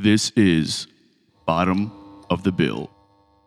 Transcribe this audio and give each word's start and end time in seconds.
This 0.00 0.30
is 0.36 0.86
Bottom 1.44 1.90
of 2.30 2.44
the 2.44 2.52
Bill. 2.52 2.88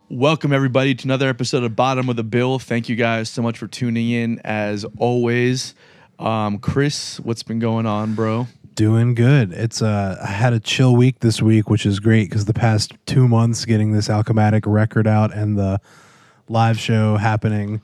Welcome, 0.10 0.52
everybody, 0.52 0.94
to 0.94 1.08
another 1.08 1.30
episode 1.30 1.64
of 1.64 1.78
Bottom 1.78 2.10
of 2.10 2.18
the 2.18 2.26
Bill. 2.26 2.60
Thank 2.60 2.90
you 2.90 2.98
guys 2.98 3.30
so 3.30 3.42
much 3.42 3.58
for 3.58 3.68
tuning 3.68 4.10
in, 4.10 4.42
as 4.44 4.86
always. 4.98 5.76
Um, 6.20 6.60
Chris, 6.60 7.22
what's 7.22 7.42
been 7.42 7.60
going 7.60 7.86
on, 7.86 8.16
bro? 8.16 8.48
Doing 8.76 9.16
good. 9.16 9.54
It's 9.54 9.82
uh, 9.82 10.18
I 10.22 10.28
had 10.28 10.52
a 10.52 10.60
chill 10.60 10.94
week 10.94 11.22
this 11.22 11.42
week, 11.42 11.70
which 11.70 11.86
is 11.86 12.02
great 12.02 12.30
because 12.30 12.44
the 12.44 12.54
past 12.54 12.96
two 13.06 13.30
months 13.30 13.64
getting 13.64 13.94
this 13.94 14.10
Alchematic 14.10 14.64
record 14.66 15.08
out 15.08 15.34
and 15.34 15.58
the 15.58 15.80
live 16.50 16.78
show 16.78 17.16
happening 17.16 17.80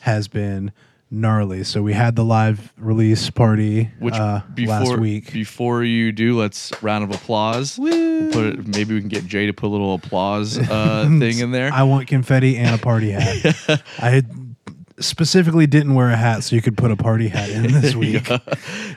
has 0.00 0.26
been 0.26 0.72
gnarly. 1.10 1.64
So 1.64 1.82
we 1.82 1.92
had 1.92 2.16
the 2.16 2.24
live 2.24 2.72
release 2.76 3.30
party 3.30 3.90
Which 3.98 4.14
uh, 4.14 4.42
before 4.54 4.74
last 4.74 4.98
week. 4.98 5.32
before 5.32 5.82
you 5.82 6.12
do, 6.12 6.38
let's 6.38 6.72
round 6.82 7.04
of 7.04 7.10
applause. 7.10 7.78
We'll 7.78 8.30
put 8.30 8.46
it, 8.46 8.68
maybe 8.68 8.94
we 8.94 9.00
can 9.00 9.08
get 9.08 9.26
Jay 9.26 9.46
to 9.46 9.52
put 9.52 9.68
a 9.68 9.72
little 9.72 9.94
applause 9.94 10.58
uh, 10.58 11.04
thing 11.18 11.38
in 11.38 11.50
there. 11.50 11.72
I 11.72 11.84
want 11.84 12.08
confetti 12.08 12.56
and 12.56 12.74
a 12.74 12.78
party 12.78 13.10
hat. 13.10 13.82
I 13.98 14.10
had 14.10 14.47
specifically 15.00 15.66
didn't 15.66 15.94
wear 15.94 16.10
a 16.10 16.16
hat 16.16 16.42
so 16.44 16.56
you 16.56 16.62
could 16.62 16.76
put 16.76 16.90
a 16.90 16.96
party 16.96 17.28
hat 17.28 17.50
in 17.50 17.72
this 17.80 17.94
week. 18.04 18.28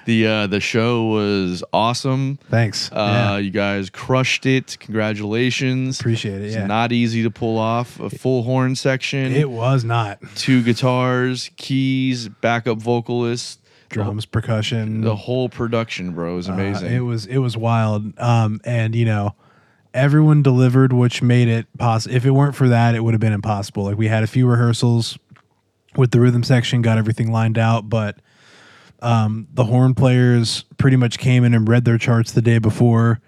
the 0.06 0.26
uh, 0.28 0.48
the 0.48 0.60
show 0.60 1.06
was 1.06 1.64
awesome. 1.74 2.38
Thanks. 2.50 2.92
Uh, 2.92 2.96
Yeah. 2.96 3.38
You 3.38 3.52
guys 3.52 3.90
crushed 3.90 4.46
it. 4.46 4.78
Congratulations. 4.80 6.00
Appreciate 6.00 6.42
it. 6.42 6.46
It's 6.46 6.56
Yeah. 6.56 6.66
not 6.68 6.92
easy 6.92 7.24
to 7.24 7.32
pull 7.32 7.58
off 7.58 8.00
a 8.00 8.10
full 8.10 8.44
horn 8.44 8.76
section. 8.76 9.34
it 9.34 9.50
was 9.50 9.84
not 9.84 10.20
two 10.36 10.64
guitars, 10.64 11.50
keys, 11.58 12.30
backup 12.30 12.78
vocalist, 12.80 13.60
drums, 13.90 14.26
percussion. 14.26 15.02
the 15.02 15.16
whole 15.16 15.50
production, 15.50 16.12
bro, 16.14 16.38
is 16.38 16.50
Uh, 16.50 16.54
amazing. 16.54 16.94
it 16.94 17.02
was 17.02 17.26
it 17.26 17.38
was 17.40 17.58
wild. 17.58 18.18
Um, 18.20 18.60
and 18.64 18.96
you 18.96 19.06
know, 19.06 19.36
everyone 19.94 20.42
delivered, 20.42 20.94
which 20.94 21.22
made 21.22 21.48
it 21.48 21.66
possible. 21.78 22.16
If 22.16 22.26
it 22.26 22.32
weren't 22.32 22.56
for 22.56 22.70
that, 22.70 22.96
it 22.96 23.04
would 23.04 23.14
have 23.14 23.22
been 23.22 23.34
impossible. 23.34 23.84
Like 23.84 23.98
we 23.98 24.08
had 24.08 24.24
a 24.24 24.28
few 24.28 24.48
rehearsals 24.48 25.18
with 25.96 26.12
the 26.12 26.20
rhythm 26.20 26.44
section, 26.44 26.82
got 26.82 26.98
everything 26.98 27.32
lined 27.32 27.58
out, 27.58 27.90
but 27.90 28.18
um, 29.02 29.48
the 29.54 29.66
horn 29.66 29.94
players 29.94 30.64
pretty 30.78 30.98
much 30.98 31.18
came 31.18 31.44
in 31.44 31.54
and 31.54 31.68
read 31.68 31.86
their 31.86 31.98
charts 31.98 32.32
the 32.32 32.42
day 32.42 32.60
before, 32.60 33.20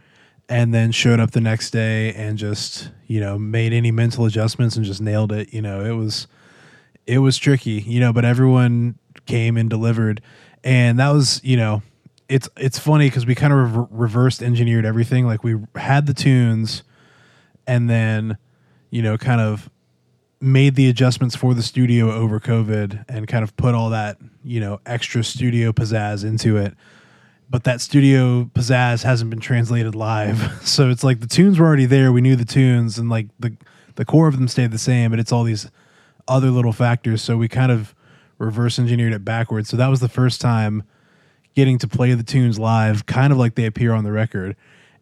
and 0.50 0.74
then 0.74 0.92
showed 0.92 1.20
up 1.20 1.32
the 1.32 1.42
next 1.42 1.72
day 1.72 2.14
and 2.14 2.38
just 2.38 2.92
you 3.08 3.20
know 3.20 3.40
made 3.40 3.74
any 3.74 3.92
mental 3.92 4.26
adjustments 4.26 4.76
and 4.76 4.86
just 4.86 5.02
nailed 5.02 5.32
it. 5.32 5.54
You 5.54 5.62
know, 5.62 5.84
it 5.84 5.94
was 5.94 6.28
it 7.08 7.20
was 7.20 7.38
tricky, 7.38 7.82
you 7.82 8.00
know, 8.00 8.14
but 8.14 8.26
everyone 8.26 8.98
came 9.26 9.58
and 9.58 9.70
delivered, 9.70 10.22
and 10.64 11.00
that 11.00 11.10
was, 11.10 11.42
you 11.44 11.58
know, 11.58 11.82
it's 12.30 12.48
it's 12.58 12.80
funny 12.80 13.08
because 13.08 13.26
we 13.26 13.36
kind 13.36 13.54
of 13.54 13.76
re- 13.76 13.86
reversed 13.90 14.42
engineered 14.42 14.86
everything. 14.86 15.26
Like 15.26 15.44
we 15.44 15.58
had 15.76 16.06
the 16.06 16.14
tunes, 16.14 16.84
and 17.68 17.90
then, 17.90 18.38
you 18.90 19.02
know, 19.02 19.18
kind 19.18 19.42
of 19.42 19.70
made 20.44 20.76
the 20.76 20.90
adjustments 20.90 21.36
for 21.36 21.54
the 21.54 21.64
studio 21.64 22.12
over 22.12 22.40
COVID, 22.40 23.06
and 23.08 23.28
kind 23.28 23.44
of 23.44 23.56
put 23.56 23.74
all 23.74 23.90
that, 23.92 24.18
you 24.44 24.60
know, 24.60 24.80
extra 24.86 25.24
studio 25.24 25.72
pizzazz 25.72 26.26
into 26.26 26.58
it. 26.58 26.76
But 27.50 27.64
that 27.64 27.82
studio 27.82 28.46
pizzazz 28.54 29.04
hasn't 29.04 29.30
been 29.30 29.40
translated 29.40 29.96
live, 29.96 30.60
so 30.64 30.90
it's 30.90 31.04
like 31.04 31.22
the 31.22 31.28
tunes 31.28 31.60
were 31.60 31.66
already 31.66 31.86
there. 31.86 32.12
We 32.12 32.22
knew 32.22 32.36
the 32.36 32.46
tunes, 32.46 32.98
and 32.98 33.10
like 33.10 33.28
the 33.40 33.56
the 33.96 34.06
core 34.06 34.28
of 34.28 34.38
them 34.38 34.48
stayed 34.48 34.72
the 34.72 34.78
same, 34.78 35.12
but 35.12 35.20
it's 35.20 35.32
all 35.32 35.44
these 35.44 35.70
other 36.28 36.50
little 36.50 36.74
factors. 36.74 37.22
So 37.22 37.38
we 37.38 37.48
kind 37.48 37.72
of 37.72 37.94
reverse 38.38 38.80
engineered 38.80 39.14
it 39.14 39.24
backwards. 39.24 39.70
So 39.70 39.78
that 39.78 39.88
was 39.88 40.00
the 40.00 40.10
first 40.10 40.42
time 40.42 40.84
getting 41.56 41.78
to 41.78 41.88
play 41.88 42.14
the 42.14 42.24
tunes 42.24 42.58
live, 42.58 43.06
kind 43.06 43.32
of 43.32 43.38
like 43.40 43.56
they 43.56 43.66
appear 43.66 43.94
on 43.94 44.04
the 44.04 44.12
record. 44.12 44.56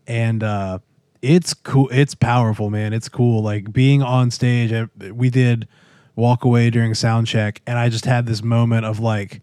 And 0.07 0.43
uh, 0.43 0.79
it's 1.21 1.53
cool. 1.53 1.89
It's 1.91 2.15
powerful, 2.15 2.69
man. 2.69 2.93
It's 2.93 3.09
cool. 3.09 3.43
Like 3.43 3.71
being 3.71 4.01
on 4.01 4.31
stage, 4.31 4.73
we 5.13 5.29
did 5.29 5.67
walk 6.15 6.43
away 6.43 6.69
during 6.69 6.93
sound 6.93 7.27
check, 7.27 7.61
and 7.67 7.77
I 7.77 7.89
just 7.89 8.05
had 8.05 8.25
this 8.25 8.43
moment 8.43 8.85
of 8.85 8.99
like 8.99 9.41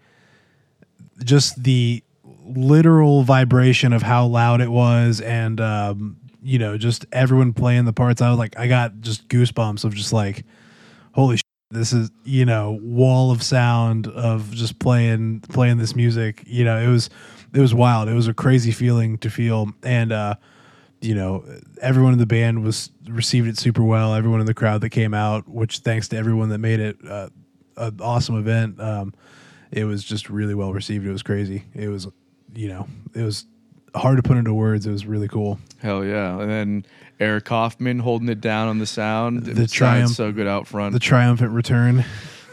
just 1.25 1.62
the 1.62 2.03
literal 2.44 3.22
vibration 3.22 3.93
of 3.93 4.03
how 4.03 4.27
loud 4.27 4.61
it 4.61 4.71
was 4.71 5.21
and 5.21 5.61
um, 5.61 6.17
you 6.43 6.59
know 6.59 6.78
just 6.78 7.05
everyone 7.12 7.53
playing 7.53 7.84
the 7.84 7.93
parts 7.93 8.22
i 8.22 8.31
was 8.31 8.38
like 8.38 8.59
i 8.59 8.67
got 8.67 9.00
just 9.00 9.28
goosebumps 9.28 9.84
of 9.84 9.94
just 9.94 10.12
like 10.12 10.44
holy 11.12 11.37
shit, 11.37 11.44
this 11.71 11.93
is 11.93 12.11
you 12.25 12.44
know 12.44 12.78
wall 12.83 13.31
of 13.31 13.43
sound 13.43 14.06
of 14.06 14.50
just 14.53 14.78
playing 14.78 15.41
playing 15.49 15.77
this 15.77 15.94
music 15.94 16.43
you 16.47 16.65
know 16.65 16.78
it 16.78 16.87
was 16.87 17.11
it 17.53 17.61
was 17.61 17.75
wild 17.75 18.09
it 18.09 18.15
was 18.15 18.28
a 18.28 18.34
crazy 18.34 18.71
feeling 18.71 19.19
to 19.19 19.28
feel 19.28 19.69
and 19.83 20.12
uh 20.12 20.34
you 21.01 21.15
know 21.15 21.45
everyone 21.81 22.13
in 22.13 22.19
the 22.19 22.27
band 22.27 22.63
was 22.65 22.91
received 23.09 23.47
it 23.49 23.57
super 23.59 23.83
well 23.83 24.15
everyone 24.15 24.41
in 24.41 24.47
the 24.47 24.55
crowd 24.55 24.81
that 24.81 24.91
came 24.91 25.15
out 25.15 25.49
which 25.49 25.79
thanks 25.79 26.09
to 26.09 26.17
everyone 26.17 26.49
that 26.49 26.59
made 26.59 26.81
it 26.81 26.97
uh, 27.09 27.29
an 27.77 27.97
awesome 28.01 28.37
event 28.39 28.81
um 28.81 29.15
it 29.71 29.85
was 29.85 30.03
just 30.03 30.29
really 30.29 30.55
well 30.55 30.73
received 30.73 31.07
it 31.07 31.13
was 31.13 31.23
crazy 31.23 31.63
it 31.75 31.89
was 31.89 32.09
you 32.55 32.69
know 32.69 32.87
it 33.15 33.23
was 33.23 33.47
hard 33.95 34.17
to 34.17 34.23
put 34.23 34.37
into 34.37 34.53
words 34.53 34.87
it 34.87 34.91
was 34.91 35.07
really 35.07 35.29
cool 35.29 35.59
Hell 35.81 36.05
yeah! 36.05 36.41
And 36.41 36.51
then 36.51 36.87
Eric 37.21 37.45
Kaufman 37.45 38.01
holding 38.01 38.29
it 38.29 38.41
down 38.41 38.67
on 38.67 38.79
the 38.81 38.87
sound. 38.87 39.45
The 39.45 39.63
It 39.63 39.71
triumph- 39.71 40.11
so 40.11 40.33
good 40.33 40.49
out 40.49 40.67
front. 40.67 40.93
the 40.93 40.99
triumphant 40.99 41.53
return 41.53 42.05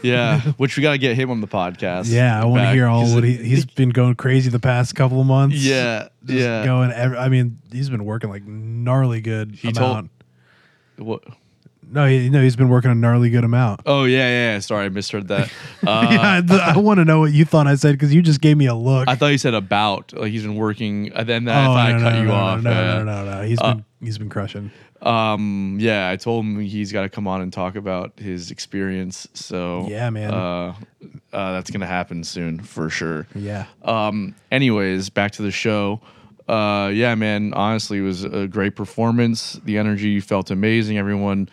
yeah, 0.06 0.40
which 0.56 0.76
we 0.76 0.82
got 0.82 0.92
to 0.92 0.98
get 0.98 1.16
him 1.16 1.30
on 1.30 1.40
the 1.40 1.46
podcast. 1.48 2.10
Yeah, 2.10 2.40
I 2.40 2.44
want 2.44 2.62
to 2.62 2.70
hear 2.72 2.86
all 2.86 3.04
what 3.14 3.24
he 3.24 3.36
he's 3.36 3.64
been 3.80 3.90
going 3.90 4.14
crazy 4.14 4.50
the 4.50 4.60
past 4.60 4.94
couple 4.94 5.20
of 5.20 5.26
months. 5.26 5.56
Yeah, 5.56 6.08
Just 6.24 6.38
yeah. 6.40 6.64
Going, 6.64 6.92
ev- 6.92 7.14
I 7.16 7.28
mean, 7.28 7.58
he's 7.72 7.90
been 7.90 8.04
working 8.04 8.30
like 8.30 8.44
gnarly 8.46 9.20
good 9.20 9.52
He 9.54 9.72
told- 9.72 10.08
What? 10.96 11.22
no, 11.88 12.06
he, 12.06 12.28
no, 12.30 12.42
he's 12.42 12.56
been 12.56 12.68
working 12.68 12.90
a 12.90 12.94
gnarly 12.94 13.30
good 13.30 13.44
amount. 13.44 13.80
Oh 13.86 14.04
yeah, 14.04 14.18
yeah. 14.28 14.52
yeah. 14.54 14.58
Sorry, 14.60 14.86
I 14.86 14.88
misheard 14.88 15.28
that. 15.28 15.50
Uh, 15.86 16.06
yeah, 16.10 16.40
th- 16.40 16.60
I 16.60 16.76
want 16.78 16.98
to 16.98 17.04
know 17.04 17.20
what 17.20 17.32
you 17.32 17.44
thought 17.44 17.66
I 17.66 17.74
said 17.76 17.92
because 17.92 18.12
you 18.14 18.22
just 18.22 18.40
gave 18.40 18.56
me 18.56 18.66
a 18.66 18.74
look. 18.74 19.08
I 19.08 19.14
thought 19.14 19.28
you 19.28 19.38
said 19.38 19.54
about. 19.54 20.12
Like 20.12 20.32
he's 20.32 20.42
been 20.42 20.56
working. 20.56 21.12
And 21.14 21.28
then 21.28 21.48
oh, 21.48 21.52
I 21.52 21.92
no, 21.92 21.98
I 21.98 22.00
cut 22.02 22.12
no, 22.14 22.20
you 22.20 22.28
no, 22.28 22.34
off. 22.34 22.62
No, 22.62 22.70
no, 22.72 23.04
no, 23.04 23.24
no, 23.24 23.40
no. 23.40 23.46
He's 23.46 23.60
Uh, 23.60 23.74
been 23.74 23.84
he's 24.02 24.18
been 24.18 24.28
crushing. 24.28 24.70
Um, 25.06 25.76
yeah, 25.80 26.08
I 26.10 26.16
told 26.16 26.44
him 26.44 26.58
he's 26.60 26.90
got 26.92 27.02
to 27.02 27.08
come 27.08 27.28
on 27.28 27.40
and 27.40 27.52
talk 27.52 27.76
about 27.76 28.18
his 28.18 28.50
experience. 28.50 29.28
So 29.34 29.86
Yeah, 29.88 30.10
man. 30.10 30.34
uh, 30.34 30.74
uh, 31.32 31.52
that's 31.52 31.70
gonna 31.70 31.86
happen 31.86 32.24
soon 32.24 32.58
for 32.60 32.90
sure. 32.90 33.26
Yeah, 33.34 33.66
Um, 33.82 34.34
anyways, 34.50 35.10
back 35.10 35.32
to 35.32 35.42
the 35.42 35.50
show. 35.52 36.00
Uh, 36.48 36.90
yeah, 36.92 37.14
man. 37.14 37.52
Honestly, 37.54 37.98
it 37.98 38.02
was 38.02 38.24
a 38.24 38.46
great 38.48 38.74
performance. 38.76 39.60
The 39.64 39.78
energy 39.78 40.18
felt 40.20 40.50
amazing. 40.50 40.96
Everyone, 40.98 41.48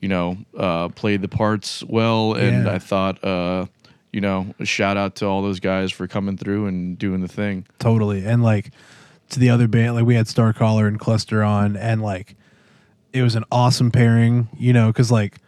you 0.00 0.08
know, 0.08 0.36
uh, 0.56 0.88
played 0.88 1.22
the 1.22 1.28
parts 1.28 1.82
well, 1.84 2.34
and 2.34 2.64
Yeah. 2.66 2.72
I 2.74 2.78
thought, 2.78 3.22
uh, 3.24 3.66
you 4.12 4.20
know, 4.20 4.54
a 4.58 4.64
shout 4.64 4.96
out 4.96 5.16
to 5.16 5.26
all 5.26 5.42
those 5.42 5.60
guys 5.60 5.92
for 5.92 6.06
coming 6.06 6.36
through 6.36 6.66
and 6.66 6.98
doing 6.98 7.20
the 7.20 7.28
thing. 7.28 7.64
totally. 7.78 8.24
And 8.26 8.42
like 8.42 8.70
to 9.30 9.38
the 9.38 9.50
other 9.50 9.68
band, 9.68 9.94
like 9.94 10.04
we 10.06 10.14
had 10.14 10.26
Starcaller 10.26 10.88
and 10.88 10.98
Cluster 10.98 11.42
on, 11.42 11.76
and 11.76 12.02
like 12.02 12.34
it 13.12 13.22
was 13.22 13.34
an 13.34 13.44
awesome 13.50 13.90
pairing, 13.90 14.48
you 14.56 14.72
know, 14.72 14.88
because 14.88 15.10
like 15.10 15.38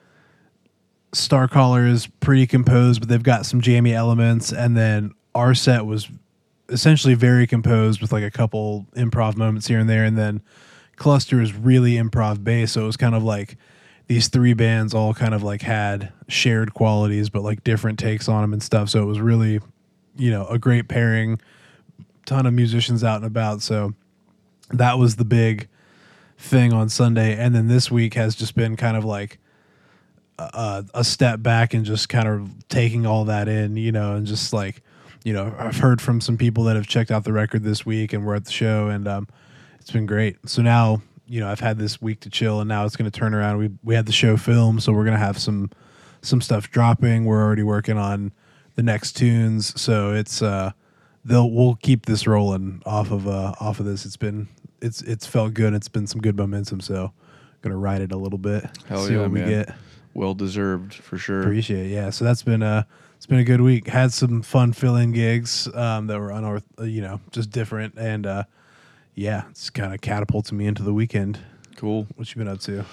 Starcaller 1.13 1.89
is 1.89 2.07
pretty 2.07 2.47
composed, 2.47 3.01
but 3.01 3.09
they've 3.09 3.23
got 3.23 3.47
some 3.47 3.61
jammy 3.61 3.93
elements, 3.93 4.53
and 4.53 4.77
then 4.77 5.13
our 5.35 5.55
set 5.55 5.87
was 5.87 6.09
essentially 6.69 7.15
very 7.15 7.47
composed 7.47 8.01
with 8.01 8.13
like 8.13 8.25
a 8.25 8.31
couple 8.31 8.87
improv 8.95 9.37
moments 9.37 9.67
here 9.67 9.79
and 9.79 9.89
there, 9.89 10.05
and 10.05 10.17
then 10.17 10.43
Cluster 10.97 11.41
is 11.41 11.55
really 11.55 11.95
improv 11.95 12.45
based, 12.45 12.75
so 12.75 12.83
it 12.83 12.87
was 12.87 12.97
kind 12.97 13.15
of 13.15 13.23
like 13.25 13.57
these 14.07 14.29
three 14.29 14.55
bands 14.55 14.93
all 14.93 15.15
kind 15.15 15.35
of 15.35 15.43
like 15.43 15.63
had 15.63 16.13
shared 16.29 16.75
qualities, 16.75 17.31
but 17.31 17.43
like 17.43 17.63
different 17.63 17.99
takes 17.99 18.29
on 18.29 18.43
them 18.43 18.53
and 18.53 18.63
stuff. 18.63 18.89
So 18.89 19.01
it 19.03 19.07
was 19.07 19.21
really, 19.21 19.61
you 20.17 20.31
know, 20.33 20.47
a 20.47 20.59
great 20.59 20.89
pairing. 20.89 21.41
Ton 22.27 22.45
of 22.45 22.53
musicians 22.53 23.05
out 23.05 23.17
and 23.17 23.25
about, 23.25 23.63
so 23.63 23.95
that 24.71 24.99
was 24.99 25.17
the 25.17 25.25
big 25.25 25.69
thing 26.41 26.73
on 26.73 26.89
Sunday, 26.89 27.37
and 27.37 27.55
then 27.55 27.69
this 27.69 27.91
week 27.91 28.15
has 28.15 28.35
just 28.35 28.55
been 28.55 28.77
kind 28.77 28.97
of 28.97 29.05
like 29.05 29.39
a, 30.39 30.85
a 30.95 31.05
step 31.05 31.43
back 31.43 31.75
and 31.75 31.85
just 31.85 32.09
kind 32.09 32.27
of 32.27 32.69
taking 32.69 33.07
all 33.07 33.27
that 33.27 33.47
in, 33.49 33.77
you 33.77 33.93
know, 33.93 34.15
and 34.15 34.27
just 34.27 34.53
like, 34.53 34.83
you 35.23 35.33
know, 35.33 35.55
I've 35.59 35.77
heard 35.77 36.01
from 36.01 36.21
some 36.21 36.39
people 36.39 36.65
that 36.65 36.77
have 36.77 36.87
checked 36.87 37.11
out 37.11 37.25
the 37.25 37.33
record 37.33 37.63
this 37.63 37.85
week 37.85 38.13
and 38.13 38.25
were 38.25 38.35
at 38.35 38.47
the 38.47 38.53
show, 38.53 38.89
and 38.89 39.07
um, 39.07 39.29
it's 39.79 39.91
been 39.91 40.07
great. 40.07 40.37
So 40.49 40.63
now, 40.63 41.03
you 41.27 41.41
know, 41.41 41.49
I've 41.49 41.61
had 41.61 41.79
this 41.79 42.01
week 42.01 42.21
to 42.21 42.31
chill, 42.31 42.61
and 42.61 42.69
now 42.69 42.87
it's 42.87 42.97
going 42.97 43.11
to 43.11 43.17
turn 43.17 43.35
around. 43.35 43.59
We 43.59 43.71
we 43.85 43.95
had 43.95 44.07
the 44.07 44.13
show 44.13 44.37
filmed, 44.37 44.83
so 44.83 44.93
we're 44.93 45.05
going 45.05 45.19
to 45.19 45.25
have 45.25 45.39
some 45.39 45.71
some 46.23 46.41
stuff 46.41 46.71
dropping. 46.71 47.27
We're 47.27 47.43
already 47.43 47.63
working 47.63 47.99
on 47.99 48.33
the 48.77 48.83
next 48.83 49.13
tunes, 49.13 49.79
so 49.81 50.15
it's 50.15 50.41
uh, 50.41 50.73
they'll 51.25 51.51
we'll 51.51 51.77
keep 51.77 52.07
this 52.07 52.27
rolling 52.27 52.83
off 52.87 53.11
of 53.11 53.29
uh 53.29 53.53
off 53.61 53.79
of 53.79 53.87
this. 53.87 54.07
It's 54.07 54.17
been 54.17 54.49
it's 54.81 55.03
it's 55.03 55.27
felt 55.27 55.55
good. 55.55 55.75
It's 55.75 55.89
been 55.89 56.07
some 56.07 56.21
good 56.21 56.37
momentum, 56.37 56.81
so 56.81 57.13
gonna 57.63 57.77
ride 57.77 58.01
it 58.01 58.13
a 58.13 58.17
little 58.17 58.39
bit. 58.39 58.65
Hell 58.87 59.07
see 59.07 59.15
yeah, 59.15 59.21
what 59.23 59.31
we 59.31 59.41
man. 59.41 59.49
get. 59.49 59.75
Well 60.15 60.35
deserved 60.35 60.95
for 60.95 61.19
sure. 61.19 61.41
Appreciate 61.41 61.87
it. 61.87 61.91
Yeah. 61.91 62.11
So 62.11 62.25
that's 62.25 62.43
been 62.43 62.63
uh 62.63 62.85
it's 63.17 63.27
been 63.27 63.39
a 63.39 63.45
good 63.45 63.61
week. 63.61 63.87
Had 63.89 64.13
some 64.13 64.43
fun 64.43 64.73
fill 64.73 64.97
in 64.97 65.13
gigs 65.13 65.69
um 65.75 66.07
that 66.09 66.19
were 66.19 66.29
unorth 66.29 66.65
uh, 66.79 66.85
you 66.85 67.03
know, 67.03 67.21
just 67.31 67.51
different 67.51 67.95
and 67.97 68.27
uh 68.27 68.45
yeah, 69.15 69.45
it's 69.51 69.71
kind 69.71 69.93
of 69.93 70.01
catapulted 70.01 70.55
me 70.55 70.67
into 70.67 70.83
the 70.83 70.95
weekend. 70.95 71.39
Cool. 71.77 72.07
What 72.17 72.35
you 72.35 72.39
been 72.39 72.49
up 72.49 72.61
to? 72.61 72.85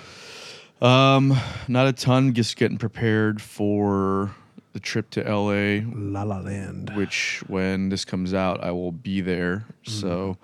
Um, 0.82 1.36
not 1.68 1.88
a 1.88 1.94
ton. 1.94 2.34
Just 2.34 2.56
getting 2.58 2.78
prepared 2.78 3.42
for 3.42 4.32
the 4.74 4.80
trip 4.80 5.10
to 5.12 5.22
LA, 5.24 5.82
La 5.96 6.24
La 6.24 6.40
Land. 6.40 6.92
which 6.96 7.44
when 7.48 7.90
this 7.90 8.06
comes 8.06 8.34
out, 8.34 8.64
I 8.64 8.72
will 8.72 8.92
be 8.92 9.22
there. 9.22 9.66
So 9.84 10.38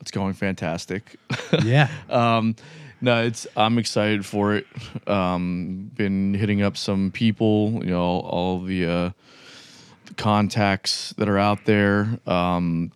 it's 0.00 0.10
going 0.10 0.34
fantastic. 0.34 1.16
yeah. 1.64 1.88
um, 2.08 2.56
no, 3.00 3.22
it's 3.22 3.46
I'm 3.56 3.78
excited 3.78 4.26
for 4.26 4.54
it. 4.54 4.66
Um, 5.06 5.90
been 5.94 6.34
hitting 6.34 6.62
up 6.62 6.76
some 6.76 7.10
people, 7.10 7.80
you 7.82 7.90
know, 7.90 8.00
all, 8.00 8.20
all 8.20 8.60
the, 8.62 8.86
uh, 8.86 9.10
the 10.06 10.14
contacts 10.16 11.14
that 11.16 11.28
are 11.28 11.38
out 11.38 11.64
there. 11.64 12.18
Um, 12.26 12.92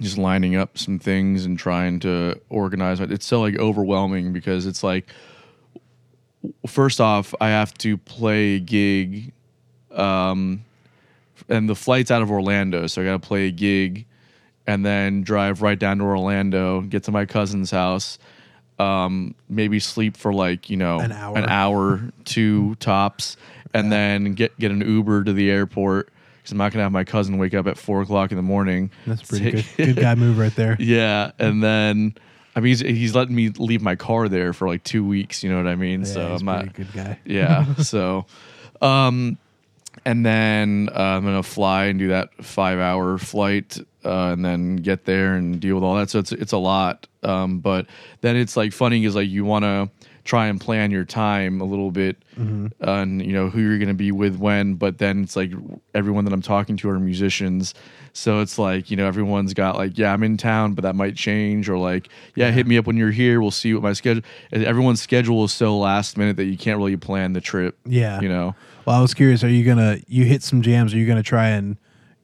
just 0.00 0.16
lining 0.16 0.56
up 0.56 0.78
some 0.78 0.98
things 0.98 1.44
and 1.44 1.58
trying 1.58 2.00
to 2.00 2.40
organize 2.48 3.00
it. 3.00 3.12
It's 3.12 3.26
so 3.26 3.40
like 3.40 3.58
overwhelming 3.58 4.32
because 4.32 4.66
it's 4.66 4.82
like 4.82 5.06
first 6.66 7.00
off, 7.00 7.34
I 7.40 7.48
have 7.48 7.74
to 7.78 7.96
play 7.96 8.56
a 8.56 8.60
gig, 8.60 9.32
um, 9.92 10.64
and 11.48 11.68
the 11.68 11.74
flight's 11.74 12.10
out 12.10 12.22
of 12.22 12.30
Orlando, 12.30 12.86
so 12.86 13.02
I 13.02 13.04
got 13.04 13.22
to 13.22 13.26
play 13.26 13.48
a 13.48 13.50
gig, 13.50 14.06
and 14.70 14.86
then 14.86 15.22
drive 15.22 15.62
right 15.62 15.78
down 15.78 15.98
to 15.98 16.04
Orlando, 16.04 16.80
get 16.82 17.02
to 17.04 17.10
my 17.10 17.26
cousin's 17.26 17.70
house, 17.72 18.18
um, 18.78 19.34
maybe 19.48 19.80
sleep 19.80 20.16
for 20.16 20.32
like 20.32 20.70
you 20.70 20.76
know 20.76 21.00
An 21.00 21.12
hour. 21.12 21.36
an 21.38 21.46
hour, 21.48 22.00
two 22.24 22.74
tops, 22.80 23.36
and 23.74 23.90
then 23.90 24.34
get 24.34 24.56
get 24.58 24.70
an 24.70 24.80
Uber 24.80 25.24
to 25.24 25.32
the 25.32 25.50
airport 25.50 26.10
because 26.38 26.52
I'm 26.52 26.58
not 26.58 26.72
gonna 26.72 26.84
have 26.84 26.92
my 26.92 27.04
cousin 27.04 27.36
wake 27.38 27.52
up 27.54 27.66
at 27.66 27.76
four 27.76 28.00
o'clock 28.02 28.30
in 28.30 28.36
the 28.36 28.42
morning. 28.42 28.90
That's 29.06 29.22
pretty 29.22 29.50
good. 29.50 29.64
Good 29.76 29.96
guy 29.96 30.14
move 30.14 30.38
right 30.38 30.54
there. 30.54 30.76
Yeah, 30.78 31.32
and 31.38 31.62
then 31.62 32.14
I 32.54 32.60
mean 32.60 32.68
he's, 32.68 32.80
he's 32.80 33.14
letting 33.14 33.34
me 33.34 33.48
leave 33.50 33.82
my 33.82 33.96
car 33.96 34.28
there 34.28 34.52
for 34.52 34.68
like 34.68 34.84
two 34.84 35.04
weeks. 35.04 35.42
You 35.42 35.50
know 35.50 35.56
what 35.56 35.66
I 35.66 35.74
mean? 35.74 36.00
Yeah, 36.00 36.06
so 36.06 36.34
I'm 36.34 36.44
not. 36.44 36.72
good 36.74 36.92
guy. 36.92 37.18
Yeah. 37.24 37.74
so, 37.78 38.24
um, 38.80 39.36
and 40.04 40.24
then 40.24 40.88
uh, 40.94 40.98
I'm 40.98 41.24
gonna 41.24 41.42
fly 41.42 41.86
and 41.86 41.98
do 41.98 42.08
that 42.08 42.32
five 42.44 42.78
hour 42.78 43.18
flight, 43.18 43.78
uh, 44.04 44.32
and 44.32 44.44
then 44.44 44.76
get 44.76 45.04
there 45.04 45.34
and 45.34 45.60
deal 45.60 45.74
with 45.74 45.84
all 45.84 45.96
that. 45.96 46.10
So 46.10 46.18
it's 46.18 46.32
it's 46.32 46.52
a 46.52 46.58
lot. 46.58 47.06
Um, 47.22 47.58
but 47.60 47.86
then 48.22 48.36
it's 48.36 48.56
like 48.56 48.72
funny 48.72 49.04
is 49.04 49.14
like 49.14 49.28
you 49.28 49.44
want 49.44 49.64
to 49.64 49.90
try 50.24 50.46
and 50.46 50.60
plan 50.60 50.90
your 50.90 51.04
time 51.04 51.60
a 51.60 51.64
little 51.64 51.90
bit, 51.90 52.16
and 52.36 53.24
you 53.24 53.32
know 53.32 53.50
who 53.50 53.60
you're 53.60 53.78
gonna 53.78 53.94
be 53.94 54.12
with 54.12 54.36
when. 54.36 54.74
But 54.74 54.98
then 54.98 55.22
it's 55.22 55.36
like 55.36 55.52
everyone 55.94 56.24
that 56.24 56.32
I'm 56.32 56.42
talking 56.42 56.76
to 56.78 56.88
are 56.90 56.98
musicians. 56.98 57.74
So 58.12 58.40
it's 58.40 58.58
like, 58.58 58.90
you 58.90 58.96
know, 58.96 59.06
everyone's 59.06 59.54
got 59.54 59.76
like, 59.76 59.96
yeah, 59.96 60.12
I'm 60.12 60.24
in 60.24 60.36
town, 60.36 60.74
but 60.74 60.82
that 60.82 60.96
might 60.96 61.14
change, 61.14 61.68
or 61.68 61.78
like, 61.78 62.08
yeah, 62.34 62.50
hit 62.50 62.66
me 62.66 62.76
up 62.76 62.86
when 62.86 62.96
you're 62.96 63.12
here. 63.12 63.40
We'll 63.40 63.52
see 63.52 63.72
what 63.72 63.84
my 63.84 63.92
schedule. 63.92 64.24
and 64.50 64.64
Everyone's 64.64 65.00
schedule 65.00 65.44
is 65.44 65.52
so 65.52 65.78
last 65.78 66.16
minute 66.18 66.36
that 66.36 66.46
you 66.46 66.56
can't 66.58 66.76
really 66.78 66.96
plan 66.96 67.34
the 67.34 67.40
trip. 67.40 67.78
Yeah. 67.86 68.20
You 68.20 68.28
know, 68.28 68.54
Well, 68.84 68.96
I 68.96 69.00
was 69.00 69.14
curious. 69.14 69.44
Are 69.44 69.48
you 69.48 69.64
gonna 69.64 69.98
you 70.08 70.24
hit 70.24 70.42
some 70.42 70.60
jams? 70.62 70.92
Are 70.92 70.98
you 70.98 71.06
gonna 71.06 71.22
try 71.22 71.48
and 71.50 71.76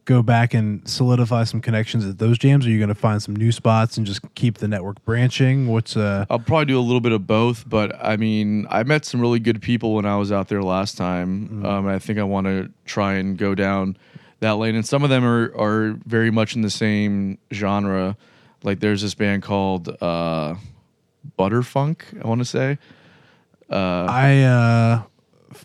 go 0.06 0.22
back 0.22 0.54
and 0.54 0.88
solidify 0.88 1.44
some 1.44 1.60
connections 1.60 2.06
at 2.06 2.18
those 2.18 2.38
jams? 2.38 2.66
Are 2.66 2.70
you 2.70 2.80
gonna 2.80 2.94
find 2.94 3.22
some 3.22 3.36
new 3.36 3.52
spots 3.52 3.98
and 3.98 4.06
just 4.06 4.22
keep 4.34 4.58
the 4.58 4.68
network 4.68 5.04
branching? 5.04 5.66
What's 5.66 5.96
uh? 5.96 6.24
I'll 6.30 6.38
probably 6.38 6.64
do 6.64 6.78
a 6.78 6.80
little 6.80 7.00
bit 7.00 7.12
of 7.12 7.26
both, 7.26 7.68
but 7.68 7.94
I 8.02 8.16
mean, 8.16 8.66
I 8.70 8.82
met 8.84 9.04
some 9.04 9.20
really 9.20 9.40
good 9.40 9.60
people 9.60 9.94
when 9.94 10.06
I 10.06 10.16
was 10.16 10.32
out 10.32 10.48
there 10.48 10.62
last 10.62 10.96
time. 10.96 11.64
Um, 11.66 11.86
and 11.86 11.90
I 11.90 11.98
think 11.98 12.18
I 12.18 12.22
want 12.22 12.46
to 12.46 12.70
try 12.86 13.14
and 13.14 13.36
go 13.36 13.54
down 13.54 13.96
that 14.40 14.52
lane. 14.52 14.74
And 14.74 14.86
some 14.86 15.02
of 15.02 15.10
them 15.10 15.24
are, 15.24 15.52
are 15.56 15.98
very 16.06 16.30
much 16.30 16.56
in 16.56 16.62
the 16.62 16.70
same 16.70 17.38
genre. 17.52 18.16
Like 18.62 18.80
there's 18.80 19.02
this 19.02 19.14
band 19.14 19.42
called 19.42 19.88
uh, 20.00 20.54
Butterfunk, 21.38 22.24
I 22.24 22.26
want 22.26 22.40
to 22.40 22.44
say. 22.44 22.78
Uh, 23.68 24.06
I 24.08 24.42
uh, 24.42 25.02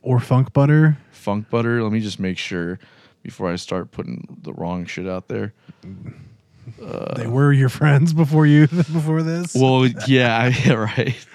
or 0.01 0.19
funk 0.19 0.53
butter. 0.53 0.97
Funk 1.11 1.49
Butter. 1.51 1.83
Let 1.83 1.91
me 1.91 1.99
just 1.99 2.19
make 2.19 2.39
sure 2.39 2.79
before 3.23 3.51
I 3.51 3.55
start 3.55 3.91
putting 3.91 4.37
the 4.41 4.53
wrong 4.53 4.85
shit 4.85 5.07
out 5.07 5.27
there. 5.27 5.53
they 7.15 7.27
were 7.27 7.51
your 7.53 7.69
friends 7.69 8.13
before 8.13 8.45
you 8.45 8.67
before 8.67 9.23
this. 9.23 9.55
Well, 9.55 9.85
yeah, 10.07 10.37
I, 10.37 10.47
yeah, 10.65 10.73
right. 10.73 11.25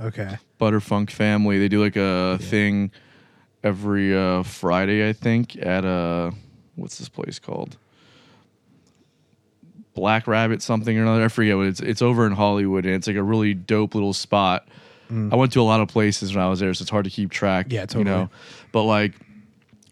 okay. 0.00 0.36
Butterfunk 0.60 1.10
family. 1.10 1.58
They 1.58 1.68
do 1.68 1.82
like 1.82 1.96
a 1.96 2.38
thing 2.40 2.90
every 3.62 4.16
uh, 4.16 4.42
Friday, 4.42 5.08
I 5.08 5.12
think, 5.12 5.56
at 5.56 5.84
a 5.84 6.32
what's 6.76 6.98
this 6.98 7.08
place 7.08 7.38
called? 7.38 7.76
Black 9.94 10.26
Rabbit 10.28 10.62
something 10.62 10.96
or 10.96 11.02
another. 11.02 11.24
I 11.24 11.28
forget 11.28 11.56
what 11.56 11.66
it's. 11.66 11.80
It's 11.80 12.02
over 12.02 12.24
in 12.26 12.32
Hollywood, 12.32 12.84
and 12.86 12.94
it's 12.94 13.06
like 13.06 13.16
a 13.16 13.22
really 13.22 13.54
dope 13.54 13.94
little 13.94 14.12
spot. 14.12 14.66
I 15.10 15.36
went 15.36 15.52
to 15.54 15.60
a 15.60 15.64
lot 15.64 15.80
of 15.80 15.88
places 15.88 16.34
when 16.34 16.44
I 16.44 16.50
was 16.50 16.60
there, 16.60 16.74
so 16.74 16.82
it's 16.82 16.90
hard 16.90 17.06
to 17.06 17.10
keep 17.10 17.30
track. 17.30 17.68
Yeah, 17.70 17.80
You 17.80 17.86
totally. 17.86 18.04
know, 18.04 18.30
but 18.72 18.82
like 18.82 19.14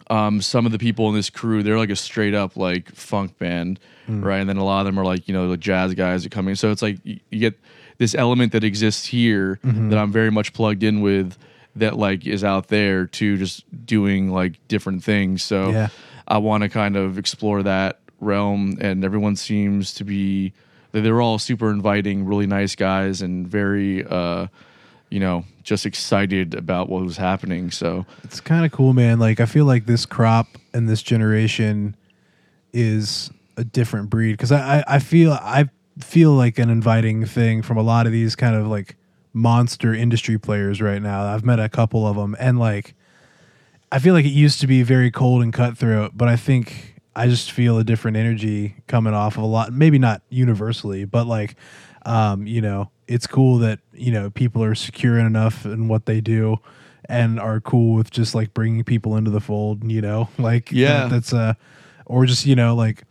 um, 0.09 0.41
some 0.41 0.67
of 0.67 0.73
the 0.73 0.79
people 0.79 1.09
in 1.09 1.15
this 1.15 1.31
crew, 1.31 1.63
they're 1.63 1.79
like 1.79 1.91
a 1.91 1.97
straight 1.97 2.35
up 2.35 2.57
like 2.57 2.95
funk 2.95 3.39
band, 3.39 3.81
right? 4.09 4.39
And 4.39 4.49
then 4.49 4.57
a 4.57 4.65
lot 4.65 4.81
of 4.81 4.87
them 4.87 4.99
are 4.99 5.05
like 5.05 5.27
you 5.29 5.35
know 5.35 5.49
the 5.49 5.57
jazz 5.57 5.95
guys 5.95 6.27
come 6.31 6.49
in. 6.49 6.57
So 6.57 6.71
it's 6.71 6.83
like 6.83 6.99
you, 7.05 7.19
you 7.31 7.41
get 7.41 7.59
this 7.99 8.15
element 8.15 8.53
that 8.53 8.63
exists 8.65 9.07
here 9.07 9.59
that 9.63 9.99
I'm 9.99 10.13
very 10.13 10.31
much 10.31 10.53
plugged 10.53 10.83
in 10.83 11.01
with. 11.01 11.37
That 11.77 11.97
like 11.99 12.27
is 12.27 12.43
out 12.43 12.69
there 12.69 13.07
too, 13.07 13.37
just 13.37 13.65
doing 13.85 14.31
like 14.31 14.55
different 14.69 15.05
things. 15.05 15.43
So 15.43 15.71
Yeah. 15.71 15.89
I 16.27 16.39
want 16.39 16.63
to 16.63 16.69
kind 16.71 16.97
of 16.97 17.19
explore 17.19 17.63
that 17.65 18.01
realm, 18.21 18.79
and 18.81 19.05
everyone 19.05 19.37
seems 19.37 19.93
to 19.95 20.05
be 20.05 20.53
they're 20.93 21.21
all 21.21 21.39
super 21.39 21.71
inviting, 21.71 22.25
really 22.25 22.47
nice 22.47 22.75
guys, 22.75 23.21
and 23.21 23.47
very 23.47 24.05
uh, 24.07 24.47
you 25.11 25.21
know 25.21 25.45
just 25.67 25.85
excited 25.85 26.55
about 26.55 26.89
what 26.89 27.03
was 27.03 27.17
happening. 27.17 27.71
So 27.73 28.07
It's 28.23 28.41
kind 28.41 28.65
of 28.65 28.71
cool, 28.71 28.95
man. 28.95 29.19
Like 29.19 29.41
I 29.41 29.47
feel 29.47 29.65
like 29.65 29.87
this 29.87 30.07
crop 30.07 30.47
and 30.73 30.89
this 30.89 31.03
generation 31.03 31.97
is 32.73 33.31
a 33.57 33.65
different 33.65 34.09
breed 34.09 34.33
because 34.33 34.53
I, 34.53 34.79
I 34.79 34.85
I 34.87 34.99
feel 35.01 35.33
I 35.33 35.69
feel 35.99 36.33
like 36.33 36.59
an 36.59 36.71
inviting 36.71 37.27
thing 37.27 37.63
from 37.63 37.77
a 37.77 37.83
lot 37.83 38.07
of 38.07 38.13
these 38.13 38.37
kind 38.37 38.55
of 38.55 38.69
like 38.69 38.97
monster 39.33 39.93
industry 39.93 40.39
players 40.39 40.81
right 40.81 41.03
now. 41.03 41.25
I've 41.25 41.45
met 41.45 41.59
a 41.59 41.69
couple 41.69 42.07
of 42.07 42.17
them 42.17 42.37
and 42.39 42.59
like 42.59 42.95
I 43.91 43.99
feel 43.99 44.15
like 44.15 44.25
it 44.25 44.31
used 44.31 44.61
to 44.61 44.67
be 44.67 44.83
very 44.83 45.11
cold 45.11 45.43
and 45.43 45.53
cutthroat, 45.53 46.13
but 46.15 46.29
I 46.29 46.37
think 46.37 46.95
I 47.17 47.27
just 47.27 47.51
feel 47.51 47.79
a 47.79 47.85
different 47.85 48.17
energy 48.17 48.77
coming 48.87 49.15
off 49.15 49.37
of 49.37 49.43
a 49.43 49.47
lot. 49.47 49.73
Maybe 49.73 49.99
not 49.99 50.23
universally, 50.29 51.05
but 51.05 51.27
like, 51.27 51.57
um, 52.05 52.47
you 52.47 52.61
know, 52.61 52.91
it's 53.09 53.27
cool 53.27 53.59
that 53.59 53.79
you 53.97 54.13
know 54.13 54.31
people 54.31 54.63
are 54.63 54.75
secure 54.75 55.19
enough 55.19 55.65
in 55.65 55.89
what 55.89 56.07
they 56.07 56.21
do 56.21 56.59
and 57.09 57.39
are 57.39 57.61
cool 57.61 57.95
with 57.95 58.11
just 58.11 58.35
like 58.35 58.53
bringing 58.55 58.83
people 58.85 59.17
into 59.17 59.31
the 59.31 59.41
fold. 59.41 59.91
You 59.91 60.01
know, 60.03 60.29
like 60.39 60.71
Yeah. 60.73 61.03
that- 61.03 61.11
that's 61.11 61.33
uh, 61.33 61.55
or 62.07 62.27
just 62.27 62.47
you 62.47 62.57
know 62.57 62.75
like 62.75 63.05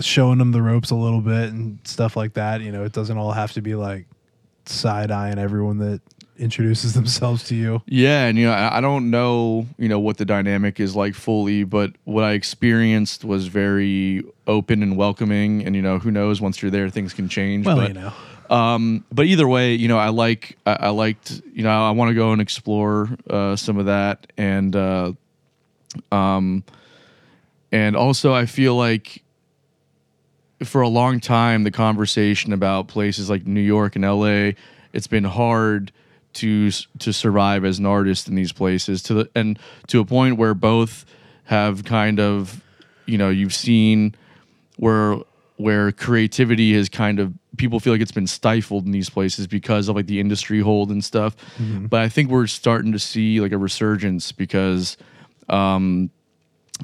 showing 0.00 0.38
them 0.38 0.52
the 0.52 0.62
ropes 0.62 0.90
a 0.90 0.96
little 0.96 1.20
bit 1.20 1.50
and 1.52 1.78
stuff 1.84 2.16
like 2.16 2.34
that. 2.34 2.60
You 2.60 2.72
know, 2.72 2.84
it 2.84 2.92
doesn't 2.92 3.16
all 3.16 3.32
have 3.32 3.52
to 3.52 3.62
be 3.62 3.74
like 3.74 4.06
side 4.66 5.10
eyeing 5.10 5.38
everyone 5.38 5.78
that 5.78 6.00
introduces 6.38 6.94
themselves 6.94 7.44
to 7.44 7.54
you. 7.54 7.82
Yeah, 7.86 8.26
and 8.26 8.36
you 8.38 8.46
know, 8.46 8.52
I 8.52 8.78
I 8.78 8.80
don't 8.80 9.10
know, 9.10 9.66
you 9.78 9.88
know, 9.88 10.00
what 10.00 10.16
the 10.16 10.24
dynamic 10.24 10.80
is 10.80 10.96
like 10.96 11.14
fully, 11.14 11.64
but 11.64 11.92
what 12.04 12.24
I 12.24 12.32
experienced 12.32 13.24
was 13.24 13.46
very 13.46 14.24
open 14.46 14.82
and 14.82 14.96
welcoming. 14.96 15.64
And 15.64 15.76
you 15.76 15.82
know, 15.82 15.98
who 15.98 16.10
knows? 16.10 16.40
Once 16.40 16.62
you're 16.62 16.70
there, 16.70 16.88
things 16.90 17.12
can 17.14 17.28
change. 17.28 17.66
Well, 17.66 17.76
but, 17.76 17.88
you 17.88 17.94
know. 17.94 18.12
Um, 18.50 19.04
but 19.12 19.26
either 19.26 19.46
way, 19.46 19.74
you 19.74 19.86
know, 19.86 19.96
I 19.96 20.08
like, 20.08 20.58
I, 20.66 20.72
I 20.72 20.88
liked, 20.88 21.40
you 21.54 21.62
know, 21.62 21.70
I 21.70 21.92
want 21.92 22.10
to 22.10 22.14
go 22.14 22.32
and 22.32 22.42
explore 22.42 23.08
uh, 23.28 23.54
some 23.54 23.78
of 23.78 23.86
that, 23.86 24.32
and 24.36 24.74
uh, 24.74 25.12
um, 26.10 26.64
and 27.70 27.96
also 27.96 28.34
I 28.34 28.46
feel 28.46 28.74
like 28.74 29.22
for 30.64 30.82
a 30.82 30.88
long 30.88 31.20
time 31.20 31.62
the 31.62 31.70
conversation 31.70 32.52
about 32.52 32.88
places 32.88 33.30
like 33.30 33.46
New 33.46 33.60
York 33.60 33.94
and 33.96 34.04
LA, 34.04 34.52
it's 34.92 35.06
been 35.06 35.24
hard 35.24 35.92
to 36.32 36.70
to 36.98 37.12
survive 37.12 37.64
as 37.64 37.78
an 37.78 37.86
artist 37.86 38.28
in 38.28 38.34
these 38.34 38.52
places 38.52 39.02
to 39.04 39.14
the 39.14 39.30
and 39.34 39.58
to 39.86 40.00
a 40.00 40.04
point 40.04 40.36
where 40.36 40.54
both 40.54 41.04
have 41.44 41.84
kind 41.84 42.20
of 42.20 42.62
you 43.06 43.18
know 43.18 43.30
you've 43.30 43.54
seen 43.54 44.14
where 44.76 45.18
where 45.60 45.92
creativity 45.92 46.74
has 46.74 46.88
kind 46.88 47.18
of 47.20 47.32
people 47.56 47.78
feel 47.80 47.92
like 47.92 48.00
it's 48.02 48.12
been 48.12 48.26
stifled 48.26 48.86
in 48.86 48.92
these 48.92 49.10
places 49.10 49.46
because 49.46 49.88
of 49.88 49.96
like 49.96 50.06
the 50.06 50.18
industry 50.20 50.60
hold 50.60 50.90
and 50.90 51.04
stuff. 51.04 51.36
But 51.90 52.00
i 52.00 52.08
think 52.08 52.30
we're 52.30 52.46
starting 52.46 52.92
to 52.92 52.98
see 52.98 53.40
like 53.40 53.52
a 53.52 53.58
resurgence 53.58 54.32
because 54.32 54.96
um 55.48 56.10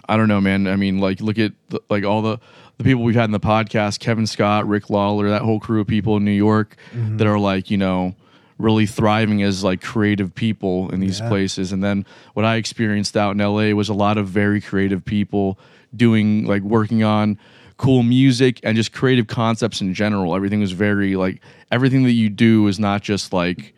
i 0.09 0.17
don't 0.17 0.29
know 0.29 0.41
man. 0.41 0.67
I 0.67 0.77
mean 0.77 0.99
like 0.99 1.21
look 1.21 1.39
at 1.39 1.53
the, 1.69 1.81
like 1.89 2.05
all 2.05 2.23
the 2.23 2.39
the 2.79 2.85
people 2.85 3.03
we've 3.03 3.15
had 3.15 3.25
in 3.25 3.31
the 3.31 3.41
podcast 3.41 4.01
kevin 4.01 4.27
scott 4.27 4.69
rick 4.69 4.91
lawler 4.91 5.31
that 5.31 5.41
whole 5.43 5.59
crew 5.61 5.81
of 5.81 5.87
people 5.87 6.17
in 6.19 6.25
new 6.25 6.31
york 6.33 6.77
that 6.93 7.27
are 7.27 7.39
like 7.39 7.71
you 7.71 7.79
know 7.79 8.15
really 8.59 8.87
thriving 8.87 9.43
as 9.43 9.63
like 9.65 9.83
creative 9.83 10.35
people 10.35 10.91
in 10.91 10.99
these 11.01 11.21
Yeah. 11.21 11.29
places. 11.29 11.73
And 11.73 11.83
then 11.85 12.05
what 12.35 12.45
i 12.45 12.57
experienced 12.57 13.17
out 13.17 13.31
in 13.33 13.39
la 13.39 13.71
was 13.75 13.89
a 13.89 13.95
lot 13.95 14.17
of 14.19 14.29
very 14.29 14.61
creative 14.61 15.05
people 15.05 15.59
doing 15.95 16.45
like 16.47 16.63
working 16.63 17.03
on 17.03 17.39
cool 17.77 18.03
music 18.03 18.61
and 18.63 18.77
just 18.77 18.93
creative 18.93 19.27
concepts 19.27 19.81
in 19.81 19.93
general. 19.95 20.35
Everything 20.35 20.61
was 20.61 20.73
very 20.73 21.17
like 21.17 21.41
everything 21.71 22.05
that 22.05 22.13
you 22.13 22.29
do 22.31 22.67
is 22.69 22.79
not 22.79 23.03
just 23.03 23.33
like 23.33 23.75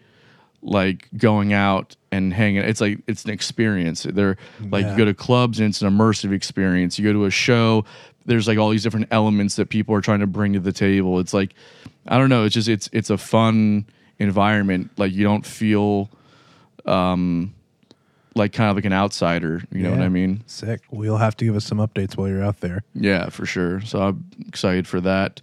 like 0.62 1.09
going 1.17 1.52
out 1.52 1.97
and 2.11 2.33
hanging. 2.33 2.62
It's 2.62 2.81
like 2.81 3.00
it's 3.07 3.25
an 3.25 3.31
experience. 3.31 4.02
They're 4.05 4.37
like 4.71 4.85
Yeah. 4.85 4.90
you 4.93 4.97
go 4.99 5.05
to 5.05 5.14
clubs 5.14 5.61
and 5.61 5.69
it's 5.71 5.83
an 5.83 5.90
immersive 5.90 6.33
experience. 6.33 6.99
You 6.99 7.05
go 7.05 7.12
to 7.12 7.25
a 7.26 7.31
show, 7.31 7.85
there's 8.26 8.47
like 8.49 8.59
all 8.59 8.71
these 8.71 8.83
different 8.83 9.09
elements 9.11 9.57
that 9.57 9.69
people 9.69 9.95
are 9.95 10.00
trying 10.00 10.21
to 10.21 10.26
bring 10.26 10.52
to 10.55 10.61
the 10.61 10.73
table. 10.73 11.19
It's 11.21 11.35
like 11.35 11.55
I 12.07 12.19
don't 12.19 12.28
know. 12.28 12.45
It's 12.45 12.55
just 12.55 12.69
it's 12.69 12.88
it's 12.93 13.11
a 13.11 13.19
fun 13.19 13.87
environment. 14.19 14.90
Like 14.97 15.12
you 15.12 15.25
don't 15.25 15.45
feel 15.47 16.11
um 16.87 17.55
like 18.38 18.52
kind 18.52 18.71
of 18.71 18.76
like 18.76 18.85
an 18.85 18.92
outsider. 18.92 19.62
You 19.71 19.83
know 19.83 19.90
what 19.90 20.00
I 20.00 20.09
mean? 20.09 20.42
Sick. 20.47 20.83
Well, 20.90 21.04
you'll 21.04 21.18
have 21.18 21.37
to 21.38 21.45
give 21.45 21.57
us 21.57 21.64
some 21.64 21.78
updates 21.78 22.16
while 22.16 22.28
you're 22.28 22.42
out 22.42 22.61
there. 22.61 22.83
Yeah, 22.95 23.28
for 23.28 23.45
sure. 23.45 23.80
So 23.83 24.00
I'm 24.00 24.25
excited 24.47 24.87
for 24.87 25.00
that. 25.02 25.40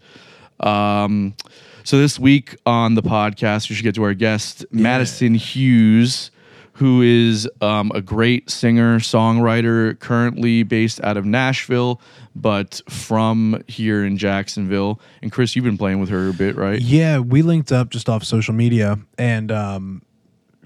Um, 0.59 1.35
so 1.83 1.99
this 1.99 2.17
week 2.17 2.55
on 2.65 2.95
the 2.95 3.03
podcast, 3.03 3.69
we 3.69 3.75
should 3.75 3.83
get 3.83 3.95
to 3.95 4.03
our 4.03 4.13
guest, 4.13 4.65
Madison 4.71 5.35
Hughes, 5.35 6.31
who 6.73 7.01
is 7.01 7.47
um, 7.61 7.91
a 7.93 8.01
great 8.01 8.49
singer 8.49 8.99
songwriter, 8.99 9.97
currently 9.99 10.63
based 10.63 11.01
out 11.03 11.15
of 11.15 11.25
Nashville, 11.25 12.01
but 12.35 12.81
from 12.89 13.63
here 13.67 14.03
in 14.03 14.17
Jacksonville. 14.17 14.99
And 15.21 15.31
Chris, 15.31 15.55
you've 15.55 15.63
been 15.63 15.77
playing 15.77 15.99
with 15.99 16.09
her 16.09 16.29
a 16.29 16.33
bit, 16.33 16.55
right? 16.55 16.81
Yeah, 16.81 17.19
we 17.19 17.43
linked 17.43 17.71
up 17.71 17.89
just 17.91 18.09
off 18.09 18.23
social 18.23 18.53
media 18.53 18.97
and 19.17 19.51
um, 19.51 20.01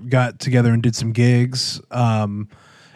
got 0.08 0.40
together 0.40 0.72
and 0.72 0.82
did 0.82 0.96
some 0.96 1.12
gigs 1.12 1.82
um, 1.92 2.48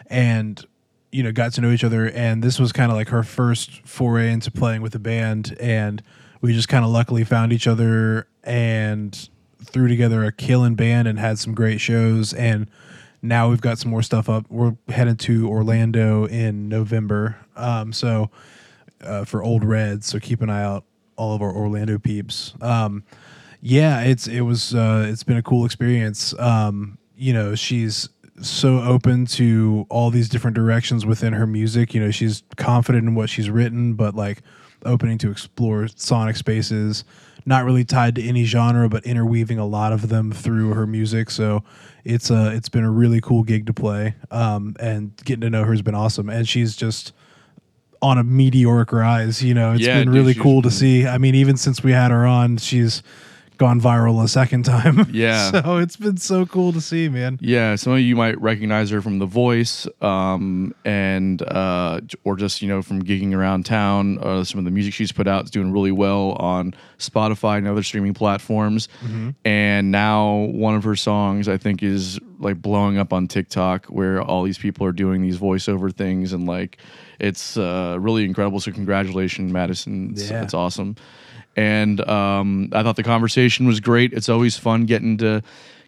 and 0.06 0.64
you 1.12 1.22
know 1.22 1.32
got 1.32 1.52
to 1.54 1.60
know 1.60 1.70
each 1.70 1.84
other. 1.84 2.10
And 2.10 2.42
this 2.42 2.58
was 2.58 2.72
kind 2.72 2.90
of 2.90 2.96
like 2.96 3.08
her 3.08 3.22
first 3.22 3.86
foray 3.86 4.32
into 4.32 4.50
playing 4.50 4.82
with 4.82 4.94
a 4.94 4.98
band, 4.98 5.56
and 5.60 6.02
we 6.40 6.52
just 6.52 6.68
kind 6.68 6.84
of 6.84 6.90
luckily 6.90 7.24
found 7.24 7.52
each 7.52 7.66
other 7.66 8.26
and 8.42 9.28
threw 9.64 9.88
together 9.88 10.24
a 10.24 10.32
killing 10.32 10.74
band 10.74 11.08
and 11.08 11.18
had 11.18 11.38
some 11.38 11.54
great 11.54 11.80
shows. 11.80 12.34
And 12.34 12.68
now 13.22 13.48
we've 13.48 13.60
got 13.60 13.78
some 13.78 13.90
more 13.90 14.02
stuff 14.02 14.28
up. 14.28 14.44
We're 14.50 14.76
headed 14.88 15.18
to 15.20 15.48
Orlando 15.48 16.26
in 16.26 16.68
November, 16.68 17.36
um, 17.56 17.92
so 17.92 18.30
uh, 19.00 19.24
for 19.24 19.42
Old 19.42 19.64
Red. 19.64 20.04
So 20.04 20.18
keep 20.18 20.42
an 20.42 20.50
eye 20.50 20.62
out, 20.62 20.84
all 21.16 21.34
of 21.34 21.42
our 21.42 21.52
Orlando 21.52 21.98
peeps. 21.98 22.54
Um, 22.60 23.04
yeah, 23.66 24.02
it's 24.02 24.26
it 24.28 24.42
was 24.42 24.74
uh, 24.74 25.06
it's 25.08 25.22
been 25.22 25.38
a 25.38 25.42
cool 25.42 25.64
experience. 25.64 26.38
Um, 26.38 26.98
you 27.16 27.32
know, 27.32 27.54
she's 27.54 28.10
so 28.42 28.80
open 28.82 29.24
to 29.24 29.86
all 29.88 30.10
these 30.10 30.28
different 30.28 30.54
directions 30.54 31.06
within 31.06 31.32
her 31.32 31.46
music. 31.46 31.94
You 31.94 32.00
know, 32.00 32.10
she's 32.10 32.42
confident 32.56 33.04
in 33.08 33.14
what 33.14 33.30
she's 33.30 33.48
written, 33.48 33.94
but 33.94 34.14
like 34.14 34.42
opening 34.84 35.16
to 35.18 35.30
explore 35.30 35.88
sonic 35.88 36.36
spaces. 36.36 37.04
Not 37.46 37.64
really 37.64 37.84
tied 37.86 38.14
to 38.16 38.22
any 38.22 38.44
genre, 38.44 38.90
but 38.90 39.04
interweaving 39.06 39.58
a 39.58 39.66
lot 39.66 39.94
of 39.94 40.10
them 40.10 40.30
through 40.30 40.74
her 40.74 40.86
music. 40.86 41.30
So 41.30 41.64
it's 42.04 42.30
uh 42.30 42.52
it's 42.54 42.68
been 42.68 42.84
a 42.84 42.90
really 42.90 43.22
cool 43.22 43.44
gig 43.44 43.64
to 43.66 43.72
play. 43.72 44.14
Um, 44.30 44.76
and 44.78 45.16
getting 45.24 45.40
to 45.40 45.48
know 45.48 45.64
her 45.64 45.72
has 45.72 45.80
been 45.80 45.94
awesome. 45.94 46.28
And 46.28 46.46
she's 46.46 46.76
just 46.76 47.14
on 48.02 48.18
a 48.18 48.24
meteoric 48.24 48.92
rise. 48.92 49.42
You 49.42 49.54
know, 49.54 49.72
it's 49.72 49.82
Yeah, 49.84 50.00
been 50.00 50.08
dude, 50.08 50.14
really 50.16 50.34
cool 50.34 50.60
to 50.60 50.70
see. 50.70 51.06
I 51.06 51.16
mean, 51.16 51.34
even 51.34 51.56
since 51.56 51.82
we 51.82 51.92
had 51.92 52.10
her 52.10 52.26
on, 52.26 52.58
she's 52.58 53.02
gone 53.56 53.80
viral 53.80 54.22
a 54.22 54.28
second 54.28 54.64
time. 54.64 55.06
Yeah. 55.14 55.50
so 55.52 55.76
it's 55.78 55.96
been 55.96 56.16
so 56.16 56.44
cool 56.46 56.72
to 56.72 56.80
see, 56.80 57.08
man. 57.08 57.38
Yeah, 57.40 57.76
some 57.76 57.92
of 57.92 58.00
you 58.00 58.16
might 58.16 58.40
recognize 58.40 58.90
her 58.90 59.00
from 59.00 59.18
The 59.18 59.26
Voice, 59.26 59.86
um, 60.00 60.74
and 60.84 61.40
uh, 61.42 62.00
or 62.24 62.36
just 62.36 62.62
you 62.62 62.68
know 62.68 62.82
from 62.82 63.02
gigging 63.02 63.34
around 63.34 63.64
town. 63.66 64.18
Uh, 64.18 64.42
some 64.44 64.58
of 64.58 64.64
the 64.64 64.70
music 64.70 64.92
she's 64.94 65.12
put 65.12 65.26
out 65.28 65.44
is 65.44 65.50
doing 65.50 65.72
really 65.72 65.92
well 65.92 66.32
on 66.32 66.74
Spotify 66.98 67.58
and 67.58 67.68
other 67.68 67.82
streaming 67.82 68.14
platforms. 68.14 68.88
And 69.44 69.90
now 69.90 70.34
one 70.52 70.74
of 70.74 70.84
her 70.84 70.96
songs, 70.96 71.48
I 71.48 71.56
think, 71.56 71.82
is 71.82 72.18
like 72.38 72.60
blowing 72.60 72.98
up 72.98 73.12
on 73.12 73.28
TikTok, 73.28 73.86
where 73.86 74.20
all 74.22 74.42
these 74.42 74.58
people 74.58 74.86
are 74.86 74.92
doing 74.92 75.22
these 75.22 75.38
voiceover 75.38 75.94
things, 75.94 76.32
and 76.32 76.46
like 76.46 76.78
it's 77.20 77.56
uh, 77.56 77.96
really 78.00 78.24
incredible. 78.24 78.58
So 78.60 78.72
congratulations, 78.72 79.52
Madison. 79.52 80.10
It's, 80.12 80.30
Yeah. 80.30 80.42
it's 80.42 80.54
awesome. 80.54 80.96
And 81.56 82.00
um, 82.08 82.70
I 82.72 82.82
thought 82.82 82.96
the 82.96 83.02
conversation 83.02 83.66
was 83.66 83.80
great. 83.80 84.12
It's 84.12 84.28
always 84.28 84.56
fun 84.56 84.86
getting 84.86 85.18
to 85.18 85.42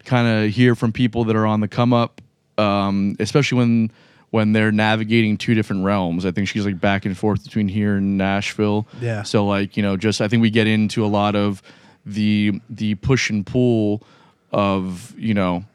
kind 0.05 0.27
of 0.45 0.51
hear 0.53 0.75
from 0.75 0.93
people 0.93 1.25
that 1.25 1.35
are 1.35 1.45
on 1.45 1.59
the 1.59 1.67
come 1.67 1.93
up, 1.93 2.21
um, 2.57 3.15
especially 3.19 3.57
when 3.57 3.91
when 4.29 4.51
they're 4.51 4.71
navigating 4.71 5.37
two 5.37 5.53
different 5.55 5.83
realms. 5.85 6.25
I 6.25 6.31
think 6.31 6.47
she's 6.47 6.65
like 6.65 6.79
back 6.79 7.05
and 7.05 7.17
forth 7.17 7.43
between 7.43 7.67
here 7.67 7.95
and 7.95 8.17
Nashville. 8.17 8.87
Yeah. 9.01 9.23
So 9.23 9.45
like 9.45 9.75
you 9.77 9.83
know, 9.83 9.97
just 9.97 10.21
I 10.21 10.27
think 10.27 10.41
we 10.41 10.49
get 10.49 10.67
into 10.67 11.05
a 11.05 11.07
lot 11.07 11.35
of 11.35 11.61
the 12.05 12.61
the 12.69 12.95
push 12.95 13.29
and 13.29 13.45
pull 13.45 14.01
of 14.51 15.13
you 15.17 15.33
know 15.33 15.65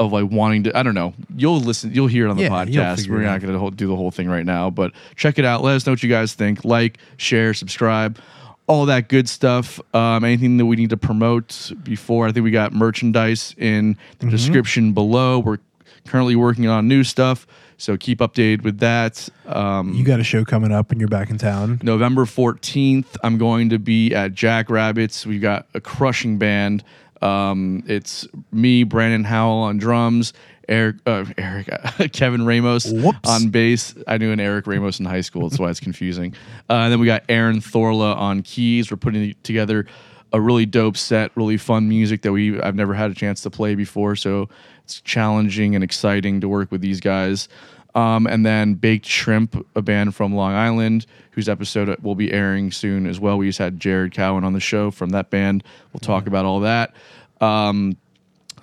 of 0.00 0.12
like 0.12 0.28
wanting 0.30 0.64
to. 0.64 0.76
I 0.76 0.82
don't 0.82 0.94
know. 0.94 1.14
You'll 1.36 1.60
listen. 1.60 1.92
You'll 1.94 2.08
hear 2.08 2.26
it 2.26 2.30
on 2.30 2.36
the 2.36 2.42
Yeah, 2.42 2.48
podcast. 2.48 3.08
We're 3.08 3.22
not 3.22 3.40
going 3.40 3.56
to 3.56 3.76
do 3.76 3.86
the 3.86 3.94
whole 3.96 4.10
thing 4.10 4.28
right 4.28 4.44
now, 4.44 4.70
but 4.70 4.92
check 5.14 5.38
it 5.38 5.44
out. 5.44 5.62
Let 5.62 5.76
us 5.76 5.86
know 5.86 5.92
what 5.92 6.02
you 6.02 6.08
guys 6.08 6.34
think. 6.34 6.64
Like, 6.64 6.98
share, 7.16 7.54
subscribe, 7.54 8.18
all 8.66 8.86
that 8.86 9.08
good 9.08 9.28
stuff. 9.28 9.80
Um, 9.94 10.24
anything 10.24 10.56
that 10.56 10.66
we 10.66 10.76
need 10.76 10.90
to 10.90 10.96
promote 10.96 11.72
before. 11.82 12.26
I 12.26 12.32
think 12.32 12.44
we 12.44 12.50
got 12.50 12.72
merchandise 12.72 13.54
in 13.58 13.92
the 14.18 14.26
Mm-hmm. 14.26 14.28
description 14.30 14.92
below. 14.92 15.38
We're 15.38 15.58
currently 16.06 16.36
working 16.36 16.66
on 16.66 16.86
new 16.88 17.02
stuff, 17.04 17.46
so 17.78 17.96
keep 17.96 18.18
updated 18.18 18.62
with 18.62 18.78
that. 18.80 19.28
Um, 19.46 19.94
You 19.94 20.04
got 20.04 20.20
a 20.20 20.24
show 20.24 20.44
coming 20.44 20.70
up 20.72 20.90
and 20.90 21.00
you're 21.00 21.08
back 21.08 21.30
in 21.30 21.38
town. 21.38 21.80
November 21.82 22.24
14th, 22.26 23.16
I'm 23.22 23.38
going 23.38 23.70
to 23.70 23.78
be 23.78 24.14
at 24.14 24.34
Jack 24.34 24.68
Rabbits. 24.70 25.24
We've 25.26 25.40
got 25.42 25.66
a 25.74 25.80
crushing 25.80 26.36
band. 26.38 26.84
Um, 27.22 27.82
it's 27.86 28.26
me, 28.52 28.84
Brandon 28.84 29.24
Howell 29.24 29.58
on 29.62 29.78
drums, 29.78 30.34
Eric, 30.68 30.96
uh, 31.06 31.24
Eric, 31.38 31.68
Kevin 32.12 32.44
Ramos 32.44 32.86
Whoops. 32.90 33.28
on 33.28 33.50
bass. 33.50 33.94
I 34.06 34.18
knew 34.18 34.32
an 34.32 34.40
Eric 34.40 34.66
Ramos 34.66 35.00
in 35.00 35.06
high 35.06 35.20
school. 35.20 35.48
That's 35.48 35.58
why 35.60 35.70
it's 35.70 35.80
confusing. 35.80 36.34
Uh, 36.68 36.74
and 36.74 36.92
then 36.92 37.00
we 37.00 37.06
got 37.06 37.24
Aaron 37.28 37.60
Thorla 37.60 38.16
on 38.16 38.42
keys. 38.42 38.90
We're 38.90 38.96
putting 38.96 39.34
together 39.42 39.86
a 40.32 40.40
really 40.40 40.66
dope 40.66 40.96
set, 40.96 41.30
really 41.36 41.56
fun 41.56 41.88
music 41.88 42.22
that 42.22 42.32
we 42.32 42.60
I've 42.60 42.74
never 42.74 42.94
had 42.94 43.10
a 43.10 43.14
chance 43.14 43.42
to 43.42 43.50
play 43.50 43.74
before. 43.74 44.16
So 44.16 44.48
it's 44.84 45.00
challenging 45.00 45.74
and 45.74 45.84
exciting 45.84 46.40
to 46.40 46.48
work 46.48 46.72
with 46.72 46.80
these 46.80 47.00
guys. 47.00 47.48
Um, 47.94 48.26
and 48.26 48.44
then 48.44 48.74
Baked 48.74 49.06
Shrimp, 49.06 49.64
a 49.76 49.82
band 49.82 50.16
from 50.16 50.34
Long 50.34 50.52
Island, 50.52 51.06
whose 51.30 51.48
episode 51.48 51.96
will 52.02 52.16
be 52.16 52.32
airing 52.32 52.72
soon 52.72 53.06
as 53.06 53.20
well. 53.20 53.38
We 53.38 53.46
just 53.46 53.60
had 53.60 53.78
Jared 53.78 54.12
Cowan 54.12 54.42
on 54.42 54.52
the 54.52 54.60
show 54.60 54.90
from 54.90 55.10
that 55.10 55.30
band. 55.30 55.62
We'll 55.92 56.00
talk 56.00 56.26
about 56.26 56.44
all 56.44 56.60
that. 56.60 56.92
Um, 57.40 57.96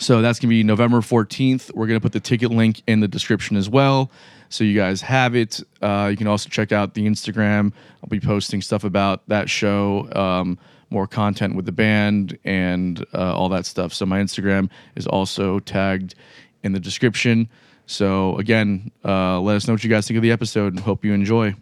so 0.02 0.20
that's 0.24 0.40
going 0.40 0.50
to 0.50 0.56
be 0.56 0.64
November 0.64 0.98
14th. 0.98 1.74
We're 1.76 1.86
going 1.86 2.00
to 2.00 2.02
put 2.02 2.12
the 2.12 2.20
ticket 2.20 2.50
link 2.50 2.82
in 2.88 3.02
the 3.02 3.08
description 3.08 3.56
as 3.56 3.70
well. 3.70 4.10
So 4.50 4.64
you 4.64 4.76
guys 4.76 5.00
have 5.02 5.36
it. 5.36 5.62
Uh, 5.80 6.08
you 6.10 6.18
can 6.18 6.26
also 6.26 6.50
check 6.50 6.72
out 6.72 6.96
the 6.96 7.06
Instagram. 7.06 7.72
I'll 8.04 8.10
be 8.10 8.20
posting 8.20 8.64
stuff 8.64 8.84
about 8.84 9.22
that 9.28 9.48
show, 9.48 10.12
um, 10.14 10.58
more 10.90 11.06
content 11.06 11.56
with 11.56 11.66
the 11.66 11.72
band, 11.72 12.38
and 12.44 13.06
uh, 13.14 13.36
all 13.36 13.48
that 13.50 13.68
stuff. 13.68 13.94
So 13.94 14.08
my 14.08 14.20
Instagram 14.20 14.72
is 14.96 15.06
also 15.06 15.60
tagged 15.60 16.16
in 16.64 16.74
the 16.74 16.80
description. 16.80 17.48
So 17.86 18.38
again, 18.40 18.92
uh, 19.06 19.40
let 19.40 19.56
us 19.56 19.68
know 19.68 19.74
what 19.74 19.84
you 19.84 19.90
guys 19.90 20.08
think 20.08 20.18
of 20.18 20.24
the 20.24 20.32
episode 20.32 20.74
and 20.74 20.80
hope 20.80 21.06
you 21.06 21.14
enjoy. 21.14 21.54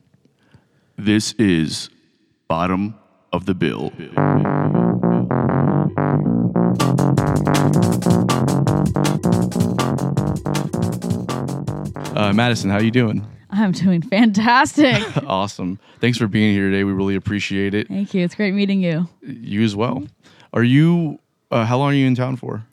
This 0.98 1.34
is 1.34 1.90
Bottom 2.48 2.96
of 3.34 3.46
the 3.46 3.54
Bill. 3.54 3.92
Uh, 12.16 12.34
Madison, 12.34 12.70
how 12.70 12.78
are 12.78 12.84
you 12.84 12.92
doing? 12.92 13.26
I'm 13.50 13.72
doing 13.72 14.02
fantastic. 14.02 15.02
awesome. 15.28 15.80
Thanks 16.02 16.18
for 16.18 16.28
being 16.28 16.54
here 16.54 16.70
today. 16.70 16.84
We 16.84 16.92
really 16.92 17.16
appreciate 17.16 17.74
it. 17.74 17.88
Thank 17.88 18.14
you. 18.14 18.24
It's 18.24 18.36
great 18.36 18.54
meeting 18.54 18.82
you. 18.82 19.08
You 19.22 19.64
as 19.64 19.76
well. 19.76 20.04
Are 20.54 20.64
you? 20.64 21.20
Uh, 21.50 21.66
how 21.66 21.78
long 21.78 21.92
are 21.92 21.96
you 21.96 22.06
in 22.06 22.16
town 22.16 22.36
for? 22.36 22.66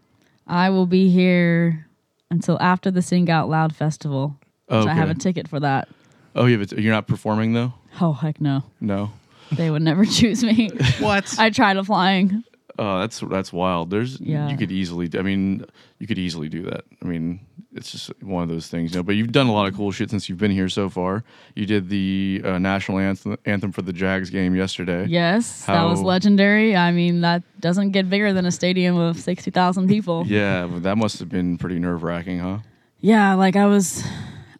I 0.47 0.71
will 0.71 0.87
be 0.87 1.09
here 1.09 1.87
until 2.31 2.61
after 2.61 2.91
the 2.91 3.03
Sing 3.03 3.31
Out 3.31 3.49
Loud 3.49 3.75
festival. 3.75 4.37
which 4.69 4.87
I 4.87 4.95
have 4.95 5.11
a 5.11 5.15
ticket 5.15 5.49
for 5.49 5.61
that. 5.61 5.89
Oh, 6.35 6.47
you 6.47 6.59
have 6.59 6.73
a, 6.73 6.81
you're 6.83 6.93
not 6.93 7.07
performing 7.07 7.53
though. 7.53 7.73
Oh 8.01 8.13
heck 8.13 8.41
no. 8.41 8.63
No. 8.81 9.13
They 9.53 9.71
would 9.71 9.83
never 9.83 10.05
choose 10.05 10.43
me. 10.45 10.71
What? 10.99 11.35
I 11.39 11.51
tried 11.51 11.77
applying. 11.77 12.43
Oh, 12.79 12.99
that's 13.01 13.21
that's 13.21 13.53
wild. 13.53 13.91
There's 13.91 14.21
Yeah. 14.21 14.49
you 14.49 14.57
could 14.57 14.71
easily. 14.73 15.09
I 15.19 15.23
mean, 15.23 15.65
you 15.99 16.07
could 16.07 16.19
easily 16.19 16.49
do 16.49 16.63
that. 16.65 16.85
I 17.03 17.07
mean, 17.07 17.41
it's 17.75 17.91
just 17.93 18.11
one 18.23 18.43
of 18.43 18.49
those 18.49 18.69
things, 18.69 18.93
you 18.93 18.99
know. 18.99 19.03
But 19.03 19.17
you've 19.17 19.33
done 19.33 19.47
a 19.47 19.53
lot 19.53 19.67
of 19.69 19.75
cool 19.75 19.91
shit 19.93 20.11
since 20.11 20.29
you've 20.29 20.39
been 20.39 20.51
here 20.51 20.69
so 20.69 20.89
far. 20.89 21.25
You 21.55 21.67
did 21.67 21.89
the 21.89 22.43
uh, 22.45 22.59
national 22.59 22.99
anthem 22.99 23.37
anthem 23.47 23.73
for 23.73 23.83
the 23.83 23.93
Jags 23.93 24.31
game 24.31 24.55
yesterday. 24.55 25.07
Yes, 25.07 25.65
that 25.67 25.85
was 25.85 26.01
legendary. 26.03 26.77
I 26.77 26.93
mean, 26.93 27.21
that 27.23 27.43
doesn't 27.61 27.91
get 27.93 28.09
bigger 28.11 28.33
than 28.33 28.47
a 28.47 28.53
stadium 28.53 28.97
of 28.97 29.19
60,000 29.19 29.89
people. 29.89 30.25
Yeah, 30.37 30.67
but 30.67 30.83
that 30.83 30.97
must 30.99 31.19
have 31.21 31.29
been 31.29 31.57
pretty 31.59 31.79
nerve 31.79 32.03
wracking, 32.03 32.39
huh? 32.41 32.59
Yeah, 33.01 33.35
like 33.35 33.57
I 33.57 33.67
was 33.67 34.05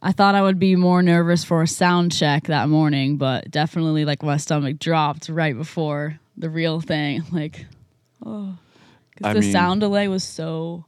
I 0.03 0.13
thought 0.13 0.35
I 0.35 0.43
would 0.43 0.59
be 0.59 0.77
more 0.77 1.03
nervous 1.03 1.43
for 1.45 1.63
a 1.63 1.67
sound 1.67 2.13
check 2.13 2.45
that 2.45 2.69
morning, 2.69 3.17
but 3.17 3.51
definitely 3.51 4.05
like 4.05 4.23
my 4.23 4.37
stomach 4.37 4.79
dropped 4.79 5.29
right 5.29 5.57
before 5.57 6.19
the 6.37 6.49
real 6.51 6.81
thing. 6.81 7.23
Like, 7.33 7.67
oh, 8.25 8.55
I 8.55 8.59
because 9.15 9.35
the 9.35 9.41
mean- 9.41 9.53
sound 9.53 9.81
delay 9.81 10.09
was 10.09 10.25
so 10.25 10.85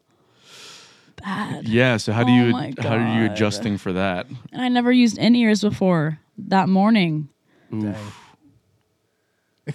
bad. 1.23 1.69
Yeah. 1.69 1.97
So 1.97 2.13
how 2.13 2.25
do 2.25 2.31
Oh 2.33 2.35
you 2.47 2.53
my 2.53 2.73
how 2.81 2.97
are 2.97 3.19
you 3.21 3.31
adjusting 3.31 3.79
for 3.79 3.93
that? 3.95 4.27
And 4.53 4.63
I 4.63 4.69
never 4.69 4.93
used 4.93 5.19
in 5.19 5.35
ears 5.35 5.63
before 5.63 6.19
that 6.39 6.69
morning. 6.69 7.29
Dang. 7.71 7.95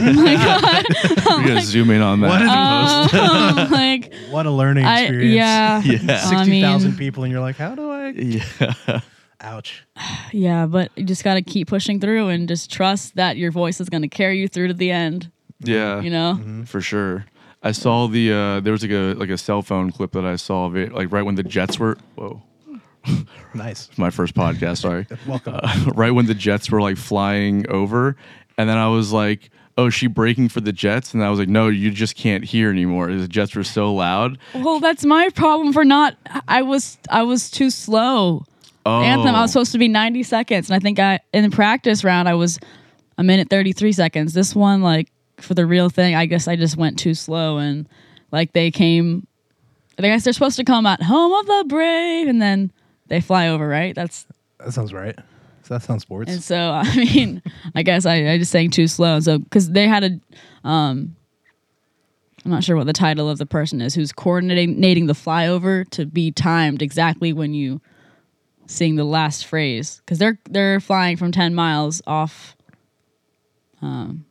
We're 0.00 0.36
gonna 0.36 1.60
zoom 1.62 1.90
in 1.90 2.02
on 2.02 2.20
that. 2.20 2.28
What 2.28 2.42
is- 2.42 3.14
Um, 3.14 3.70
like, 3.70 4.12
What 4.30 4.46
a 4.46 4.50
learning 4.50 4.84
I, 4.84 5.02
experience. 5.02 5.34
yeah. 5.34 5.82
Yeah. 5.82 6.14
I 6.14 6.16
Sixty 6.30 6.60
thousand 6.60 6.90
mean, 6.92 6.98
people, 6.98 7.22
and 7.24 7.32
you're 7.32 7.40
like, 7.40 7.56
how 7.56 7.74
do 7.74 7.90
I? 7.90 8.08
yeah. 8.10 9.00
Ouch. 9.40 9.84
yeah, 10.32 10.66
but 10.66 10.90
you 10.96 11.04
just 11.04 11.22
got 11.22 11.34
to 11.34 11.42
keep 11.42 11.68
pushing 11.68 12.00
through 12.00 12.28
and 12.28 12.48
just 12.48 12.70
trust 12.72 13.14
that 13.16 13.36
your 13.36 13.50
voice 13.52 13.80
is 13.80 13.88
going 13.88 14.02
to 14.02 14.08
carry 14.08 14.40
you 14.40 14.48
through 14.48 14.68
to 14.68 14.74
the 14.74 14.90
end, 14.90 15.30
Yeah. 15.68 16.00
you 16.00 16.10
know? 16.10 16.36
Mm-hmm. 16.38 16.62
for 16.64 16.80
sure. 16.80 17.26
I 17.62 17.72
saw 17.72 18.06
the 18.08 18.32
uh 18.32 18.60
there 18.60 18.72
was 18.72 18.82
like 18.82 18.90
a 18.92 19.14
like 19.14 19.30
a 19.30 19.38
cell 19.38 19.62
phone 19.62 19.90
clip 19.90 20.12
that 20.12 20.24
I 20.24 20.36
saw 20.36 20.66
of 20.66 20.76
it 20.76 20.92
like 20.92 21.10
right 21.12 21.22
when 21.22 21.34
the 21.34 21.42
Jets 21.42 21.78
were 21.78 21.96
whoa 22.14 22.42
Nice. 23.54 23.88
my 23.96 24.10
first 24.10 24.34
podcast 24.34 24.78
sorry 24.78 25.06
Welcome. 25.26 25.60
uh, 25.62 25.90
right 25.94 26.10
when 26.10 26.26
the 26.26 26.34
Jets 26.34 26.70
were 26.70 26.80
like 26.80 26.96
flying 26.96 27.68
over 27.70 28.16
and 28.58 28.68
then 28.68 28.76
I 28.76 28.88
was 28.88 29.12
like 29.12 29.50
oh 29.78 29.88
she 29.90 30.06
breaking 30.06 30.48
for 30.50 30.60
the 30.60 30.72
Jets 30.72 31.14
and 31.14 31.24
I 31.24 31.30
was 31.30 31.38
like 31.38 31.48
no 31.48 31.68
you 31.68 31.90
just 31.90 32.16
can't 32.16 32.44
hear 32.44 32.70
anymore 32.70 33.12
the 33.14 33.28
Jets 33.28 33.54
were 33.54 33.64
so 33.64 33.94
loud 33.94 34.38
Well, 34.54 34.80
that's 34.80 35.04
my 35.04 35.28
problem 35.30 35.72
for 35.72 35.84
not. 35.84 36.16
I 36.48 36.62
was 36.62 36.98
I 37.10 37.22
was 37.22 37.50
too 37.50 37.70
slow. 37.70 38.44
oh 38.86 39.00
Anthem. 39.02 39.34
I 39.34 39.40
was 39.42 39.52
supposed 39.52 39.72
to 39.72 39.78
be 39.78 39.88
90 39.88 40.22
seconds, 40.22 40.68
and 40.68 40.76
I 40.76 40.80
think 40.80 40.98
I 40.98 41.20
in 41.32 41.48
the 41.48 41.54
practice 41.54 42.04
round 42.04 42.28
I 42.28 42.34
was 42.34 42.58
a 43.16 43.22
minute 43.24 43.48
33 43.48 43.92
seconds. 43.92 44.34
This 44.34 44.54
one, 44.54 44.82
like 44.82 45.08
for 45.38 45.54
the 45.54 45.66
real 45.66 45.88
thing, 45.90 46.14
I 46.14 46.26
guess 46.26 46.48
I 46.48 46.56
just 46.56 46.76
went 46.76 46.98
too 46.98 47.14
slow, 47.14 47.58
and 47.58 47.88
like 48.32 48.52
they 48.52 48.70
came. 48.70 49.26
I 49.98 50.02
guess 50.02 50.24
they're 50.24 50.32
supposed 50.32 50.56
to 50.56 50.64
come 50.64 50.86
at 50.86 51.02
home 51.02 51.32
of 51.32 51.46
the 51.46 51.64
brave, 51.68 52.26
and 52.26 52.42
then 52.42 52.72
they 53.06 53.20
fly 53.20 53.48
over, 53.48 53.66
right? 53.68 53.94
That's 53.94 54.26
That 54.58 54.72
sounds 54.72 54.92
right. 54.92 55.16
So 55.62 55.74
that 55.74 55.82
sounds 55.82 56.02
sports. 56.02 56.30
and 56.30 56.42
so 56.42 56.70
I 56.84 56.96
mean, 56.96 57.42
I 57.74 57.82
guess 57.82 58.04
I, 58.06 58.30
I 58.32 58.38
just 58.38 58.50
sang 58.50 58.70
too 58.70 58.86
slow. 58.88 59.20
So 59.20 59.38
because 59.38 59.70
they 59.70 59.86
had 59.86 60.04
a, 60.04 60.68
um, 60.68 61.16
I'm 62.44 62.50
not 62.50 62.64
sure 62.64 62.76
what 62.76 62.86
the 62.86 62.92
title 62.92 63.30
of 63.30 63.38
the 63.38 63.46
person 63.46 63.80
is 63.80 63.94
who's 63.94 64.12
coordinating 64.12 65.06
the 65.06 65.14
flyover 65.14 65.88
to 65.90 66.04
be 66.04 66.30
timed 66.32 66.82
exactly 66.82 67.32
when 67.32 67.54
you 67.54 67.80
sing 68.66 68.96
the 68.96 69.04
last 69.04 69.46
phrase 69.46 70.00
because 70.04 70.18
they're 70.18 70.38
they're 70.50 70.80
flying 70.80 71.16
from 71.16 71.32
10 71.32 71.54
miles 71.54 72.02
off, 72.06 72.56
um, 73.80 74.24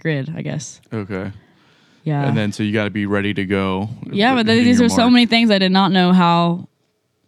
grid. 0.00 0.32
I 0.34 0.42
guess. 0.42 0.80
okay 0.92 1.32
Yeah. 2.04 2.26
and 2.26 2.36
then 2.36 2.52
so 2.52 2.62
you 2.62 2.72
got 2.72 2.84
to 2.84 2.90
be 2.90 3.06
ready 3.06 3.34
to 3.34 3.44
go 3.44 3.88
yeah, 4.10 4.34
but 4.34 4.46
these 4.46 4.80
your 4.80 4.86
are 4.86 4.88
so 4.88 5.10
many 5.10 5.26
things 5.26 5.50
I 5.50 5.58
did 5.58 5.72
not 5.72 5.92
know 5.92 6.12
how 6.12 6.68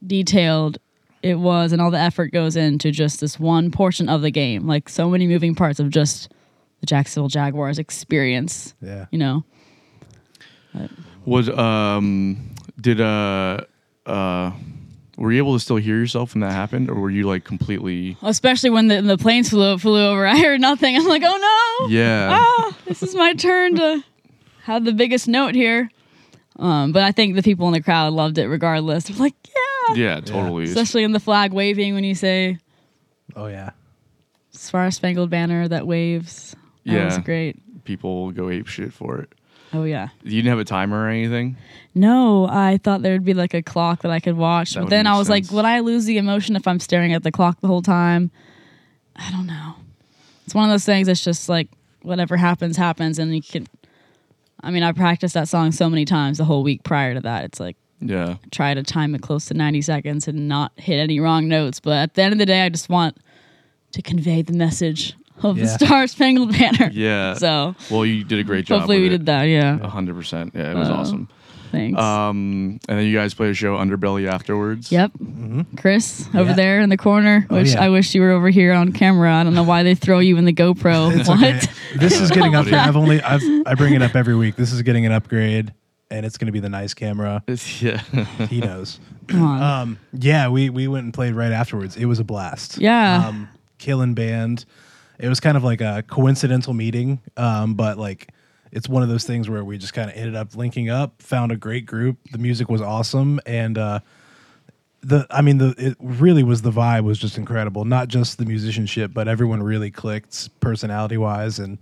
detailed 0.05 0.79
it 1.23 1.37
was 1.37 1.73
and 1.73 1.81
all 1.81 1.91
the 1.91 1.99
effort 1.99 2.33
goes 2.33 2.57
into 2.57 2.91
just 2.91 3.21
this 3.21 3.39
one 3.39 3.71
portion 3.71 4.09
of 4.09 4.23
the 4.23 4.31
game. 4.31 4.67
Like 4.67 4.89
so 4.89 5.09
many 5.09 5.27
moving 5.27 5.55
parts 5.55 5.79
of 5.79 5.91
just 5.91 6.33
the 6.81 6.87
Jacksonville 6.87 7.29
Jaguars 7.29 7.79
experience, 7.79 8.75
yeah. 8.83 9.07
you 9.11 9.19
know. 9.19 9.45
Was 11.25 11.49
um 11.49 12.51
did 12.81 13.01
uh 13.01 13.61
uh 14.07 14.51
were 15.17 15.31
you 15.33 15.39
able 15.39 15.53
to 15.55 15.61
still 15.61 15.77
hear 15.77 15.97
yourself 15.99 16.35
when 16.35 16.41
that 16.41 16.53
happened, 16.53 16.89
or 16.91 16.95
were 16.95 17.11
you 17.11 17.25
like 17.25 17.45
completely? 17.45 18.17
Especially 18.23 18.71
when 18.71 18.89
the, 18.89 19.03
the 19.03 19.19
planes 19.19 19.51
flew 19.51 19.79
flew 19.79 20.01
over. 20.07 20.27
I 20.35 20.39
heard 20.39 20.61
nothing. 20.61 20.97
I'm 20.97 21.07
like, 21.07 21.23
"Oh 21.25 21.79
no. 21.85 21.89
Yeah, 21.89 22.39
Ah, 22.41 22.77
this 22.87 23.03
is 23.03 23.15
my 23.15 23.35
turn 23.35 23.77
to 23.77 24.03
have 24.65 24.85
the 24.85 24.93
biggest 24.93 25.29
note 25.29 25.55
here." 25.55 25.91
Um, 26.59 26.93
but 26.93 27.03
I 27.03 27.13
think 27.13 27.35
the 27.35 27.43
people 27.43 27.67
in 27.67 27.73
the 27.73 27.83
crowd 27.83 28.13
loved 28.13 28.39
it 28.39 28.47
regardless. 28.47 29.05
They're 29.05 29.17
like, 29.17 29.35
"Yeah." 29.89 29.95
yeah, 29.95 30.21
totally. 30.21 30.65
Especially 30.65 31.03
in 31.03 31.13
the 31.13 31.21
flag 31.21 31.53
waving 31.53 31.95
when 31.95 32.05
you 32.05 32.15
say 32.15 32.59
Oh 33.35 33.47
yeah. 33.47 33.71
Star 34.51 34.91
Spangled 34.91 35.31
Banner 35.31 35.67
that 35.69 35.87
waves. 35.87 36.55
That 36.85 37.05
was 37.07 37.17
Yeah. 37.17 37.23
great. 37.23 37.85
People 37.85 38.31
go 38.33 38.49
ape 38.51 38.67
shit 38.67 38.93
for 38.93 39.19
it. 39.19 39.33
Oh 39.73 39.85
yeah. 39.85 40.09
You 40.23 40.31
didn't 40.43 40.51
have 40.51 40.59
a 40.59 40.65
timer 40.65 41.05
or 41.05 41.09
anything. 41.09 41.57
No, 41.95 42.47
I 42.49 42.79
thought 42.83 43.03
there'd 43.03 43.25
be 43.25 43.35
like 43.35 43.55
a 43.55 43.63
clock 43.63 44.03
that 44.03 44.11
I 44.11 44.21
could 44.21 44.37
watch, 44.37 44.71
That 44.75 44.81
but 44.81 44.85
would 44.85 44.91
then 44.91 45.05
make 45.05 45.13
I 45.15 45.19
was 45.19 45.29
like, 45.31 45.45
sense. 45.45 45.53
would 45.55 45.65
I 45.65 45.81
lose 45.81 46.05
the 46.05 46.19
emotion 46.19 46.57
if 46.57 46.67
I'm 46.67 46.81
staring 46.81 47.13
at 47.13 47.23
the 47.23 47.31
clock 47.33 47.61
the 47.61 47.69
whole 47.69 47.83
time? 47.83 48.31
I 49.17 49.31
don't 49.31 49.47
know. 49.47 49.75
It's 50.45 50.55
one 50.55 50.65
of 50.65 50.71
those 50.73 50.85
things 50.85 51.07
that's 51.07 51.23
just 51.25 51.49
like 51.49 51.69
whatever 52.03 52.37
happens 52.37 52.77
happens 52.77 53.19
and 53.19 53.35
you 53.35 53.43
can 53.43 53.67
I 54.65 54.71
mean, 54.71 54.83
I 54.85 54.93
practiced 54.93 55.35
that 55.35 55.49
song 55.49 55.73
so 55.73 55.91
many 55.91 56.05
times 56.05 56.39
the 56.39 56.45
whole 56.45 56.63
week 56.63 56.83
prior 56.85 57.15
to 57.15 57.21
that. 57.21 57.45
It's 57.45 57.59
like 57.61 57.77
Yeah, 58.01 58.37
try 58.51 58.75
to 58.75 58.83
time 58.83 59.15
it 59.15 59.23
close 59.23 59.47
to 59.47 59.55
90 59.55 59.83
seconds 59.83 60.29
and 60.29 60.49
not 60.49 60.73
hit 60.77 60.99
any 60.99 61.19
wrong 61.21 61.49
notes, 61.49 61.81
but 61.81 61.95
at 61.95 62.15
the 62.15 62.23
end 62.23 62.33
of 62.33 62.39
the 62.39 62.47
day 62.47 62.63
I 62.63 62.69
just 62.69 62.89
want 62.89 63.17
to 63.93 64.03
convey 64.03 64.43
the 64.43 64.53
message 64.53 65.15
of 65.43 65.57
the 65.57 65.67
Star 65.67 66.07
Spangled 66.07 66.53
Banner. 66.53 66.91
yeah. 66.93 67.35
So, 67.35 67.75
well, 67.91 68.05
you 68.07 68.25
did 68.25 68.39
a 68.39 68.45
great 68.45 68.67
job. 68.67 68.81
hopefully 68.81 68.99
with 68.99 69.09
we 69.11 69.15
it. 69.15 69.19
did 69.19 69.27
that, 69.27 69.45
yeah. 69.45 69.79
A 69.81 69.89
hundred 69.89 70.15
percent. 70.17 70.53
Yeah, 70.55 70.73
it 70.73 70.75
was 70.77 70.89
Uh, 70.89 70.95
awesome. 70.95 71.29
Thanks. 71.71 71.99
Um, 71.99 72.81
and 72.87 72.99
then 72.99 73.07
you 73.07 73.17
guys 73.17 73.33
played 73.33 73.51
a 73.51 73.55
show 73.55 73.77
Underbelly 73.79 74.29
afterwards. 74.31 74.93
Yep. 74.93 75.13
Chris 75.79 76.29
over 76.35 76.51
Yeah. 76.51 76.53
there 76.55 76.81
in 76.83 76.91
the 76.91 76.99
corner. 76.99 77.47
Oh, 77.49 77.57
Which 77.57 77.73
yeah. 77.73 77.83
I 77.85 77.89
wish 77.89 78.15
you 78.15 78.21
were 78.21 78.31
over 78.31 78.51
here 78.51 78.75
on 78.75 78.93
camera. 78.93 79.33
I 79.35 79.43
don't 79.43 79.55
know 79.55 79.63
why 79.63 79.83
they 79.83 79.95
throw 79.95 80.19
you 80.19 80.37
in 80.37 80.45
the 80.45 80.53
GoPro. 80.53 81.17
What? 81.27 81.39
okay. 81.39 81.61
This 81.97 82.21
is 82.21 82.31
getting 82.31 82.55
upgrade. 82.55 82.75
I've 82.89 82.97
only 82.97 83.23
I've 83.23 83.41
I 83.67 83.75
bring 83.75 83.95
it 83.95 84.03
up 84.03 84.15
every 84.15 84.37
week. 84.37 84.57
This 84.57 84.71
is 84.73 84.83
getting 84.83 85.07
an 85.07 85.13
upgrade, 85.13 85.73
and 86.11 86.27
it's 86.27 86.37
going 86.37 86.47
to 86.47 86.53
be 86.53 86.61
the 86.61 86.69
nice 86.69 86.93
camera. 86.93 87.43
Yeah. 87.81 87.99
He 88.51 88.61
knows. 88.61 89.01
Come 89.29 89.43
on. 89.43 89.63
Um, 89.63 89.99
yeah, 90.13 90.49
we 90.49 90.69
we 90.69 90.89
went 90.89 91.05
and 91.05 91.15
played 91.15 91.35
right 91.35 91.53
afterwards. 91.53 91.97
It 91.97 92.05
was 92.05 92.19
a 92.19 92.25
blast. 92.25 92.77
Yeah. 92.79 93.29
Um, 93.29 93.49
killing 93.79 94.13
band. 94.13 94.67
It 95.23 95.29
was 95.29 95.39
kind 95.39 95.57
of 95.57 95.63
like 95.63 95.81
a 95.81 96.03
coincidental 96.07 96.75
meeting, 96.75 97.21
um, 97.37 97.75
but 97.75 97.97
like 97.97 98.33
it's 98.73 98.89
one 98.89 99.05
of 99.05 99.09
those 99.09 99.23
things 99.23 99.49
where 99.49 99.65
we 99.65 99.79
just 99.79 99.95
kind 99.95 100.11
of 100.11 100.17
ended 100.17 100.35
up 100.35 100.57
linking 100.57 100.91
up, 100.91 101.23
found 101.23 101.53
a 101.53 101.57
great 101.57 101.87
group. 101.87 102.19
The 102.33 102.39
music 102.39 102.69
was 102.69 102.83
awesome, 102.83 103.39
and 103.47 103.79
uh, 103.79 104.01
the 105.03 105.25
I 105.31 105.41
mean 105.41 105.59
the 105.59 105.77
it 105.79 105.97
really 106.01 106.43
was 106.43 106.63
the 106.63 106.73
vibe 106.73 107.05
was 107.05 107.21
just 107.21 107.39
incredible. 107.39 107.85
Not 107.85 108.09
just 108.09 108.39
the 108.39 108.45
musicianship, 108.45 109.13
but 109.15 109.29
everyone 109.29 109.63
really 109.63 109.93
clicked 109.93 110.59
personality 110.59 111.19
wise, 111.19 111.61
and 111.61 111.79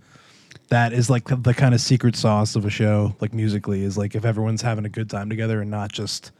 that 0.69 0.93
is 0.93 1.09
like 1.09 1.25
the, 1.25 1.35
the 1.35 1.55
kind 1.55 1.73
of 1.73 1.81
secret 1.81 2.15
sauce 2.15 2.55
of 2.55 2.63
a 2.63 2.69
show. 2.69 3.15
Like 3.21 3.33
musically, 3.33 3.83
is 3.83 3.97
like 3.97 4.13
if 4.13 4.23
everyone's 4.23 4.61
having 4.61 4.85
a 4.85 4.89
good 4.89 5.09
time 5.09 5.29
together 5.29 5.61
and 5.61 5.71
not 5.71 5.91
just 5.91 6.31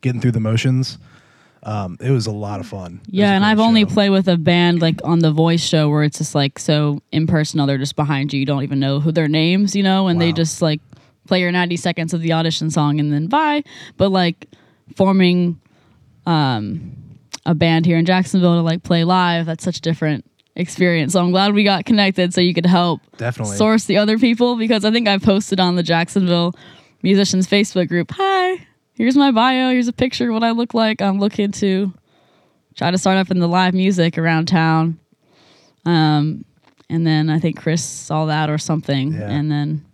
getting 0.00 0.22
through 0.22 0.32
the 0.32 0.40
motions. 0.40 0.96
Um, 1.62 1.96
it 2.00 2.10
was 2.10 2.26
a 2.26 2.32
lot 2.32 2.60
of 2.60 2.66
fun. 2.66 3.00
Yeah, 3.06 3.32
and 3.32 3.44
I've 3.44 3.60
only 3.60 3.84
played 3.84 4.10
with 4.10 4.28
a 4.28 4.36
band 4.36 4.80
like 4.80 5.00
on 5.04 5.18
the 5.18 5.32
voice 5.32 5.60
show 5.60 5.88
where 5.88 6.04
it's 6.04 6.18
just 6.18 6.34
like 6.34 6.58
so 6.58 7.00
impersonal. 7.12 7.66
They're 7.66 7.78
just 7.78 7.96
behind 7.96 8.32
you. 8.32 8.40
You 8.40 8.46
don't 8.46 8.62
even 8.62 8.80
know 8.80 9.00
who 9.00 9.12
their 9.12 9.28
names, 9.28 9.74
you 9.74 9.82
know, 9.82 10.08
and 10.08 10.20
they 10.20 10.32
just 10.32 10.62
like 10.62 10.80
play 11.26 11.40
your 11.40 11.52
90 11.52 11.76
seconds 11.76 12.14
of 12.14 12.22
the 12.22 12.32
audition 12.32 12.70
song 12.70 13.00
and 13.00 13.12
then 13.12 13.26
bye. 13.26 13.62
But 13.96 14.10
like 14.10 14.48
forming 14.96 15.60
um, 16.26 16.96
a 17.46 17.54
band 17.54 17.86
here 17.86 17.98
in 17.98 18.04
Jacksonville 18.04 18.56
to 18.56 18.62
like 18.62 18.82
play 18.82 19.04
live, 19.04 19.46
that's 19.46 19.64
such 19.64 19.78
a 19.78 19.80
different 19.80 20.24
experience. 20.56 21.12
So 21.12 21.20
I'm 21.20 21.30
glad 21.30 21.54
we 21.54 21.64
got 21.64 21.84
connected 21.84 22.34
so 22.34 22.40
you 22.40 22.52
could 22.52 22.66
help 22.66 23.00
definitely. 23.16 23.56
source 23.56 23.84
the 23.84 23.96
other 23.98 24.18
people 24.18 24.56
because 24.56 24.84
I 24.84 24.90
think 24.90 25.08
I 25.08 25.18
posted 25.18 25.60
on 25.60 25.76
the 25.76 25.82
Jacksonville 25.82 26.54
musicians 27.02 27.46
Facebook 27.46 27.88
group. 27.88 28.10
Hi, 28.16 28.66
here's 28.98 29.16
my 29.16 29.30
bio. 29.30 29.70
Here's 29.70 29.88
a 29.88 29.92
picture 29.94 30.28
of 30.28 30.34
what 30.34 30.44
I 30.44 30.50
look 30.50 30.74
like. 30.74 31.00
I'm 31.00 31.18
looking 31.18 31.50
to 31.52 31.92
try 32.76 32.90
to 32.90 32.98
start 32.98 33.16
up 33.16 33.30
in 33.30 33.38
the 33.38 33.48
live 33.48 33.72
music 33.74 34.18
around 34.18 34.46
town. 34.48 34.98
Um, 35.86 36.44
and 36.90 37.06
then 37.06 37.30
I 37.30 37.38
think 37.38 37.58
Chris 37.60 37.82
saw 37.82 38.26
that 38.26 38.50
or 38.50 38.58
something, 38.58 39.12
Yeah. 39.14 39.30
and 39.30 39.50
then 39.50 39.84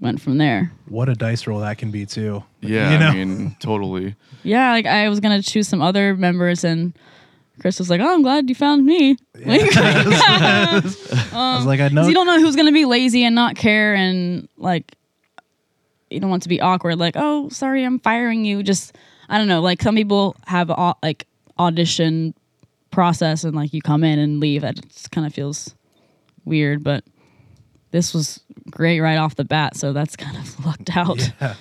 went 0.00 0.20
from 0.20 0.38
there. 0.38 0.72
what 0.88 1.08
a 1.08 1.14
dice 1.14 1.46
roll 1.46 1.60
that 1.60 1.78
can 1.78 1.90
be 1.90 2.06
too. 2.06 2.42
Yeah, 2.60 2.92
you 2.92 2.98
know. 2.98 3.06
I 3.08 3.14
mean, 3.14 3.56
totally. 3.60 4.14
Yeah, 4.44 4.70
like 4.72 4.86
I 4.86 5.08
was 5.08 5.18
gonna 5.20 5.42
choose 5.42 5.66
some 5.68 5.82
other 5.82 6.14
members, 6.16 6.62
and 6.64 6.92
Chris 7.60 7.78
was 7.80 7.90
like, 7.90 8.00
"Oh, 8.00 8.12
I'm 8.14 8.22
glad 8.22 8.48
you 8.48 8.54
found 8.54 8.86
me." 8.86 9.16
Like, 9.44 9.62
I 9.76 10.80
was 11.56 11.66
like, 11.66 11.80
I 11.80 11.88
know. 11.88 12.06
You 12.06 12.14
don't 12.14 12.26
know 12.26 12.38
who's 12.40 12.54
gonna 12.56 12.70
be 12.72 12.84
lazy 12.84 13.24
and 13.24 13.34
not 13.34 13.56
care, 13.56 13.94
and 13.94 14.48
like 14.56 14.94
you 16.12 16.20
don't 16.20 16.30
want 16.30 16.42
to 16.44 16.48
be 16.48 16.60
awkward. 16.60 16.98
Like, 16.98 17.14
oh, 17.16 17.48
sorry, 17.48 17.84
I'm 17.84 17.98
firing 17.98 18.44
you. 18.44 18.62
Just 18.62 18.96
I 19.28 19.38
don't 19.38 19.48
know. 19.48 19.60
Like 19.60 19.82
some 19.82 19.94
people 19.94 20.36
have 20.46 20.70
a, 20.70 20.94
like 21.02 21.26
audition 21.58 22.34
process, 22.90 23.44
and 23.44 23.54
like 23.54 23.72
you 23.72 23.80
come 23.82 24.04
in 24.04 24.18
and 24.18 24.40
leave. 24.40 24.64
It 24.64 24.80
just 24.88 25.10
kind 25.10 25.26
of 25.26 25.32
feels 25.34 25.74
weird, 26.44 26.82
but 26.84 27.04
this 27.90 28.12
was 28.14 28.40
great 28.70 29.00
right 29.00 29.16
off 29.16 29.34
the 29.36 29.44
bat. 29.44 29.76
So 29.76 29.92
that's 29.92 30.16
kind 30.16 30.36
of 30.36 30.64
lucked 30.66 30.96
out. 30.96 31.32
yeah. 31.40 31.54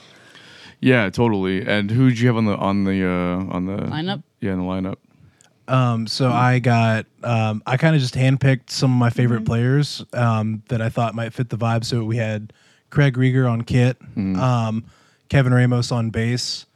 Yeah, 0.83 1.09
totally. 1.11 1.63
And 1.65 1.91
who 1.91 2.09
did 2.09 2.19
you 2.19 2.27
have 2.27 2.37
on 2.37 2.45
the 2.45 2.55
on 2.57 2.85
the 2.85 3.05
uh 3.05 3.53
on 3.55 3.65
the 3.67 3.77
Lineup. 3.83 4.23
Yeah, 4.39 4.53
in 4.53 4.59
the 4.59 4.65
lineup. 4.65 4.95
Um, 5.67 6.07
so 6.07 6.29
I 6.31 6.57
got 6.57 7.05
um, 7.23 7.61
I 7.67 7.77
kind 7.77 7.95
of 7.95 8.01
just 8.01 8.15
handpicked 8.15 8.71
some 8.71 8.91
of 8.91 8.97
my 8.97 9.11
favorite 9.11 9.41
Mm-hmm. 9.41 9.45
players 9.45 10.03
um, 10.13 10.63
that 10.69 10.81
I 10.81 10.89
thought 10.89 11.13
might 11.13 11.33
fit 11.33 11.49
the 11.49 11.57
vibe. 11.57 11.85
So 11.85 12.03
we 12.03 12.17
had 12.17 12.51
Craig 12.91 13.15
Rieger 13.15 13.49
on 13.49 13.63
kit, 13.63 13.97
um, 14.35 14.85
Kevin 15.29 15.53
Ramos 15.53 15.91
on 15.91 16.11
bass, 16.11 16.67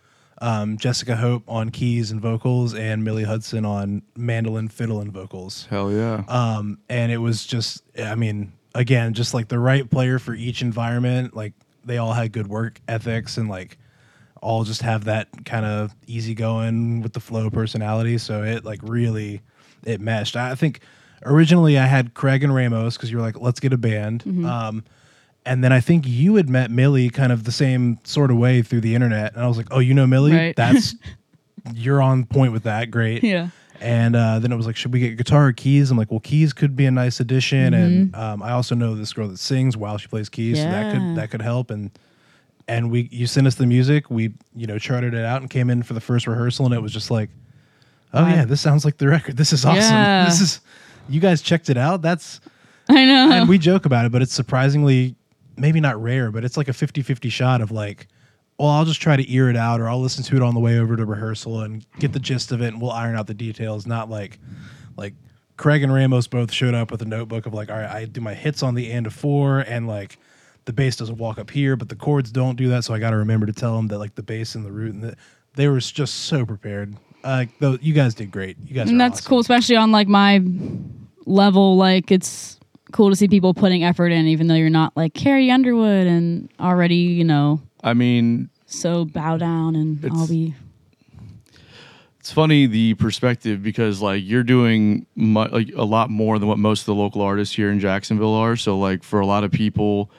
um, 0.42 0.78
Jessica 0.78 1.16
Hope 1.16 1.44
on 1.48 1.70
keys 1.70 2.10
and 2.10 2.20
vocals, 2.20 2.74
and 2.74 3.04
Millie 3.04 3.24
Hudson 3.24 3.66
on 3.66 4.02
mandolin, 4.16 4.68
fiddle, 4.70 5.02
and 5.02 5.12
vocals. 5.12 5.68
Hell 5.70 5.92
yeah. 5.92 6.24
Um, 6.28 6.80
and 6.90 7.12
it 7.12 7.18
was 7.18 7.46
just, 7.46 7.84
I 8.00 8.16
mean, 8.16 8.54
again, 8.74 9.14
just 9.14 9.34
like 9.34 9.48
the 9.48 9.60
right 9.60 9.90
player 9.90 10.20
for 10.20 10.34
each 10.34 10.62
environment. 10.62 11.36
Like 11.36 11.54
they 11.84 11.98
all 11.98 12.14
had 12.14 12.32
good 12.32 12.48
work 12.48 12.82
ethics 12.88 13.38
and 13.38 13.50
like 13.50 13.78
all 14.42 14.64
just 14.64 14.82
have 14.84 15.06
that 15.06 15.28
kind 15.46 15.66
of 15.66 15.96
easygoing 16.08 17.02
with 17.02 17.14
the 17.14 17.20
flow 17.20 17.50
personality. 17.50 18.18
So 18.18 18.44
it 18.44 18.66
like 18.66 18.80
really 18.84 19.42
it 19.84 20.02
meshed. 20.02 20.36
I 20.36 20.56
think 20.56 20.82
originally 21.26 21.78
I 21.78 21.86
had 21.86 22.14
Craig 22.14 22.44
and 22.44 22.54
Ramos 22.54 22.96
because 22.96 23.10
you 23.12 23.18
were 23.18 23.24
like, 23.24 23.40
let's 23.40 23.60
get 23.60 23.74
a 23.74 23.78
band. 23.78 24.24
Um, 24.46 24.84
and 25.46 25.64
then 25.64 25.72
I 25.72 25.80
think 25.80 26.06
you 26.08 26.36
had 26.36 26.50
met 26.50 26.72
Millie 26.72 27.10
kind 27.10 27.32
of 27.32 27.44
the 27.44 27.52
same 27.52 28.00
sort 28.04 28.32
of 28.32 28.38
way 28.38 28.62
through 28.62 28.82
the 28.82 28.96
internet. 28.96 29.34
And 29.36 29.44
I 29.44 29.48
was 29.48 29.58
like, 29.58 29.68
oh, 29.72 29.80
you 29.80 29.94
know 29.94 30.08
Millie? 30.08 30.34
Right. 30.34 30.56
That's 30.56 30.96
you're 31.74 32.02
on 32.02 32.26
point 32.26 32.52
with 32.52 32.64
that. 32.64 32.92
Great. 32.92 33.24
Yeah. 33.24 33.50
And 33.82 34.16
uh, 34.16 34.40
then 34.40 34.52
it 34.52 34.56
was 34.56 34.66
like, 34.66 34.76
should 34.76 34.94
we 34.94 35.00
get 35.00 35.18
guitar 35.18 35.48
or 35.48 35.54
keys? 35.54 35.92
I'm 35.92 35.98
like, 35.98 36.10
well, 36.10 36.22
keys 36.22 36.54
could 36.54 36.76
be 36.76 36.86
a 36.86 36.92
nice 36.92 37.20
addition, 37.20 37.74
and 37.74 38.16
um, 38.16 38.42
I 38.42 38.52
also 38.52 38.74
know 38.74 38.96
this 38.96 39.12
girl 39.12 39.28
that 39.28 39.38
sings 39.38 39.76
while 39.76 39.98
she 39.98 40.08
plays 40.08 40.30
keys, 40.30 40.58
so 40.58 40.64
that 40.64 40.94
could 40.94 41.16
that 41.18 41.30
could 41.30 41.42
help. 41.42 41.70
And 41.72 41.92
and 42.70 42.90
we, 42.90 43.10
you 43.12 43.28
sent 43.28 43.48
us 43.48 43.56
the 43.56 43.66
music, 43.66 44.10
we 44.10 44.34
you 44.56 44.66
know 44.66 44.80
charted 44.80 45.14
it 45.14 45.26
out 45.26 45.42
and 45.42 45.50
came 45.50 45.70
in 45.70 45.84
for 45.84 45.94
the 45.94 46.00
first 46.00 46.26
rehearsal, 46.26 46.66
and 46.66 46.74
it 46.74 46.82
was 46.82 46.94
just 46.94 47.12
like, 47.12 47.30
oh 48.14 48.26
yeah, 48.26 48.46
this 48.46 48.62
sounds 48.62 48.86
like 48.86 48.98
the 48.98 49.10
record. 49.10 49.36
This 49.36 49.52
is 49.52 49.66
awesome. 49.66 49.82
Yeah. 49.82 50.24
This 50.24 50.40
is 50.40 50.62
you 51.10 51.20
guys 51.20 51.42
checked 51.42 51.70
it 51.70 51.78
out. 51.78 52.02
That's 52.02 52.40
I 52.88 53.06
know. 53.06 53.32
and 53.34 53.50
we 53.50 53.58
joke 53.58 53.86
about 53.86 54.06
it, 54.06 54.12
but 54.14 54.22
it's 54.22 54.34
surprisingly 54.34 55.16
maybe 55.58 55.80
not 55.80 56.02
rare, 56.02 56.32
but 56.32 56.44
it's 56.44 56.58
like 56.58 56.68
a 56.68 56.74
50-50 56.74 57.32
shot 57.32 57.62
of 57.62 57.72
like, 57.72 58.08
well, 58.58 58.70
I'll 58.70 58.86
just 58.86 59.02
try 59.02 59.16
to 59.16 59.34
ear 59.34 59.50
it 59.50 59.58
out 59.58 59.82
or 59.82 59.90
I'll 59.90 60.00
listen 60.02 60.24
to 60.26 60.36
it 60.36 60.42
on 60.42 60.54
the 60.54 60.60
way 60.60 60.80
over 60.80 60.96
to 60.96 61.06
rehearsal 61.06 61.62
and 61.62 61.86
get 62.00 62.14
the 62.14 62.20
gist 62.20 62.52
of 62.52 62.62
it 62.62 62.68
and 62.68 62.82
we'll 62.82 62.92
iron 62.92 63.16
out 63.16 63.28
the 63.28 63.34
details. 63.34 63.86
Not 63.86 64.10
like 64.10 64.40
like 64.96 65.14
Craig 65.58 65.84
and 65.84 65.94
Ramos 65.94 66.28
both 66.28 66.52
showed 66.52 66.74
up 66.74 66.92
with 66.92 67.02
a 67.02 67.06
notebook 67.06 67.46
of 67.46 67.54
like, 67.54 67.70
all 67.70 67.78
right, 67.78 67.90
I 67.90 68.06
do 68.06 68.22
my 68.22 68.34
hits 68.34 68.64
on 68.64 68.76
the 68.76 68.92
end 68.92 69.08
of 69.08 69.14
four 69.14 69.60
and 69.60 69.88
like 69.88 70.18
the 70.66 70.74
bass 70.74 70.96
doesn't 70.96 71.18
walk 71.18 71.38
up 71.38 71.52
here, 71.52 71.76
but 71.76 71.90
the 71.90 71.96
chords 71.96 72.32
don't 72.32 72.56
do 72.56 72.70
that. 72.70 72.84
So 72.84 72.94
I 72.94 73.00
got 73.00 73.12
to 73.12 73.18
remember 73.18 73.46
to 73.46 73.54
tell 73.54 73.76
them 73.76 73.88
that 73.88 74.00
like 74.00 74.16
the 74.16 74.24
bass 74.24 74.56
and 74.56 74.66
the 74.66 74.72
root 74.72 74.94
and 74.94 75.04
the, 75.04 75.16
they 75.56 75.68
were 75.68 75.80
just 75.80 76.26
so 76.26 76.46
prepared. 76.46 76.96
Uh, 77.24 77.46
though 77.60 77.78
you 77.82 77.94
guys 77.94 78.14
did 78.14 78.32
great. 78.32 78.58
You 78.66 78.76
guys, 78.76 78.90
and 78.90 79.02
that's 79.02 79.20
awesome. 79.20 79.30
cool, 79.30 79.40
especially 79.40 79.78
on 79.78 79.92
like 79.92 80.08
my 80.08 80.42
level. 81.26 81.76
Like 81.76 82.12
it's 82.12 82.55
cool 82.96 83.10
to 83.10 83.16
see 83.16 83.28
people 83.28 83.54
putting 83.54 83.84
effort 83.84 84.08
in, 84.08 84.26
even 84.26 84.48
though 84.48 84.56
you're 84.56 84.70
not 84.70 84.96
like 84.96 85.14
Carrie 85.14 85.52
Underwood 85.52 86.08
and 86.08 86.50
already, 86.62 86.96
you 86.96 87.26
know, 87.26 87.62
I 87.84 87.94
mean, 87.94 88.50
so 88.68 89.04
bow 89.04 89.36
down 89.36 89.76
and 89.76 90.00
I'll 90.14 90.28
be. 90.28 90.56
it's 92.22 92.32
funny 92.32 92.68
the 92.68 92.94
perspective 92.94 93.62
because 93.62 94.02
like 94.02 94.24
you're 94.24 94.44
doing 94.44 95.06
mu- 95.16 95.44
like 95.44 95.72
a 95.76 95.84
lot 95.84 96.10
more 96.10 96.40
than 96.40 96.48
what 96.48 96.58
most 96.58 96.82
of 96.82 96.86
the 96.86 96.96
local 96.96 97.22
artists 97.22 97.54
here 97.54 97.70
in 97.70 97.82
Jacksonville 97.82 98.34
are. 98.34 98.56
So 98.56 98.80
like 98.80 99.04
for 99.04 99.20
a 99.20 99.26
lot 99.26 99.44
of 99.44 99.52
people 99.52 100.10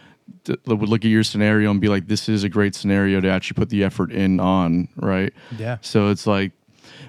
that 0.45 0.67
would 0.67 0.91
look 0.91 1.03
at 1.03 1.09
your 1.09 1.25
scenario 1.25 1.71
and 1.71 1.81
be 1.81 1.89
like, 1.89 2.09
this 2.09 2.29
is 2.29 2.45
a 2.45 2.49
great 2.51 2.75
scenario 2.75 3.23
to 3.23 3.29
actually 3.29 3.55
put 3.55 3.71
the 3.71 3.85
effort 3.85 4.13
in 4.13 4.39
on, 4.39 4.89
right? 4.97 5.33
Yeah. 5.57 5.79
So 5.81 6.11
it's 6.11 6.27
like, 6.27 6.53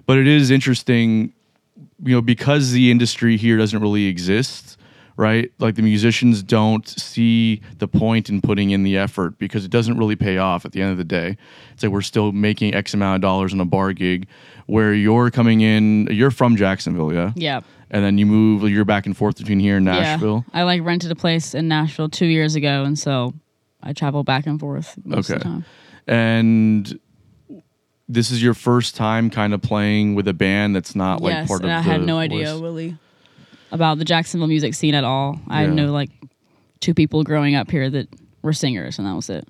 but 0.06 0.18
it 0.18 0.28
is 0.28 0.50
interesting, 0.50 1.34
you 2.04 2.16
know, 2.16 2.22
because 2.22 2.72
the 2.72 2.90
industry 2.90 3.36
here 3.36 3.58
doesn't 3.58 3.82
really 3.82 4.06
exist, 4.06 4.77
right? 5.18 5.52
Like 5.60 5.76
the 5.76 5.82
musicians 5.82 6.42
don't 6.44 6.88
see 6.88 7.62
the 7.80 7.88
point 7.88 8.30
in 8.30 8.40
putting 8.42 8.70
in 8.70 8.84
the 8.84 8.98
effort 8.98 9.38
because 9.38 9.66
it 9.66 9.72
doesn't 9.72 9.98
really 9.98 10.16
pay 10.16 10.38
off 10.38 10.64
at 10.64 10.72
the 10.72 10.82
end 10.82 10.92
of 10.92 10.98
the 10.98 11.04
day. 11.04 11.38
It's 11.74 11.84
like 11.84 11.92
we're 11.92 12.02
still 12.02 12.32
making 12.32 12.74
X 12.74 12.94
amount 12.94 13.16
of 13.16 13.22
dollars 13.22 13.54
on 13.54 13.60
a 13.60 13.66
bar 13.66 13.94
gig 13.94 14.28
where 14.68 14.94
you're 14.94 15.30
coming 15.32 15.62
in, 15.62 16.08
you're 16.12 16.32
from 16.32 16.56
Jacksonville, 16.56 17.14
yeah? 17.14 17.34
Yeah. 17.36 17.62
And 17.90 18.04
then 18.04 18.18
you 18.18 18.26
move, 18.26 18.70
you're 18.70 18.86
back 18.86 19.06
and 19.06 19.16
forth 19.16 19.38
between 19.38 19.60
here 19.60 19.78
and 19.78 19.86
Nashville. 19.86 20.46
Yeah. 20.54 20.60
I 20.60 20.64
like 20.64 20.84
rented 20.84 21.10
a 21.12 21.16
place 21.16 21.54
in 21.56 21.68
Nashville 21.68 22.10
two 22.10 22.26
years 22.26 22.56
ago, 22.56 22.84
and 22.84 23.00
so 23.00 23.34
I 23.82 23.94
travel 23.94 24.24
back 24.24 24.46
and 24.46 24.60
forth 24.60 24.98
most 25.06 25.30
of 25.30 25.36
Okay. 25.36 25.40
the 25.40 25.44
time. 25.44 25.66
And 26.06 27.00
this 28.10 28.30
is 28.32 28.42
your 28.44 28.54
first 28.54 28.96
time 28.96 29.30
kind 29.30 29.54
of 29.54 29.62
playing 29.62 30.16
with 30.16 30.28
a 30.28 30.34
band 30.34 30.76
that's 30.76 30.96
not 30.96 31.22
like 31.22 31.34
yes, 31.34 31.48
part 31.48 31.64
of 31.64 31.70
I 31.70 31.76
the 31.78 31.82
had 31.82 32.04
no 32.04 32.18
idea 32.18 32.54
voice. 32.56 32.94
Really 33.72 33.76
about 33.76 33.98
the 33.98 34.06
Jacksonville 34.06 34.48
music 34.48 34.74
scene 34.74 34.96
at 34.96 35.04
all. 35.04 35.40
I 35.48 35.64
Yeah. 35.66 35.74
knew 35.74 35.88
like 35.88 36.10
two 36.80 36.94
people 36.94 37.24
growing 37.24 37.56
up 37.56 37.70
here 37.72 37.90
that 37.90 38.08
were 38.42 38.54
singers, 38.54 38.98
and 39.00 39.08
that 39.08 39.16
was 39.16 39.30
it. 39.30 39.48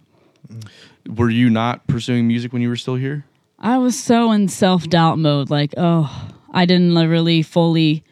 Were 1.08 1.30
you 1.30 1.50
not 1.50 1.88
pursuing 1.88 2.28
music 2.28 2.54
when 2.54 2.62
you 2.62 2.70
were 2.70 2.76
still 2.76 2.96
here? 2.96 3.26
I 3.60 3.78
was 3.78 3.98
so 4.02 4.32
in 4.32 4.48
self 4.48 4.88
doubt 4.90 5.18
mode. 5.20 5.50
Like, 5.50 5.74
oh, 5.78 6.30
I 6.52 6.66
didn't 6.66 6.96
really 6.96 7.42
fully 7.42 8.04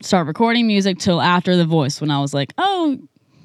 start 0.00 0.26
recording 0.26 0.66
music 0.66 0.98
till 0.98 1.20
after 1.20 1.56
The 1.56 1.64
Voice 1.64 2.00
when 2.00 2.10
I 2.10 2.20
was 2.20 2.34
like, 2.34 2.52
oh, 2.58 2.98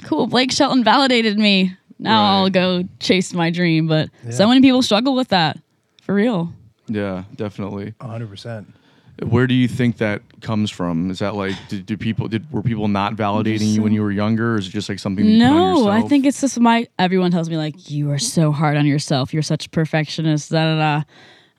cool, 0.03 0.27
Blake 0.27 0.51
Shelton 0.51 0.83
validated 0.83 1.37
me. 1.37 1.75
Now 1.99 2.21
Right. 2.21 2.29
I'll 2.39 2.49
go 2.49 2.83
chase 2.99 3.33
my 3.33 3.49
dream. 3.49 3.87
But 3.87 4.09
Yeah. 4.25 4.31
so 4.31 4.47
many 4.47 4.61
people 4.61 4.81
struggle 4.81 5.15
with 5.15 5.29
that 5.29 5.59
for 6.01 6.15
real. 6.15 6.53
Yeah, 6.87 7.23
definitely. 7.35 7.93
hundred 8.01 8.29
percent. 8.29 8.73
Where 9.21 9.47
do 9.47 9.53
you 9.53 9.67
think 9.67 9.97
that 9.97 10.21
comes 10.41 10.71
from? 10.71 11.11
Is 11.11 11.19
that 11.19 11.35
like 11.35 11.55
did, 11.67 11.85
do 11.85 11.97
people 11.97 12.27
did 12.27 12.51
were 12.51 12.61
people 12.61 12.87
not 12.87 13.15
validating 13.15 13.73
you 13.73 13.81
when 13.81 13.93
you 13.93 14.01
were 14.01 14.11
younger, 14.11 14.55
or 14.55 14.57
is 14.57 14.67
it 14.67 14.71
just 14.71 14.89
like 14.89 14.99
something 14.99 15.25
that 15.25 15.31
you 15.31 15.39
put 15.39 15.47
on 15.47 15.75
No, 15.83 15.87
I 15.89 16.01
think 16.01 16.25
it's 16.25 16.41
just 16.41 16.59
my. 16.59 16.87
Everyone 16.97 17.31
tells 17.31 17.49
me 17.49 17.57
like 17.57 17.89
you 17.89 18.11
are 18.11 18.19
so 18.19 18.51
hard 18.51 18.77
on 18.77 18.85
yourself. 18.85 19.33
You're 19.33 19.43
such 19.43 19.67
a 19.67 19.69
perfectionist. 19.69 20.51
Da 20.51 20.63
da 20.63 20.77
da. 20.77 21.03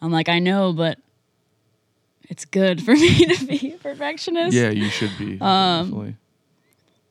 I'm 0.03 0.11
like 0.11 0.29
I 0.29 0.38
know, 0.38 0.73
but 0.73 0.99
it's 2.31 2.45
good 2.45 2.83
for 2.83 2.93
me 2.95 3.27
to 3.27 3.47
be 3.47 3.73
a 3.75 3.79
perfectionist. 3.79 4.57
Yeah, 4.57 4.71
you 4.71 4.88
should 4.88 5.11
be. 5.19 5.38
Um, 5.40 5.87
definitely. 5.87 6.16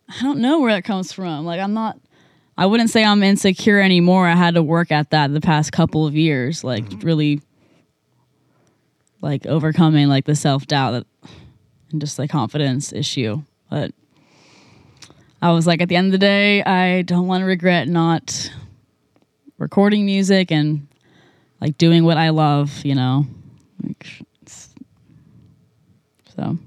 I 0.10 0.24
don't 0.24 0.40
know 0.40 0.60
where 0.60 0.74
that 0.74 0.86
comes 0.86 1.14
from. 1.14 1.46
Like 1.46 1.60
I'm 1.60 1.74
not. 1.74 2.00
I 2.58 2.66
wouldn't 2.66 2.90
say 2.90 3.06
I'm 3.06 3.24
insecure 3.24 3.80
anymore. 3.80 4.28
I 4.28 4.36
had 4.36 4.56
to 4.56 4.64
work 4.64 4.92
at 4.92 5.12
that 5.12 5.32
the 5.32 5.42
past 5.42 5.72
couple 5.72 6.06
of 6.06 6.16
years. 6.16 6.64
Like 6.64 6.86
really. 7.02 7.42
Like 9.22 9.46
overcoming 9.46 10.08
like 10.08 10.24
the 10.24 10.36
self 10.36 10.66
doubt 10.66 10.92
that, 10.92 11.06
and 11.92 12.02
just 12.02 12.20
like 12.20 12.30
confidence 12.30 12.94
issue, 12.94 13.44
but. 13.70 13.92
I 15.42 15.54
was 15.54 15.66
like, 15.66 15.82
at 15.82 15.88
the 15.88 15.96
end 15.96 16.08
of 16.08 16.12
the 16.12 16.18
day, 16.18 16.62
I 16.64 17.02
don't 17.04 17.26
want 17.26 17.44
to 17.44 17.46
regret 17.46 17.88
not 17.88 18.52
recording 19.58 20.06
music 20.06 20.52
and 20.52 20.86
like 21.62 21.78
doing 21.78 22.04
what 22.04 22.18
I 22.18 22.30
love, 22.30 22.84
you 22.84 22.94
know. 22.94 23.26
So 26.36 26.58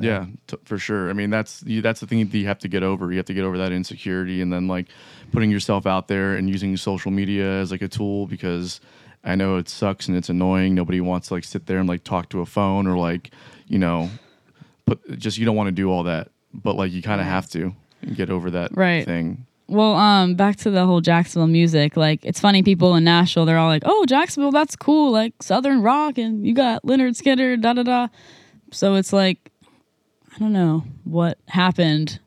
Yeah, 0.00 0.26
t- 0.46 0.56
for 0.64 0.78
sure. 0.78 1.10
I 1.10 1.12
mean, 1.12 1.30
that's 1.30 1.62
you, 1.64 1.82
that's 1.82 2.00
the 2.00 2.06
thing 2.06 2.26
that 2.26 2.36
you 2.36 2.46
have 2.46 2.58
to 2.60 2.68
get 2.68 2.82
over. 2.82 3.10
You 3.10 3.18
have 3.18 3.26
to 3.26 3.34
get 3.34 3.44
over 3.44 3.58
that 3.58 3.72
insecurity, 3.72 4.40
and 4.40 4.52
then 4.52 4.68
like 4.68 4.88
putting 5.32 5.50
yourself 5.50 5.86
out 5.86 6.08
there 6.08 6.34
and 6.34 6.48
using 6.48 6.76
social 6.76 7.10
media 7.10 7.60
as 7.60 7.70
like 7.70 7.82
a 7.82 7.88
tool 7.88 8.26
because 8.26 8.80
I 9.24 9.34
know 9.34 9.56
it 9.56 9.68
sucks 9.68 10.08
and 10.08 10.16
it's 10.16 10.28
annoying. 10.28 10.74
Nobody 10.74 11.00
wants 11.00 11.28
to 11.28 11.34
like 11.34 11.44
sit 11.44 11.66
there 11.66 11.78
and 11.78 11.88
like 11.88 12.04
talk 12.04 12.28
to 12.30 12.40
a 12.40 12.46
phone 12.46 12.86
or 12.86 12.96
like 12.96 13.30
you 13.66 13.78
know, 13.78 14.10
put 14.88 15.18
just 15.18 15.38
you 15.38 15.44
don't 15.46 15.56
want 15.56 15.68
to 15.68 15.72
do 15.72 15.90
all 15.90 16.04
that, 16.04 16.28
but 16.54 16.76
like 16.76 16.92
you 16.92 17.02
kind 17.02 17.20
of 17.20 17.26
have 17.26 17.48
to 17.50 17.74
get 18.14 18.30
over 18.30 18.50
that 18.52 18.76
Right. 18.76 19.04
thing. 19.04 19.46
Well, 19.70 19.94
um, 19.96 20.34
back 20.34 20.56
to 20.56 20.70
the 20.70 20.86
whole 20.86 21.02
Jacksonville 21.02 21.46
music. 21.46 21.94
Like, 21.94 22.24
it's 22.24 22.40
funny. 22.40 22.62
People 22.62 22.94
in 22.94 23.04
Nashville, 23.04 23.44
they're 23.44 23.58
all 23.58 23.68
like, 23.68 23.82
"Oh, 23.84 24.06
Jacksonville, 24.06 24.50
that's 24.52 24.74
cool. 24.76 25.12
Like 25.12 25.42
Southern 25.42 25.82
rock, 25.82 26.16
and 26.16 26.46
you 26.46 26.54
got 26.54 26.82
Lynyrd 26.84 27.20
Skynyrd, 27.20 27.60
da 27.60 27.74
da 27.74 27.82
da." 27.82 28.08
So 28.70 28.94
it's 28.94 29.12
like, 29.12 29.50
I 30.34 30.38
don't 30.38 30.52
know 30.54 30.84
what 31.04 31.36
happened. 31.48 32.18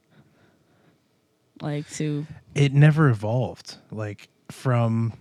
Like 1.61 1.87
to 1.91 2.25
it 2.55 2.73
never 2.73 3.09
evolved 3.09 3.77
like 3.91 4.29
from 4.49 5.13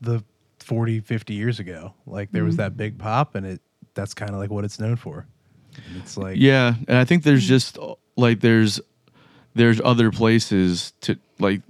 the 0.00 0.22
40 0.60 1.00
50 1.00 1.34
years 1.34 1.58
ago 1.58 1.92
like 2.06 2.30
there 2.30 2.44
was 2.44 2.54
Mm-hmm. 2.54 2.62
that 2.62 2.76
big 2.76 2.98
pop 2.98 3.34
and 3.34 3.44
it 3.44 3.60
that's 3.94 4.14
kind 4.14 4.30
of 4.30 4.38
like 4.38 4.50
what 4.50 4.64
it's 4.64 4.78
known 4.78 4.94
for 4.96 5.26
And 5.86 5.96
it's 6.02 6.16
like 6.16 6.36
Yeah, 6.38 6.74
and 6.86 6.96
I 6.98 7.04
think 7.04 7.22
there's 7.22 7.46
just 7.46 7.78
like 8.16 8.40
there's 8.40 8.80
there's 9.54 9.80
other 9.80 10.10
places 10.10 10.92
to 11.02 11.16
like 11.38 11.62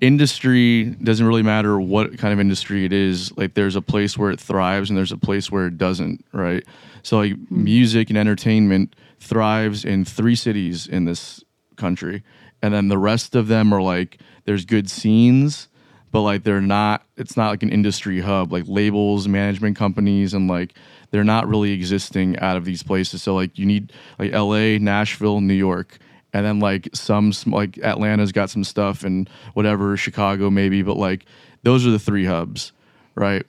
industry 0.00 0.84
doesn't 0.84 1.26
really 1.26 1.42
matter 1.42 1.78
what 1.80 2.16
kind 2.18 2.32
of 2.32 2.40
industry 2.40 2.84
it 2.84 2.92
is. 2.92 3.36
Like 3.36 3.54
there's 3.54 3.76
a 3.76 3.82
place 3.82 4.16
where 4.16 4.30
it 4.30 4.40
thrives 4.40 4.88
and 4.90 4.96
there's 4.96 5.12
a 5.12 5.18
place 5.18 5.50
where 5.50 5.66
it 5.66 5.76
doesn't, 5.78 6.24
right? 6.32 6.64
So 7.02 7.18
like 7.18 7.32
Mm. 7.34 7.50
music 7.50 8.08
and 8.08 8.18
entertainment 8.18 8.96
thrives 9.20 9.84
in 9.84 10.04
three 10.04 10.34
cities 10.34 10.86
in 10.86 11.04
this 11.04 11.44
country. 11.76 12.22
And 12.62 12.72
then 12.74 12.88
the 12.88 12.98
rest 12.98 13.34
of 13.34 13.48
them 13.48 13.72
are 13.72 13.82
like 13.82 14.18
there's 14.44 14.64
good 14.64 14.90
scenes, 14.90 15.68
but 16.12 16.22
like 16.22 16.42
they're 16.44 16.60
not. 16.60 17.04
It's 17.16 17.36
not 17.36 17.50
like 17.50 17.62
an 17.62 17.70
industry 17.70 18.20
hub, 18.20 18.52
like 18.52 18.64
labels, 18.66 19.28
management 19.28 19.76
companies, 19.76 20.32
and 20.34 20.48
like 20.48 20.74
they're 21.10 21.24
not 21.24 21.48
really 21.48 21.72
existing 21.72 22.38
out 22.38 22.56
of 22.56 22.64
these 22.64 22.82
places. 22.82 23.22
So 23.22 23.34
like 23.34 23.58
you 23.58 23.66
need 23.66 23.92
like 24.18 24.32
L.A., 24.32 24.78
Nashville, 24.78 25.40
New 25.40 25.54
York. 25.54 25.98
And 26.32 26.46
then 26.46 26.60
like 26.60 26.88
some 26.92 27.32
like 27.46 27.78
Atlanta's 27.78 28.32
got 28.32 28.50
some 28.50 28.62
stuff 28.62 29.02
and 29.02 29.28
whatever 29.54 29.96
Chicago 29.96 30.48
maybe, 30.48 30.82
but 30.82 30.96
like 30.96 31.24
those 31.62 31.86
are 31.86 31.90
the 31.90 31.98
three 31.98 32.24
hubs, 32.24 32.72
right? 33.16 33.44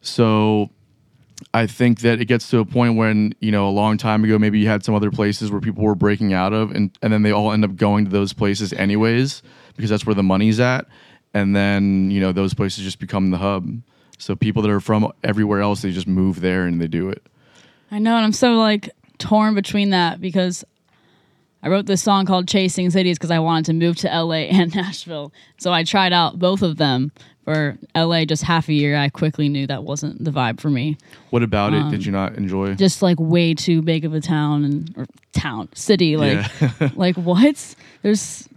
So 0.00 0.70
I 1.52 1.66
think 1.66 2.00
that 2.00 2.20
it 2.20 2.26
gets 2.26 2.50
to 2.50 2.58
a 2.58 2.64
point 2.64 2.96
when, 2.96 3.34
you 3.40 3.52
know, 3.52 3.68
a 3.68 3.70
long 3.70 3.98
time 3.98 4.24
ago, 4.24 4.38
maybe 4.38 4.58
you 4.58 4.66
had 4.66 4.84
some 4.84 4.94
other 4.94 5.10
places 5.10 5.50
where 5.50 5.60
people 5.60 5.84
were 5.84 5.94
breaking 5.94 6.32
out 6.32 6.52
of, 6.52 6.72
and, 6.72 6.96
and 7.02 7.12
then 7.12 7.22
they 7.22 7.32
all 7.32 7.52
end 7.52 7.64
up 7.64 7.76
going 7.76 8.04
to 8.04 8.10
those 8.10 8.32
places 8.32 8.72
anyways, 8.72 9.42
because 9.76 9.90
that's 9.90 10.06
where 10.06 10.14
the 10.14 10.22
money's 10.22 10.60
at. 10.60 10.86
And 11.32 11.54
then, 11.54 12.10
you 12.10 12.20
know, 12.20 12.32
those 12.32 12.54
places 12.54 12.84
just 12.84 12.98
become 12.98 13.30
the 13.30 13.38
hub. 13.38 13.80
So 14.18 14.34
people 14.36 14.62
that 14.62 14.70
are 14.70 14.80
from 14.80 15.12
everywhere 15.22 15.60
else, 15.60 15.82
they 15.82 15.90
just 15.90 16.06
move 16.06 16.40
there 16.40 16.64
and 16.64 16.80
they 16.80 16.86
do 16.86 17.08
it. 17.08 17.26
I 17.90 17.98
know, 17.98 18.16
and 18.16 18.24
I'm 18.24 18.32
so 18.32 18.54
like 18.54 18.90
torn 19.18 19.54
between 19.54 19.90
that 19.90 20.20
because 20.20 20.64
I 21.62 21.68
wrote 21.68 21.86
this 21.86 22.02
song 22.02 22.26
called 22.26 22.46
Chasing 22.46 22.90
Cities 22.90 23.18
because 23.18 23.30
I 23.30 23.38
wanted 23.38 23.64
to 23.66 23.72
move 23.72 23.96
to 23.96 24.08
LA 24.08 24.34
and 24.50 24.74
Nashville. 24.74 25.32
So 25.58 25.72
I 25.72 25.82
tried 25.82 26.12
out 26.12 26.38
both 26.38 26.62
of 26.62 26.76
them 26.76 27.10
for 27.44 27.78
LA 27.94 28.24
just 28.24 28.42
half 28.42 28.68
a 28.68 28.72
year. 28.72 28.96
I 28.96 29.08
quickly 29.08 29.48
knew 29.48 29.66
that 29.66 29.84
wasn't 29.84 30.24
the 30.24 30.30
vibe 30.30 30.60
for 30.60 30.70
me. 30.70 30.98
What 31.30 31.42
about 31.42 31.72
it 31.72 31.90
did 31.90 32.00
um, 32.00 32.00
you 32.00 32.12
not 32.12 32.34
enjoy? 32.34 32.74
Just 32.74 33.02
like 33.02 33.18
way 33.18 33.54
too 33.54 33.82
big 33.82 34.04
of 34.04 34.14
a 34.14 34.20
town 34.20 34.64
and 34.64 34.94
or 34.96 35.06
town, 35.32 35.68
city, 35.74 36.16
like 36.16 36.44
yeah, 36.60 36.90
like 36.96 37.16
what? 37.16 37.74
There's 38.02 38.48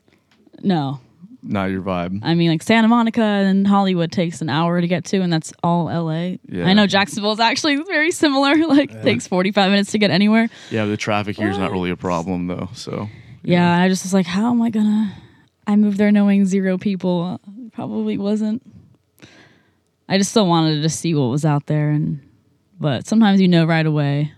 no. 0.62 1.00
Not 1.48 1.72
your 1.72 1.82
vibe. 1.82 2.20
I 2.24 2.36
mean, 2.36 2.50
like 2.50 2.64
Santa 2.64 2.88
Monica 2.88 3.22
and 3.22 3.66
Hollywood 3.66 4.12
takes 4.12 4.42
an 4.42 4.50
hour 4.50 4.80
to 4.82 4.88
get 4.88 5.06
to, 5.06 5.22
and 5.22 5.32
that's 5.32 5.54
all 5.64 5.86
LA. 5.86 6.38
Yeah. 6.48 6.66
I 6.66 6.74
know 6.74 6.88
Jacksonville 6.88 7.32
is 7.32 7.40
actually 7.40 7.78
very 7.78 8.12
similar. 8.12 8.56
Like 8.68 9.02
takes 9.02 9.28
forty 9.28 9.52
five 9.52 9.72
minutes 9.72 9.92
to 9.92 9.98
get 9.98 10.12
anywhere. 10.12 10.50
Yeah, 10.70 10.86
the 10.86 10.98
traffic 10.98 11.38
here 11.38 11.50
is 11.50 11.58
not 11.58 11.72
really 11.72 11.90
a 11.90 11.96
problem 11.96 12.48
though. 12.48 12.70
So 12.74 13.08
Yeah, 13.44 13.74
and 13.74 13.82
I 13.82 13.88
just 13.88 14.04
was 14.04 14.14
like, 14.14 14.26
how 14.26 14.52
am 14.52 14.62
I 14.62 14.70
gonna? 14.70 15.16
I 15.66 15.76
moved 15.78 15.98
there 15.98 16.12
knowing 16.12 16.46
zero 16.46 16.78
people. 16.78 17.40
Probably 17.72 18.18
wasn't. 18.18 18.62
I 20.10 20.18
just 20.18 20.32
still 20.32 20.48
wanted 20.48 20.82
to 20.82 20.90
see 20.90 21.16
what 21.16 21.28
was 21.28 21.46
out 21.46 21.66
there, 21.68 21.90
and 21.90 22.20
but 22.80 23.08
sometimes 23.08 23.42
you 23.42 23.48
know 23.48 23.66
right 23.66 23.86
away, 23.86 24.34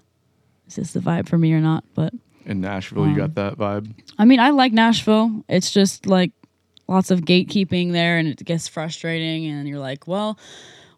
is 0.68 0.76
this 0.76 0.94
the 0.94 1.00
vibe 1.00 1.28
for 1.28 1.38
me 1.38 1.52
or 1.54 1.60
not? 1.60 1.84
But 1.96 2.14
in 2.46 2.62
Nashville, 2.62 3.06
you 3.06 3.12
um, 3.12 3.18
got 3.18 3.36
that 3.36 3.58
vibe. 3.58 3.94
I 4.18 4.26
mean, 4.26 4.40
I 4.40 4.50
like 4.52 4.74
Nashville. 4.74 5.44
It's 5.50 5.72
just 5.72 6.06
like 6.06 6.32
lots 6.90 7.12
of 7.12 7.22
gatekeeping 7.22 7.92
there, 7.92 8.18
and 8.18 8.28
it 8.28 8.44
gets 8.44 8.68
frustrating. 8.68 9.46
And 9.46 9.68
you're 9.68 9.80
like, 9.80 10.08
well, 10.08 10.38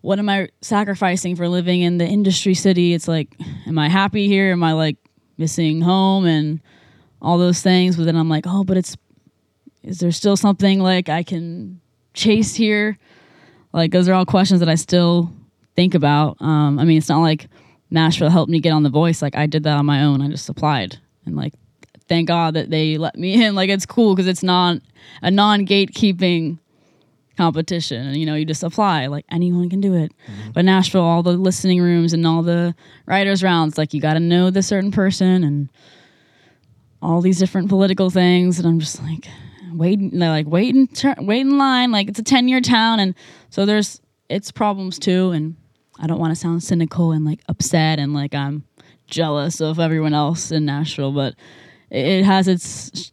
what 0.01 0.17
am 0.17 0.29
I 0.29 0.49
sacrificing 0.61 1.35
for 1.35 1.47
living 1.47 1.81
in 1.81 1.97
the 1.97 2.05
industry 2.05 2.53
city? 2.53 2.93
It's 2.93 3.07
like, 3.07 3.35
am 3.67 3.77
I 3.77 3.89
happy 3.89 4.27
here? 4.27 4.51
Am 4.51 4.63
I 4.63 4.73
like 4.73 4.97
missing 5.37 5.81
home 5.81 6.25
and 6.25 6.61
all 7.21 7.37
those 7.37 7.61
things? 7.61 7.97
But 7.97 8.05
then 8.05 8.15
I'm 8.15 8.29
like, 8.29 8.45
oh, 8.47 8.63
but 8.63 8.77
it's 8.77 8.97
is 9.83 9.99
there 9.99 10.11
still 10.11 10.37
something 10.37 10.79
like 10.79 11.09
I 11.09 11.23
can 11.23 11.81
chase 12.13 12.55
here? 12.55 12.97
Like 13.73 13.91
those 13.91 14.07
are 14.07 14.13
all 14.13 14.25
questions 14.25 14.59
that 14.59 14.69
I 14.69 14.75
still 14.75 15.31
think 15.75 15.95
about. 15.95 16.37
Um, 16.39 16.77
I 16.77 16.83
mean, 16.83 16.97
it's 16.97 17.09
not 17.09 17.21
like 17.21 17.47
Nashville 17.89 18.29
helped 18.29 18.51
me 18.51 18.59
get 18.59 18.71
on 18.71 18.83
The 18.83 18.89
Voice. 18.89 19.21
Like 19.21 19.35
I 19.35 19.47
did 19.47 19.63
that 19.63 19.77
on 19.77 19.85
my 19.85 20.03
own. 20.03 20.21
I 20.21 20.29
just 20.29 20.49
applied 20.49 20.99
and 21.25 21.35
like 21.35 21.53
thank 22.11 22.27
God 22.27 22.55
that 22.55 22.69
they 22.69 22.97
let 22.97 23.17
me 23.17 23.41
in. 23.41 23.55
Like 23.55 23.69
it's 23.69 23.85
cool 23.85 24.13
because 24.13 24.27
it's 24.27 24.43
not 24.43 24.77
a 25.21 25.31
non 25.31 25.65
gatekeeping 25.65 26.59
competition, 27.37 28.05
and 28.05 28.17
you 28.17 28.25
know 28.25 28.35
you 28.35 28.43
just 28.43 28.63
apply. 28.63 29.07
Like 29.07 29.25
anyone 29.31 29.69
can 29.69 29.79
do 29.79 29.95
it. 29.95 30.11
Mm-hmm. 30.27 30.51
But 30.51 30.65
Nashville, 30.65 31.01
all 31.03 31.23
the 31.23 31.31
listening 31.31 31.81
rooms 31.81 32.11
and 32.11 32.27
all 32.27 32.43
the 32.43 32.75
writers 33.05 33.41
rounds, 33.41 33.77
like 33.77 33.93
you 33.93 34.01
got 34.01 34.15
to 34.15 34.19
know 34.19 34.49
the 34.49 34.61
certain 34.61 34.91
person 34.91 35.45
and 35.45 35.69
all 37.01 37.21
these 37.21 37.39
different 37.39 37.69
political 37.69 38.09
things. 38.09 38.59
And 38.59 38.67
I'm 38.67 38.79
just 38.79 39.01
like 39.01 39.27
waiting. 39.71 40.19
They're 40.19 40.29
like 40.29 40.47
wait 40.47 40.75
in 40.75 40.87
tur- 40.87 41.15
wait 41.19 41.41
in 41.41 41.57
line. 41.57 41.91
Like 41.93 42.09
it's 42.09 42.19
a 42.19 42.23
ten 42.23 42.49
year 42.49 42.59
town, 42.59 42.99
and 42.99 43.15
so 43.49 43.65
there's 43.65 44.01
its 44.27 44.51
problems 44.51 44.99
too. 44.99 45.31
And 45.31 45.55
I 45.97 46.07
don't 46.07 46.19
want 46.19 46.31
to 46.31 46.39
sound 46.39 46.61
cynical 46.61 47.13
and 47.13 47.23
like 47.23 47.39
upset 47.47 47.99
and 47.99 48.13
like 48.13 48.35
I'm 48.35 48.65
jealous 49.07 49.61
of 49.61 49.79
everyone 49.79 50.13
else 50.13 50.51
in 50.51 50.65
Nashville, 50.65 51.13
but 51.13 51.35
it 51.91 52.23
has 52.23 52.47
its 52.47 53.11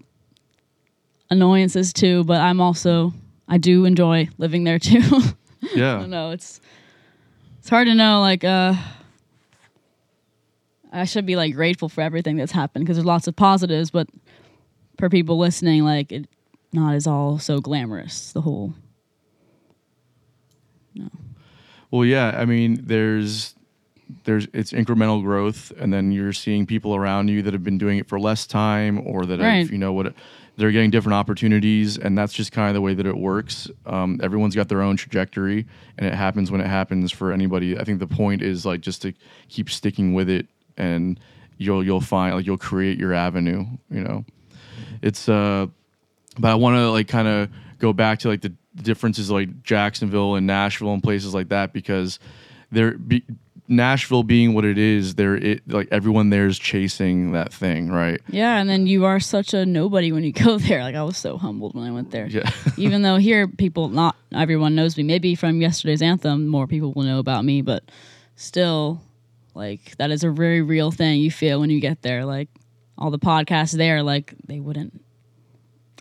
annoyances 1.31 1.93
too. 1.93 2.25
But 2.25 2.41
I'm 2.41 2.61
also 2.61 3.13
I 3.49 3.59
do 3.59 3.85
enjoy 3.85 4.29
living 4.39 4.65
there 4.65 4.79
too. 4.79 5.01
I 5.13 5.69
Yeah. 5.75 5.99
don't 5.99 6.11
know. 6.11 6.31
It's 6.31 6.61
it's 7.59 7.69
hard 7.69 7.87
to 7.89 7.95
know. 7.95 8.21
Like 8.21 8.45
uh, 8.45 8.75
I 10.93 11.05
should 11.05 11.27
be 11.27 11.37
like 11.37 11.55
grateful 11.55 11.89
for 11.89 12.01
everything 12.01 12.37
that's 12.37 12.53
happened 12.53 12.85
because 12.85 12.97
there's 12.97 13.05
lots 13.07 13.27
of 13.27 13.37
positives, 13.37 13.91
but 13.91 14.09
for 14.99 15.09
people 15.11 15.39
listening, 15.39 15.85
like 15.85 16.13
it 16.13 16.27
not 16.73 16.95
is 16.95 17.07
all 17.07 17.39
so 17.39 17.61
glamorous. 17.61 18.33
The 18.33 18.41
whole 18.43 18.75
No. 20.95 21.09
Well, 21.91 22.05
yeah. 22.05 22.35
I 22.39 22.45
mean, 22.45 22.81
there's 22.85 23.55
there's 24.25 24.47
it's 24.53 24.73
incremental 24.73 25.23
growth, 25.23 25.73
and 25.79 25.93
then 25.93 26.13
you're 26.13 26.33
seeing 26.33 26.67
people 26.67 26.95
around 26.95 27.29
you 27.29 27.43
that 27.43 27.53
have 27.53 27.65
been 27.65 27.79
doing 27.79 27.99
it 27.99 28.09
for 28.09 28.19
less 28.19 28.47
time, 28.47 29.01
or 29.07 29.27
that 29.27 29.39
Right. 29.41 29.59
have, 29.63 29.71
you 29.71 29.79
know 29.79 29.93
what 29.93 30.15
they're 30.57 30.73
getting 30.73 30.91
different 30.91 31.15
opportunities, 31.15 31.97
and 31.99 32.19
that's 32.19 32.33
just 32.33 32.51
kind 32.51 32.69
of 32.69 32.75
the 32.75 32.81
way 32.81 32.93
that 32.95 33.07
it 33.07 33.17
works. 33.17 33.71
Um, 33.87 34.19
everyone's 34.23 34.57
got 34.57 34.69
their 34.69 34.83
own 34.83 34.97
trajectory, 34.97 35.67
and 35.97 36.07
it 36.07 36.15
happens 36.15 36.51
when 36.51 36.61
it 36.61 36.67
happens 36.67 37.13
for 37.13 37.33
anybody. 37.33 37.79
I 37.79 37.85
think 37.85 38.01
the 38.01 38.09
point 38.09 38.43
is 38.43 38.67
like 38.67 38.81
just 38.81 39.03
to 39.03 39.13
keep 39.49 39.71
sticking 39.71 40.15
with 40.15 40.29
it, 40.29 40.47
and 40.77 41.21
you'll 41.59 41.85
you'll 41.85 42.01
find 42.01 42.35
like 42.35 42.47
you'll 42.47 42.59
create 42.59 42.99
your 42.99 43.13
avenue. 43.15 43.67
You 43.91 44.01
know, 44.01 44.25
it's 45.03 45.29
uh 45.29 45.67
but 46.39 46.51
I 46.51 46.55
want 46.55 46.77
to 46.77 46.91
like 46.91 47.09
kind 47.09 47.29
of 47.29 47.51
go 47.79 47.93
back 47.93 48.21
to 48.21 48.29
like 48.29 48.41
the 48.41 48.53
differences 48.77 49.31
like 49.31 49.63
Jacksonville 49.63 50.37
and 50.37 50.47
Nashville 50.47 50.93
and 50.93 51.03
places 51.03 51.35
like 51.35 51.49
that 51.49 51.73
because 51.73 52.19
they're 52.71 52.93
be, 52.93 53.25
Nashville 53.71 54.23
being 54.23 54.55
what 54.55 54.65
it 54.65 54.79
is, 54.79 55.17
there 55.17 55.37
it 55.37 55.61
like 55.69 55.89
everyone 55.93 56.31
there 56.31 56.47
is 56.47 56.59
chasing 56.59 57.33
that 57.33 57.53
thing, 57.53 57.91
right? 57.91 58.21
yeah, 58.31 58.59
and 58.59 58.69
then 58.69 58.87
you 58.87 59.05
are 59.05 59.21
such 59.21 59.53
a 59.53 59.67
nobody 59.67 60.11
when 60.11 60.25
you 60.25 60.33
go 60.33 60.57
there. 60.69 60.83
Like 60.83 60.95
I 60.95 61.03
was 61.03 61.17
so 61.19 61.37
humbled 61.37 61.75
when 61.75 61.85
I 61.85 61.91
went 61.91 62.11
there. 62.11 62.27
Yeah. 62.27 62.51
Even 62.79 63.03
though 63.03 63.17
here 63.17 63.47
people 63.47 63.89
not 63.89 64.17
everyone 64.35 64.75
knows 64.75 64.97
me. 64.97 65.03
Maybe 65.03 65.35
from 65.35 65.61
yesterday's 65.61 66.01
anthem, 66.03 66.47
more 66.49 66.67
people 66.67 66.93
will 66.95 67.03
know 67.05 67.19
about 67.19 67.45
me, 67.45 67.61
but 67.63 67.85
still, 68.37 69.01
like 69.55 69.97
that 69.99 70.11
is 70.11 70.25
a 70.25 70.31
very 70.31 70.63
real 70.63 70.91
thing 70.91 71.21
you 71.21 71.31
feel 71.31 71.61
when 71.61 71.69
you 71.71 71.81
get 71.81 72.01
there. 72.03 72.25
Like 72.25 72.49
all 72.97 73.11
the 73.11 73.19
podcasts 73.19 73.77
there, 73.77 74.03
like 74.03 74.35
they 74.47 74.61
wouldn't. 74.61 74.99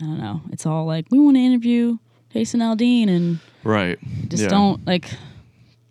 I 0.02 0.06
don't 0.06 0.20
know. 0.20 0.42
It's 0.52 0.66
all 0.66 0.86
like 0.86 1.08
we 1.12 1.20
want 1.20 1.36
to 1.38 1.42
interview 1.42 1.98
Jason 2.32 2.60
Aldean, 2.62 3.10
and 3.10 3.40
right. 3.64 3.98
just 4.30 4.44
Yeah. 4.44 4.50
don't 4.50 4.86
like. 4.88 5.10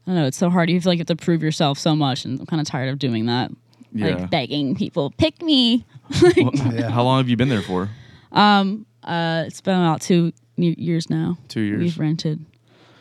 I 0.06 0.10
don't 0.10 0.20
know. 0.20 0.26
It's 0.26 0.36
so 0.36 0.50
hard. 0.50 0.70
You 0.70 0.80
feel 0.80 0.92
like 0.92 0.98
you 0.98 1.00
have 1.08 1.18
to 1.18 1.24
prove 1.24 1.42
yourself 1.42 1.78
so 1.78 1.96
much, 1.96 2.24
and 2.24 2.38
I'm 2.38 2.46
kind 2.46 2.60
of 2.60 2.66
tired 2.68 2.90
of 2.90 2.98
doing 2.98 3.26
that. 3.26 3.50
Yeah. 3.92 4.14
Like 4.14 4.30
begging 4.30 4.74
people, 4.74 5.10
pick 5.16 5.42
me. 5.42 5.84
Well, 6.36 6.52
How 6.90 7.02
long 7.02 7.18
have 7.18 7.28
you 7.28 7.36
been 7.36 7.48
there 7.48 7.62
for? 7.62 7.88
Um, 8.30 8.86
uh, 9.02 9.44
it's 9.46 9.60
been 9.60 9.74
about 9.74 10.00
two 10.00 10.32
years 10.56 11.10
now. 11.10 11.38
Two 11.48 11.60
years. 11.62 11.80
We've 11.80 11.98
rented 11.98 12.44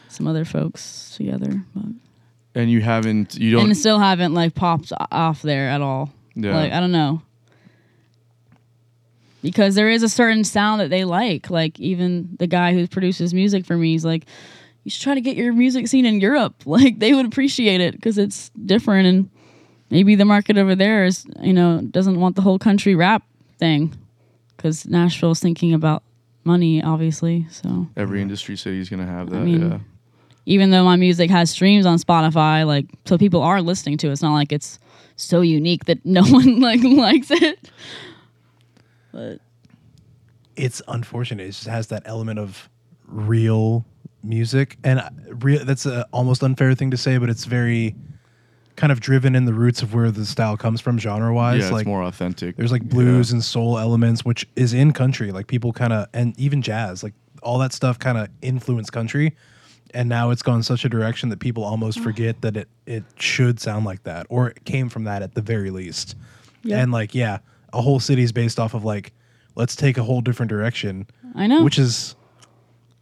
some 0.09 0.25
other 0.27 0.45
folks 0.45 1.13
together, 1.15 1.63
but, 1.75 1.85
And 2.55 2.71
you 2.71 2.81
haven't 2.81 3.35
you 3.35 3.51
don't 3.51 3.65
and 3.65 3.77
still 3.77 3.99
haven't 3.99 4.33
like 4.33 4.55
popped 4.55 4.91
off 5.11 5.41
there 5.43 5.67
at 5.69 5.81
all. 5.81 6.11
Yeah. 6.35 6.55
Like 6.55 6.71
I 6.71 6.79
don't 6.79 6.91
know. 6.91 7.21
Because 9.43 9.75
there 9.75 9.89
is 9.89 10.01
a 10.01 10.09
certain 10.09 10.43
sound 10.43 10.81
that 10.81 10.89
they 10.89 11.03
like. 11.05 11.51
Like 11.51 11.79
even 11.79 12.35
the 12.39 12.47
guy 12.47 12.73
who 12.73 12.87
produces 12.87 13.33
music 13.33 13.65
for 13.65 13.77
me, 13.77 13.91
he's 13.91 14.05
like, 14.05 14.25
"You 14.85 14.91
should 14.91 15.01
try 15.01 15.15
to 15.15 15.21
get 15.21 15.35
your 15.35 15.51
music 15.51 15.87
seen 15.87 16.05
in 16.05 16.21
Europe. 16.21 16.55
Like 16.65 16.99
they 16.99 17.13
would 17.13 17.25
appreciate 17.25 17.81
it 17.81 17.95
because 17.95 18.17
it's 18.17 18.49
different, 18.65 19.07
and 19.07 19.29
maybe 19.89 20.15
the 20.15 20.25
market 20.25 20.57
over 20.57 20.75
there 20.75 21.05
is, 21.05 21.25
you 21.41 21.53
know, 21.53 21.81
doesn't 21.81 22.19
want 22.19 22.37
the 22.37 22.41
whole 22.41 22.59
country 22.59 22.95
rap 22.95 23.23
thing. 23.59 23.93
Because 24.55 24.85
Nashville's 24.85 25.41
thinking 25.41 25.73
about 25.73 26.03
money, 26.45 26.81
obviously. 26.81 27.47
So 27.49 27.87
every 27.97 28.21
industry 28.21 28.55
city 28.55 28.79
is 28.79 28.89
gonna 28.89 29.05
have 29.05 29.29
that. 29.31 29.39
mean, 29.39 29.69
yeah. 29.69 29.79
even 30.45 30.69
though 30.69 30.85
my 30.85 30.95
music 30.95 31.29
has 31.29 31.49
streams 31.49 31.85
on 31.85 31.97
Spotify, 31.97 32.65
like 32.65 32.85
so 33.05 33.17
people 33.17 33.41
are 33.41 33.61
listening 33.61 33.97
to 33.97 34.07
it. 34.07 34.11
It's 34.11 34.21
not 34.21 34.33
like 34.33 34.51
it's 34.53 34.79
so 35.15 35.41
unique 35.41 35.85
that 35.85 36.05
no 36.05 36.23
one 36.29 36.61
like 36.61 36.81
likes 36.83 37.31
it. 37.31 37.69
But 39.11 39.39
it's 40.55 40.81
unfortunate. 40.87 41.43
It 41.43 41.51
just 41.51 41.67
has 41.67 41.87
that 41.87 42.03
element 42.05 42.39
of 42.39 42.69
real 43.07 43.85
music, 44.25 44.77
and 44.83 44.99
uh, 44.99 45.09
real. 45.29 45.63
That's 45.65 45.85
a 45.85 46.05
almost 46.11 46.43
unfair 46.43 46.73
thing 46.75 46.91
to 46.91 46.97
say, 46.97 47.17
but 47.17 47.29
it's 47.29 47.45
very 47.45 47.95
kind 48.75 48.91
of 48.91 48.99
driven 48.99 49.35
in 49.35 49.45
the 49.45 49.53
roots 49.53 49.81
of 49.81 49.93
where 49.93 50.11
the 50.11 50.25
style 50.25 50.57
comes 50.57 50.81
from, 50.81 50.97
genre 50.99 51.33
wise. 51.33 51.63
Yeah, 51.63 51.69
like 51.69 51.81
it's 51.81 51.87
more 51.87 52.03
authentic. 52.03 52.57
there's 52.57 52.71
like 52.71 52.83
blues 52.89 53.31
and 53.31 53.43
soul 53.43 53.77
elements, 53.79 54.25
which 54.25 54.45
is 54.55 54.73
in 54.73 54.91
country. 54.91 55.31
Like 55.31 55.47
people 55.47 55.71
kind 55.71 55.93
of, 55.93 56.07
and 56.13 56.37
even 56.39 56.61
jazz, 56.61 57.03
like 57.03 57.13
all 57.41 57.57
that 57.59 57.71
stuff 57.73 57.99
kind 57.99 58.17
of 58.17 58.27
influence 58.41 58.89
country. 58.89 59.35
and 59.93 60.09
now 60.09 60.29
it's 60.31 60.41
gone 60.41 60.61
such 60.61 60.83
a 60.83 60.89
direction 60.89 61.29
that 61.29 61.39
people 61.39 61.63
almost 61.63 61.99
forget 62.03 62.41
that 62.41 62.57
it 62.57 62.67
it 62.85 63.03
should 63.17 63.59
sound 63.59 63.85
like 63.85 64.03
that 64.03 64.25
or 64.29 64.49
it 64.49 64.65
came 64.65 64.89
from 64.89 65.05
that 65.05 65.21
at 65.21 65.35
the 65.35 65.41
very 65.41 65.71
least. 65.71 66.15
Yeah. 66.63 66.79
And 66.79 66.91
like, 66.91 67.13
yeah, 67.15 67.37
a 67.71 67.81
whole 67.81 67.99
city's 67.99 68.31
based 68.31 68.59
off 68.59 68.73
of 68.73 68.83
like, 68.83 69.13
let's 69.55 69.75
take 69.75 69.97
a 69.97 70.03
whole 70.03 70.19
different 70.21 70.49
direction, 70.49 71.07
I 71.35 71.47
know. 71.47 71.63
which 71.63 71.77
is 71.79 72.15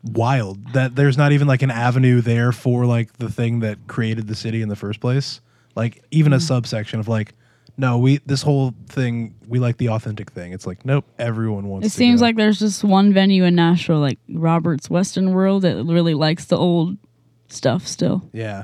wild. 0.04 0.74
That 0.74 0.96
there's 0.96 1.18
not 1.18 1.32
even 1.32 1.48
like 1.48 1.62
an 1.62 1.72
avenue 1.72 2.22
there 2.22 2.52
for 2.52 2.86
like 2.86 3.14
the 3.18 3.30
thing 3.30 3.60
that 3.62 3.88
created 3.88 4.28
the 4.28 4.36
city 4.36 4.62
in 4.62 4.70
the 4.70 4.76
first 4.76 5.00
place. 5.00 5.42
Like 5.76 6.04
even 6.12 6.34
a 6.34 6.38
Mm-hmm. 6.38 6.46
subsection 6.46 7.00
of 7.00 7.08
like, 7.08 7.34
no, 7.78 7.98
we 7.98 8.18
this 8.26 8.44
whole 8.44 8.74
thing 8.88 9.34
we 9.48 9.60
like 9.60 9.78
the 9.78 9.90
authentic 9.90 10.30
thing. 10.32 10.54
It's 10.54 10.68
like, 10.68 10.86
nope, 10.86 11.06
everyone 11.18 11.68
wants. 11.68 11.88
it 11.88 11.92
seems 11.92 12.20
go. 12.20 12.26
like 12.28 12.36
there's 12.36 12.60
just 12.60 12.84
one 12.84 13.12
venue 13.14 13.44
in 13.46 13.56
Nashville, 13.56 14.00
like 14.00 14.20
Robert's 14.30 14.90
Western 14.90 15.32
World, 15.34 15.64
that 15.64 15.84
really 15.84 16.14
likes 16.14 16.46
the 16.46 16.58
old 16.58 16.98
stuff 17.48 17.88
still. 17.88 18.30
yeah. 18.32 18.64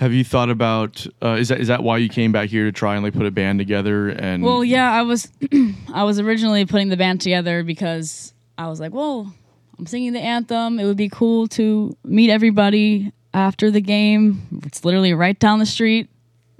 Have 0.00 0.14
you 0.14 0.24
thought 0.24 0.48
about 0.48 1.06
uh, 1.22 1.36
is 1.38 1.48
that 1.48 1.60
is 1.60 1.68
that 1.68 1.82
why 1.82 1.98
you 1.98 2.08
came 2.08 2.32
back 2.32 2.48
here 2.48 2.64
to 2.64 2.72
try 2.72 2.94
and 2.94 3.04
like 3.04 3.12
put 3.12 3.26
a 3.26 3.30
band 3.30 3.58
together 3.58 4.08
and 4.08 4.42
Well, 4.42 4.64
yeah, 4.64 4.90
I 4.90 5.02
was 5.02 5.30
I 5.92 6.04
was 6.04 6.18
originally 6.18 6.64
putting 6.64 6.88
the 6.88 6.96
band 6.96 7.20
together 7.20 7.62
because 7.62 8.32
I 8.56 8.68
was 8.68 8.80
like, 8.80 8.94
well, 8.94 9.30
I'm 9.78 9.84
singing 9.84 10.14
the 10.14 10.20
anthem. 10.20 10.80
It 10.80 10.86
would 10.86 10.96
be 10.96 11.10
cool 11.10 11.48
to 11.48 11.94
meet 12.02 12.30
everybody 12.30 13.12
after 13.34 13.70
the 13.70 13.82
game. 13.82 14.60
It's 14.64 14.86
literally 14.86 15.12
right 15.12 15.38
down 15.38 15.58
the 15.58 15.66
street. 15.66 16.08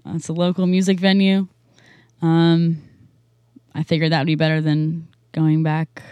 It's 0.04 0.28
a 0.28 0.34
local 0.34 0.66
music 0.66 1.00
venue. 1.00 1.48
Um, 2.20 2.82
I 3.74 3.84
figured 3.84 4.12
that 4.12 4.18
would 4.18 4.26
be 4.26 4.34
better 4.34 4.60
than 4.60 5.08
going 5.32 5.62
back 5.62 6.02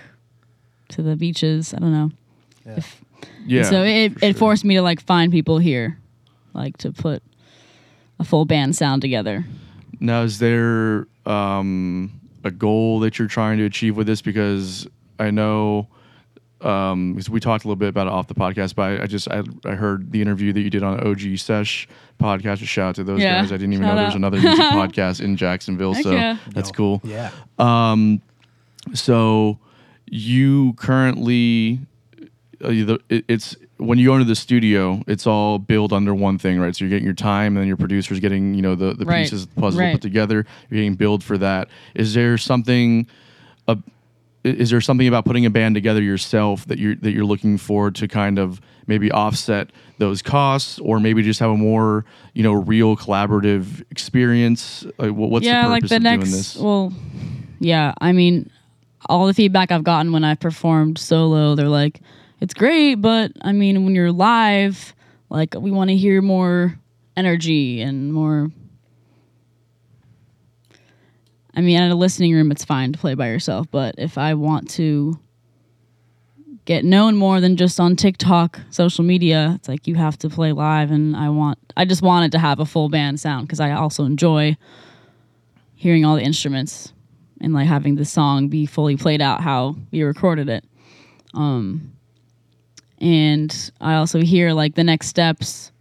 to 0.88 1.03
the 1.03 1.14
beaches. 1.14 1.75
I 1.75 1.79
don't 1.79 1.93
know. 1.93 2.11
If, 2.64 3.05
yeah 3.45 3.64
so 3.64 3.83
it, 3.83 4.14
for 4.14 4.25
it 4.25 4.33
sure. 4.33 4.38
forced 4.38 4.64
me 4.64 4.77
to 4.77 4.83
like 4.83 5.03
find 5.03 5.31
people 5.31 5.59
here, 5.59 5.99
like 6.55 6.77
to 6.79 6.93
put 6.93 7.23
a 8.19 8.25
full 8.25 8.45
band 8.45 8.77
sound 8.77 9.03
together. 9.03 9.45
Now, 10.01 10.23
is 10.23 10.39
there 10.39 11.07
um, 11.27 12.21
a 12.45 12.51
goal 12.51 13.01
that 13.01 13.19
you're 13.19 13.29
trying 13.29 13.59
to 13.59 13.65
achieve 13.65 13.97
with 13.97 14.07
this? 14.07 14.23
Because 14.23 14.87
I 15.19 15.31
know, 15.31 15.89
um, 16.61 17.15
because 17.15 17.31
we 17.31 17.41
talked 17.41 17.65
a 17.65 17.69
little 17.69 17.77
bit 17.77 17.89
about 17.89 18.07
it 18.07 18.13
off 18.13 18.29
the 18.29 18.35
podcast, 18.35 18.75
but 18.75 18.83
I, 18.83 19.03
I 19.03 19.07
just 19.07 19.29
I, 19.31 19.43
I 19.65 19.75
heard 19.75 20.13
the 20.13 20.21
interview 20.21 20.53
that 20.53 20.61
you 20.61 20.71
did 20.71 20.83
on 20.83 21.01
OG 21.07 21.39
Sesh 21.39 21.89
podcast. 22.21 22.63
A 22.63 22.67
shout 22.67 22.91
out 22.91 22.95
to 22.97 23.05
those 23.05 23.21
Yeah, 23.21 23.41
guys. 23.41 23.53
I 23.53 23.57
didn't 23.57 23.73
even 23.73 23.87
shout 23.87 23.95
know 23.95 23.97
there 23.97 24.07
was 24.07 24.15
another 24.15 24.41
music 24.41 24.65
podcast 24.67 25.21
in 25.21 25.37
Jacksonville, 25.37 25.95
Heck 25.95 26.05
so 26.05 26.13
yeah. 26.13 26.39
that's 26.51 26.71
Yo, 26.71 26.75
cool. 26.75 27.01
Yeah. 27.05 27.31
Um, 27.59 28.23
so 28.95 29.59
you 30.07 30.73
currently, 30.75 31.81
uh, 32.63 32.69
the, 32.69 33.01
it, 33.09 33.25
it's 33.29 33.57
when 33.79 33.99
you 33.99 34.07
go 34.09 34.14
into 34.14 34.25
the 34.27 34.35
studio, 34.37 35.03
it's 35.07 35.27
all 35.27 35.59
built 35.59 35.93
under 35.93 36.14
one 36.14 36.37
thing, 36.38 36.59
right? 36.59 36.75
So 36.75 36.85
you're 36.85 36.91
getting 36.91 37.05
your 37.05 37.14
time, 37.14 37.49
and 37.57 37.59
then 37.59 37.67
your 37.69 37.77
producer's 37.77 38.21
getting 38.21 38.55
you 38.55 38.62
know 38.62 38.75
the 38.75 38.95
the 38.95 39.05
Right. 39.05 39.23
pieces 39.25 39.45
of 39.45 39.55
the 39.55 39.61
puzzle 39.61 39.81
Right. 39.81 39.93
put 39.93 40.03
together. 40.03 40.45
You're 40.71 40.79
getting 40.79 40.95
billed 40.95 41.23
for 41.25 41.38
that. 41.38 41.69
Is 41.95 42.14
there 42.14 42.37
something? 42.38 43.07
Uh, 43.67 43.77
is 44.45 44.71
there 44.71 44.81
something 44.81 45.07
about 45.09 45.25
putting 45.25 45.45
a 45.47 45.51
band 45.51 45.75
together 45.75 46.01
yourself 46.03 46.64
that 46.67 46.79
you're 46.79 46.95
that 46.97 47.12
you're 47.12 47.25
looking 47.25 47.59
for 47.59 47.91
to 47.91 48.09
kind 48.09 48.38
of 48.38 48.61
maybe 48.87 49.11
offset 49.12 49.71
those 49.99 50.23
costs, 50.23 50.79
or 50.79 50.99
maybe 51.01 51.23
just 51.23 51.41
have 51.41 51.51
a 51.51 51.57
more 51.57 52.05
you 52.35 52.43
know 52.43 52.53
real 52.55 52.97
collaborative 52.97 53.83
experience? 53.91 54.87
Like, 54.99 55.11
what's 55.12 55.45
yeah, 55.47 55.64
the 55.64 55.69
like 55.71 55.87
the 55.87 55.97
of 55.97 56.03
next. 56.03 56.25
doing 56.25 56.37
this? 56.37 56.57
Well, 56.57 56.93
yeah. 57.61 57.93
I 58.01 58.12
mean, 58.12 58.51
all 59.07 59.27
the 59.27 59.35
feedback 59.35 59.71
I've 59.71 59.85
gotten 59.85 60.12
when 60.12 60.25
I've 60.25 60.41
performed 60.41 60.99
solo, 60.99 61.55
they're 61.55 61.69
like, 61.69 62.01
"It's 62.40 62.55
great, 62.55 62.96
but 62.96 63.33
I 63.42 63.53
mean, 63.53 63.85
when 63.85 63.94
you're 63.94 64.12
live, 64.12 64.94
like 65.31 65.55
we 65.55 65.70
want 65.70 65.90
to 65.90 65.96
hear 65.96 66.22
more 66.22 66.79
energy 67.16 67.81
and 67.81 68.12
more." 68.12 68.51
I 71.55 71.61
mean, 71.61 71.77
at 71.77 71.90
a 71.90 71.96
listening 71.96 72.35
room, 72.35 72.53
it's 72.53 72.64
fine 72.64 72.92
to 72.92 72.98
play 72.98 73.14
by 73.14 73.29
yourself, 73.29 73.66
but 73.70 73.96
if 73.98 74.16
I 74.16 74.35
want 74.35 74.70
to 74.70 75.18
get 76.66 76.85
known 76.85 77.16
more 77.16 77.40
than 77.40 77.57
just 77.57 77.81
on 77.81 77.96
TikTok, 77.96 78.61
social 78.70 79.03
media, 79.03 79.55
it's 79.57 79.68
like 79.68 79.88
you 79.88 79.94
have 79.96 80.18
to 80.18 80.29
play 80.29 80.53
live, 80.53 80.90
and 80.90 81.16
I 81.16 81.31
want, 81.31 81.59
I 81.77 81.85
just 81.85 82.03
wanted 82.03 82.31
to 82.33 82.38
have 82.38 82.61
a 82.61 82.66
full 82.66 82.88
band 82.88 83.18
sound 83.18 83.46
because 83.46 83.59
I 83.59 83.72
also 83.72 84.05
enjoy 84.05 84.57
hearing 85.74 86.05
all 86.05 86.14
the 86.14 86.22
instruments 86.22 86.92
and 87.40 87.55
like 87.55 87.66
having 87.66 87.94
the 87.94 88.05
song 88.05 88.48
be 88.48 88.66
fully 88.66 88.96
played 88.96 89.22
out 89.22 89.40
how 89.40 89.77
we 89.90 90.03
recorded 90.03 90.48
it. 90.48 90.64
Um, 91.35 91.92
and 93.01 93.73
I 93.81 93.95
also 93.95 94.21
hear 94.21 94.53
like 94.53 94.75
the 94.75 94.85
next 94.85 95.09
steps. 95.09 95.73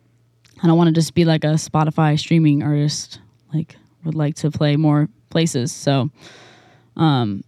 I 0.61 0.67
don't 0.67 0.77
want 0.77 0.87
to 0.87 0.93
just 0.93 1.13
be 1.13 1.25
like 1.25 1.43
a 1.43 1.53
Spotify 1.53 2.17
streaming 2.17 2.63
artist. 2.63 3.19
Like, 3.53 3.75
would 4.03 4.15
like 4.15 4.35
to 4.37 4.51
play 4.51 4.75
more 4.75 5.07
places. 5.29 5.71
So, 5.71 6.09
um, 6.95 7.43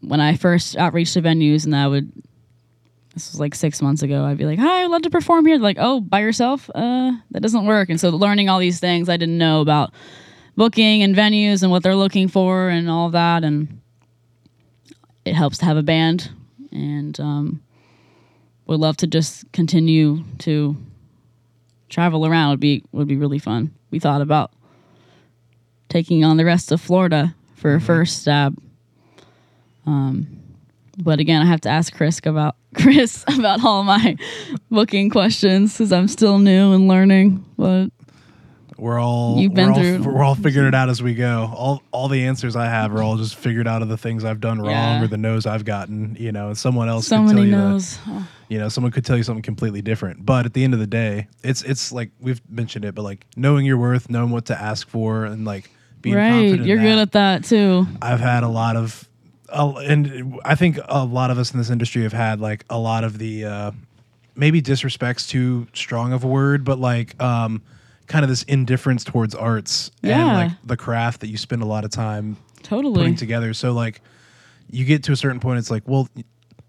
when 0.00 0.20
I 0.20 0.36
first 0.36 0.76
outreached 0.76 1.14
to 1.14 1.22
venues, 1.22 1.64
and 1.64 1.74
I 1.74 1.88
would, 1.88 2.12
this 3.14 3.32
was 3.32 3.40
like 3.40 3.54
six 3.54 3.82
months 3.82 4.02
ago, 4.02 4.24
I'd 4.24 4.38
be 4.38 4.44
like, 4.44 4.58
"Hi, 4.58 4.84
I'd 4.84 4.90
love 4.90 5.02
to 5.02 5.10
perform 5.10 5.46
here." 5.46 5.58
Like, 5.58 5.78
"Oh, 5.80 6.00
by 6.00 6.20
yourself? 6.20 6.70
Uh, 6.74 7.12
that 7.32 7.40
doesn't 7.40 7.66
work." 7.66 7.88
And 7.88 8.00
so, 8.00 8.10
learning 8.10 8.48
all 8.48 8.58
these 8.58 8.78
things 8.78 9.08
I 9.08 9.16
didn't 9.16 9.38
know 9.38 9.60
about 9.60 9.92
booking 10.56 11.02
and 11.02 11.14
venues 11.14 11.62
and 11.62 11.70
what 11.70 11.82
they're 11.82 11.94
looking 11.94 12.28
for 12.28 12.68
and 12.68 12.88
all 12.90 13.10
that 13.10 13.44
and 13.44 13.80
it 15.26 15.34
helps 15.34 15.58
to 15.58 15.64
have 15.66 15.76
a 15.76 15.82
band 15.82 16.30
and 16.72 17.20
um, 17.20 17.62
would 18.66 18.80
love 18.80 18.96
to 18.98 19.06
just 19.06 19.50
continue 19.52 20.24
to 20.38 20.76
travel 21.88 22.26
around. 22.26 22.50
Would 22.50 22.60
be 22.60 22.82
would 22.92 23.08
be 23.08 23.16
really 23.16 23.38
fun. 23.38 23.72
We 23.90 23.98
thought 23.98 24.20
about 24.20 24.52
taking 25.88 26.24
on 26.24 26.36
the 26.36 26.44
rest 26.44 26.72
of 26.72 26.80
florida 26.80 27.34
for 27.54 27.74
a 27.74 27.80
first 27.80 28.22
stab. 28.22 28.58
Um, 29.86 30.36
but 30.98 31.20
again 31.20 31.42
i 31.42 31.44
have 31.44 31.60
to 31.60 31.68
ask 31.68 31.94
chris 31.94 32.20
about 32.24 32.56
chris 32.74 33.24
about 33.28 33.64
all 33.64 33.82
my 33.82 34.16
booking 34.70 35.10
questions 35.10 35.74
because 35.74 35.92
i'm 35.92 36.08
still 36.08 36.38
new 36.38 36.72
and 36.72 36.88
learning 36.88 37.44
but 37.56 37.88
We're 38.78 39.00
all 39.00 39.38
You've 39.38 39.54
been 39.54 39.68
we're 39.68 39.72
all, 39.72 39.80
through- 40.02 40.12
we're 40.12 40.22
all 40.24 40.34
figuring 40.34 40.68
it 40.68 40.74
out 40.74 40.88
as 40.90 41.02
we 41.02 41.14
go. 41.14 41.50
All 41.54 41.82
all 41.92 42.08
the 42.08 42.24
answers 42.24 42.56
I 42.56 42.66
have 42.66 42.94
are 42.94 43.02
all 43.02 43.16
just 43.16 43.34
figured 43.36 43.66
out 43.66 43.80
of 43.82 43.88
the 43.88 43.96
things 43.96 44.24
I've 44.24 44.40
done 44.40 44.58
wrong 44.60 44.70
Yeah. 44.70 45.02
or 45.02 45.06
the 45.06 45.16
no's 45.16 45.46
I've 45.46 45.64
gotten. 45.64 46.16
You 46.18 46.30
know, 46.32 46.48
and 46.48 46.58
someone 46.58 46.88
else 46.88 47.06
so 47.06 47.16
could 47.18 47.26
tell 47.28 47.34
many 47.34 47.46
you 47.46 47.50
the- 47.52 47.56
knows 47.56 47.98
Oh. 48.06 48.26
you 48.48 48.58
know 48.58 48.68
someone 48.68 48.92
could 48.92 49.04
tell 49.04 49.16
you 49.16 49.22
something 49.22 49.42
completely 49.42 49.80
different. 49.82 50.26
But 50.26 50.44
at 50.46 50.52
the 50.52 50.62
end 50.62 50.74
of 50.74 50.80
the 50.80 50.86
day, 50.86 51.26
it's 51.42 51.62
it's 51.62 51.90
like 51.90 52.10
we've 52.20 52.40
mentioned 52.50 52.84
it, 52.84 52.94
but 52.94 53.02
like 53.02 53.24
knowing 53.36 53.64
your 53.64 53.78
worth, 53.78 54.10
knowing 54.10 54.30
what 54.30 54.44
to 54.46 54.60
ask 54.60 54.86
for, 54.88 55.24
and 55.24 55.44
like 55.46 55.70
being 56.02 56.16
right 56.16 56.28
confident. 56.30 56.60
in 56.60 56.66
you're 56.66 56.76
good 56.78 56.98
at 56.98 57.12
that 57.12 57.44
too 57.44 57.86
I've 58.02 58.20
had 58.20 58.42
a 58.42 58.48
lot 58.48 58.76
of, 58.76 59.08
uh, 59.48 59.72
and 59.78 60.38
I 60.44 60.54
think 60.54 60.78
a 60.86 61.04
lot 61.04 61.30
of 61.30 61.38
us 61.38 61.50
in 61.52 61.58
this 61.58 61.70
industry 61.70 62.02
have 62.02 62.12
had 62.12 62.40
like 62.40 62.64
a 62.68 62.78
lot 62.78 63.02
of 63.04 63.16
the 63.16 63.46
uh, 63.46 63.70
maybe 64.36 64.60
disrespect's 64.60 65.26
too 65.26 65.66
strong 65.72 66.12
of 66.12 66.22
a 66.22 66.26
word, 66.26 66.62
but 66.64 66.78
like 66.78 67.20
um, 67.22 67.62
kind 68.06 68.24
of 68.24 68.28
this 68.28 68.42
indifference 68.44 69.04
towards 69.04 69.34
arts 69.34 69.90
and 70.02 70.32
like 70.32 70.50
the 70.64 70.76
craft 70.76 71.20
that 71.20 71.28
you 71.28 71.36
spend 71.36 71.62
a 71.62 71.66
lot 71.66 71.84
of 71.84 71.90
time 71.90 72.36
totally 72.62 72.94
putting 72.94 73.14
together. 73.16 73.52
So 73.54 73.72
like 73.72 74.00
you 74.70 74.84
get 74.84 75.02
to 75.04 75.12
a 75.12 75.16
certain 75.16 75.40
point, 75.40 75.58
it's 75.58 75.70
like, 75.70 75.82
well, 75.86 76.08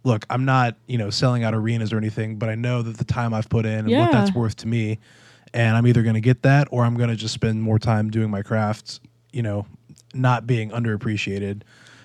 look, 0.04 0.26
I'm 0.30 0.46
not 0.46 0.76
you 0.88 0.98
know 0.98 1.10
selling 1.10 1.44
out 1.44 1.54
arenas 1.54 1.92
or 1.94 1.98
anything, 1.98 2.38
but 2.38 2.50
I 2.50 2.56
know 2.56 2.82
that 2.82 2.98
the 2.98 3.06
time 3.06 3.34
I've 3.34 3.50
put 3.50 3.66
in 3.66 3.72
and 3.80 3.90
Yeah. 3.90 4.02
what 4.02 4.12
that's 4.12 4.34
worth 4.34 4.56
to 4.58 4.68
me, 4.68 5.00
and 5.54 5.76
I'm 5.78 5.86
either 5.88 6.02
going 6.04 6.16
to 6.16 6.22
get 6.22 6.42
that 6.44 6.68
or 6.72 6.84
I'm 6.86 6.96
going 6.96 7.10
to 7.10 7.16
just 7.16 7.34
spend 7.34 7.62
more 7.62 7.80
time 7.80 8.10
doing 8.10 8.30
my 8.30 8.42
crafts, 8.42 9.00
you 9.32 9.42
know, 9.44 9.66
not 10.14 10.46
being 10.48 10.72
underappreciated. 10.72 11.62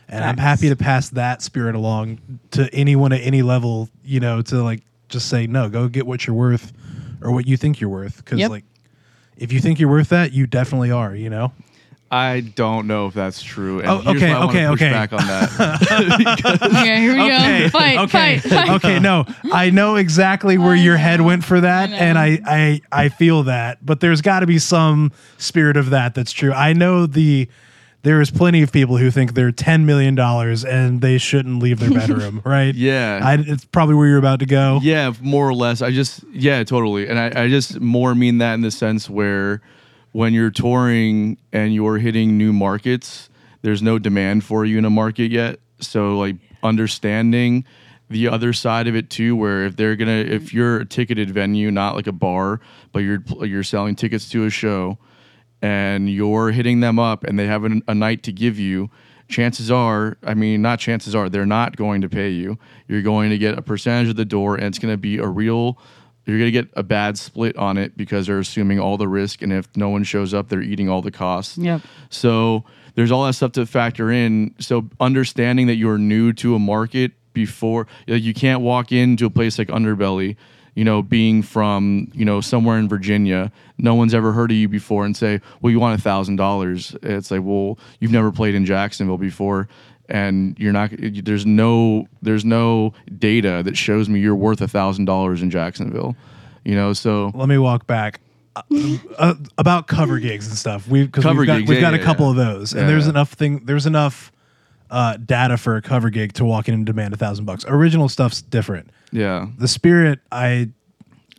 And 0.08 0.24
I'm 0.24 0.36
happy 0.36 0.68
to 0.68 0.76
pass 0.76 1.08
that 1.10 1.40
spirit 1.40 1.74
along 1.74 2.18
to 2.50 2.68
anyone 2.74 3.12
at 3.12 3.22
any 3.22 3.40
level, 3.40 3.88
you 4.04 4.20
know, 4.20 4.42
to 4.42 4.62
like 4.62 4.82
just 5.08 5.28
say 5.30 5.46
no, 5.46 5.70
go 5.70 5.88
get 5.88 6.06
what 6.06 6.26
you're 6.26 6.36
worth 6.36 6.72
or 7.22 7.32
what 7.32 7.46
you 7.46 7.56
think 7.56 7.80
you're 7.80 7.88
worth 7.88 8.16
because 8.18 8.38
Yep. 8.40 8.50
like 8.50 8.64
if 9.42 9.52
you 9.52 9.60
think 9.60 9.80
you're 9.80 9.90
worth 9.90 10.10
that, 10.10 10.32
you 10.32 10.46
definitely 10.46 10.90
are, 10.90 11.14
you 11.14 11.28
know. 11.28 11.52
I 12.10 12.40
don't 12.40 12.86
know 12.86 13.06
if 13.06 13.14
that's 13.14 13.42
true. 13.42 13.80
And 13.80 13.88
Oh, 13.88 13.98
here's 14.00 14.22
okay, 14.22 14.32
I 14.32 14.44
okay, 14.44 14.66
push 14.66 14.82
okay. 14.82 14.90
back 14.90 15.12
on 15.14 15.26
that. 15.26 16.62
okay 16.62 17.00
here 17.00 17.14
we 17.14 17.22
okay, 17.22 17.62
go 17.62 17.68
fight 17.70 17.98
okay, 18.00 18.38
fight 18.38 18.42
fight 18.50 18.70
okay. 18.70 18.98
No, 18.98 19.24
I 19.50 19.70
know 19.70 19.96
exactly 19.96 20.58
where 20.58 20.74
your 20.74 20.98
head 20.98 21.22
went 21.22 21.42
for 21.42 21.60
that, 21.62 21.90
I 21.90 21.94
and 21.96 22.18
I, 22.18 22.38
I, 22.44 22.80
I 22.92 23.08
feel 23.08 23.44
that. 23.44 23.84
But 23.84 24.00
there's 24.00 24.20
got 24.20 24.40
to 24.40 24.46
be 24.46 24.58
some 24.58 25.10
spirit 25.38 25.78
of 25.78 25.88
that 25.90 26.14
that's 26.14 26.32
true. 26.32 26.52
I 26.52 26.74
know 26.74 27.06
the 27.06 27.48
there 28.02 28.20
is 28.20 28.30
plenty 28.30 28.62
of 28.62 28.72
people 28.72 28.96
who 28.96 29.10
think 29.10 29.34
they're 29.34 29.52
ten 29.52 29.86
million 29.86 30.14
dollars 30.14 30.64
and 30.64 31.00
they 31.00 31.18
shouldn't 31.18 31.62
leave 31.62 31.78
their 31.78 31.90
bedroom, 31.90 32.42
right? 32.44 32.74
Yeah. 32.74 33.20
I, 33.22 33.34
it's 33.38 33.64
probably 33.64 33.94
where 33.94 34.08
you're 34.08 34.18
about 34.18 34.40
to 34.40 34.46
go. 34.46 34.80
yeah, 34.82 35.12
more 35.20 35.48
or 35.48 35.54
less. 35.54 35.82
I 35.82 35.90
just 35.90 36.24
yeah, 36.32 36.64
totally. 36.64 37.08
And 37.08 37.18
I, 37.18 37.44
I 37.44 37.48
just 37.48 37.80
more 37.80 38.14
mean 38.14 38.38
that 38.38 38.54
in 38.54 38.60
the 38.62 38.70
sense 38.70 39.08
where 39.08 39.62
when 40.12 40.34
you're 40.34 40.50
touring 40.50 41.38
and 41.52 41.74
you're 41.74 41.98
hitting 41.98 42.36
new 42.36 42.52
markets, 42.52 43.30
there's 43.62 43.82
no 43.82 43.98
demand 43.98 44.44
for 44.44 44.64
you 44.64 44.78
in 44.78 44.84
a 44.84 44.90
market 44.90 45.30
yet. 45.30 45.60
So 45.80 46.18
like 46.18 46.36
understanding 46.62 47.64
the 48.10 48.28
other 48.28 48.52
side 48.52 48.88
of 48.88 48.94
it 48.94 49.08
too, 49.08 49.34
where 49.36 49.64
if 49.64 49.76
they're 49.76 49.96
gonna, 49.96 50.10
if 50.10 50.52
you're 50.52 50.80
a 50.80 50.84
ticketed 50.84 51.30
venue, 51.30 51.70
not 51.70 51.94
like 51.94 52.06
a 52.06 52.12
bar, 52.12 52.60
but 52.92 53.00
you're 53.00 53.22
you're 53.42 53.62
selling 53.62 53.94
tickets 53.94 54.28
to 54.30 54.44
a 54.44 54.50
show, 54.50 54.98
and 55.62 56.10
you're 56.10 56.50
hitting 56.50 56.80
them 56.80 56.98
up, 56.98 57.24
and 57.24 57.38
they 57.38 57.46
have 57.46 57.64
an, 57.64 57.82
a 57.88 57.94
night 57.94 58.22
to 58.24 58.32
give 58.32 58.58
you. 58.58 58.90
Chances 59.28 59.70
are, 59.70 60.18
I 60.24 60.34
mean, 60.34 60.60
not 60.60 60.78
chances 60.78 61.14
are, 61.14 61.30
they're 61.30 61.46
not 61.46 61.76
going 61.76 62.02
to 62.02 62.08
pay 62.08 62.28
you. 62.28 62.58
You're 62.88 63.00
going 63.02 63.30
to 63.30 63.38
get 63.38 63.56
a 63.56 63.62
percentage 63.62 64.10
of 64.10 64.16
the 64.16 64.26
door, 64.26 64.56
and 64.56 64.64
it's 64.64 64.78
going 64.78 64.92
to 64.92 64.98
be 64.98 65.16
a 65.18 65.26
real. 65.26 65.78
You're 66.26 66.38
going 66.38 66.52
to 66.52 66.52
get 66.52 66.68
a 66.74 66.82
bad 66.82 67.16
split 67.16 67.56
on 67.56 67.78
it 67.78 67.96
because 67.96 68.26
they're 68.26 68.38
assuming 68.38 68.78
all 68.78 68.96
the 68.96 69.08
risk, 69.08 69.40
and 69.40 69.52
if 69.52 69.74
no 69.76 69.88
one 69.88 70.04
shows 70.04 70.34
up, 70.34 70.48
they're 70.48 70.60
eating 70.60 70.88
all 70.88 71.00
the 71.00 71.10
costs. 71.10 71.56
Yep. 71.56 71.80
So 72.10 72.64
there's 72.94 73.10
all 73.10 73.24
that 73.24 73.32
stuff 73.32 73.52
to 73.52 73.64
factor 73.64 74.10
in. 74.10 74.54
So 74.58 74.88
understanding 75.00 75.68
that 75.68 75.76
you're 75.76 75.98
new 75.98 76.32
to 76.34 76.54
a 76.54 76.58
market 76.58 77.12
before, 77.32 77.86
like 78.06 78.22
you 78.22 78.34
can't 78.34 78.60
walk 78.60 78.92
into 78.92 79.26
a 79.26 79.30
place 79.30 79.58
like 79.58 79.68
Underbelly, 79.68 80.36
you 80.74 80.84
know, 80.84 81.02
being 81.02 81.42
from 81.42 82.10
you 82.14 82.24
know 82.24 82.40
somewhere 82.40 82.78
in 82.78 82.88
Virginia, 82.88 83.52
no 83.78 83.94
one's 83.94 84.14
ever 84.14 84.32
heard 84.32 84.50
of 84.50 84.56
you 84.56 84.68
before, 84.68 85.04
and 85.04 85.16
say, 85.16 85.40
well, 85.60 85.70
you 85.70 85.78
want 85.80 85.98
a 85.98 86.02
thousand 86.02 86.36
dollars. 86.36 86.96
It's 87.02 87.30
like, 87.30 87.42
well, 87.42 87.78
you've 88.00 88.12
never 88.12 88.32
played 88.32 88.54
in 88.54 88.64
Jacksonville 88.64 89.18
before. 89.18 89.68
And 90.08 90.58
you're 90.58 90.72
not. 90.72 90.90
There's 90.98 91.46
no. 91.46 92.06
There's 92.20 92.44
no 92.44 92.92
data 93.18 93.62
that 93.64 93.76
shows 93.76 94.08
me 94.08 94.20
you're 94.20 94.34
worth 94.34 94.60
a 94.60 94.68
thousand 94.68 95.04
dollars 95.06 95.42
in 95.42 95.50
Jacksonville. 95.50 96.16
You 96.64 96.74
know. 96.74 96.92
So 96.92 97.30
Let 97.34 97.48
me 97.48 97.56
walk 97.56 97.86
back. 97.86 98.20
Uh, 98.54 98.62
uh, 99.16 99.34
about 99.56 99.86
cover 99.86 100.18
gigs 100.18 100.46
and 100.48 100.58
stuff. 100.58 100.86
We've 100.86 101.06
because 101.06 101.22
Cover 101.24 101.40
we've 101.40 101.46
got, 101.46 101.58
gigs, 101.60 101.68
we've 101.70 101.78
yeah, 101.80 101.90
got 101.90 101.94
a 101.94 102.02
couple 102.02 102.26
yeah. 102.26 102.30
of 102.30 102.36
those, 102.36 102.72
and 102.72 102.82
Yeah, 102.82 102.86
there's 102.88 103.04
yeah. 103.04 103.10
enough 103.10 103.32
thing. 103.32 103.64
There's 103.64 103.86
enough 103.86 104.30
uh, 104.92 105.16
data 105.16 105.56
for 105.56 105.74
a 105.76 105.82
cover 105.82 106.08
gig 106.10 106.32
to 106.34 106.44
walk 106.44 106.68
in 106.68 106.74
and 106.74 106.86
demand 106.86 107.12
a 107.14 107.16
thousand 107.16 107.44
bucks. 107.46 107.64
Original 107.66 108.08
stuff's 108.08 108.40
different. 108.42 108.90
yeah. 109.10 109.46
The 109.58 109.66
spirit, 109.66 110.20
I 110.30 110.68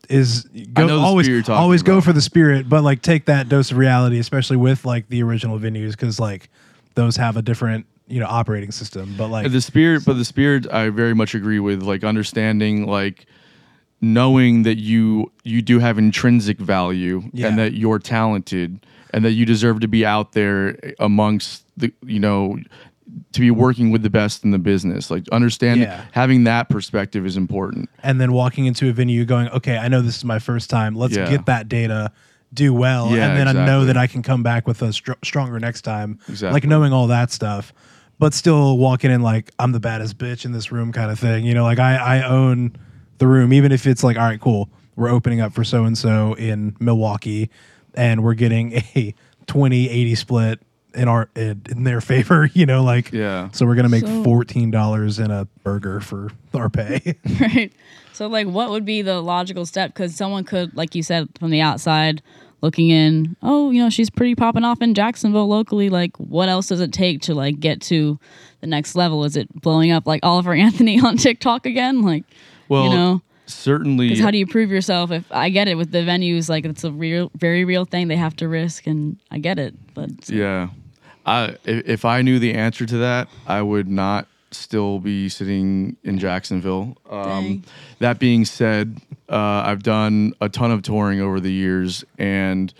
is 0.10 0.43
go, 0.74 0.88
the 0.88 0.93
always 0.95 1.26
spirit 1.28 1.38
you're 1.38 1.43
talking 1.43 1.62
always 1.62 1.82
go 1.84 2.01
for 2.01 2.12
the 2.12 2.22
spirit, 2.22 2.68
but 2.68 2.84
like 2.84 3.01
take 3.01 3.26
that 3.28 3.47
dose 3.47 3.72
of 3.72 3.78
reality, 3.78 4.20
especially 4.20 4.58
with 4.58 4.84
like 4.86 5.08
the 5.08 5.24
original 5.24 5.58
venues, 5.58 5.91
because 5.91 6.20
like 6.20 6.49
those 6.95 7.16
have 7.16 7.38
a 7.38 7.41
different 7.41 7.86
you 8.08 8.20
know 8.20 8.26
operating 8.28 8.72
system. 8.72 9.16
But 9.18 9.30
like 9.30 9.49
the 9.51 9.62
spirit 9.62 10.04
but 10.06 10.18
the 10.18 10.26
spirit 10.26 10.68
i 10.72 10.89
very 10.89 11.14
much 11.16 11.34
agree 11.36 11.60
with 11.60 11.82
like 11.84 12.04
understanding 12.04 12.86
like 12.86 13.26
knowing 14.01 14.64
that 14.64 14.78
you 14.78 15.32
you 15.43 15.62
do 15.62 15.80
have 15.80 15.97
intrinsic 15.97 16.58
value 16.60 17.24
Yeah. 17.32 17.47
and 17.47 17.58
that 17.58 17.74
you're 17.74 17.99
talented 17.99 18.86
and 19.14 19.24
that 19.24 19.32
you 19.32 19.45
deserve 19.45 19.80
to 19.80 19.88
be 19.88 20.06
out 20.06 20.34
there 20.34 20.78
amongst 20.99 21.64
the 21.78 21.93
you 22.06 22.20
know 22.20 22.58
to 23.34 23.39
be 23.41 23.51
working 23.51 23.91
with 23.91 24.01
the 24.03 24.09
best 24.09 24.43
in 24.43 24.51
the 24.51 24.57
business 24.59 25.11
like 25.11 25.28
understanding 25.32 25.88
Yeah. 25.88 26.03
having 26.11 26.43
that 26.45 26.70
perspective 26.70 27.26
is 27.26 27.38
important 27.38 27.89
and 28.01 28.20
then 28.20 28.32
walking 28.34 28.66
into 28.66 28.89
a 28.89 28.93
venue 28.93 29.24
going, 29.26 29.49
okay, 29.49 29.78
I 29.78 29.88
know 29.88 30.01
this 30.01 30.18
is 30.18 30.26
my 30.26 30.39
first 30.39 30.70
time. 30.70 30.95
Let's 30.95 31.16
Yeah. 31.16 31.30
get 31.30 31.45
that 31.45 31.70
data, 31.70 32.11
do 32.53 32.74
well, 32.74 33.16
Yeah, 33.16 33.30
and 33.30 33.38
then 33.39 33.47
I 33.47 33.66
know 33.66 33.86
that 33.86 33.97
I 33.97 34.07
can 34.07 34.22
come 34.24 34.41
back 34.43 34.68
with 34.68 34.82
a 34.82 34.91
str- 34.93 35.14
stronger 35.24 35.59
next 35.59 35.82
time. 35.84 36.20
Exactly. 36.30 36.53
Like 36.53 36.66
knowing 36.66 36.91
all 36.93 37.07
that 37.07 37.32
stuff, 37.32 37.72
but 38.20 38.34
still 38.34 38.78
walking 38.78 39.11
in 39.11 39.22
like 39.22 39.51
I'm 39.59 39.72
the 39.74 39.80
baddest 39.80 40.18
bitch 40.18 40.45
in 40.45 40.51
this 40.51 40.72
room 40.72 40.91
kind 40.91 41.11
of 41.11 41.20
thing. 41.20 41.45
You 41.45 41.53
know, 41.53 41.64
like 41.64 41.80
I 41.80 41.95
I 41.95 42.28
own 42.28 42.76
the 43.20 43.28
room, 43.28 43.53
even 43.53 43.72
if 43.72 43.86
it's 43.88 44.03
like, 44.03 44.18
all 44.18 44.24
right, 44.24 44.39
cool, 44.39 44.70
we're 44.95 45.09
opening 45.09 45.39
up 45.41 45.53
for 45.53 45.64
so 45.64 45.84
and 45.86 45.97
so 45.97 46.34
in 46.36 46.76
Milwaukee, 46.80 47.49
and 47.95 48.24
we're 48.24 48.34
getting 48.34 48.74
a 48.95 49.14
20-80 49.47 50.16
split 50.18 50.61
in 50.95 51.07
our 51.07 51.29
in, 51.35 51.61
in 51.69 51.83
their 51.83 52.01
favor. 52.01 52.49
You 52.53 52.65
know, 52.65 52.83
like 52.83 53.11
Yeah. 53.11 53.49
So 53.51 53.65
we're 53.65 53.75
gonna 53.75 53.89
make 53.89 54.05
So- 54.05 54.23
fourteen 54.23 54.71
dollars 54.71 55.19
in 55.19 55.31
a 55.31 55.47
burger 55.63 55.99
for 55.99 56.29
our 56.53 56.69
pay. 56.69 57.15
right? 57.39 57.71
So, 58.13 58.27
like, 58.27 58.45
what 58.47 58.69
would 58.69 58.85
be 58.85 59.01
the 59.01 59.21
logical 59.21 59.65
step? 59.65 59.89
Because 59.91 60.15
someone 60.15 60.43
could, 60.43 60.77
like 60.77 60.93
you 60.93 61.01
said, 61.01 61.29
from 61.39 61.49
the 61.49 61.61
outside 61.61 62.21
looking 62.61 62.89
in, 62.91 63.35
oh, 63.41 63.71
you 63.71 63.81
know, 63.83 63.89
she's 63.89 64.09
pretty 64.11 64.35
popping 64.35 64.63
off 64.63 64.81
in 64.83 64.93
Jacksonville 64.93 65.47
locally. 65.47 65.89
Like, 65.89 66.15
what 66.17 66.47
else 66.47 66.67
does 66.67 66.79
it 66.79 66.93
take 66.93 67.21
to 67.23 67.33
like 67.33 67.59
get 67.59 67.81
to 67.83 68.19
the 68.61 68.67
next 68.67 68.95
level? 68.95 69.23
Is 69.23 69.35
it 69.35 69.51
blowing 69.61 69.91
up 69.91 70.05
like 70.05 70.19
Oliver 70.23 70.53
Anthony 70.53 70.99
on 71.01 71.17
TikTok 71.17 71.65
again? 71.65 72.03
Like, 72.03 72.23
well 72.69 72.83
you 72.85 72.89
know, 72.91 73.21
certainly 73.47 74.09
because 74.09 74.23
how 74.23 74.29
do 74.31 74.37
you 74.37 74.45
prove 74.47 74.69
yourself? 74.69 75.09
If 75.11 75.25
I 75.31 75.49
get 75.49 75.67
it 75.67 75.75
with 75.75 75.91
the 75.91 75.99
venues, 76.03 76.47
like 76.49 76.65
it's 76.65 76.83
a 76.83 76.91
real, 76.91 77.31
very 77.35 77.65
real 77.65 77.83
thing 77.83 78.07
they 78.09 78.15
have 78.15 78.35
to 78.37 78.47
risk, 78.47 78.85
and 78.85 79.17
I 79.31 79.39
get 79.39 79.57
it, 79.57 79.73
but 79.95 80.29
Yeah. 80.29 80.69
I 81.26 81.55
if, 81.65 81.88
if 81.88 82.05
I 82.05 82.21
knew 82.21 82.39
the 82.39 82.53
answer 82.53 82.86
to 82.86 82.97
that, 82.97 83.28
I 83.47 83.61
would 83.61 83.88
not 83.88 84.28
still 84.51 84.99
be 84.99 85.30
sitting 85.30 85.97
in 86.03 86.19
Jacksonville. 86.19 86.97
Um, 87.09 87.63
that 87.99 88.19
being 88.19 88.45
said, 88.45 88.99
uh, 89.30 89.63
I've 89.65 89.84
done 89.84 90.34
a 90.41 90.49
ton 90.49 90.71
of 90.71 90.84
touring 90.84 91.21
over 91.21 91.39
the 91.39 91.51
years, 91.51 92.03
and 92.17 92.74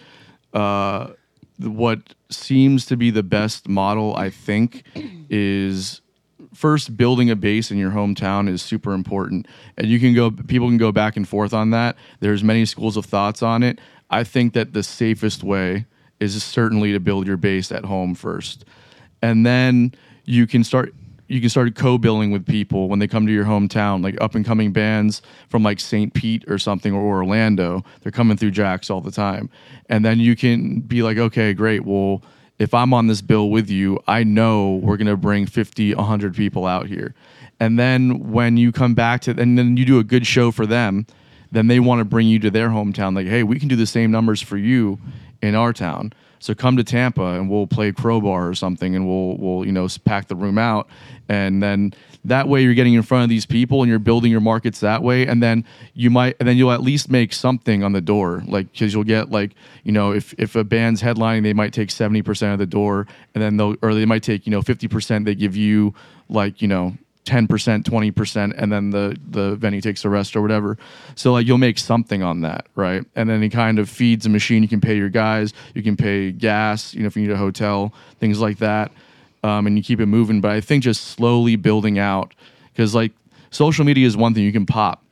uh, 0.54 1.12
what 1.60 2.14
seems 2.30 2.86
to 2.88 2.98
be 2.98 3.12
the 3.12 3.24
best 3.24 3.68
model, 3.68 4.16
I 4.16 4.30
think, 4.30 4.84
is 5.30 6.02
first 6.54 6.96
building 6.96 7.30
a 7.30 7.36
base 7.36 7.72
in 7.72 7.78
your 7.78 7.92
hometown 7.92 8.48
is 8.50 8.62
super 8.62 8.94
important. 8.94 9.48
And 9.78 9.88
you 9.88 10.00
can 10.00 10.14
go 10.14 10.32
people 10.32 10.68
can 10.68 10.78
go 10.78 10.92
back 10.92 11.18
and 11.18 11.28
forth 11.28 11.54
on 11.54 11.72
that. 11.72 11.96
There's 12.20 12.44
many 12.44 12.66
schools 12.66 12.98
of 12.98 13.06
thoughts 13.06 13.42
on 13.42 13.64
it. 13.64 13.80
I 14.10 14.24
think 14.24 14.54
that 14.54 14.74
the 14.74 14.84
safest 14.84 15.44
way 15.44 15.86
is 16.24 16.44
certainly 16.44 16.92
to 16.94 17.00
build 17.00 17.28
your 17.28 17.38
base 17.38 17.72
at 17.72 17.86
home 17.86 18.16
first 18.16 18.66
and 19.22 19.46
then 19.46 19.94
you 20.26 20.48
can 20.48 20.64
start 20.64 20.94
you 21.28 21.40
can 21.40 21.50
start 21.50 21.74
co-billing 21.76 22.32
with 22.32 22.46
people 22.46 22.90
when 22.90 23.00
they 23.00 23.08
come 23.08 23.26
to 23.26 23.32
your 23.32 23.46
hometown 23.46 24.04
like 24.04 24.20
up 24.22 24.36
and 24.36 24.46
coming 24.46 24.72
bands 24.72 25.22
from 25.50 25.64
like 25.64 25.80
st 25.80 26.14
pete 26.14 26.44
or 26.48 26.58
something 26.58 26.94
or 26.94 27.02
orlando 27.02 27.84
they're 28.02 28.12
coming 28.12 28.38
through 28.38 28.52
jacks 28.52 28.90
all 28.90 29.02
the 29.02 29.12
time 29.12 29.50
and 29.90 30.04
then 30.04 30.20
you 30.20 30.36
can 30.36 30.80
be 30.82 31.02
like 31.04 31.18
okay 31.18 31.54
great 31.54 31.86
well 31.86 32.24
if 32.60 32.74
I'm 32.74 32.94
on 32.94 33.08
this 33.08 33.22
bill 33.22 33.50
with 33.50 33.70
you, 33.70 34.00
I 34.08 34.24
know 34.24 34.76
we're 34.76 34.98
going 34.98 35.08
to 35.08 35.18
bring 35.18 35.46
50, 35.46 35.96
100 35.96 36.36
people 36.36 36.66
out 36.66 36.88
here. 36.88 37.14
And 37.60 37.80
then 37.80 38.32
when 38.32 38.58
you 38.58 38.72
come 38.72 38.94
back 38.94 39.22
to, 39.22 39.32
and 39.32 39.58
then 39.58 39.78
you 39.78 39.86
do 39.86 40.00
a 40.00 40.04
good 40.04 40.28
show 40.28 40.52
for 40.52 40.66
them, 40.66 41.06
then 41.52 41.68
they 41.68 41.80
want 41.80 42.00
to 42.00 42.06
bring 42.06 42.28
you 42.28 42.40
to 42.40 42.52
their 42.52 42.70
hometown. 42.70 43.16
Like, 43.16 43.28
hey, 43.28 43.44
we 43.44 43.60
can 43.60 43.68
do 43.68 43.76
the 43.76 43.86
same 43.86 44.12
numbers 44.12 44.42
for 44.42 44.58
you 44.58 45.00
in 45.44 45.56
our 45.56 45.74
town. 45.74 46.14
So 46.40 46.54
come 46.54 46.76
to 46.78 46.84
Tampa 46.84 47.24
and 47.24 47.50
we'll 47.50 47.68
play 47.68 47.92
crowbar 47.92 48.50
or 48.50 48.56
something, 48.56 48.96
and 48.96 49.08
we'll 49.08 49.38
we'll 49.38 49.66
you 49.66 49.72
know 49.72 49.88
pack 50.04 50.28
the 50.28 50.36
room 50.36 50.58
out, 50.58 50.88
and 51.30 51.62
then 51.62 51.94
that 52.26 52.48
way 52.48 52.64
you're 52.64 52.74
getting 52.74 52.94
in 52.94 53.04
front 53.04 53.24
of 53.24 53.30
these 53.30 53.46
people 53.46 53.82
and 53.82 53.90
you're 53.90 54.00
building 54.00 54.32
your 54.32 54.42
markets 54.42 54.80
that 54.82 55.04
way, 55.04 55.26
and 55.28 55.42
then 55.42 55.64
you 55.94 56.10
might 56.10 56.36
and 56.40 56.48
then 56.48 56.58
you'll 56.58 56.72
at 56.72 56.82
least 56.82 57.10
make 57.10 57.32
something 57.32 57.84
on 57.84 57.94
the 57.94 58.02
door, 58.02 58.44
like 58.48 58.72
because 58.72 58.94
you'll 58.94 59.06
get 59.06 59.32
like 59.32 59.52
you 59.84 59.92
know 59.92 60.12
if 60.12 60.34
if 60.38 60.56
a 60.56 60.64
band's 60.64 61.02
headlining, 61.02 61.44
they 61.44 61.54
might 61.54 61.72
take 61.72 61.92
seventy 61.92 62.22
percent 62.22 62.52
of 62.52 62.60
the 62.60 62.66
door, 62.66 63.08
and 63.34 63.42
then 63.42 63.56
they'll 63.56 63.76
or 63.82 63.94
they 63.94 64.06
might 64.06 64.24
take 64.24 64.46
you 64.46 64.52
know 64.52 64.62
fifty 64.62 64.88
percent. 64.88 65.24
They 65.24 65.36
give 65.36 65.56
you 65.56 65.94
like 66.28 66.62
you 66.62 66.68
know 66.68 66.98
10%, 67.26 67.48
20%, 67.84 68.54
and 68.58 68.72
then 68.72 68.90
the, 68.90 69.18
the 69.30 69.56
venue 69.56 69.82
takes 69.82 70.02
the 70.02 70.10
rest 70.10 70.36
or 70.36 70.42
whatever. 70.42 70.78
So 71.16 71.34
like 71.34 71.48
you'll 71.48 71.58
make 71.58 71.80
something 71.80 72.22
on 72.22 72.42
that, 72.42 72.68
right? 72.76 73.06
And 73.16 73.30
then 73.30 73.42
it 73.42 73.50
kind 73.50 73.80
of 73.80 73.90
feeds 73.90 74.26
a 74.26 74.30
machine. 74.30 74.62
You 74.62 74.70
can 74.70 74.82
pay 74.82 74.98
your 74.98 75.10
guys, 75.10 75.54
you 75.74 75.84
can 75.84 75.96
pay 75.96 76.32
gas, 76.32 76.94
you 76.94 77.02
know, 77.02 77.08
if 77.08 77.16
you 77.16 77.24
need 77.24 77.32
a 77.32 77.38
hotel, 77.38 77.94
things 78.20 78.40
like 78.40 78.58
that. 78.60 78.92
Um, 79.44 79.68
and 79.68 79.78
you 79.78 79.84
keep 79.84 80.00
it 80.00 80.06
moving. 80.06 80.42
But 80.42 80.52
I 80.52 80.62
think 80.62 80.84
just 80.84 81.04
slowly 81.10 81.56
building 81.58 82.00
out, 82.00 82.34
because 82.72 82.96
like 82.96 83.12
social 83.52 83.84
media 83.84 84.08
is 84.08 84.16
one 84.16 84.34
thing 84.34 84.44
you 84.44 84.54
can 84.54 84.66
pop 84.66 85.03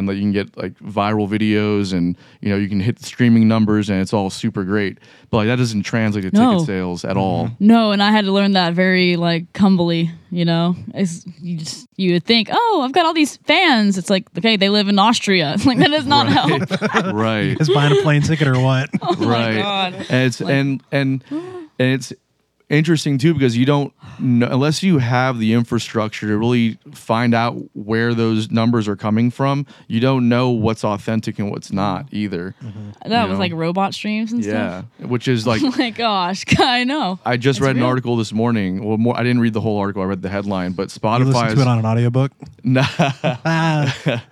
and 0.00 0.08
like 0.08 0.16
you 0.16 0.22
can 0.22 0.32
get 0.32 0.56
like 0.56 0.74
viral 0.80 1.28
videos 1.28 1.92
and 1.92 2.16
you 2.40 2.48
know 2.50 2.56
you 2.56 2.68
can 2.68 2.80
hit 2.80 2.98
the 2.98 3.04
streaming 3.04 3.46
numbers 3.46 3.88
and 3.88 4.00
it's 4.00 4.12
all 4.12 4.28
super 4.30 4.64
great 4.64 4.98
but 5.30 5.36
like 5.38 5.46
that 5.46 5.56
doesn't 5.56 5.82
translate 5.84 6.24
to 6.24 6.30
No. 6.32 6.52
ticket 6.54 6.66
sales 6.66 7.04
at 7.04 7.16
all 7.16 7.46
mm-hmm. 7.46 7.66
No, 7.66 7.92
and 7.92 8.02
I 8.02 8.10
had 8.10 8.24
to 8.24 8.32
learn 8.32 8.52
that 8.52 8.74
very 8.74 9.16
like 9.16 9.56
humbly. 9.56 10.10
You 10.32 10.44
know, 10.44 10.76
it's, 10.94 11.24
you 11.40 11.56
just 11.56 11.88
you 11.96 12.12
would 12.12 12.24
think, 12.24 12.48
oh, 12.52 12.82
I've 12.84 12.92
got 12.92 13.04
all 13.04 13.12
these 13.14 13.36
fans. 13.38 13.98
It's 13.98 14.08
like, 14.10 14.26
okay, 14.38 14.56
they 14.56 14.68
live 14.68 14.88
in 14.88 14.96
Austria. 14.98 15.52
It's 15.54 15.66
like 15.70 15.78
that 15.78 15.90
does 15.90 16.06
not 16.06 16.28
help. 16.28 16.70
right 17.14 17.60
Is 17.60 17.68
buying 17.68 17.96
a 17.96 18.02
plane 18.02 18.22
ticket 18.22 18.46
or 18.48 18.58
what? 18.60 18.88
Oh 19.02 19.14
right 19.16 19.58
Oh 19.58 19.62
God. 19.62 19.94
and 20.08 20.26
it's 20.26 20.40
and 20.40 20.82
and 20.92 21.24
and 21.30 21.68
it's 21.94 22.12
interesting 22.70 23.18
too 23.18 23.34
because 23.34 23.56
you 23.56 23.66
don't 23.66 23.92
know, 24.20 24.46
unless 24.48 24.82
you 24.82 24.98
have 24.98 25.38
the 25.38 25.52
infrastructure 25.52 26.26
to 26.28 26.38
really 26.38 26.78
find 26.92 27.34
out 27.34 27.56
where 27.74 28.14
those 28.14 28.50
numbers 28.50 28.86
are 28.88 28.94
coming 28.96 29.30
from 29.30 29.66
you 29.88 29.98
don't 30.00 30.28
know 30.28 30.50
what's 30.50 30.84
authentic 30.84 31.38
and 31.40 31.50
what's 31.50 31.72
not 31.72 32.06
either 32.12 32.54
That 33.04 33.22
You 33.24 33.28
was 33.28 33.36
know? 33.36 33.38
like 33.40 33.52
robot 33.52 33.92
streams 33.92 34.32
and 34.32 34.44
yeah 34.44 34.82
stuff. 34.98 35.10
which 35.10 35.26
is 35.28 35.46
like 35.50 35.62
Oh 35.64 35.72
my 35.76 35.90
gosh, 35.90 36.44
I 36.60 36.84
know. 36.84 37.18
I 37.26 37.36
just 37.36 37.58
It's 37.58 37.66
read 37.66 37.76
an 37.76 37.82
article 37.82 38.16
this 38.16 38.32
morning. 38.32 38.84
Well, 38.84 38.96
more 38.98 39.16
I 39.18 39.22
didn't 39.24 39.40
read 39.40 39.52
the 39.52 39.60
whole 39.60 39.78
article. 39.78 40.00
I 40.02 40.06
read 40.06 40.22
the 40.22 40.28
headline, 40.28 40.72
but 40.72 40.88
Spotify 40.88 41.54
to 41.54 41.60
it 41.60 41.66
on 41.66 41.78
an 41.80 41.84
audiobook? 41.86 42.30
Nah, 42.64 42.84
Ah, 43.44 44.22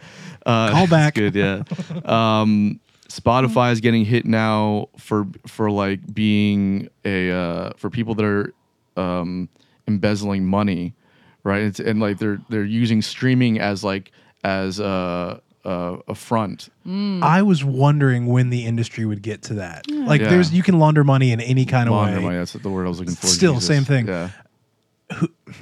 uh, 0.47 0.71
Call 0.71 0.87
back. 0.87 1.15
Good, 1.15 1.35
yeah. 1.35 1.63
Um, 2.05 2.79
Spotify 3.09 3.73
is 3.73 3.81
getting 3.81 4.05
hit 4.05 4.27
now 4.27 4.89
for 4.99 5.27
for 5.47 5.71
like 5.71 6.13
being 6.13 6.89
a 7.05 7.31
uh, 7.31 7.71
for 7.77 7.89
people 7.91 8.15
that 8.15 8.25
are 8.25 8.53
um, 8.97 9.49
embezzling 9.87 10.45
money, 10.45 10.95
right? 11.43 11.63
It's, 11.63 11.81
and 11.81 12.01
like 12.01 12.19
they're 12.19 12.39
they're 12.51 12.65
using 12.65 13.01
streaming 13.03 13.59
as 13.61 13.83
like 13.83 14.13
as 14.45 14.79
a 14.79 15.41
a, 15.65 15.99
a 16.09 16.15
front. 16.15 16.69
I 16.87 17.43
was 17.43 17.65
wondering 17.65 18.27
when 18.27 18.51
the 18.51 18.65
industry 18.67 19.05
would 19.05 19.23
get 19.23 19.43
to 19.45 19.55
that. 19.55 19.91
Like, 19.91 20.21
Yeah. 20.23 20.29
there's 20.31 20.53
you 20.53 20.63
can 20.63 20.79
launder 20.79 21.05
money 21.05 21.33
in 21.33 21.41
any 21.41 21.65
kind 21.67 21.89
of 21.89 21.95
Launder 21.95 22.19
way. 22.19 22.23
money. 22.25 22.37
That's 22.39 22.53
the 22.53 22.71
word 22.71 22.87
I 22.87 22.89
was 22.89 22.99
looking 23.01 23.15
for. 23.15 23.27
Still, 23.27 23.55
Jesus. 23.55 23.67
same 23.69 23.85
thing. 23.85 24.07
Yeah. 24.07 24.31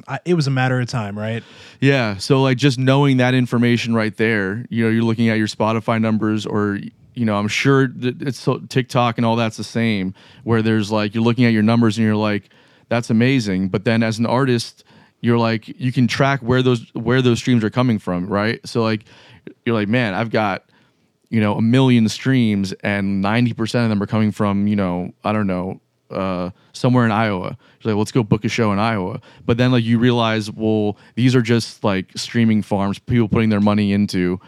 I, 0.08 0.18
it 0.24 0.34
was 0.34 0.46
a 0.48 0.50
matter 0.50 0.80
of 0.80 0.88
time, 0.88 1.16
right? 1.18 1.42
Yeah. 1.80 2.16
So 2.18 2.42
like 2.42 2.56
just 2.58 2.78
knowing 2.78 3.18
that 3.18 3.32
information 3.34 3.94
right 3.94 4.16
there, 4.16 4.66
you 4.70 4.84
know, 4.84 4.90
you're 4.90 5.04
looking 5.04 5.28
at 5.28 5.38
your 5.38 5.46
Spotify 5.46 6.00
numbers 6.00 6.44
or 6.46 6.78
you 7.16 7.24
know, 7.24 7.36
I'm 7.36 7.48
sure 7.48 7.88
that 7.88 8.22
it's 8.22 8.38
so 8.38 8.58
TikTok 8.58 9.16
and 9.16 9.24
all 9.26 9.36
that's 9.36 9.56
the 9.56 9.64
same 9.64 10.14
where 10.44 10.62
there's 10.62 10.92
like 10.92 11.14
you're 11.14 11.24
looking 11.24 11.46
at 11.46 11.52
your 11.52 11.62
numbers 11.62 11.96
and 11.96 12.06
you're 12.06 12.14
like 12.14 12.50
that's 12.88 13.10
amazing, 13.10 13.68
but 13.68 13.84
then 13.84 14.02
as 14.02 14.18
an 14.18 14.26
artist, 14.26 14.84
you're 15.20 15.38
like 15.38 15.66
you 15.80 15.92
can 15.92 16.06
track 16.06 16.40
where 16.40 16.62
those 16.62 16.88
where 16.94 17.22
those 17.22 17.38
streams 17.38 17.64
are 17.64 17.70
coming 17.70 17.98
from, 17.98 18.28
right? 18.28 18.60
So 18.66 18.82
like 18.82 19.04
you're 19.64 19.74
like, 19.74 19.88
man, 19.88 20.14
I've 20.14 20.30
got 20.30 20.64
you 21.30 21.40
know 21.40 21.54
a 21.54 21.62
million 21.62 22.08
streams 22.08 22.72
and 22.84 23.24
90% 23.24 23.82
of 23.82 23.88
them 23.88 24.02
are 24.02 24.06
coming 24.06 24.30
from, 24.30 24.66
you 24.66 24.76
know, 24.76 25.12
I 25.24 25.32
don't 25.32 25.46
know, 25.46 25.80
uh, 26.10 26.50
somewhere 26.74 27.06
in 27.06 27.12
Iowa. 27.12 27.56
You're 27.80 27.94
like, 27.94 27.98
let's 27.98 28.12
go 28.12 28.22
book 28.22 28.44
a 28.44 28.48
show 28.48 28.72
in 28.72 28.78
Iowa. 28.78 29.20
But 29.44 29.56
then 29.56 29.72
like 29.72 29.84
you 29.84 29.98
realize, 29.98 30.50
well, 30.50 30.98
these 31.14 31.34
are 31.34 31.42
just 31.42 31.82
like 31.82 32.10
streaming 32.14 32.60
farms, 32.60 32.98
people 32.98 33.28
putting 33.28 33.48
their 33.48 33.60
money 33.60 33.92
into 33.92 34.38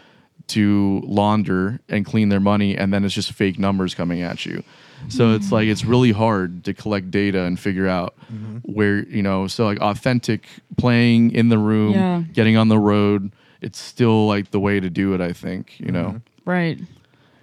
to 0.49 1.03
launder 1.05 1.81
and 1.89 2.05
clean 2.05 2.29
their 2.29 2.41
money, 2.41 2.77
and 2.77 2.93
then 2.93 3.05
it's 3.05 3.15
just 3.15 3.33
fake 3.33 3.59
numbers 3.59 3.95
coming 3.95 4.23
at 4.23 4.47
you. 4.47 4.63
So 5.09 5.33
it's 5.33 5.47
mm-hmm. 5.47 5.55
like 5.55 5.69
it's 5.69 5.85
really 5.85 6.13
hard 6.13 6.65
to 6.65 6.75
collect 6.75 7.11
data 7.11 7.43
and 7.43 7.59
figure 7.59 7.87
out 7.87 8.15
mm-hmm. 8.33 8.59
where 8.73 9.07
you 9.07 9.23
know. 9.23 9.47
So 9.47 9.65
like 9.65 9.81
authentic 9.81 10.47
playing 10.77 11.31
in 11.33 11.49
the 11.49 11.59
room, 11.59 11.93
Yeah. 11.93 12.23
getting 12.33 12.57
on 12.57 12.69
the 12.69 12.79
road, 12.79 13.33
it's 13.61 13.79
still 13.79 14.27
like 14.27 14.51
the 14.51 14.61
way 14.61 14.81
to 14.81 14.91
do 14.91 15.15
it. 15.15 15.21
I 15.21 15.33
think 15.33 15.79
you 15.79 15.93
know, 15.93 16.07
mm-hmm. 16.07 16.51
Right. 16.51 16.79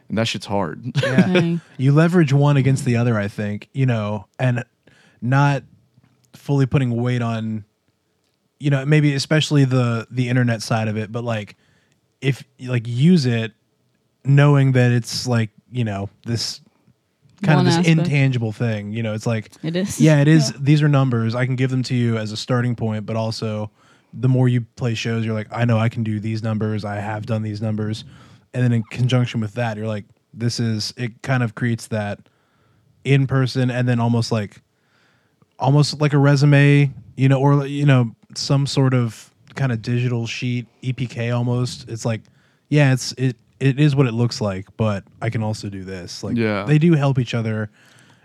and 0.10 0.18
that 0.18 0.28
shit's 0.28 0.45
hard. 0.45 0.84
Yeah. 1.01 1.58
You 1.78 1.93
leverage 1.93 2.34
one 2.34 2.58
against 2.58 2.86
the 2.86 2.97
other, 2.97 3.18
I 3.18 3.28
think, 3.28 3.70
you 3.74 3.86
know, 3.86 4.26
and 4.38 4.64
not 5.22 5.64
fully 6.34 6.66
putting 6.66 6.91
weight 7.01 7.22
on, 7.22 7.64
you 8.60 8.70
know, 8.70 8.86
maybe 8.86 9.14
especially 9.14 9.66
the 9.66 10.08
the 10.12 10.30
internet 10.30 10.62
side 10.62 10.88
of 10.88 10.97
it, 10.97 11.12
but 11.12 11.24
like 11.24 11.56
if 12.26 12.43
like 12.59 12.88
use 12.88 13.26
it 13.26 13.51
knowing 14.23 14.71
that 14.73 14.91
it's 14.91 15.28
like, 15.28 15.51
you 15.71 15.84
know, 15.84 16.09
this 16.26 16.61
kind 17.43 17.57
One 17.57 17.67
of 17.67 17.71
this 17.71 17.80
aspect. 17.88 17.99
intangible 17.99 18.51
thing, 18.51 18.91
you 18.91 19.03
know, 19.03 19.13
it's 19.13 19.28
like 19.28 19.51
It 19.61 19.76
is. 19.76 19.99
yeah, 20.01 20.21
it 20.21 20.28
is. 20.28 20.53
These 20.53 20.82
are 20.82 20.88
numbers. 20.88 21.36
I 21.36 21.45
can 21.45 21.55
give 21.55 21.69
them 21.69 21.84
to 21.84 21.95
you 21.95 22.17
as 22.17 22.32
a 22.32 22.38
starting 22.38 22.76
point, 22.76 23.05
but 23.05 23.15
also 23.15 23.69
the 24.13 24.30
more 24.30 24.47
you 24.47 24.61
play 24.78 24.95
shows, 24.95 25.26
you're 25.26 25.34
like, 25.36 25.47
I 25.51 25.65
know 25.65 25.78
I 25.78 25.89
can 25.89 26.03
do 26.03 26.19
these 26.19 26.41
numbers. 26.41 26.86
I 26.86 26.95
have 26.95 27.26
done 27.26 27.43
these 27.43 27.61
numbers, 27.61 28.05
and 28.53 28.63
then 28.63 28.71
in 28.71 28.84
conjunction 28.84 29.41
with 29.41 29.53
that, 29.55 29.76
you're 29.78 29.88
like, 29.88 30.05
this 30.34 30.59
is. 30.59 30.93
It 30.95 31.21
kind 31.21 31.43
of 31.43 31.53
creates 31.53 31.88
that 31.88 32.19
in 33.03 33.28
person, 33.28 33.69
and 33.69 33.88
then 33.89 33.99
almost 33.99 34.32
like, 34.32 34.61
almost 35.59 35.99
like 35.99 36.13
a 36.13 36.17
resume, 36.17 36.93
you 37.17 37.28
know, 37.30 37.39
or 37.39 37.65
you 37.67 37.86
know, 37.86 38.15
some 38.36 38.65
sort 38.65 38.93
of 38.93 39.32
kind 39.56 39.72
of 39.72 39.82
digital 39.82 40.28
sheet, 40.28 40.68
EPK 40.84 41.36
almost. 41.36 41.89
It's 41.89 42.06
like, 42.06 42.22
yeah, 42.70 42.93
it's 42.93 43.12
it. 43.14 43.36
It 43.60 43.80
is 43.80 43.95
what 43.95 44.06
it 44.06 44.12
looks 44.12 44.41
like, 44.41 44.68
but 44.76 45.06
I 45.22 45.30
can 45.30 45.41
also 45.41 45.70
do 45.70 45.84
this. 45.86 46.24
Like, 46.24 46.36
Yeah. 46.36 46.66
they 46.66 46.78
do 46.78 46.91
help 46.93 47.18
each 47.18 47.34
other 47.34 47.70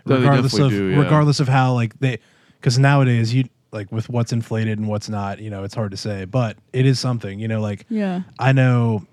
No, 0.05 0.15
they 0.17 0.21
regardless 0.23 0.53
of 0.53 0.59
definitely 0.59 0.77
do, 0.77 0.85
yeah. 0.91 0.99
regardless 0.99 1.39
of 1.39 1.47
how 1.47 1.73
like 1.73 1.97
they 1.99 2.19
because 2.59 2.77
nowadays 2.77 3.33
you 3.33 3.45
like 3.71 3.89
with 3.93 4.09
what's 4.09 4.33
inflated 4.33 4.77
and 4.77 4.89
what's 4.89 5.07
not 5.07 5.39
you 5.39 5.49
know 5.49 5.63
it's 5.63 5.73
hard 5.73 5.91
to 5.91 5.97
say 5.97 6.25
but 6.25 6.57
it 6.73 6.85
is 6.85 6.99
something 6.99 7.39
you 7.39 7.47
know 7.47 7.61
like 7.61 7.85
Yeah. 7.87 8.23
i 8.39 8.51
know 8.51 9.05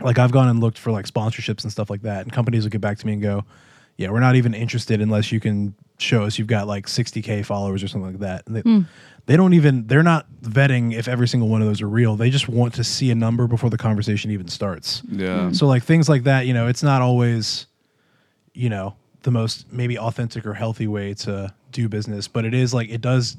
like 0.00 0.18
i've 0.18 0.32
gone 0.32 0.48
and 0.48 0.58
looked 0.60 0.78
for 0.78 0.90
like 0.90 1.06
sponsorships 1.06 1.62
and 1.62 1.70
stuff 1.70 1.88
like 1.88 2.02
that 2.02 2.22
and 2.22 2.32
companies 2.32 2.64
will 2.64 2.70
get 2.70 2.80
back 2.80 2.98
to 2.98 3.06
me 3.06 3.12
and 3.12 3.22
go 3.22 3.44
yeah 3.96 4.10
we're 4.10 4.18
not 4.20 4.34
even 4.34 4.52
interested 4.54 5.00
unless 5.00 5.30
you 5.30 5.38
can 5.38 5.74
show 5.98 6.24
us 6.24 6.38
you've 6.38 6.48
got 6.48 6.66
like 6.66 6.86
60k 6.86 7.44
followers 7.44 7.82
or 7.82 7.88
something 7.88 8.10
like 8.12 8.20
that 8.20 8.46
and 8.46 8.56
they, 8.56 8.60
hmm. 8.60 8.80
they 9.26 9.36
don't 9.36 9.54
even 9.54 9.86
they're 9.86 10.02
not 10.02 10.26
vetting 10.42 10.92
if 10.92 11.06
every 11.06 11.28
single 11.28 11.48
one 11.48 11.62
of 11.62 11.68
those 11.68 11.80
are 11.80 11.88
real 11.88 12.16
they 12.16 12.30
just 12.30 12.48
want 12.48 12.74
to 12.74 12.82
see 12.82 13.10
a 13.10 13.14
number 13.14 13.46
before 13.46 13.70
the 13.70 13.78
conversation 13.78 14.30
even 14.30 14.48
starts 14.48 15.02
yeah. 15.10 15.48
Hmm. 15.48 15.52
so 15.52 15.66
like 15.66 15.84
things 15.84 16.08
like 16.08 16.24
that, 16.24 16.46
you 16.46 16.54
know, 16.54 16.66
it's 16.66 16.82
not 16.82 17.02
always, 17.02 17.66
you 18.52 18.68
know, 18.68 18.96
the 19.22 19.30
most 19.30 19.70
maybe 19.72 19.98
authentic 19.98 20.46
or 20.46 20.54
healthy 20.54 20.86
way 20.86 21.14
to 21.14 21.52
do 21.72 21.88
business, 21.88 22.28
but 22.28 22.44
it 22.44 22.54
is 22.54 22.74
like 22.74 22.90
it 22.90 23.00
does 23.00 23.36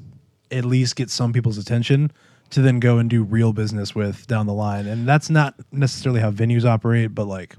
at 0.50 0.64
least 0.64 0.96
get 0.96 1.10
some 1.10 1.32
people's 1.32 1.58
attention 1.58 2.12
to 2.50 2.62
then 2.62 2.78
go 2.78 2.98
and 2.98 3.10
do 3.10 3.24
real 3.24 3.52
business 3.52 3.94
with 3.94 4.26
down 4.26 4.46
the 4.46 4.52
line. 4.52 4.86
And 4.86 5.08
that's 5.08 5.28
not 5.28 5.54
necessarily 5.72 6.20
how 6.20 6.30
venues 6.30 6.64
operate, 6.64 7.14
but 7.14 7.26
like 7.26 7.56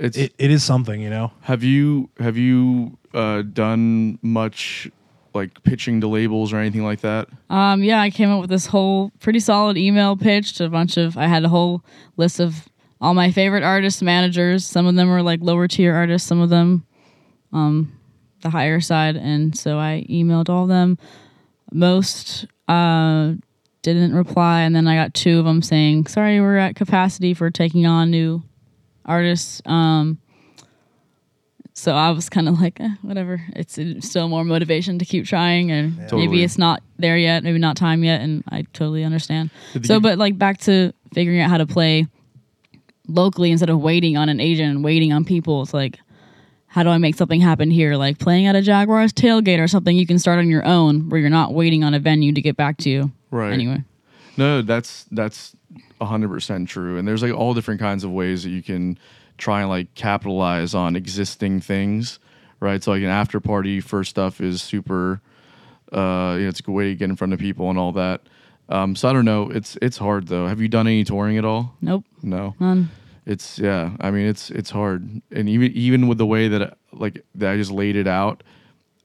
It's 0.00 0.16
it, 0.16 0.34
it 0.38 0.50
is 0.50 0.64
something, 0.64 1.00
you 1.00 1.10
know. 1.10 1.30
Have 1.42 1.62
you 1.62 2.08
have 2.18 2.38
you 2.38 2.96
uh, 3.12 3.42
done 3.42 4.18
much 4.22 4.90
like 5.34 5.62
pitching 5.62 6.00
to 6.00 6.08
labels 6.08 6.54
or 6.54 6.56
anything 6.56 6.82
like 6.82 7.02
that? 7.02 7.28
Um, 7.50 7.84
yeah, 7.84 8.00
I 8.00 8.08
came 8.08 8.30
up 8.30 8.40
with 8.40 8.48
this 8.48 8.66
whole 8.66 9.12
pretty 9.20 9.40
solid 9.40 9.76
email 9.76 10.16
pitch 10.16 10.54
to 10.54 10.64
a 10.64 10.70
bunch 10.70 10.96
of. 10.96 11.18
I 11.18 11.26
had 11.26 11.44
a 11.44 11.50
whole 11.50 11.84
list 12.16 12.40
of 12.40 12.66
all 12.98 13.12
my 13.12 13.30
favorite 13.30 13.62
artists, 13.62 14.00
managers. 14.00 14.66
Some 14.66 14.86
of 14.86 14.94
them 14.94 15.10
were 15.10 15.22
like 15.22 15.40
lower 15.42 15.68
tier 15.68 15.94
artists, 15.94 16.26
some 16.26 16.40
of 16.40 16.48
them, 16.48 16.86
um, 17.52 17.92
the 18.40 18.48
higher 18.48 18.80
side. 18.80 19.16
And 19.16 19.56
so 19.56 19.78
I 19.78 20.06
emailed 20.08 20.48
all 20.48 20.62
of 20.62 20.70
them. 20.70 20.96
Most 21.72 22.46
uh, 22.68 23.34
didn't 23.82 24.14
reply, 24.14 24.62
and 24.62 24.74
then 24.74 24.88
I 24.88 24.96
got 24.96 25.12
two 25.12 25.38
of 25.38 25.44
them 25.44 25.60
saying, 25.60 26.06
"Sorry, 26.06 26.40
we're 26.40 26.56
at 26.56 26.74
capacity 26.74 27.34
for 27.34 27.50
taking 27.50 27.84
on 27.86 28.10
new 28.10 28.42
artists." 29.10 29.60
Um, 29.66 30.18
so 31.72 31.94
I 31.94 32.10
was 32.10 32.28
kind 32.28 32.48
of 32.48 32.60
like, 32.60 32.78
eh, 32.80 32.90
whatever. 33.02 33.40
It's 33.56 33.78
still 34.06 34.28
more 34.28 34.44
motivation 34.44 34.98
to 34.98 35.04
keep 35.04 35.24
trying, 35.24 35.70
and 35.70 35.96
Totally. 35.96 36.26
maybe 36.26 36.42
it's 36.44 36.58
not 36.58 36.82
there 36.98 37.16
yet, 37.16 37.42
maybe 37.42 37.58
not 37.58 37.76
time 37.76 38.04
yet, 38.04 38.20
and 38.20 38.42
I 38.50 38.62
totally 38.72 39.02
understand. 39.04 39.50
Did 39.72 39.86
So, 39.86 40.00
but 40.00 40.18
like 40.18 40.36
back 40.36 40.58
to 40.62 40.92
figuring 41.14 41.40
out 41.40 41.48
how 41.50 41.58
to 41.58 41.66
play 41.66 42.06
locally 43.08 43.50
instead 43.50 43.70
of 43.70 43.80
waiting 43.80 44.16
on 44.16 44.28
an 44.28 44.40
agent 44.40 44.70
and 44.70 44.84
waiting 44.84 45.12
on 45.12 45.24
people. 45.24 45.62
It's 45.62 45.72
like, 45.74 45.98
how 46.66 46.82
do 46.82 46.90
I 46.90 46.98
make 46.98 47.14
something 47.16 47.40
happen 47.40 47.70
here? 47.70 47.96
Like 47.96 48.18
playing 48.18 48.46
at 48.46 48.54
a 48.56 48.62
Jaguars 48.62 49.12
tailgate 49.12 49.58
or 49.58 49.66
something 49.66 49.96
you 49.96 50.06
can 50.06 50.18
start 50.18 50.38
on 50.38 50.48
your 50.48 50.64
own, 50.66 51.08
where 51.08 51.20
you're 51.20 51.30
not 51.30 51.54
waiting 51.54 51.82
on 51.82 51.94
a 51.94 51.98
venue 51.98 52.32
to 52.32 52.42
get 52.42 52.56
back 52.56 52.76
to 52.78 52.90
you. 52.90 53.10
Right. 53.30 53.52
Anyway, 53.52 53.84
No, 54.36 54.60
that's 54.62 55.06
that's 55.10 55.56
hundred 56.00 56.28
percent 56.28 56.68
true. 56.68 56.98
And 56.98 57.06
there's 57.06 57.22
like 57.22 57.32
all 57.34 57.54
different 57.54 57.80
kinds 57.80 58.04
of 58.04 58.10
ways 58.10 58.42
that 58.44 58.50
you 58.50 58.62
can 58.62 58.98
try 59.38 59.60
and 59.60 59.68
like 59.70 59.94
capitalize 59.94 60.74
on 60.74 60.96
existing 60.96 61.60
things, 61.60 62.18
right? 62.60 62.82
So 62.82 62.92
like 62.92 63.02
an 63.02 63.08
after 63.08 63.40
party 63.40 63.80
for 63.80 64.04
stuff 64.04 64.40
is 64.40 64.62
super. 64.62 65.20
Uh, 65.92 66.36
you 66.38 66.42
know, 66.44 66.48
it's 66.48 66.60
a 66.60 66.62
good 66.62 66.72
way 66.72 66.88
to 66.90 66.94
get 66.94 67.10
in 67.10 67.16
front 67.16 67.32
of 67.32 67.40
people 67.40 67.68
and 67.68 67.78
all 67.78 67.92
that. 67.92 68.20
Um, 68.68 68.94
so 68.94 69.08
I 69.08 69.12
don't 69.12 69.24
know. 69.24 69.50
It's 69.50 69.76
it's 69.82 69.98
hard 69.98 70.28
though. 70.28 70.46
Have 70.46 70.60
you 70.60 70.68
done 70.68 70.86
any 70.86 71.02
touring 71.04 71.36
at 71.38 71.44
all? 71.44 71.74
nope, 71.80 72.04
No. 72.22 72.54
none. 72.60 72.90
It's 73.26 73.58
yeah. 73.58 73.90
I 74.00 74.10
mean, 74.10 74.26
it's 74.26 74.50
it's 74.50 74.70
hard, 74.70 75.20
and 75.32 75.48
even 75.48 75.72
even 75.72 76.08
with 76.08 76.18
the 76.18 76.26
way 76.26 76.48
that 76.48 76.78
like 76.92 77.24
that 77.34 77.50
I 77.52 77.56
just 77.56 77.70
laid 77.70 77.96
it 77.96 78.06
out, 78.06 78.42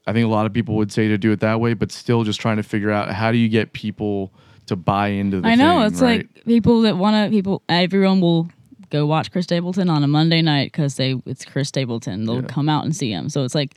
I 0.06 0.12
think 0.12 0.24
a 0.24 0.28
lot 0.28 0.46
of 0.46 0.52
people 0.52 0.76
would 0.76 0.90
say 0.92 1.08
to 1.08 1.18
do 1.18 1.32
it 1.32 1.40
that 1.40 1.60
way, 1.60 1.74
but 1.74 1.90
still 1.92 2.22
just 2.24 2.40
trying 2.40 2.56
to 2.56 2.62
figure 2.62 2.90
out 2.90 3.10
how 3.12 3.30
do 3.32 3.38
you 3.38 3.48
get 3.48 3.72
people 3.72 4.32
to 4.66 4.76
buy 4.76 5.08
into 5.08 5.40
the. 5.40 5.48
I 5.48 5.54
know 5.54 5.78
thing, 5.80 5.86
it's 5.92 6.00
right? 6.02 6.18
like 6.34 6.44
people 6.44 6.82
that 6.82 6.96
want 6.96 7.14
to. 7.30 7.30
People, 7.36 7.62
everyone 7.68 8.20
will 8.20 8.48
go 8.90 9.06
watch 9.06 9.30
Chris 9.32 9.44
Stapleton 9.44 9.90
on 9.90 10.04
a 10.04 10.06
Monday 10.08 10.42
night 10.42 10.72
because 10.72 10.96
they 10.96 11.20
it's 11.26 11.44
Chris 11.44 11.68
Stapleton. 11.68 12.24
They'll 12.26 12.42
Yeah. 12.42 12.46
come 12.48 12.68
out 12.68 12.84
and 12.84 12.94
see 12.94 13.10
him. 13.10 13.28
So 13.28 13.44
it's 13.44 13.54
like 13.54 13.74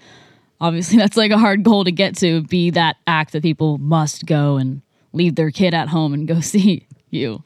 obviously 0.62 0.98
that's 1.00 1.18
like 1.18 1.32
a 1.32 1.38
hard 1.38 1.64
goal 1.64 1.84
to 1.84 1.92
get 1.92 2.16
to. 2.18 2.42
Be 2.44 2.70
that 2.72 2.98
act 3.08 3.32
that 3.34 3.42
people 3.44 3.78
must 3.78 4.26
go 4.26 4.58
and 4.58 4.82
leave 5.14 5.36
their 5.36 5.52
kid 5.52 5.74
at 5.74 5.90
home 5.90 6.14
and 6.14 6.28
go 6.28 6.40
see 6.42 6.86
you. 7.10 7.44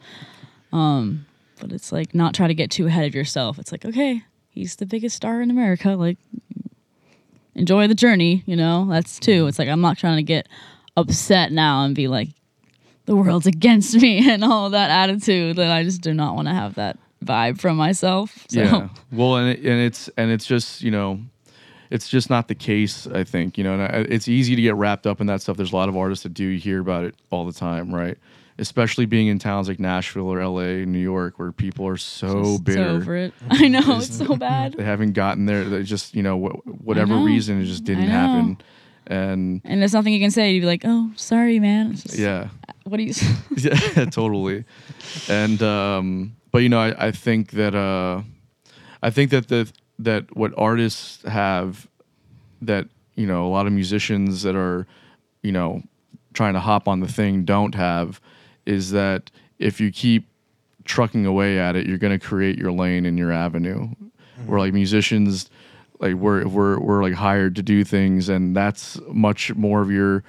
Um, 0.73 1.25
but 1.59 1.71
it's 1.71 1.91
like 1.91 2.13
not 2.13 2.33
try 2.33 2.47
to 2.47 2.53
get 2.53 2.69
too 2.71 2.87
ahead 2.87 3.05
of 3.05 3.15
yourself. 3.15 3.59
It's 3.59 3.71
like 3.71 3.85
okay, 3.85 4.23
he's 4.49 4.75
the 4.77 4.85
biggest 4.85 5.15
star 5.15 5.41
in 5.41 5.49
America. 5.51 5.89
Like 5.91 6.17
enjoy 7.55 7.87
the 7.87 7.95
journey. 7.95 8.43
You 8.45 8.55
know 8.55 8.87
that's 8.89 9.19
too. 9.19 9.47
It's 9.47 9.59
like 9.59 9.69
I'm 9.69 9.81
not 9.81 9.97
trying 9.97 10.17
to 10.17 10.23
get 10.23 10.47
upset 10.97 11.51
now 11.51 11.83
and 11.83 11.95
be 11.95 12.07
like 12.07 12.29
the 13.05 13.15
world's 13.15 13.47
against 13.47 13.95
me 13.95 14.29
and 14.31 14.43
all 14.43 14.69
that 14.69 14.89
attitude 14.89 15.57
that 15.57 15.71
I 15.71 15.83
just 15.83 16.01
do 16.01 16.13
not 16.13 16.35
want 16.35 16.47
to 16.47 16.53
have 16.53 16.75
that 16.75 16.97
vibe 17.23 17.59
from 17.59 17.77
myself. 17.77 18.45
So 18.49 18.61
Yeah. 18.61 18.89
Well, 19.11 19.37
and 19.37 19.49
it, 19.49 19.59
and 19.59 19.81
it's 19.81 20.09
and 20.17 20.31
it's 20.31 20.45
just 20.45 20.81
you 20.81 20.91
know, 20.91 21.19
it's 21.89 22.09
just 22.09 22.29
not 22.29 22.47
the 22.47 22.55
case. 22.55 23.07
I 23.07 23.23
think 23.23 23.57
you 23.57 23.63
know, 23.63 23.73
and 23.73 23.81
I, 23.83 23.85
it's 24.09 24.27
easy 24.27 24.55
to 24.55 24.61
get 24.61 24.75
wrapped 24.75 25.07
up 25.07 25.21
in 25.21 25.27
that 25.27 25.41
stuff. 25.41 25.57
There's 25.57 25.73
a 25.73 25.75
lot 25.75 25.89
of 25.89 25.97
artists 25.97 26.23
that 26.23 26.33
do 26.33 26.45
you 26.45 26.59
hear 26.59 26.79
about 26.79 27.03
it 27.05 27.15
all 27.29 27.45
the 27.45 27.53
time, 27.53 27.93
right? 27.93 28.17
Especially 28.59 29.07
being 29.07 29.27
in 29.27 29.39
towns 29.39 29.67
like 29.67 29.79
Nashville 29.79 30.27
or 30.27 30.39
L.A., 30.39 30.85
New 30.85 30.99
York, 30.99 31.39
where 31.39 31.51
people 31.51 31.87
are 31.87 31.97
so 31.97 32.43
just 32.43 32.63
bitter. 32.63 32.83
so 32.83 32.95
over 32.95 33.15
it. 33.15 33.33
I 33.49 33.67
know 33.67 33.81
it's 33.97 34.15
so 34.15 34.35
bad. 34.35 34.73
they 34.77 34.83
haven't 34.83 35.13
gotten 35.13 35.47
there. 35.47 35.63
They 35.63 35.81
just 35.81 36.15
you 36.15 36.21
know 36.21 36.39
wh- 36.39 36.85
whatever 36.85 37.15
know. 37.15 37.23
reason 37.23 37.61
it 37.61 37.65
just 37.65 37.83
didn't 37.83 38.07
happen, 38.07 38.57
and 39.07 39.61
And 39.65 39.81
there's 39.81 39.93
nothing 39.93 40.13
you 40.13 40.19
can 40.19 40.31
say. 40.31 40.51
You'd 40.51 40.61
be 40.61 40.65
like, 40.65 40.83
"Oh, 40.85 41.11
sorry, 41.15 41.59
man." 41.59 41.95
Just, 41.95 42.17
yeah. 42.17 42.49
What 42.83 42.97
do 42.97 43.03
you? 43.03 43.13
yeah, 43.57 44.05
totally. 44.05 44.65
And 45.29 45.61
um, 45.61 46.35
but 46.51 46.59
you 46.59 46.69
know, 46.69 46.79
I, 46.79 47.07
I 47.07 47.11
think 47.11 47.51
that 47.51 47.75
uh, 47.75 48.21
I 49.01 49.09
think 49.09 49.31
that 49.31 49.47
the 49.47 49.71
that 49.99 50.35
what 50.35 50.53
artists 50.57 51.23
have 51.23 51.87
that 52.61 52.87
you 53.15 53.27
know 53.27 53.45
a 53.45 53.49
lot 53.49 53.67
of 53.67 53.73
musicians 53.73 54.43
that 54.43 54.55
are 54.55 54.87
you 55.41 55.51
know 55.51 55.83
trying 56.33 56.53
to 56.53 56.59
hop 56.59 56.87
on 56.87 56.99
the 56.99 57.07
thing 57.07 57.43
don't 57.43 57.75
have 57.75 58.19
is 58.65 58.91
that 58.91 59.29
if 59.59 59.79
you 59.79 59.91
keep 59.91 60.25
trucking 60.85 61.25
away 61.25 61.59
at 61.59 61.75
it, 61.75 61.85
you're 61.85 61.97
going 61.97 62.17
to 62.17 62.25
create 62.25 62.57
your 62.57 62.71
lane 62.71 63.05
and 63.05 63.17
your 63.17 63.31
avenue. 63.31 63.89
Where 64.45 64.59
like 64.59 64.73
musicians, 64.73 65.49
like 66.03 66.13
we're 66.15 66.47
we're 66.47 66.79
we're 66.79 67.01
like 67.01 67.13
hired 67.13 67.55
to 67.55 67.63
do 67.63 67.83
things, 67.83 68.29
and 68.29 68.55
that's 68.55 68.99
much 69.07 69.53
more 69.55 69.81
of 69.81 69.89
your 69.89 70.23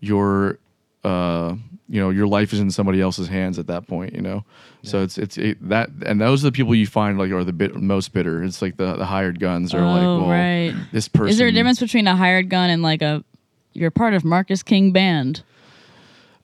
your 0.00 0.58
uh 1.04 1.54
you 1.88 2.00
know 2.00 2.10
your 2.10 2.26
life 2.26 2.52
is 2.52 2.60
in 2.60 2.70
somebody 2.70 3.00
else's 3.00 3.26
hands 3.28 3.58
at 3.58 3.66
that 3.66 3.86
point 3.88 4.14
you 4.14 4.20
know 4.20 4.44
so 4.82 5.02
it's 5.02 5.16
it's 5.18 5.36
it, 5.38 5.56
that 5.66 5.88
and 6.04 6.20
those 6.20 6.44
are 6.44 6.48
the 6.48 6.52
people 6.52 6.74
you 6.74 6.86
find 6.86 7.18
like 7.18 7.30
are 7.32 7.42
the 7.42 7.52
bit 7.54 7.74
most 7.74 8.12
bitter 8.12 8.42
it's 8.44 8.60
like 8.62 8.76
the 8.76 8.94
the 8.96 9.04
hired 9.06 9.40
guns 9.40 9.72
are 9.74 9.80
like 9.80 10.02
Oh, 10.02 10.20
well 10.20 10.30
right. 10.30 10.74
this 10.92 11.08
person 11.08 11.30
Is 11.30 11.38
there 11.38 11.48
a 11.48 11.52
difference 11.52 11.80
between 11.80 12.06
a 12.06 12.14
hired 12.16 12.48
gun 12.50 12.68
and 12.70 12.82
like 12.82 13.00
a 13.02 13.24
you're 13.72 13.90
part 13.90 14.12
of 14.14 14.24
Marcus 14.24 14.62
King 14.62 14.92
band? 14.92 15.42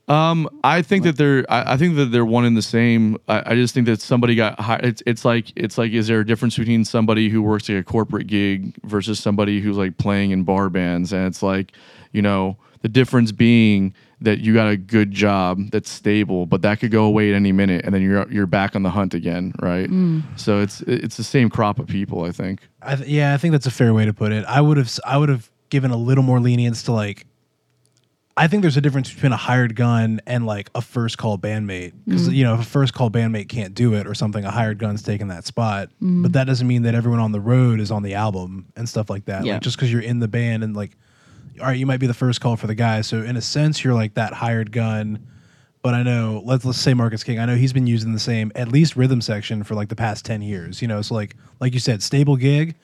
Um, 0.09 0.48
I 0.62 0.82
think 0.82 1.02
that 1.04 1.16
they're. 1.16 1.44
I, 1.50 1.72
I 1.74 1.76
think 1.76 1.96
that 1.96 2.07
they're 2.07 2.24
one 2.24 2.44
and 2.44 2.57
the 2.57 2.62
same. 2.62 3.16
I, 3.28 3.52
I 3.52 3.54
just 3.57 3.74
think 3.74 3.86
that 3.86 4.00
somebody 4.00 4.36
got. 4.36 4.59
Hi- 4.61 4.80
it's 4.82 5.02
it's 5.04 5.24
like 5.24 5.52
it's 5.57 5.76
like. 5.78 5.92
Is 5.92 6.07
there 6.07 6.20
a 6.20 6.26
difference 6.26 6.57
between 6.57 6.84
somebody 6.84 7.28
who 7.28 7.42
works 7.42 7.68
like 7.68 7.78
a 7.78 7.82
corporate 7.82 8.28
gig 8.28 8.76
versus 8.84 9.18
somebody 9.18 9.61
who's 9.61 9.76
like 9.76 9.98
playing 9.98 10.30
in 10.30 10.44
bar 10.44 10.70
bands? 10.70 11.12
And 11.12 11.26
it's 11.26 11.42
like, 11.42 11.72
you 12.12 12.22
know, 12.22 12.57
the 12.82 12.88
difference 12.88 13.32
being 13.32 13.94
that 14.20 14.38
you 14.38 14.54
got 14.54 14.68
a 14.68 14.76
good 14.76 15.11
job 15.11 15.70
that's 15.72 15.90
stable, 15.90 16.46
but 16.46 16.62
that 16.62 16.78
could 16.80 16.90
go 16.92 17.04
away 17.04 17.28
at 17.30 17.34
any 17.34 17.50
minute, 17.52 17.84
and 17.84 17.92
then 17.92 18.00
you're 18.00 18.30
you're 18.30 18.46
back 18.46 18.76
on 18.76 18.84
the 18.84 18.90
hunt 18.90 19.12
again, 19.12 19.52
right? 19.61 19.90
So 20.36 20.61
it's 20.61 20.82
it's 20.82 21.16
the 21.16 21.24
same 21.24 21.50
crop 21.50 21.80
of 21.80 21.88
people. 21.88 22.22
I 22.22 22.30
think. 22.30 22.61
I 22.80 22.94
th- 22.94 23.09
yeah, 23.09 23.34
I 23.34 23.38
think 23.38 23.52
that's 23.52 23.66
a 23.66 23.72
fair 23.72 23.92
way 23.92 24.04
to 24.04 24.12
put 24.14 24.30
it. 24.30 24.44
I 24.46 24.61
would 24.61 24.76
have 24.76 24.86
s- 24.86 25.00
I 25.04 25.16
would 25.18 25.28
have 25.30 25.50
given 25.68 25.90
a 25.90 25.96
little 25.96 26.22
more 26.22 26.38
lenience 26.38 26.84
to 26.84 26.92
like. 26.92 27.26
I 28.39 28.49
think 28.49 28.61
there's 28.61 28.76
a 28.76 28.82
difference 28.82 29.12
between 29.12 29.32
a 29.32 29.37
hired 29.37 29.74
gun 29.76 30.20
and 30.26 30.45
like 30.45 30.68
a 30.74 30.82
first 30.82 31.16
call 31.16 31.39
bandmate 31.39 31.95
because 32.05 32.28
mm. 32.28 32.34
you 32.34 32.45
know 32.45 32.55
if 32.55 32.61
a 32.61 32.64
first 32.64 32.93
call 32.93 33.11
bandmate 33.11 33.49
can't 33.49 33.74
do 33.74 33.95
it 33.95 34.07
or 34.07 34.14
something, 34.14 34.45
a 34.45 34.51
hired 34.51 34.78
gun's 34.78 35.03
taking 35.03 35.28
that 35.28 35.47
spot. 35.47 35.89
Mm. 36.03 36.22
But 36.22 36.34
that 36.34 36.45
doesn't 36.45 36.66
mean 36.66 36.82
that 36.82 36.95
everyone 36.95 37.20
on 37.20 37.32
the 37.32 37.41
road 37.41 37.80
is 37.80 37.91
on 37.91 38.03
the 38.03 38.14
album 38.14 38.66
and 38.76 38.87
stuff 38.87 39.09
like 39.09 39.24
that. 39.24 39.45
Yeah. 39.45 39.55
Like 39.55 39.62
just 39.62 39.76
because 39.76 39.91
you're 39.91 40.03
in 40.03 40.18
the 40.18 40.28
band 40.28 40.64
and 40.64 40.76
like, 40.76 40.93
all 41.61 41.66
right, 41.66 41.78
you 41.78 41.87
might 41.87 42.01
be 42.01 42.07
the 42.07 42.14
first 42.14 42.43
call 42.43 42.57
for 42.57 42.66
the 42.66 42.74
guy. 42.74 43.01
So 43.01 43.22
in 43.22 43.39
a 43.39 43.43
sense, 43.43 43.82
you're 43.82 43.95
like 43.95 44.14
that 44.14 44.34
hired 44.34 44.70
gun. 44.70 45.26
But 45.80 45.95
I 45.95 46.03
know 46.03 46.43
let's 46.45 46.64
let's 46.66 46.78
say 46.78 46.93
Marcus 46.93 47.24
King. 47.24 47.39
I 47.39 47.47
know 47.47 47.55
he's 47.55 47.72
been 47.72 47.87
using 47.87 48.12
the 48.12 48.18
same 48.18 48.53
at 48.55 48.68
least 48.68 48.97
rhythm 48.97 49.22
section 49.22 49.62
for 49.62 49.74
like 49.74 49.89
the 49.89 49.97
past 49.97 50.26
ten 50.26 50.43
years. 50.43 50.82
You 50.82 50.89
know, 50.89 51.01
so 51.01 51.14
like 51.14 51.37
like 51.59 51.72
you 51.72 51.80
said, 51.80 52.03
stable 52.03 52.37
gig 52.37 52.74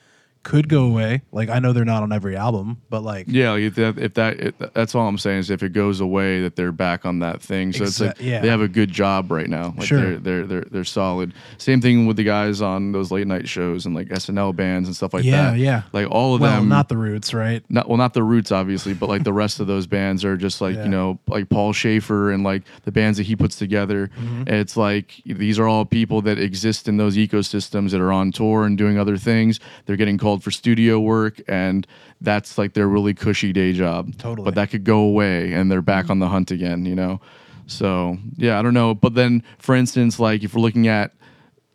could 0.43 0.67
go 0.69 0.83
away. 0.85 1.21
Like 1.31 1.49
I 1.49 1.59
know 1.59 1.73
they're 1.73 1.85
not 1.85 2.03
on 2.03 2.11
every 2.11 2.35
album, 2.35 2.81
but 2.89 3.01
like 3.01 3.25
Yeah, 3.29 3.55
if 3.55 3.75
that, 3.75 3.97
if 3.97 4.13
that 4.15 4.39
it, 4.39 4.73
that's 4.73 4.93
all 4.93 5.07
I'm 5.07 5.17
saying 5.17 5.39
is 5.39 5.49
if 5.49 5.63
it 5.63 5.73
goes 5.73 6.01
away, 6.01 6.41
that 6.41 6.55
they're 6.55 6.71
back 6.71 7.05
on 7.05 7.19
that 7.19 7.41
thing. 7.41 7.71
So 7.73 7.83
it's 7.85 7.99
like 8.01 8.19
yeah. 8.19 8.41
they 8.41 8.49
have 8.49 8.61
a 8.61 8.67
good 8.67 8.91
job 8.91 9.31
right 9.31 9.47
now. 9.49 9.73
Like 9.77 9.87
Sure. 9.87 9.99
they're, 10.01 10.19
they're 10.19 10.45
they're 10.45 10.65
they're 10.69 10.83
solid. 10.83 11.33
Same 11.57 11.79
thing 11.81 12.05
with 12.05 12.17
the 12.17 12.23
guys 12.23 12.61
on 12.61 12.91
those 12.91 13.09
late 13.11 13.27
night 13.27 13.47
shows 13.47 13.85
and 13.85 13.95
like 13.95 14.09
SNL 14.09 14.55
bands 14.55 14.87
and 14.89 14.95
stuff 14.95 15.13
like 15.13 15.23
Yeah, 15.23 15.51
that. 15.51 15.57
yeah. 15.57 15.83
Like 15.93 16.09
all 16.11 16.35
of 16.35 16.41
well, 16.41 16.59
them. 16.59 16.69
not 16.69 16.89
the 16.89 16.97
roots, 16.97 17.33
right? 17.33 17.63
not 17.69 17.87
well, 17.87 17.97
not 17.97 18.13
the 18.13 18.23
Roots, 18.23 18.51
obviously, 18.51 18.93
but 18.93 19.09
like 19.09 19.23
the 19.23 19.33
rest 19.33 19.59
of 19.59 19.67
those 19.67 19.87
bands 19.87 20.25
are 20.25 20.35
just 20.37 20.59
like 20.61 20.75
Yeah. 20.75 20.83
you 20.83 20.89
know, 20.89 21.19
like 21.27 21.49
Paul 21.49 21.71
Shaffer 21.73 22.31
and 22.31 22.43
like 22.43 22.63
the 22.83 22.91
bands 22.91 23.17
that 23.17 23.25
he 23.25 23.35
puts 23.35 23.55
together. 23.55 24.09
Mm-hmm. 24.19 24.47
It's 24.47 24.75
like 24.77 25.21
these 25.25 25.59
are 25.59 25.67
all 25.67 25.85
people 25.85 26.21
that 26.23 26.37
exist 26.39 26.87
in 26.87 26.97
those 26.97 27.15
ecosystems 27.15 27.91
that 27.91 28.01
are 28.01 28.11
on 28.11 28.31
tour 28.31 28.65
and 28.65 28.77
doing 28.77 28.97
other 28.97 29.17
things. 29.17 29.59
They're 29.85 29.95
getting 29.97 30.17
called 30.17 30.32
for 30.41 30.51
studio 30.51 30.99
work, 30.99 31.41
and 31.47 31.85
that's 32.21 32.57
like 32.57 32.73
their 32.73 32.87
really 32.87 33.13
cushy 33.13 33.53
day 33.53 33.73
job. 33.73 34.17
Totally. 34.17 34.45
but 34.45 34.55
that 34.55 34.69
could 34.71 34.83
go 34.83 34.99
away, 34.99 35.53
and 35.53 35.71
they're 35.71 35.81
back 35.81 36.09
on 36.09 36.19
the 36.19 36.29
hunt 36.29 36.49
again. 36.49 36.85
You 36.85 36.95
know, 36.95 37.21
so 37.67 38.17
yeah, 38.37 38.57
I 38.57 38.61
don't 38.61 38.73
know. 38.73 38.95
But 38.95 39.13
then, 39.13 39.43
for 39.59 39.75
instance, 39.75 40.19
like 40.19 40.43
if 40.43 40.55
we're 40.55 40.61
looking 40.61 40.87
at 40.87 41.11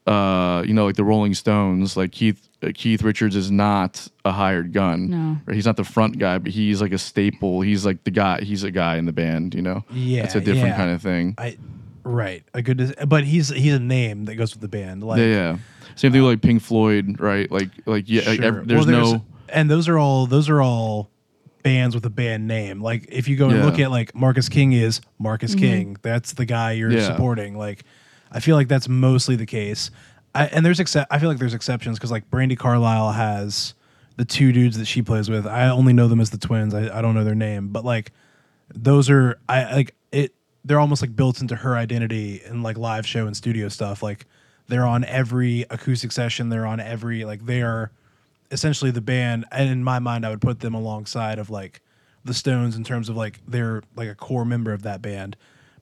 uh, 0.09 0.63
you 0.67 0.73
know, 0.73 0.87
like 0.87 0.97
the 0.97 1.05
Rolling 1.05 1.35
Stones, 1.35 1.95
like 1.95 2.13
Keith 2.13 2.49
uh, 2.63 2.71
Keith 2.75 3.03
Richards 3.03 3.37
is 3.37 3.51
not 3.51 4.09
a 4.25 4.33
hired 4.33 4.73
gun. 4.73 5.11
No. 5.11 5.37
Right? 5.45 5.55
He's 5.55 5.67
not 5.67 5.77
the 5.77 5.85
front 5.85 6.19
guy, 6.19 6.39
but 6.39 6.51
he's 6.51 6.81
like 6.81 6.93
a 6.93 6.99
staple. 6.99 7.61
He's 7.61 7.85
like 7.85 8.05
the 8.05 8.11
guy. 8.11 8.41
He's 8.41 8.65
a 8.65 8.71
guy 8.71 8.97
in 8.97 9.05
the 9.05 9.13
band. 9.13 9.55
You 9.55 9.61
know. 9.61 9.85
Yeah, 9.93 10.25
It's 10.25 10.35
a 10.35 10.41
different 10.41 10.69
yeah. 10.69 10.77
kind 10.77 10.91
of 10.93 11.03
thing. 11.03 11.35
I 11.37 11.59
right 12.05 12.43
a 12.55 12.63
good, 12.63 12.95
but 13.07 13.25
he's 13.25 13.51
he's 13.51 13.75
a 13.75 13.79
name 13.79 14.25
that 14.25 14.37
goes 14.37 14.55
with 14.55 14.63
the 14.63 14.69
band. 14.69 15.05
Like 15.05 15.19
yeah, 15.19 15.27
yeah. 15.27 15.59
Same 15.99 16.13
thing 16.13 16.23
with 16.23 16.31
like 16.33 16.43
Pink 16.43 16.63
Floyd, 16.63 17.21
right? 17.21 17.51
Like, 17.51 17.71
like 17.87 18.05
yeah. 18.09 18.23
Like, 18.27 18.37
Sure. 18.41 18.61
ev- 18.61 18.69
there's, 18.69 18.87
Well, 18.87 19.13
no. 19.15 19.25
and 19.49 19.71
those 19.71 19.89
are 19.89 19.99
all 19.99 20.27
those 20.27 20.49
are 20.49 20.61
all 20.63 21.11
bands 21.63 21.95
with 21.95 22.07
a 22.07 22.11
band 22.11 22.47
name. 22.47 22.81
Like 22.81 23.07
if 23.11 23.27
you 23.29 23.37
go 23.37 23.49
and 23.49 23.59
Yeah. 23.59 23.65
look 23.65 23.79
at 23.79 23.91
like 23.91 24.15
Marcus 24.15 24.49
King 24.49 24.73
is 24.73 25.01
Marcus 25.19 25.53
mm-hmm. 25.53 25.61
King. 25.61 25.97
That's 26.03 26.33
the 26.35 26.45
guy 26.45 26.73
you're 26.73 26.91
Yeah. 26.93 27.07
supporting. 27.07 27.59
Like 27.59 27.85
I 28.31 28.41
feel 28.41 28.57
like 28.57 28.69
that's 28.69 28.89
mostly 28.89 29.37
the 29.37 29.47
case. 29.47 29.91
I, 30.35 30.47
and 30.47 30.65
there's 30.65 30.79
except 30.79 31.13
I 31.13 31.19
feel 31.19 31.29
like 31.29 31.39
there's 31.39 31.55
exceptions 31.55 31.99
because 31.99 32.11
like 32.11 32.31
Brandi 32.31 32.57
Carlile 32.57 33.13
has 33.13 33.75
the 34.17 34.25
two 34.25 34.53
dudes 34.53 34.79
that 34.79 34.87
she 34.87 35.03
plays 35.03 35.29
with. 35.29 35.47
I 35.47 35.69
only 35.69 35.93
know 35.93 36.07
them 36.09 36.21
as 36.21 36.31
the 36.31 36.39
twins. 36.39 36.75
I, 36.75 36.97
I 36.97 37.03
don't 37.03 37.15
know 37.15 37.25
their 37.25 37.35
name, 37.35 37.69
but 37.69 37.85
like 37.85 38.13
those 38.75 39.11
are 39.11 39.39
I 39.49 39.75
like 39.75 39.95
it. 40.13 40.35
They're 40.65 40.81
almost 40.81 41.03
like 41.03 41.17
built 41.17 41.41
into 41.41 41.57
her 41.57 41.77
identity 41.77 42.43
in 42.49 42.63
like 42.63 42.77
live 42.79 43.07
show 43.07 43.27
and 43.27 43.37
studio 43.37 43.69
stuff. 43.69 44.03
Like 44.03 44.27
they're 44.69 44.87
on 44.87 45.05
every 45.05 45.63
acoustic 45.71 46.13
session. 46.13 46.49
They're 46.51 46.67
on 46.67 46.79
every 46.81 47.25
like 47.25 47.47
they 47.47 47.63
are 47.63 47.91
essentially 48.51 48.91
the 48.91 49.01
band. 49.01 49.45
And 49.51 49.69
in 49.69 49.83
my 49.85 49.99
mind, 49.99 50.25
I 50.25 50.31
would 50.31 50.41
put 50.41 50.61
them 50.61 50.75
alongside 50.75 51.39
of 51.39 51.51
like 51.51 51.81
the 52.25 52.35
Stones 52.35 52.77
in 52.77 52.85
terms 52.85 53.09
of 53.09 53.17
like 53.17 53.41
they're 53.47 53.83
like 53.97 54.09
a 54.09 54.15
core 54.15 54.45
member 54.45 54.73
of 54.73 54.83
that 54.83 55.01
band, 55.03 55.37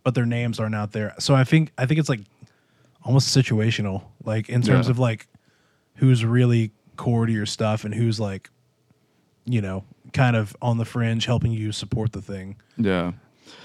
but 0.04 0.14
their 0.14 0.26
names 0.26 0.60
aren't 0.60 0.74
out 0.74 0.92
there. 0.92 1.14
So 1.18 1.34
I 1.34 1.44
think 1.44 1.72
I 1.76 1.86
think 1.86 1.98
it's 2.00 2.08
like 2.08 2.20
almost 3.02 3.36
situational, 3.36 4.04
like 4.24 4.48
in 4.48 4.62
terms 4.62 4.86
Yeah. 4.86 4.90
of 4.92 4.98
like 4.98 5.26
who's 5.96 6.24
really 6.24 6.72
core 6.96 7.26
to 7.26 7.32
your 7.32 7.46
stuff 7.46 7.84
and 7.84 7.94
who's 7.94 8.18
like 8.20 8.50
you 9.44 9.60
know 9.60 9.84
kind 10.12 10.34
of 10.36 10.56
on 10.62 10.78
the 10.78 10.84
fringe 10.84 11.26
helping 11.26 11.52
you 11.52 11.72
support 11.72 12.12
the 12.12 12.22
thing. 12.22 12.56
Yeah. 12.76 13.12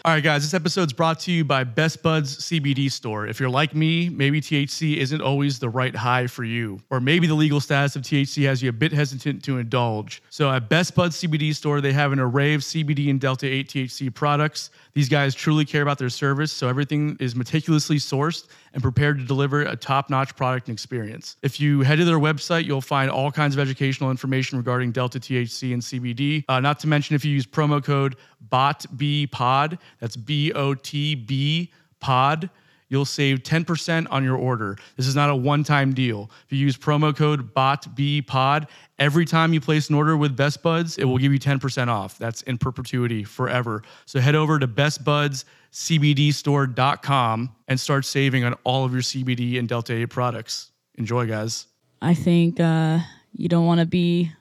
All 0.03 0.13
right, 0.13 0.23
guys, 0.23 0.41
this 0.41 0.53
episode's 0.53 0.93
brought 0.93 1.19
to 1.21 1.31
you 1.31 1.45
by 1.45 1.63
Best 1.63 2.01
Buds 2.01 2.37
CBD 2.37 2.91
Store. 2.91 3.27
If 3.27 3.39
you're 3.39 3.49
like 3.49 3.75
me, 3.75 4.09
maybe 4.09 4.41
THC 4.41 4.97
isn't 4.97 5.21
always 5.21 5.59
the 5.59 5.69
right 5.69 5.95
high 5.95 6.27
for 6.27 6.43
you, 6.43 6.79
or 6.89 6.99
maybe 6.99 7.27
the 7.27 7.35
legal 7.35 7.59
status 7.59 7.95
of 7.95 8.01
THC 8.01 8.45
has 8.45 8.63
you 8.63 8.69
a 8.69 8.73
bit 8.73 8.91
hesitant 8.91 9.43
to 9.43 9.59
indulge. 9.59 10.23
So 10.29 10.49
at 10.49 10.69
Best 10.69 10.95
Buds 10.95 11.21
CBD 11.21 11.55
Store, 11.55 11.81
they 11.81 11.93
have 11.93 12.11
an 12.11 12.19
array 12.19 12.53
of 12.53 12.61
CBD 12.61 13.09
and 13.09 13.21
Delta 13.21 13.47
8 13.47 13.69
THC 13.69 14.13
products. 14.13 14.71
These 14.93 15.09
guys 15.09 15.33
truly 15.33 15.65
care 15.65 15.81
about 15.81 15.97
their 15.97 16.09
service, 16.09 16.51
so 16.51 16.67
everything 16.67 17.17
is 17.19 17.35
meticulously 17.35 17.97
sourced 17.97 18.47
and 18.73 18.83
prepared 18.83 19.19
to 19.19 19.25
deliver 19.25 19.61
a 19.61 19.75
top-notch 19.75 20.35
product 20.35 20.67
and 20.67 20.73
experience. 20.73 21.37
If 21.41 21.59
you 21.59 21.81
head 21.81 21.97
to 21.97 22.05
their 22.05 22.19
website, 22.19 22.65
you'll 22.65 22.81
find 22.81 23.09
all 23.09 23.31
kinds 23.31 23.55
of 23.55 23.59
educational 23.59 24.11
information 24.11 24.57
regarding 24.57 24.91
Delta 24.91 25.19
THC 25.19 25.73
and 25.73 25.81
CBD. 25.81 26.43
Uh, 26.47 26.59
not 26.59 26.79
to 26.79 26.87
mention, 26.87 27.15
if 27.15 27.23
you 27.23 27.31
use 27.31 27.45
promo 27.45 27.83
code 27.83 28.15
BOTBPOD, 28.49 29.79
that's 29.99 30.15
B 30.15 30.51
O 30.53 30.73
T 30.73 31.15
B 31.15 31.71
POD, 31.99 32.49
you'll 32.89 33.05
save 33.05 33.41
10% 33.41 34.05
on 34.11 34.23
your 34.23 34.35
order. 34.35 34.77
This 34.97 35.07
is 35.07 35.15
not 35.15 35.29
a 35.29 35.35
one-time 35.35 35.93
deal. 35.93 36.29
If 36.45 36.51
you 36.51 36.59
use 36.59 36.77
promo 36.77 37.15
code 37.15 37.53
BOTBPOD, 37.55 38.67
every 39.01 39.25
time 39.25 39.51
you 39.51 39.59
place 39.59 39.89
an 39.89 39.95
order 39.95 40.15
with 40.15 40.37
Best 40.37 40.61
Buds, 40.61 40.99
it 40.99 41.05
will 41.05 41.17
give 41.17 41.33
you 41.33 41.39
10% 41.39 41.87
off. 41.87 42.19
That's 42.19 42.43
in 42.43 42.59
perpetuity 42.59 43.23
forever. 43.23 43.81
So 44.05 44.19
head 44.19 44.35
over 44.35 44.59
to 44.59 44.67
bestbudscbdstore.com 44.67 47.55
and 47.67 47.79
start 47.79 48.05
saving 48.05 48.43
on 48.43 48.53
all 48.63 48.85
of 48.85 48.93
your 48.93 49.01
CBD 49.01 49.57
and 49.57 49.67
Delta 49.67 49.93
8 49.93 50.05
products. 50.05 50.69
Enjoy, 50.95 51.25
guys. 51.25 51.65
I 52.01 52.13
think 52.13 52.59
uh, 52.59 52.99
you 53.35 53.49
don't 53.49 53.65
want 53.65 53.79
to 53.79 53.87
be 53.87 54.31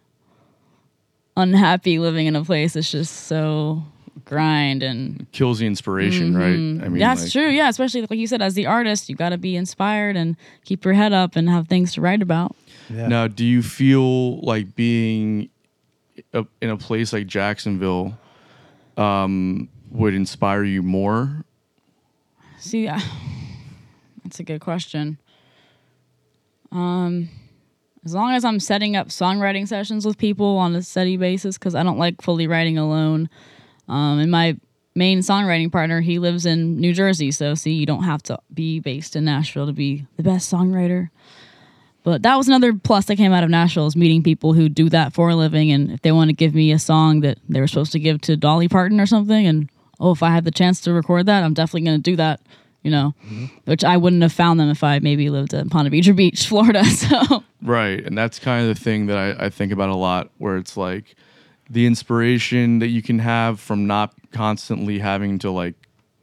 unhappy 1.36 1.98
living 1.98 2.26
in 2.26 2.36
a 2.36 2.44
place 2.44 2.74
that's 2.74 2.90
just 2.90 3.26
so 3.26 3.82
grind 4.26 4.82
and 4.82 5.26
Kills 5.32 5.61
the 5.61 5.66
inspiration, 5.66 6.36
right? 6.36 6.48
I 6.48 6.88
mean, 6.88 6.98
that's 6.98 7.22
like, 7.22 7.32
true. 7.32 7.48
Yeah, 7.48 7.70
especially 7.70 8.02
like 8.02 8.18
you 8.18 8.26
said, 8.26 8.42
as 8.42 8.52
the 8.54 8.66
artist, 8.66 9.08
you 9.08 9.16
got 9.16 9.30
to 9.30 9.38
be 9.38 9.56
inspired 9.56 10.16
and 10.16 10.36
keep 10.64 10.84
your 10.84 10.92
head 10.94 11.14
up 11.14 11.36
and 11.36 11.48
have 11.48 11.68
things 11.68 11.94
to 11.94 12.02
write 12.02 12.20
about. 12.20 12.54
Yeah. 12.91 13.07
Now, 13.07 13.28
do 13.28 13.45
you 13.45 13.62
feel 13.62 14.41
like 14.41 14.74
being 14.74 15.49
a, 16.32 16.45
in 16.61 16.70
a 16.70 16.76
place 16.76 17.12
like 17.12 17.26
Jacksonville 17.26 18.18
um, 18.97 19.68
would 19.91 20.14
inspire 20.14 20.64
you 20.64 20.82
more? 20.82 21.45
See, 22.59 22.88
uh, 22.88 23.01
that's 24.24 24.41
a 24.41 24.43
good 24.43 24.61
question. 24.61 25.18
Um, 26.72 27.28
as 28.05 28.14
long 28.14 28.32
as 28.32 28.45
I'm 28.45 28.61
setting 28.61 28.97
up 28.97 29.09
songwriting 29.09 29.68
sessions 29.68 30.07
with 30.07 30.18
people 30.18 30.57
on 30.59 30.74
a 30.74 30.82
steady 30.82 31.16
basis, 31.16 31.59
because 31.59 31.74
I 31.74 31.82
don't 31.82 31.99
like 31.99 32.22
fully 32.22 32.47
writing 32.47 32.78
alone. 32.78 33.28
Um, 33.88 34.18
and 34.18 34.30
my 34.30 34.57
main 34.95 35.20
songwriting 35.20 35.70
partner, 35.70 36.01
he 36.01 36.18
lives 36.18 36.47
in 36.47 36.76
New 36.76 36.93
Jersey, 36.93 37.30
so 37.30 37.55
see, 37.55 37.72
you 37.72 37.86
don't 37.86 38.05
have 38.05 38.22
to 38.24 38.38
be 38.53 38.80
based 38.80 39.16
in 39.16 39.24
Nashville 39.24 39.66
to 39.66 39.72
be 39.72 40.07
the 40.16 40.22
best 40.22 40.53
songwriter. 40.53 41.11
But 42.03 42.22
that 42.22 42.36
was 42.36 42.48
another 42.48 42.72
plus 42.72 43.07
that 43.07 43.16
came 43.16 43.32
out 43.32 43.44
of 43.44 43.51
Nashville 43.51 43.86
is 43.86 43.96
meeting 43.96 44.22
people 44.22 44.55
who 44.55 44.68
do 44.68 44.88
that 44.88 45.12
for 45.12 45.28
a 45.28 45.36
living, 45.36 45.70
and 45.70 45.90
if 45.90 46.03
they 46.03 46.12
want 46.12 46.28
to 46.28 46.34
give 46.34 46.55
me 46.55 46.72
a 46.72 46.78
song 46.78 47.20
that 47.20 47.38
they 47.48 47.61
were 47.61 47.66
supposed 47.66 47.92
to 47.92 47.98
give 47.98 48.20
to 48.22 48.36
Dolly 48.36 48.68
Parton 48.68 49.01
or 49.01 49.07
something, 49.07 49.46
and 49.46 49.70
oh, 49.98 50.12
if 50.12 50.22
I 50.22 50.30
had 50.30 50.44
the 50.44 50.51
chance 50.51 50.80
to 50.82 50.92
record 50.92 51.26
that, 51.26 51.44
I'm 51.44 51.55
definitely 51.55 51.82
going 51.82 52.03
to 52.03 52.11
do 52.11 52.16
that. 52.16 52.40
You 52.82 52.90
know, 52.90 53.14
mm-hmm. 53.26 53.44
which 53.66 53.84
I 53.84 53.98
wouldn't 53.98 54.22
have 54.22 54.32
found 54.32 54.59
them 54.59 54.70
if 54.70 54.82
I 54.82 55.01
maybe 55.01 55.28
lived 55.28 55.53
in 55.53 55.68
Ponte 55.68 55.92
Vedra 55.92 56.16
Beach, 56.16 56.46
Florida. 56.48 56.82
So 56.86 57.44
Right. 57.62 58.05
And 58.05 58.16
that's 58.16 58.38
kind 58.38 58.62
of 58.62 58.74
the 58.74 58.80
thing 58.80 59.07
that 59.07 59.18
I, 59.18 59.46
I 59.46 59.51
think 59.51 59.72
about 59.72 59.90
a 59.90 59.94
lot, 59.94 60.30
where 60.38 60.57
it's 60.57 60.76
like 60.76 61.14
the 61.68 61.86
inspiration 61.86 62.78
that 62.78 62.88
you 62.88 63.03
can 63.03 63.18
have 63.18 63.61
from 63.61 63.86
not 63.86 64.14
constantly 64.32 64.98
having 64.98 65.38
to 65.40 65.51
like 65.51 65.74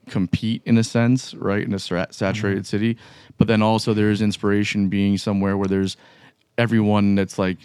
compete 0.07 0.61
in 0.65 0.77
a 0.77 0.83
sense, 0.83 1.33
right, 1.33 1.63
in 1.63 1.73
a 1.73 1.79
sat- 1.79 2.13
saturated 2.13 2.59
mm-hmm. 2.59 2.65
city. 2.65 2.97
But 3.37 3.47
then 3.47 3.61
also 3.61 3.93
there's 3.93 4.21
inspiration 4.21 4.89
being 4.89 5.17
somewhere 5.17 5.57
where 5.57 5.67
there's 5.67 5.97
everyone 6.57 7.15
that's 7.15 7.37
like 7.37 7.57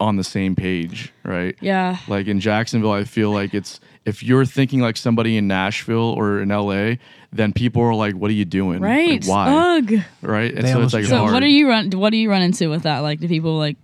on 0.00 0.16
the 0.16 0.24
same 0.24 0.56
page, 0.56 1.12
right? 1.22 1.56
yeah, 1.60 1.98
Like 2.08 2.26
in 2.26 2.40
Jacksonville, 2.40 2.92
I 2.92 3.04
feel 3.04 3.30
like 3.30 3.54
it's 3.54 3.78
if 4.04 4.22
you're 4.22 4.44
thinking 4.44 4.80
like 4.80 4.96
somebody 4.96 5.36
in 5.36 5.46
Nashville 5.46 6.14
or 6.16 6.40
in 6.40 6.48
LA, 6.48 6.94
then 7.32 7.52
people 7.52 7.82
are 7.82 7.94
like, 7.94 8.14
"What 8.14 8.30
are 8.30 8.34
you 8.34 8.44
doing? 8.44 8.80
Like, 8.80 8.90
right. 8.90 9.24
why? 9.24 9.78
Ugh. 9.78 10.02
Right? 10.22 10.52
And 10.52 10.66
They 10.66 10.72
so 10.72 10.82
it's 10.82 10.92
like. 10.92 11.04
So 11.04 11.18
hard. 11.18 11.32
what 11.32 11.40
do 11.40 11.46
you 11.46 11.68
run? 11.68 11.90
What 11.90 12.10
do 12.10 12.16
you 12.16 12.30
run 12.30 12.42
into 12.42 12.68
with 12.68 12.82
that? 12.82 12.98
Like, 12.98 13.20
do 13.20 13.28
people 13.28 13.56
like? 13.58 13.76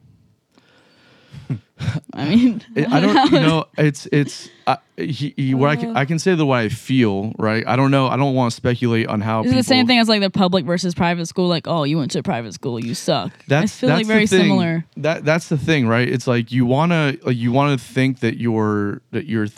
I 2.13 2.29
mean, 2.29 2.65
I 2.77 2.97
I 2.97 3.01
don't, 3.01 3.33
you 3.33 3.41
know, 3.41 3.67
it's 3.77 4.07
it's 4.07 4.49
uh, 4.67 4.77
he, 4.97 5.35
he, 5.37 5.55
what 5.55 5.71
I 5.71 5.77
can 5.77 5.97
I 5.97 6.05
can 6.05 6.19
say 6.19 6.35
the 6.35 6.47
way 6.47 6.65
I 6.65 6.69
feel, 6.69 7.33
right? 7.39 7.67
I 7.67 7.77
don't 7.77 7.91
know. 7.91 8.09
I 8.09 8.17
don't 8.17 8.35
want 8.35 8.53
to 8.53 8.57
speculate 8.57 9.07
on 9.07 9.21
how. 9.21 9.41
it 9.41 9.45
people, 9.45 9.59
the 9.59 9.63
same 9.63 9.87
thing 9.87 9.99
as 9.99 10.09
like 10.09 10.21
the 10.21 10.31
public 10.31 10.65
versus 10.65 10.95
private 10.95 11.27
school? 11.27 11.49
Like, 11.49 11.67
oh, 11.67 11.85
you 11.85 11.99
went 11.99 12.11
to 12.13 12.19
a 12.19 12.23
private 12.23 12.55
school, 12.55 12.83
you 12.83 12.95
suck. 12.95 13.33
That's 13.47 13.73
I 13.73 13.81
feel 13.81 13.89
that's 13.89 13.99
like 14.01 14.07
very 14.07 14.27
similar. 14.27 14.85
That 14.97 15.25
that's 15.25 15.49
the 15.49 15.59
thing, 15.59 15.87
right? 15.87 16.09
It's 16.09 16.27
like 16.27 16.53
you 16.53 16.67
wanna 16.67 17.17
like 17.23 17.37
you 17.37 17.53
wanna 17.53 17.79
think 17.79 18.21
that 18.21 18.39
you're 18.39 19.01
that 19.13 19.27
you're 19.27 19.49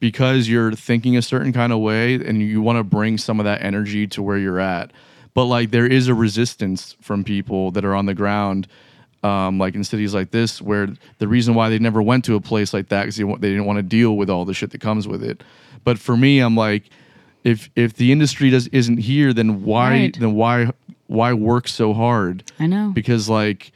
because 0.00 0.48
you're 0.48 0.72
thinking 0.72 1.16
a 1.16 1.22
certain 1.22 1.52
kind 1.52 1.72
of 1.72 1.80
way, 1.80 2.14
and 2.14 2.42
you 2.42 2.62
want 2.62 2.78
to 2.78 2.84
bring 2.84 3.18
some 3.18 3.38
of 3.38 3.44
that 3.44 3.62
energy 3.62 4.06
to 4.08 4.22
where 4.22 4.38
you're 4.38 4.60
at. 4.60 4.90
But 5.34 5.44
like 5.44 5.70
there 5.70 5.86
is 5.86 6.08
a 6.08 6.14
resistance 6.14 6.96
from 7.00 7.22
people 7.22 7.70
that 7.72 7.84
are 7.84 7.94
on 7.94 8.06
the 8.06 8.14
ground. 8.14 8.66
Um, 9.22 9.58
like 9.58 9.74
in 9.74 9.84
cities 9.84 10.14
like 10.14 10.30
this, 10.30 10.62
where 10.62 10.88
the 11.18 11.28
reason 11.28 11.54
why 11.54 11.68
they 11.68 11.78
never 11.78 12.00
went 12.00 12.24
to 12.24 12.36
a 12.36 12.40
place 12.40 12.72
like 12.72 12.88
that 12.88 13.02
because 13.02 13.16
they, 13.16 13.24
they 13.24 13.50
didn't 13.50 13.66
want 13.66 13.76
to 13.76 13.82
deal 13.82 14.16
with 14.16 14.30
all 14.30 14.46
the 14.46 14.54
shit 14.54 14.70
that 14.70 14.80
comes 14.80 15.06
with 15.06 15.22
it. 15.22 15.42
But 15.84 15.98
for 15.98 16.16
me, 16.16 16.38
I'm 16.40 16.56
like, 16.56 16.84
if 17.44 17.68
if 17.76 17.92
the 17.94 18.12
industry 18.12 18.48
does 18.48 18.66
isn't 18.68 18.96
here, 18.96 19.34
then 19.34 19.62
why 19.62 19.90
Right. 19.90 20.18
then 20.18 20.32
why 20.34 20.70
why 21.06 21.34
work 21.34 21.68
so 21.68 21.92
hard? 21.92 22.44
I 22.58 22.66
know. 22.66 22.92
because 22.94 23.28
like 23.28 23.72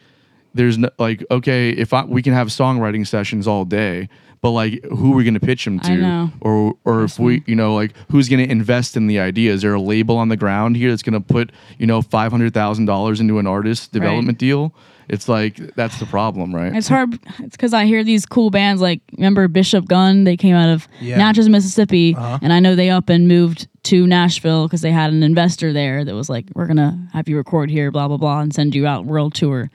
there's 0.55 0.78
no, 0.78 0.88
like 0.99 1.22
okay 1.30 1.70
if 1.70 1.92
I, 1.92 2.05
we 2.05 2.22
can 2.22 2.32
have 2.32 2.49
songwriting 2.49 3.07
sessions 3.07 3.47
all 3.47 3.64
day 3.66 4.09
but 4.45 4.51
like 4.51 4.84
who 4.84 5.14
are 5.14 5.16
we 5.16 5.24
going 5.24 5.32
to 5.32 5.40
pitch 5.40 5.64
them 5.64 5.80
to 5.80 5.92
I 5.92 5.97
know. 5.97 6.30
or 6.42 6.74
or 6.84 7.03
if 7.05 7.18
we 7.18 7.42
you 7.47 7.57
know 7.57 7.74
like 7.74 7.95
who's 8.11 8.28
going 8.28 8.45
to 8.45 8.51
invest 8.53 8.95
in 8.95 9.07
the 9.07 9.18
idea 9.18 9.51
is 9.55 9.62
there 9.62 9.72
a 9.72 9.80
label 9.80 10.18
on 10.18 10.28
the 10.28 10.36
ground 10.36 10.76
here 10.76 10.90
that's 10.90 11.03
going 11.03 11.14
to 11.14 11.20
put 11.34 11.51
you 11.78 11.86
know 11.86 12.03
$500000 12.03 13.20
into 13.20 13.38
an 13.38 13.47
artist 13.47 13.92
development 13.92 14.36
deal 14.38 14.74
it's 15.09 15.28
like 15.30 15.57
that's 15.76 15.99
the 15.99 16.05
problem 16.07 16.55
right 16.55 16.74
It's 16.76 16.88
hard. 16.88 17.18
It's 17.38 17.57
because 17.57 17.72
I 17.72 17.86
hear 17.86 18.05
these 18.05 18.26
cool 18.26 18.51
bands 18.51 18.82
like 18.82 19.01
remember 19.16 19.49
Bishop 19.49 19.86
Gunn? 19.86 20.24
They 20.24 20.36
came 20.36 20.55
out 20.55 20.68
of 20.68 20.88
Yeah. 21.01 21.16
Natchez, 21.16 21.49
Mississippi, 21.49 22.14
Uh-huh. 22.14 22.38
and 22.42 22.53
I 22.53 22.61
know 22.61 22.74
they 22.74 22.90
up 22.90 23.09
and 23.09 23.26
moved 23.28 23.66
to 23.84 24.07
Nashville 24.07 24.66
because 24.66 24.80
they 24.82 24.92
had 24.92 25.11
an 25.12 25.22
investor 25.22 25.72
there 25.74 26.05
that 26.07 26.14
was 26.14 26.28
like, 26.30 26.47
"We're 26.55 26.66
gonna 26.66 26.99
have 27.12 27.28
you 27.28 27.36
record 27.36 27.70
here, 27.70 27.90
blah 27.90 28.09
blah 28.09 28.16
blah, 28.18 28.40
and 28.40 28.55
send 28.55 28.74
you 28.74 28.86
out 28.86 29.05
world 29.05 29.34
tour." 29.34 29.70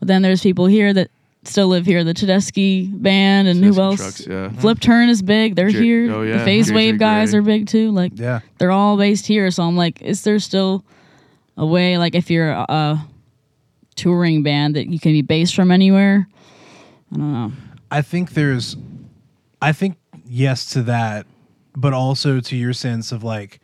But 0.00 0.08
then 0.08 0.22
there's 0.22 0.42
people 0.42 0.66
here 0.66 0.92
that 0.92 1.10
still 1.46 1.68
live 1.68 1.86
here. 1.86 2.04
The 2.04 2.14
Tedeschi 2.14 2.90
band 3.00 3.48
and 3.48 3.64
who 3.64 3.80
else? 3.80 3.96
Trucks, 3.98 4.26
yeah. 4.26 4.50
Flip 4.60 4.78
Turn 4.80 5.08
is 5.08 5.22
big. 5.22 5.54
They're 5.56 5.70
J- 5.70 5.82
here. 5.82 6.12
oh, 6.14 6.22
yeah. 6.22 6.38
The 6.38 6.44
Phase 6.44 6.70
JJ 6.70 6.74
Wave 6.74 6.98
guys 6.98 7.30
Gray. 7.30 7.38
are 7.38 7.42
big 7.42 7.66
too. 7.66 7.90
Like 7.90 8.12
Yeah. 8.16 8.40
they're 8.58 8.70
all 8.72 8.96
based 8.96 9.26
here. 9.26 9.50
So 9.50 9.62
I'm 9.62 9.76
like, 9.76 10.02
is 10.02 10.22
there 10.22 10.38
still 10.38 10.84
a 11.56 11.64
way, 11.66 11.96
like, 11.98 12.14
if 12.14 12.30
you're 12.30 12.50
a, 12.50 12.66
a 12.68 13.08
touring 13.94 14.42
band, 14.42 14.76
that 14.76 14.88
you 14.88 14.98
can 14.98 15.12
be 15.12 15.22
based 15.22 15.54
from 15.54 15.70
anywhere? 15.70 16.28
I 17.12 17.16
don't 17.16 17.32
know. 17.32 17.52
I 17.90 18.02
think 18.02 18.32
there's, 18.34 18.76
I 19.62 19.72
think 19.72 19.96
yes 20.26 20.66
to 20.72 20.82
that, 20.82 21.26
but 21.76 21.92
also 21.92 22.40
to 22.40 22.56
your 22.56 22.72
sense 22.72 23.12
of 23.12 23.22
like, 23.24 23.60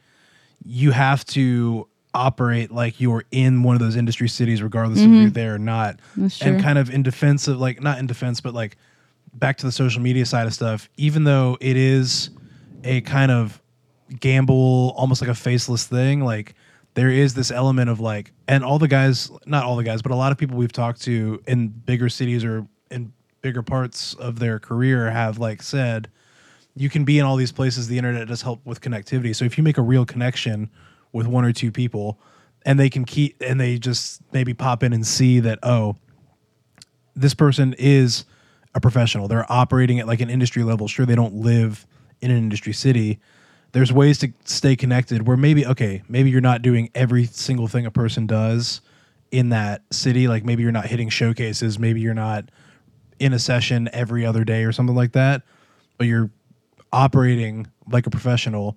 you 0.64 0.92
have 0.92 1.24
to 1.26 1.88
operate 2.14 2.70
like 2.70 3.00
you're 3.00 3.24
in 3.30 3.62
one 3.62 3.74
of 3.74 3.80
those 3.80 3.96
industry 3.96 4.28
cities, 4.28 4.62
regardless 4.62 5.00
if 5.00 5.08
you're 5.08 5.24
mm-hmm. 5.24 5.32
there 5.32 5.54
or 5.54 5.58
not. 5.58 5.98
And 6.42 6.62
kind 6.62 6.78
of 6.78 6.90
in 6.90 7.02
defense 7.02 7.48
of 7.48 7.58
like, 7.58 7.80
not 7.82 7.98
in 7.98 8.06
defense, 8.06 8.40
but 8.40 8.54
like 8.54 8.76
back 9.34 9.56
to 9.58 9.66
the 9.66 9.72
social 9.72 10.02
media 10.02 10.26
side 10.26 10.46
of 10.46 10.54
stuff, 10.54 10.88
even 10.96 11.24
though 11.24 11.56
it 11.60 11.76
is 11.76 12.30
a 12.84 13.00
kind 13.02 13.30
of 13.30 13.60
gamble, 14.20 14.92
almost 14.96 15.22
like 15.22 15.30
a 15.30 15.34
faceless 15.34 15.86
thing, 15.86 16.22
like 16.22 16.54
there 16.94 17.10
is 17.10 17.32
this 17.32 17.50
element 17.50 17.88
of 17.88 18.00
like, 18.00 18.32
and 18.46 18.62
all 18.62 18.78
the 18.78 18.88
guys, 18.88 19.30
not 19.46 19.64
all 19.64 19.76
the 19.76 19.84
guys, 19.84 20.02
but 20.02 20.12
a 20.12 20.16
lot 20.16 20.32
of 20.32 20.38
people 20.38 20.58
we've 20.58 20.72
talked 20.72 21.00
to 21.02 21.42
in 21.46 21.68
bigger 21.68 22.10
cities 22.10 22.44
or 22.44 22.66
in 22.90 23.12
bigger 23.40 23.62
parts 23.62 24.12
of 24.14 24.38
their 24.38 24.58
career 24.58 25.10
have 25.10 25.38
like 25.38 25.62
said, 25.62 26.10
you 26.74 26.90
can 26.90 27.04
be 27.04 27.18
in 27.18 27.24
all 27.24 27.36
these 27.36 27.52
places. 27.52 27.88
The 27.88 27.96
internet 27.96 28.28
does 28.28 28.42
help 28.42 28.64
with 28.66 28.80
connectivity. 28.82 29.34
So 29.34 29.44
if 29.44 29.56
you 29.56 29.64
make 29.64 29.78
a 29.78 29.82
real 29.82 30.04
connection 30.04 30.70
with 31.12 31.26
one 31.26 31.44
or 31.44 31.52
two 31.52 31.70
people, 31.70 32.18
and 32.64 32.78
they 32.78 32.90
can 32.90 33.04
keep, 33.04 33.36
and 33.40 33.60
they 33.60 33.78
just 33.78 34.22
maybe 34.32 34.54
pop 34.54 34.82
in 34.82 34.92
and 34.92 35.06
see 35.06 35.40
that, 35.40 35.58
oh, 35.62 35.96
this 37.14 37.34
person 37.34 37.74
is 37.78 38.24
a 38.74 38.80
professional. 38.80 39.28
They're 39.28 39.50
operating 39.50 40.00
at 40.00 40.06
like 40.06 40.20
an 40.20 40.30
industry 40.30 40.62
level. 40.62 40.88
Sure, 40.88 41.04
they 41.04 41.14
don't 41.14 41.34
live 41.34 41.86
in 42.20 42.30
an 42.30 42.38
industry 42.38 42.72
city. 42.72 43.20
There's 43.72 43.92
ways 43.92 44.18
to 44.18 44.32
stay 44.44 44.76
connected 44.76 45.26
where 45.26 45.36
maybe, 45.36 45.66
okay, 45.66 46.02
maybe 46.08 46.30
you're 46.30 46.40
not 46.40 46.62
doing 46.62 46.90
every 46.94 47.24
single 47.24 47.68
thing 47.68 47.86
a 47.86 47.90
person 47.90 48.26
does 48.26 48.80
in 49.30 49.48
that 49.48 49.82
city. 49.90 50.28
Like 50.28 50.44
maybe 50.44 50.62
you're 50.62 50.72
not 50.72 50.86
hitting 50.86 51.08
showcases. 51.08 51.78
Maybe 51.78 52.00
you're 52.00 52.14
not 52.14 52.50
in 53.18 53.32
a 53.32 53.38
session 53.38 53.88
every 53.92 54.26
other 54.26 54.44
day 54.44 54.64
or 54.64 54.72
something 54.72 54.96
like 54.96 55.12
that, 55.12 55.42
but 55.96 56.06
you're 56.06 56.30
operating 56.92 57.66
like 57.90 58.06
a 58.06 58.10
professional. 58.10 58.76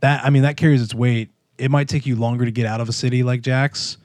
That, 0.00 0.24
I 0.24 0.30
mean, 0.30 0.42
that 0.42 0.56
carries 0.56 0.82
its 0.82 0.94
weight. 0.94 1.30
It 1.58 1.70
might 1.70 1.88
take 1.88 2.06
you 2.06 2.16
longer 2.16 2.44
to 2.44 2.50
get 2.50 2.66
out 2.66 2.80
of 2.80 2.88
a 2.88 2.92
city 2.92 3.22
like 3.22 3.40
Jack's, 3.40 3.96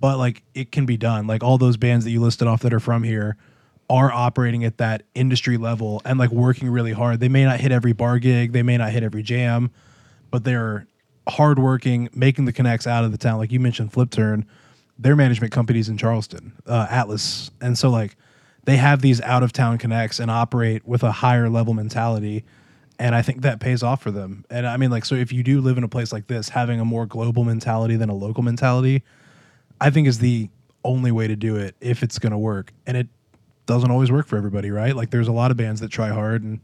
but 0.00 0.18
like 0.18 0.42
it 0.54 0.72
can 0.72 0.86
be 0.86 0.96
done. 0.96 1.26
Like 1.26 1.42
all 1.42 1.58
those 1.58 1.76
bands 1.76 2.04
that 2.04 2.10
you 2.10 2.20
listed 2.20 2.48
off 2.48 2.62
that 2.62 2.72
are 2.72 2.80
from 2.80 3.02
here 3.02 3.36
are 3.88 4.10
operating 4.10 4.64
at 4.64 4.78
that 4.78 5.02
industry 5.14 5.56
level 5.56 6.00
and 6.04 6.18
like 6.18 6.30
working 6.30 6.68
really 6.70 6.92
hard. 6.92 7.20
They 7.20 7.28
may 7.28 7.44
not 7.44 7.60
hit 7.60 7.72
every 7.72 7.92
bar 7.92 8.18
gig, 8.18 8.52
they 8.52 8.62
may 8.62 8.76
not 8.76 8.90
hit 8.90 9.02
every 9.02 9.22
jam, 9.22 9.70
but 10.30 10.44
they're 10.44 10.86
hardworking, 11.28 12.08
making 12.14 12.46
the 12.46 12.52
connects 12.52 12.86
out 12.86 13.04
of 13.04 13.12
the 13.12 13.18
town. 13.18 13.38
Like 13.38 13.52
you 13.52 13.60
mentioned, 13.60 13.92
Flip 13.92 14.10
Turn, 14.10 14.46
their 14.98 15.16
management 15.16 15.52
companies 15.52 15.88
in 15.88 15.96
Charleston, 15.98 16.52
uh, 16.66 16.86
Atlas, 16.90 17.50
and 17.60 17.76
so 17.76 17.90
like 17.90 18.16
they 18.64 18.76
have 18.76 19.02
these 19.02 19.20
out 19.20 19.42
of 19.42 19.52
town 19.52 19.78
connects 19.78 20.20
and 20.20 20.30
operate 20.30 20.86
with 20.86 21.02
a 21.02 21.12
higher 21.12 21.48
level 21.48 21.74
mentality. 21.74 22.44
And 23.02 23.16
I 23.16 23.22
think 23.22 23.42
that 23.42 23.58
pays 23.58 23.82
off 23.82 24.00
for 24.00 24.12
them. 24.12 24.44
And 24.48 24.64
I 24.64 24.76
mean, 24.76 24.92
like, 24.92 25.04
so 25.04 25.16
if 25.16 25.32
you 25.32 25.42
do 25.42 25.60
live 25.60 25.76
in 25.76 25.82
a 25.82 25.88
place 25.88 26.12
like 26.12 26.28
this, 26.28 26.48
having 26.50 26.78
a 26.78 26.84
more 26.84 27.04
global 27.04 27.42
mentality 27.42 27.96
than 27.96 28.08
a 28.08 28.14
local 28.14 28.44
mentality, 28.44 29.02
I 29.80 29.90
think 29.90 30.06
is 30.06 30.20
the 30.20 30.48
only 30.84 31.10
way 31.10 31.26
to 31.26 31.34
do 31.34 31.56
it 31.56 31.74
if 31.80 32.04
it's 32.04 32.20
going 32.20 32.30
to 32.30 32.38
work. 32.38 32.72
And 32.86 32.96
it 32.96 33.08
doesn't 33.66 33.90
always 33.90 34.12
work 34.12 34.28
for 34.28 34.36
everybody, 34.36 34.70
right? 34.70 34.94
Like 34.94 35.10
there's 35.10 35.26
a 35.26 35.32
lot 35.32 35.50
of 35.50 35.56
bands 35.56 35.80
that 35.80 35.88
try 35.90 36.10
hard 36.10 36.44
and 36.44 36.60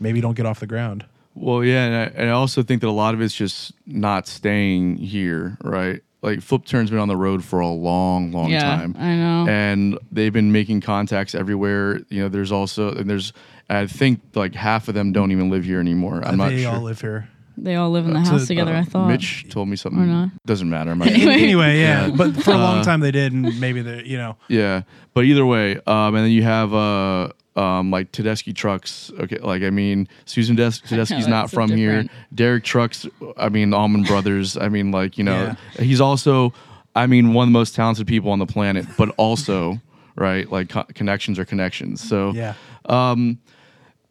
maybe 0.00 0.22
don't 0.22 0.34
get 0.34 0.46
off 0.46 0.58
the 0.58 0.66
ground. 0.66 1.04
Well, 1.34 1.62
yeah, 1.62 1.84
and 1.84 1.94
I, 1.94 2.20
and 2.20 2.30
I 2.30 2.32
also 2.32 2.62
think 2.62 2.80
that 2.80 2.88
a 2.88 2.90
lot 2.90 3.12
of 3.12 3.20
it's 3.20 3.34
just 3.34 3.72
not 3.86 4.26
staying 4.26 4.96
here, 4.96 5.58
right? 5.62 6.00
Like 6.22 6.40
Flip 6.40 6.64
Turn's 6.64 6.88
been 6.88 6.98
on 6.98 7.08
the 7.08 7.16
road 7.16 7.44
for 7.44 7.60
a 7.60 7.68
long, 7.68 8.32
long 8.32 8.50
Yeah, 8.50 8.64
time. 8.64 8.96
I 8.98 9.14
know. 9.14 9.46
And 9.48 9.98
they've 10.10 10.32
been 10.32 10.50
making 10.50 10.80
contacts 10.80 11.34
everywhere. 11.34 12.00
You 12.08 12.22
know, 12.22 12.28
there's 12.30 12.50
also 12.50 12.90
and 12.92 13.08
there's 13.08 13.32
I 13.70 13.86
think 13.86 14.20
like 14.34 14.54
half 14.54 14.88
of 14.88 14.94
them 14.94 15.12
don't 15.12 15.30
even 15.32 15.50
live 15.50 15.64
here 15.64 15.80
anymore. 15.80 16.22
I'm 16.24 16.36
not 16.36 16.50
they 16.50 16.62
sure. 16.62 16.72
all 16.74 16.80
live 16.82 17.00
here. 17.00 17.28
They 17.60 17.74
all 17.74 17.90
live 17.90 18.06
in 18.06 18.12
the 18.14 18.20
Uh, 18.20 18.24
house 18.24 18.42
to- 18.42 18.46
together. 18.46 18.74
I 18.74 18.84
thought. 18.84 19.08
Mitch 19.08 19.46
told 19.50 19.68
me 19.68 19.74
something. 19.76 20.00
Or 20.02 20.06
not. 20.06 20.28
Doesn't 20.46 20.70
matter. 20.70 20.92
I'm 20.92 21.02
Anyway. 21.02 21.34
anyway, 21.34 21.80
yeah. 21.80 22.06
Yeah. 22.06 22.14
But 22.16 22.36
for 22.42 22.52
a 22.52 22.56
long 22.56 22.78
Uh, 22.78 22.84
time 22.84 23.00
they 23.00 23.10
did, 23.10 23.32
and 23.32 23.58
maybe 23.60 23.82
they, 23.82 24.04
you 24.04 24.16
know, 24.16 24.36
Yeah, 24.48 24.82
but 25.12 25.24
either 25.24 25.44
way, 25.44 25.76
um, 25.86 26.14
and 26.14 26.18
then 26.24 26.30
you 26.30 26.44
have 26.44 26.72
uh, 26.72 27.28
um, 27.56 27.90
like 27.90 28.12
Tedeschi 28.12 28.54
Trucks. 28.54 29.10
Okay, 29.18 29.38
like 29.38 29.62
I 29.64 29.70
mean, 29.70 30.06
Susan 30.24 30.54
Des- 30.54 30.70
Tedeschi's 30.88 31.26
not 31.26 31.42
that's 31.42 31.50
so 31.52 31.54
from 31.56 31.70
here. 31.72 32.06
Derek 32.32 32.62
Trucks. 32.62 33.06
I 33.36 33.48
mean, 33.48 33.74
Allman 33.74 34.04
Brothers. 34.04 34.56
I 34.56 34.68
mean, 34.68 34.92
like 34.92 35.18
you 35.18 35.24
know, 35.24 35.56
he's 35.80 36.00
also, 36.00 36.54
I 36.94 37.06
mean, 37.08 37.34
one 37.34 37.48
of 37.48 37.52
the 37.52 37.58
most 37.58 37.74
talented 37.74 38.06
people 38.06 38.30
on 38.30 38.38
the 38.38 38.46
planet. 38.46 38.86
But 38.96 39.08
also, 39.16 39.80
right? 40.14 40.48
Like 40.50 40.68
co- 40.68 40.86
connections 40.94 41.40
are 41.40 41.44
connections. 41.44 42.00
So 42.08 42.30
Yeah. 42.34 42.54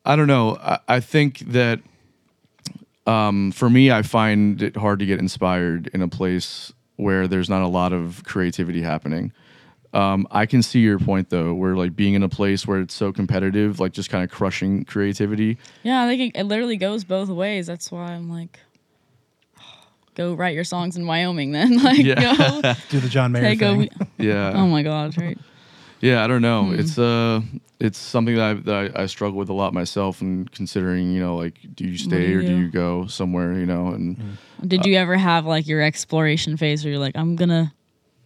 I 0.07 0.15
don't 0.15 0.27
know. 0.27 0.55
I, 0.61 0.79
I 0.87 0.99
think 1.01 1.39
that 1.39 1.79
um, 3.05 3.51
for 3.51 3.69
me, 3.69 3.91
I 3.91 4.01
find 4.01 4.61
it 4.61 4.75
hard 4.77 4.99
to 4.99 5.05
get 5.05 5.19
inspired 5.19 5.87
in 5.93 6.01
a 6.01 6.07
place 6.07 6.71
where 6.95 7.27
there's 7.27 7.49
not 7.49 7.61
a 7.61 7.67
lot 7.67 7.93
of 7.93 8.23
creativity 8.25 8.81
happening. 8.81 9.31
Um, 9.93 10.27
I 10.31 10.45
can 10.45 10.61
see 10.63 10.79
your 10.79 10.97
point 10.99 11.29
though, 11.29 11.53
where 11.53 11.75
like 11.75 11.95
being 11.95 12.13
in 12.13 12.23
a 12.23 12.29
place 12.29 12.65
where 12.67 12.79
it's 12.81 12.93
so 12.93 13.11
competitive, 13.13 13.79
like 13.79 13.93
just 13.93 14.09
kind 14.09 14.23
of 14.23 14.29
crushing 14.31 14.83
creativity. 14.85 15.57
Yeah, 15.83 16.03
I 16.03 16.07
think 16.07 16.35
it, 16.35 16.39
it 16.39 16.43
literally 16.43 16.77
goes 16.77 17.03
both 17.03 17.29
ways. 17.29 17.67
That's 17.67 17.91
why 17.91 18.11
I'm 18.13 18.29
like, 18.29 18.59
go 20.15 20.33
write 20.33 20.55
your 20.55 20.63
songs 20.65 20.97
in 20.97 21.05
Wyoming 21.07 21.51
then. 21.51 21.77
like, 21.83 21.99
Yeah. 21.99 22.15
go 22.35 22.61
Do 22.89 22.99
the 22.99 23.09
John 23.09 23.31
Mayer 23.31 23.43
take 23.43 23.61
a. 23.61 23.65
thing. 23.69 23.77
we- 23.77 23.89
Yeah. 24.27 24.51
Oh 24.55 24.67
my 24.67 24.83
god! 24.83 25.17
Right. 25.21 25.37
Yeah, 26.01 26.23
I 26.23 26.27
don't 26.27 26.41
know. 26.41 26.65
Hmm. 26.65 26.79
It's 26.79 26.97
uh, 26.97 27.41
it's 27.79 27.97
something 27.97 28.35
that 28.35 28.43
I, 28.43 28.53
that 28.53 28.95
I, 28.95 29.03
I 29.03 29.05
struggle 29.07 29.37
with 29.37 29.49
a 29.49 29.53
lot 29.53 29.73
myself, 29.73 30.21
and 30.21 30.51
considering 30.51 31.11
you 31.11 31.19
know, 31.19 31.35
like, 31.37 31.59
do 31.75 31.85
you 31.85 31.97
stay 31.97 32.29
you 32.29 32.39
or 32.39 32.41
do 32.41 32.47
do? 32.47 32.57
you 32.57 32.69
go 32.69 33.07
somewhere? 33.07 33.53
You 33.53 33.65
know, 33.65 33.87
and 33.89 34.37
Did 34.65 34.81
Uh, 34.81 34.89
you 34.89 34.95
ever 34.97 35.17
have 35.17 35.45
like 35.45 35.67
your 35.67 35.81
exploration 35.81 36.57
phase 36.57 36.83
where 36.83 36.91
you're 36.91 36.99
like, 36.99 37.15
I'm 37.15 37.35
gonna 37.35 37.73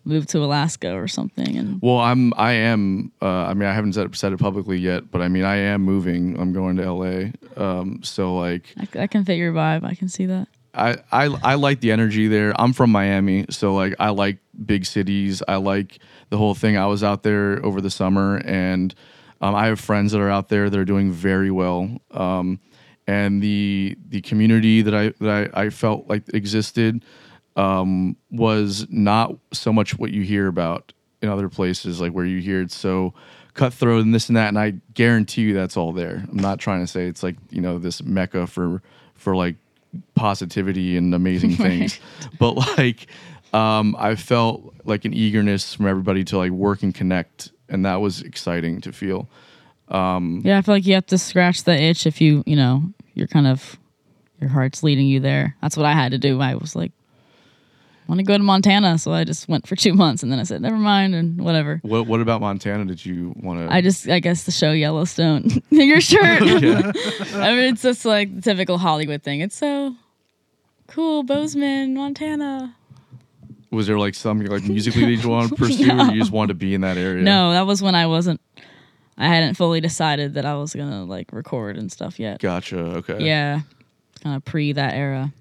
move 0.04 0.26
to 0.28 0.40
Alaska 0.44 0.94
or 0.94 1.08
something? 1.08 1.58
And 1.58 1.82
well, 1.82 2.00
I'm 2.00 2.34
I 2.38 2.54
am. 2.54 3.12
Uh, 3.22 3.26
I 3.28 3.54
mean, 3.54 3.68
I 3.70 3.74
haven't 3.74 3.94
said, 3.94 4.16
said 4.16 4.34
it 4.34 4.40
publicly 4.40 4.78
yet, 4.78 5.12
but 5.12 5.22
I 5.22 5.28
mean, 5.28 5.44
I 5.44 5.56
am 5.58 5.82
moving. 5.82 6.40
I'm 6.40 6.54
going 6.54 6.78
to 6.78 6.92
LA. 6.92 7.32
Um, 7.56 8.02
so 8.04 8.36
like, 8.36 8.74
I, 8.78 9.04
I 9.04 9.08
can 9.08 9.24
fit 9.26 9.38
your 9.38 9.54
vibe. 9.54 9.84
I 9.84 9.96
can 9.96 10.10
see 10.10 10.26
that. 10.28 10.48
I, 10.74 10.98
I 11.12 11.26
I 11.44 11.56
like 11.56 11.82
the 11.82 11.92
energy 11.92 12.28
there. 12.28 12.54
I'm 12.60 12.74
from 12.74 12.92
Miami, 12.92 13.46
so 13.50 13.74
like 13.74 13.96
I 14.00 14.10
like 14.10 14.38
big 14.66 14.86
cities. 14.86 15.44
I 15.48 15.58
like 15.58 16.00
the 16.30 16.38
whole 16.38 16.56
thing. 16.56 16.78
I 16.78 16.86
was 16.88 17.04
out 17.04 17.24
there 17.24 17.64
over 17.66 17.82
the 17.82 17.90
summer, 17.90 18.38
and 18.46 18.94
um, 19.42 19.56
I 19.56 19.68
have 19.68 19.80
friends 19.80 20.12
that 20.14 20.22
are 20.22 20.30
out 20.30 20.50
there 20.50 20.70
that 20.70 20.80
are 20.80 20.86
doing 20.86 21.12
very 21.12 21.52
well. 21.52 21.90
Um, 22.12 22.60
and 23.08 23.42
the 23.42 23.98
the 24.10 24.22
community 24.22 24.82
that 24.82 24.96
I 24.96 25.10
that 25.20 25.52
I, 25.54 25.64
I 25.64 25.70
felt 25.70 26.08
like 26.08 26.24
existed 26.34 27.04
um, 27.56 28.16
was 28.30 28.88
not 28.90 29.36
so 29.52 29.74
much 29.74 29.98
what 29.98 30.12
you 30.12 30.22
hear 30.22 30.48
about 30.48 30.94
in 31.22 31.30
other 31.30 31.50
places, 31.50 32.00
like 32.00 32.14
where 32.14 32.26
you 32.26 32.40
hear 32.40 32.62
it's 32.62 32.76
so 32.76 33.14
cutthroat 33.54 34.04
and 34.04 34.14
this 34.16 34.30
and 34.30 34.38
that. 34.38 34.48
And 34.48 34.58
I 34.58 34.76
guarantee 34.94 35.42
you 35.42 35.54
that's 35.54 35.76
all 35.76 35.92
there. 35.92 36.24
I'm 36.30 36.38
not 36.38 36.60
trying 36.60 36.82
to 36.82 36.88
say 36.88 37.08
it's 37.08 37.24
like 37.24 37.36
you 37.50 37.62
know 37.62 37.78
this 37.78 38.02
mecca 38.02 38.48
for 38.48 38.82
for 39.16 39.36
like 39.36 39.56
positivity 40.16 40.98
and 40.98 41.14
amazing 41.14 41.52
things, 41.56 42.00
but 42.39 42.54
like 42.78 43.08
um, 43.54 43.96
I 44.00 44.16
felt 44.16 44.74
like 44.86 45.06
an 45.06 45.14
eagerness 45.14 45.74
from 45.74 45.88
everybody 45.88 46.24
to 46.26 46.38
like 46.38 46.52
work 46.52 46.84
and 46.84 46.94
connect, 46.94 47.52
and 47.70 47.86
that 47.86 48.02
was 48.02 48.22
exciting 48.22 48.82
to 48.82 48.92
feel. 48.92 49.30
Yeah, 50.46 50.58
I 50.58 50.62
feel 50.62 50.76
like 50.76 50.86
you 50.86 50.94
have 50.94 51.08
to 51.08 51.18
scratch 51.18 51.66
the 51.66 51.74
itch 51.74 52.08
if 52.08 52.22
you, 52.22 52.44
you 52.46 52.56
know, 52.56 52.84
you're 53.14 53.28
kind 53.28 53.48
of 53.48 53.78
your 54.39 54.50
heart's 54.50 54.84
leading 54.84 55.08
you 55.08 55.20
there. 55.20 55.56
That's 55.62 55.76
what 55.76 55.86
I 55.86 55.94
had 55.94 56.12
to 56.12 56.18
do. 56.18 56.39
I 56.39 56.56
was 56.56 56.76
like, 56.76 56.92
want 58.12 58.20
to 58.20 58.26
go 58.26 58.38
to 58.38 58.43
Montana, 58.43 58.97
so 58.97 59.14
I 59.14 59.24
just 59.24 59.47
went 59.47 59.66
for 59.66 59.78
two 59.78 59.93
months, 60.03 60.22
and 60.22 60.30
then 60.32 60.39
I 60.39 60.43
said, 60.43 60.62
never 60.62 60.76
mind, 60.76 61.16
and 61.16 61.39
whatever. 61.39 61.80
What 61.82 62.07
what 62.07 62.20
about 62.20 62.41
Montana? 62.41 62.84
Did 62.84 63.05
you 63.05 63.34
want 63.38 63.59
to? 63.59 63.74
I 63.74 63.80
just, 63.80 64.07
I 64.09 64.20
guess, 64.20 64.43
the 64.43 64.51
show 64.51 64.74
Yellowstone. 64.74 65.49
Your 65.70 66.01
shirt. 66.01 66.41
I 66.41 66.45
mean, 66.45 67.74
it's 67.74 67.82
just 67.82 68.03
like 68.03 68.36
the 68.36 68.41
typical 68.41 68.78
Hollywood 68.78 69.24
thing. 69.24 69.39
It's 69.39 69.55
so 69.55 69.95
cool, 70.88 71.24
Bozeman, 71.24 71.95
Montana. 71.95 72.76
Was 73.72 73.88
there 73.88 73.97
like 73.97 74.14
something 74.14 74.47
like 74.47 74.64
musically 74.64 75.05
that 75.05 75.24
you 75.24 75.30
want 75.30 75.49
to 75.49 75.55
pursue, 75.55 75.89
or 75.89 76.12
you 76.12 76.20
just 76.20 76.34
wanted 76.34 76.49
to 76.49 76.55
be 76.55 76.74
in 76.74 76.82
that 76.82 76.97
area? 76.97 77.24
No, 77.24 77.53
that 77.53 77.66
was 77.66 77.82
when 77.82 77.95
I 77.95 78.07
wasn't. 78.07 78.41
I 79.18 79.28
hadn't 79.28 79.55
fully 79.55 79.80
decided 79.80 80.34
that 80.34 80.45
I 80.45 80.55
was 80.55 80.74
gonna 80.76 81.05
like 81.05 81.32
record 81.32 81.78
and 81.78 81.89
stuff 81.89 82.20
yet. 82.20 82.41
Gotcha. 82.41 82.78
Okay. 82.78 83.24
Yeah, 83.24 83.62
kind 84.22 84.36
of 84.36 84.43
pre 84.43 84.74
that 84.74 84.95
era. 84.95 85.32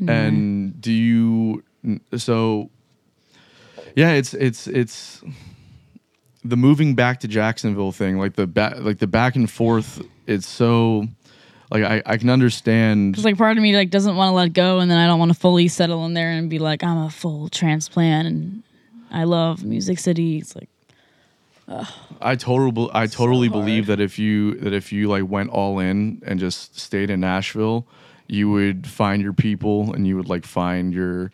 Uh, 0.00 0.10
and 0.10 0.80
do 0.80 0.92
you 0.92 1.62
so 2.16 2.70
yeah, 3.94 4.12
it's 4.12 4.34
it's 4.34 4.66
it's 4.66 5.22
the 6.44 6.56
moving 6.56 6.94
back 6.94 7.20
to 7.20 7.28
Jacksonville 7.28 7.92
thing, 7.92 8.18
like 8.18 8.34
the 8.34 8.46
back 8.46 8.78
like 8.80 8.98
the 8.98 9.06
back 9.06 9.36
and 9.36 9.50
forth, 9.50 10.02
it's 10.26 10.46
so 10.46 11.06
like 11.70 11.84
I, 11.84 12.02
I 12.04 12.16
can 12.16 12.28
understand 12.30 13.14
It's 13.14 13.24
like 13.24 13.38
part 13.38 13.56
of 13.56 13.62
me 13.62 13.76
like 13.76 13.90
doesn't 13.90 14.16
want 14.16 14.30
to 14.30 14.34
let 14.34 14.52
go, 14.52 14.80
and 14.80 14.90
then 14.90 14.98
I 14.98 15.06
don't 15.06 15.18
want 15.18 15.32
to 15.32 15.38
fully 15.38 15.68
settle 15.68 16.04
in 16.06 16.14
there 16.14 16.30
and 16.30 16.50
be 16.50 16.58
like 16.58 16.82
I'm 16.82 16.98
a 16.98 17.10
full 17.10 17.48
transplant 17.48 18.26
and 18.28 18.62
I 19.10 19.24
love 19.24 19.64
Music 19.64 19.98
City. 19.98 20.38
It's 20.38 20.56
like 20.56 20.68
I 22.20 22.36
totally 22.36 22.90
I 22.92 23.06
totally 23.06 23.48
hard. 23.48 23.60
believe 23.60 23.86
that 23.86 24.00
if 24.00 24.18
you 24.18 24.56
that 24.56 24.72
if 24.72 24.92
you 24.92 25.08
like 25.08 25.28
went 25.28 25.50
all 25.50 25.78
in 25.78 26.20
and 26.26 26.38
just 26.38 26.78
stayed 26.78 27.10
in 27.10 27.20
Nashville, 27.20 27.86
you 28.26 28.50
would 28.50 28.86
find 28.86 29.22
your 29.22 29.32
people 29.32 29.92
and 29.94 30.06
you 30.06 30.16
would 30.16 30.28
like 30.28 30.44
find 30.46 30.92
your 30.94 31.30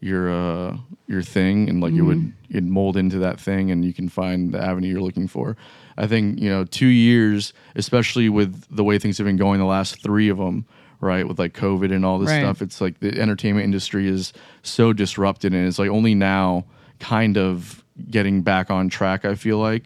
your 0.00 0.30
uh 0.32 0.76
your 1.06 1.22
thing 1.22 1.68
and 1.68 1.80
like 1.80 1.94
it 1.94 2.02
would 2.02 2.32
you'd 2.48 2.66
mold 2.66 2.96
into 2.96 3.18
that 3.18 3.38
thing 3.40 3.70
and 3.70 3.84
you 3.84 3.92
can 3.94 4.08
find 4.08 4.52
the 4.52 4.60
avenue 4.60 4.88
you're 4.88 5.00
looking 5.00 5.28
for. 5.28 5.56
I 5.96 6.06
think, 6.06 6.40
you 6.40 6.48
know, 6.50 6.64
2 6.64 6.86
years, 6.86 7.52
especially 7.76 8.28
with 8.28 8.64
the 8.74 8.82
way 8.82 8.98
things 8.98 9.18
have 9.18 9.26
been 9.26 9.36
going 9.36 9.58
the 9.60 9.66
last 9.66 10.02
3 10.02 10.28
of 10.30 10.38
them, 10.38 10.64
right? 11.00 11.26
With 11.28 11.38
like 11.38 11.52
COVID 11.54 11.94
and 11.94 12.04
all 12.04 12.18
this 12.18 12.30
Right. 12.30 12.38
stuff, 12.40 12.60
it's 12.62 12.80
like 12.80 12.98
the 13.00 13.20
entertainment 13.20 13.64
industry 13.64 14.08
is 14.08 14.32
so 14.62 14.92
disrupted 14.92 15.52
and 15.54 15.66
it's 15.66 15.78
like 15.78 15.90
only 15.90 16.14
now 16.14 16.64
kind 16.98 17.36
of 17.38 17.84
getting 18.10 18.42
back 18.42 18.70
on 18.70 18.88
track, 18.88 19.24
I 19.24 19.34
feel 19.34 19.58
like. 19.58 19.84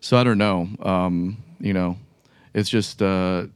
So 0.00 0.16
I 0.18 0.24
don't 0.24 0.38
know. 0.38 0.68
Um, 0.82 1.38
you 1.60 1.72
know, 1.72 1.96
it's 2.54 2.68
just 2.68 3.00
uh, 3.02 3.46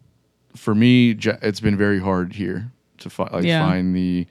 for 0.56 0.74
me, 0.74 1.10
it's 1.10 1.60
been 1.60 1.76
very 1.76 2.00
hard 2.00 2.32
here 2.34 2.70
to 2.98 3.10
fi- 3.10 3.28
like 3.32 3.44
Yeah. 3.44 3.66
find 3.66 3.94
the 3.94 4.26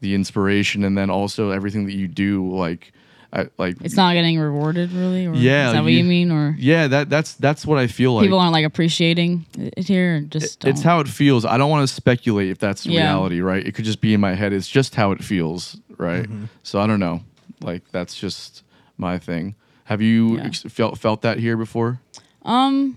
the 0.00 0.14
inspiration, 0.14 0.82
and 0.84 0.96
then 0.96 1.10
also 1.10 1.50
everything 1.50 1.84
that 1.84 1.94
you 1.94 2.08
do, 2.08 2.50
like, 2.50 2.90
I, 3.34 3.48
like 3.58 3.76
it's 3.82 3.96
not 3.96 4.14
getting 4.14 4.38
rewarded 4.40 4.90
really. 4.92 5.26
Or 5.26 5.34
Yeah, 5.34 5.68
is 5.68 5.72
that 5.74 5.82
what 5.82 5.92
you- 5.92 5.98
you 5.98 6.04
mean? 6.04 6.30
Or 6.32 6.56
yeah, 6.58 6.86
that 6.88 7.10
that's 7.10 7.34
that's 7.34 7.66
what 7.66 7.78
I 7.78 7.86
feel 7.86 8.14
like. 8.14 8.24
people 8.24 8.38
aren't 8.38 8.52
like 8.54 8.64
appreciating 8.64 9.44
it 9.58 9.86
here. 9.86 10.14
and 10.16 10.30
Just 10.30 10.64
it's 10.64 10.80
don't. 10.80 10.90
how 10.90 11.00
it 11.00 11.08
feels. 11.08 11.44
I 11.44 11.58
don't 11.58 11.68
want 11.70 11.86
to 11.86 11.94
speculate 11.94 12.48
if 12.48 12.58
that's 12.58 12.86
Yeah. 12.86 13.02
reality, 13.02 13.40
right? 13.40 13.64
It 13.64 13.74
could 13.74 13.84
just 13.84 14.00
be 14.00 14.14
in 14.14 14.20
my 14.20 14.34
head. 14.34 14.52
It's 14.54 14.68
just 14.68 14.94
how 14.94 15.12
it 15.12 15.22
feels, 15.22 15.76
right? 15.98 16.24
Mm-hmm. 16.24 16.44
So 16.62 16.80
I 16.80 16.86
don't 16.86 17.00
know. 17.00 17.20
Like 17.60 17.82
that's 17.92 18.14
just 18.18 18.62
my 18.96 19.18
thing. 19.18 19.54
Have 19.84 20.00
you 20.00 20.36
Yeah. 20.38 20.44
ex- 20.46 20.62
felt 20.62 20.98
felt 20.98 21.20
that 21.22 21.38
here 21.40 21.56
before? 21.58 22.00
Um, 22.44 22.96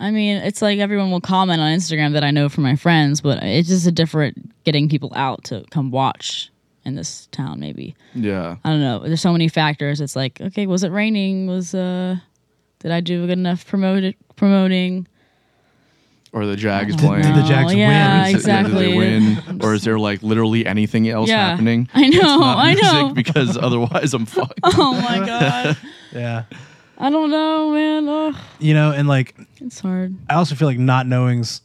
I 0.00 0.10
mean, 0.10 0.38
it's 0.38 0.62
like 0.62 0.78
everyone 0.78 1.10
will 1.10 1.20
comment 1.20 1.60
on 1.60 1.70
Instagram 1.72 2.14
that 2.14 2.24
I 2.24 2.30
know 2.30 2.48
from 2.48 2.64
my 2.64 2.74
friends, 2.74 3.20
but 3.20 3.42
it's 3.42 3.68
just 3.68 3.86
a 3.86 3.92
different 3.92 4.50
getting 4.64 4.88
people 4.88 5.12
out 5.14 5.44
to 5.44 5.64
come 5.70 5.90
watch 5.90 6.50
in 6.86 6.94
this 6.94 7.26
town. 7.32 7.60
Maybe 7.60 7.94
Yeah. 8.14 8.56
I 8.64 8.70
don't 8.70 8.80
know. 8.80 9.00
There's 9.00 9.20
so 9.20 9.32
many 9.32 9.48
factors. 9.48 10.00
It's 10.00 10.16
like, 10.16 10.40
okay, 10.40 10.66
was 10.66 10.82
it 10.82 10.88
raining? 10.90 11.46
Was 11.46 11.74
uh, 11.74 12.16
did 12.78 12.90
I 12.92 13.00
do 13.00 13.24
a 13.24 13.26
good 13.26 13.38
enough 13.38 13.66
promoted 13.66 14.14
promoting? 14.36 15.06
Or 16.32 16.46
the 16.46 16.54
Jags 16.56 16.94
playing. 16.94 17.22
Did 17.24 17.34
the. 17.34 17.42
Jags 17.42 17.66
win? 17.70 17.78
Yeah, 17.78 18.26
Did- 18.26 18.36
exactly. 18.36 18.86
Did 18.86 18.92
they 18.92 18.96
win? 18.96 19.60
Or 19.62 19.74
is 19.74 19.82
there 19.82 19.98
like 19.98 20.22
literally 20.22 20.64
anything 20.64 21.08
else 21.08 21.28
Yeah. 21.28 21.50
happening? 21.50 21.88
I 21.92 22.02
know. 22.08 22.18
It's 22.18 22.22
not 22.22 22.56
I 22.58 22.74
know. 22.74 23.12
Because 23.12 23.56
otherwise 23.60 24.14
I'm 24.14 24.24
fucked. 24.26 24.60
oh 24.62 24.94
my 24.94 25.26
god. 25.26 25.76
Yeah. 26.12 26.44
I 27.00 27.08
don't 27.10 27.30
know, 27.30 27.70
man. 27.72 28.08
Ugh, 28.08 28.36
You 28.58 28.74
know, 28.74 28.92
and 28.92 29.08
like 29.08 29.34
it's 29.60 29.80
hard. 29.80 30.14
I 30.28 30.34
also 30.34 30.54
feel 30.54 30.68
like 30.68 30.78
not 30.78 31.06
knowing's 31.06 31.62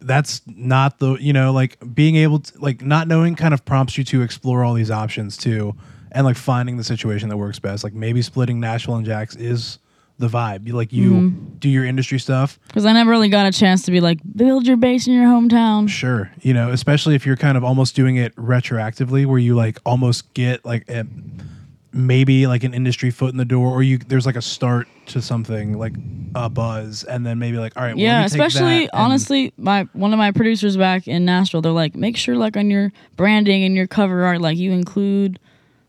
that's 0.00 0.40
not 0.46 0.98
the 0.98 1.16
you 1.16 1.32
know 1.34 1.52
like 1.52 1.76
being 1.94 2.16
able 2.16 2.40
to 2.40 2.58
like 2.58 2.80
not 2.82 3.06
knowing 3.06 3.34
kind 3.36 3.52
of 3.52 3.64
prompts 3.66 3.98
you 3.98 4.04
to 4.04 4.22
explore 4.22 4.64
all 4.64 4.72
these 4.72 4.90
options 4.90 5.36
too 5.36 5.74
and 6.12 6.24
like 6.24 6.36
finding 6.38 6.78
the 6.78 6.84
situation 6.84 7.28
that 7.28 7.36
works 7.36 7.58
best 7.58 7.84
like 7.84 7.92
maybe 7.92 8.22
splitting 8.22 8.58
nashville 8.58 8.94
and 8.96 9.04
jax 9.04 9.36
is 9.36 9.78
the 10.18 10.26
vibe 10.26 10.66
you 10.66 10.72
like 10.74 10.90
you 10.90 11.10
Mm-hmm. 11.12 11.56
do 11.58 11.68
your 11.68 11.84
industry 11.84 12.18
stuff 12.18 12.58
Because 12.68 12.86
I 12.86 12.94
never 12.94 13.10
really 13.10 13.28
got 13.28 13.44
a 13.44 13.52
chance 13.52 13.82
to 13.82 13.90
be 13.90 14.00
like, 14.00 14.20
build 14.36 14.66
your 14.66 14.78
base 14.78 15.06
in 15.06 15.12
your 15.12 15.26
hometown. 15.26 15.86
sure 15.86 16.30
you 16.40 16.54
know 16.54 16.70
especially 16.70 17.14
if 17.14 17.26
you're 17.26 17.36
kind 17.36 17.58
of 17.58 17.64
almost 17.64 17.94
doing 17.94 18.16
it 18.16 18.34
retroactively 18.36 19.26
where 19.26 19.38
you 19.38 19.54
like 19.54 19.78
almost 19.84 20.32
get 20.32 20.64
like 20.64 20.88
a, 20.88 21.06
maybe 21.92 22.46
like 22.46 22.62
an 22.62 22.72
industry 22.72 23.10
foot 23.10 23.32
in 23.32 23.36
the 23.36 23.44
door 23.44 23.68
or 23.72 23.82
you 23.82 23.98
there's 23.98 24.24
like 24.26 24.36
a 24.36 24.42
start 24.42 24.86
to 25.06 25.20
something 25.20 25.76
like 25.76 25.92
a 26.36 26.48
buzz 26.48 27.02
and 27.02 27.26
then 27.26 27.38
maybe 27.38 27.56
like 27.58 27.76
all 27.76 27.82
right 27.82 27.96
well, 27.96 28.04
yeah, 28.04 28.20
let 28.20 28.32
me 28.32 28.38
take 28.38 28.46
especially 28.46 28.90
honestly, 28.90 29.52
my 29.56 29.88
one 29.92 30.12
of 30.12 30.18
my 30.18 30.30
producers 30.30 30.76
back 30.76 31.08
in 31.08 31.24
Nashville, 31.24 31.60
they're 31.62 31.72
like, 31.72 31.96
make 31.96 32.16
sure 32.16 32.36
like 32.36 32.56
on 32.56 32.70
your 32.70 32.92
branding 33.16 33.64
and 33.64 33.74
your 33.74 33.88
cover 33.88 34.24
art, 34.24 34.40
like 34.40 34.56
you 34.56 34.70
include 34.70 35.40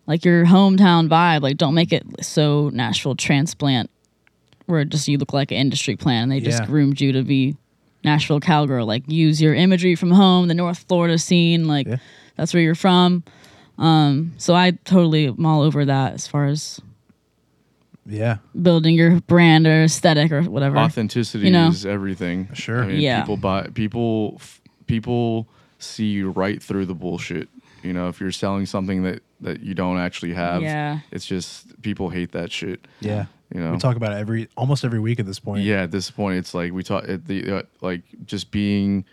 like 0.08 0.26
your 0.26 0.46
hometown 0.46 1.08
vibe. 1.08 1.42
Like 1.42 1.58
don't 1.58 1.76
make 1.76 1.94
it 1.94 2.04
so 2.26 2.70
Nashville 2.74 3.16
transplant 3.16 3.90
where 4.66 4.84
just 4.86 5.08
you 5.08 5.18
look 5.20 5.34
like 5.34 5.52
an 5.52 5.58
industry 5.58 5.96
plant 5.96 6.24
and 6.24 6.32
they 6.32 6.40
just 6.40 6.62
Yeah. 6.62 6.66
groomed 6.66 7.00
you 7.00 7.12
to 7.12 7.22
be 7.24 7.56
Nashville 8.04 8.40
cowgirl. 8.40 8.88
Like 8.88 9.04
use 9.08 9.40
your 9.40 9.54
imagery 9.54 9.94
from 9.96 10.10
home, 10.10 10.48
the 10.48 10.56
North 10.56 10.86
Florida 10.88 11.20
scene, 11.20 11.68
like 11.68 11.86
Yeah. 11.86 11.98
that's 12.38 12.56
where 12.56 12.64
you're 12.64 12.74
from. 12.74 13.24
Um, 13.82 14.34
so 14.38 14.54
I 14.54 14.72
totally 14.86 15.28
am 15.28 15.46
all 15.46 15.62
over 15.62 15.84
that 15.86 16.14
as 16.14 16.28
far 16.28 16.46
as 16.46 16.80
Yeah. 18.06 18.38
building 18.60 18.96
your 18.96 19.22
brand 19.22 19.68
or 19.68 19.84
aesthetic 19.84 20.32
or 20.32 20.44
whatever. 20.44 20.78
authenticity 20.78 21.46
You 21.46 21.52
know? 21.52 21.68
is 21.70 21.86
everything. 21.86 22.50
Sure. 22.54 22.84
I 22.84 22.88
mean, 22.88 23.00
Yeah. 23.02 23.22
People 23.22 23.38
buy 23.38 23.64
people 23.74 24.34
f- 24.38 24.62
people 24.88 25.48
see 25.80 26.06
you 26.12 26.30
right 26.32 26.62
through 26.62 26.86
the 26.86 26.94
bullshit. 26.96 27.48
You 27.84 27.94
know, 27.94 28.08
if 28.10 28.20
you're 28.20 28.32
selling 28.32 28.66
something 28.66 29.04
that 29.04 29.24
that 29.42 29.62
you 29.62 29.74
don't 29.74 29.98
actually 29.98 30.34
have, 30.34 30.62
Yeah. 30.62 31.00
it's 31.12 31.26
just 31.26 31.82
people 31.82 32.10
hate 32.10 32.32
that 32.34 32.52
shit. 32.52 32.86
Yeah. 33.00 33.26
You 33.54 33.60
know, 33.60 33.72
We 33.72 33.78
talk 33.80 33.96
about 33.98 34.14
it 34.14 34.18
every 34.18 34.48
almost 34.56 34.86
every 34.86 35.00
week 35.00 35.20
at 35.20 35.26
this 35.26 35.40
point. 35.40 35.64
yeah. 35.64 35.82
At 35.84 35.92
this 35.92 36.12
point, 36.12 36.38
it's 36.38 36.54
like 36.54 36.72
we 36.74 36.84
talk 36.84 37.10
at 37.10 37.26
the 37.28 37.58
uh, 37.58 37.62
like 37.82 38.04
just 38.26 38.52
being 38.52 39.06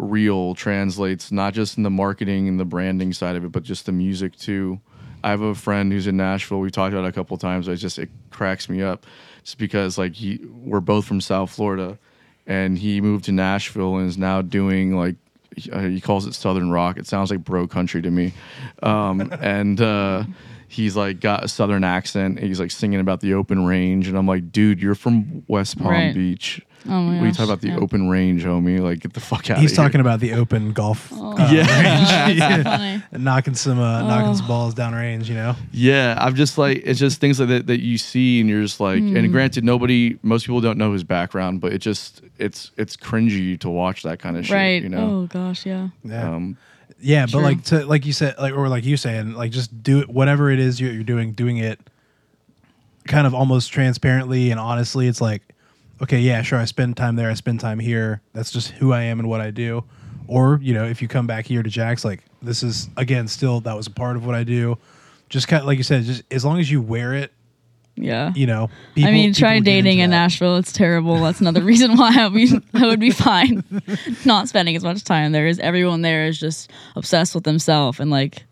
real 0.00 0.54
translates 0.54 1.30
not 1.30 1.52
just 1.54 1.76
in 1.76 1.82
the 1.82 1.90
marketing 1.90 2.48
and 2.48 2.58
the 2.58 2.64
branding 2.64 3.12
side 3.12 3.36
of 3.36 3.44
it, 3.44 3.52
but 3.52 3.62
just 3.62 3.86
the 3.86 3.92
music 3.92 4.36
too. 4.36 4.80
I 5.22 5.30
have 5.30 5.42
a 5.42 5.54
friend 5.54 5.92
who's 5.92 6.06
in 6.06 6.16
Nashville. 6.16 6.60
We 6.60 6.70
talked 6.70 6.94
about 6.94 7.04
it 7.04 7.08
a 7.08 7.12
couple 7.12 7.34
of 7.34 7.40
times. 7.40 7.68
I 7.68 7.74
just 7.74 7.98
it 7.98 8.08
cracks 8.30 8.68
me 8.68 8.82
up, 8.82 9.04
just 9.44 9.58
because 9.58 9.98
like 9.98 10.14
he 10.14 10.40
we're 10.50 10.80
both 10.80 11.04
from 11.04 11.20
South 11.20 11.50
Florida, 11.50 11.98
and 12.46 12.78
he 12.78 13.00
moved 13.02 13.26
to 13.26 13.32
Nashville 13.32 13.96
and 13.98 14.08
is 14.08 14.16
now 14.16 14.40
doing 14.40 14.96
like 14.96 15.16
uh, 15.72 15.80
he 15.80 16.00
calls 16.00 16.26
it 16.26 16.34
Southern 16.34 16.70
rock. 16.70 16.96
It 16.96 17.06
sounds 17.06 17.30
like 17.30 17.44
bro 17.44 17.66
country 17.66 18.00
to 18.00 18.10
me, 18.10 18.32
um, 18.82 19.30
and 19.42 19.78
uh, 19.78 20.24
he's 20.68 20.96
like 20.96 21.20
got 21.20 21.44
a 21.44 21.48
Southern 21.48 21.84
accent. 21.84 22.38
He's 22.40 22.58
like 22.58 22.70
singing 22.70 23.00
about 23.00 23.20
the 23.20 23.34
open 23.34 23.66
range, 23.66 24.08
and 24.08 24.16
I'm 24.16 24.26
like, 24.26 24.50
dude, 24.50 24.80
you're 24.80 24.94
from 24.94 25.44
West 25.48 25.78
Palm 25.78 25.90
Right. 25.92 26.14
Beach. 26.14 26.62
Oh 26.86 26.90
my 26.90 26.96
What 26.96 27.10
are 27.12 27.14
you 27.16 27.20
gosh, 27.28 27.36
talking 27.36 27.50
about 27.50 27.60
the 27.60 27.68
yeah. 27.68 27.76
open 27.78 28.08
range, 28.08 28.42
homie? 28.44 28.80
Like, 28.80 29.00
get 29.00 29.12
the 29.12 29.20
fuck 29.20 29.40
out 29.40 29.42
He's 29.42 29.50
of 29.50 29.56
here. 29.56 29.68
He's 29.68 29.76
talking 29.76 30.00
about 30.00 30.20
the 30.20 30.32
open 30.32 30.72
golf, 30.72 31.10
Oh. 31.12 31.32
uh, 31.38 31.50
Yeah. 31.52 31.62
Oh, 31.62 32.34
that's 32.38 32.62
funny. 32.62 33.02
knocking 33.22 33.54
some 33.54 33.78
uh, 33.78 34.02
knocking 34.02 34.30
Oh. 34.30 34.34
some 34.34 34.46
balls 34.46 34.72
down 34.74 34.94
range. 34.94 35.28
You 35.28 35.34
know. 35.34 35.56
Yeah, 35.72 36.16
I'm 36.18 36.34
just 36.34 36.56
like 36.58 36.80
it's 36.84 36.98
just 36.98 37.20
things 37.20 37.38
like 37.38 37.48
that 37.50 37.66
that 37.66 37.80
you 37.80 37.98
see, 37.98 38.40
and 38.40 38.48
you're 38.48 38.62
just 38.62 38.80
like, 38.80 39.00
Hmm. 39.00 39.16
and 39.16 39.30
granted, 39.30 39.62
nobody, 39.64 40.18
most 40.22 40.46
people 40.46 40.60
don't 40.60 40.78
know 40.78 40.92
his 40.92 41.04
background, 41.04 41.60
but 41.60 41.72
it 41.72 41.78
just 41.78 42.22
it's 42.38 42.70
it's 42.78 42.96
cringy 42.96 43.58
to 43.60 43.68
watch 43.68 44.02
that 44.04 44.18
kind 44.18 44.36
of 44.38 44.46
shit. 44.46 44.54
right. 44.54 44.82
You 44.82 44.88
know. 44.88 45.10
Oh 45.22 45.26
gosh, 45.26 45.66
yeah. 45.66 45.88
Yeah. 46.02 46.34
Um, 46.34 46.56
Yeah, 47.02 47.26
but 47.26 47.32
True. 47.32 47.40
like 47.42 47.64
to 47.64 47.84
like 47.86 48.06
you 48.06 48.12
said, 48.14 48.36
like 48.38 48.54
or 48.54 48.68
like 48.68 48.84
you 48.84 48.96
saying, 48.96 49.34
like 49.34 49.50
just 49.52 49.82
do 49.82 50.00
it. 50.00 50.08
Whatever 50.08 50.50
it 50.50 50.58
is 50.58 50.80
you're, 50.80 50.92
you're 50.92 51.02
doing, 51.04 51.32
doing 51.32 51.58
it 51.58 51.78
kind 53.06 53.26
of 53.26 53.34
almost 53.34 53.72
transparently 53.72 54.50
and 54.50 54.60
honestly. 54.60 55.08
It's 55.08 55.20
like, 55.20 55.42
okay, 56.02 56.18
yeah, 56.20 56.42
sure, 56.42 56.58
I 56.58 56.64
spend 56.64 56.96
time 56.96 57.16
there, 57.16 57.30
I 57.30 57.34
spend 57.34 57.60
time 57.60 57.78
here. 57.78 58.20
That's 58.32 58.50
just 58.50 58.70
who 58.72 58.92
I 58.92 59.02
am 59.02 59.18
and 59.20 59.28
what 59.28 59.40
I 59.40 59.50
do. 59.50 59.84
Or 60.26 60.58
you 60.62 60.74
know, 60.74 60.84
if 60.84 61.02
you 61.02 61.08
come 61.08 61.26
back 61.26 61.46
here 61.46 61.62
to 61.62 61.68
Jax, 61.70 62.04
like 62.04 62.22
this 62.42 62.62
is 62.62 62.88
again 62.96 63.26
still 63.28 63.60
that 63.62 63.76
was 63.76 63.86
a 63.86 63.90
part 63.90 64.16
of 64.16 64.24
what 64.24 64.34
I 64.34 64.44
do. 64.44 64.78
Just 65.28 65.48
kind 65.48 65.60
of 65.60 65.66
like 65.66 65.78
you 65.78 65.84
said, 65.84 66.04
just 66.04 66.22
as 66.30 66.44
long 66.44 66.58
as 66.60 66.70
you 66.70 66.80
wear 66.80 67.14
it, 67.14 67.32
Yeah. 67.96 68.32
you 68.34 68.46
know. 68.46 68.70
I 68.96 69.10
mean, 69.10 69.32
try 69.34 69.58
dating 69.60 69.98
in. 70.00 70.10
Nashville. 70.10 70.56
It's 70.56 70.72
terrible. 70.72 71.20
That's 71.20 71.40
another 71.40 71.62
reason 71.72 71.96
why 71.96 72.14
I 72.16 72.28
would 72.28 72.62
I 72.74 72.86
would 72.86 73.00
be 73.00 73.10
fine 73.28 73.64
not 74.24 74.48
spending 74.48 74.76
as 74.76 74.84
much 74.84 75.02
time 75.04 75.32
there. 75.32 75.46
Is 75.48 75.58
everyone 75.58 76.02
there 76.02 76.26
is 76.26 76.38
just 76.38 76.70
obsessed 76.96 77.34
with 77.34 77.44
themselves 77.44 77.98
and 78.00 78.10
like. 78.10 78.44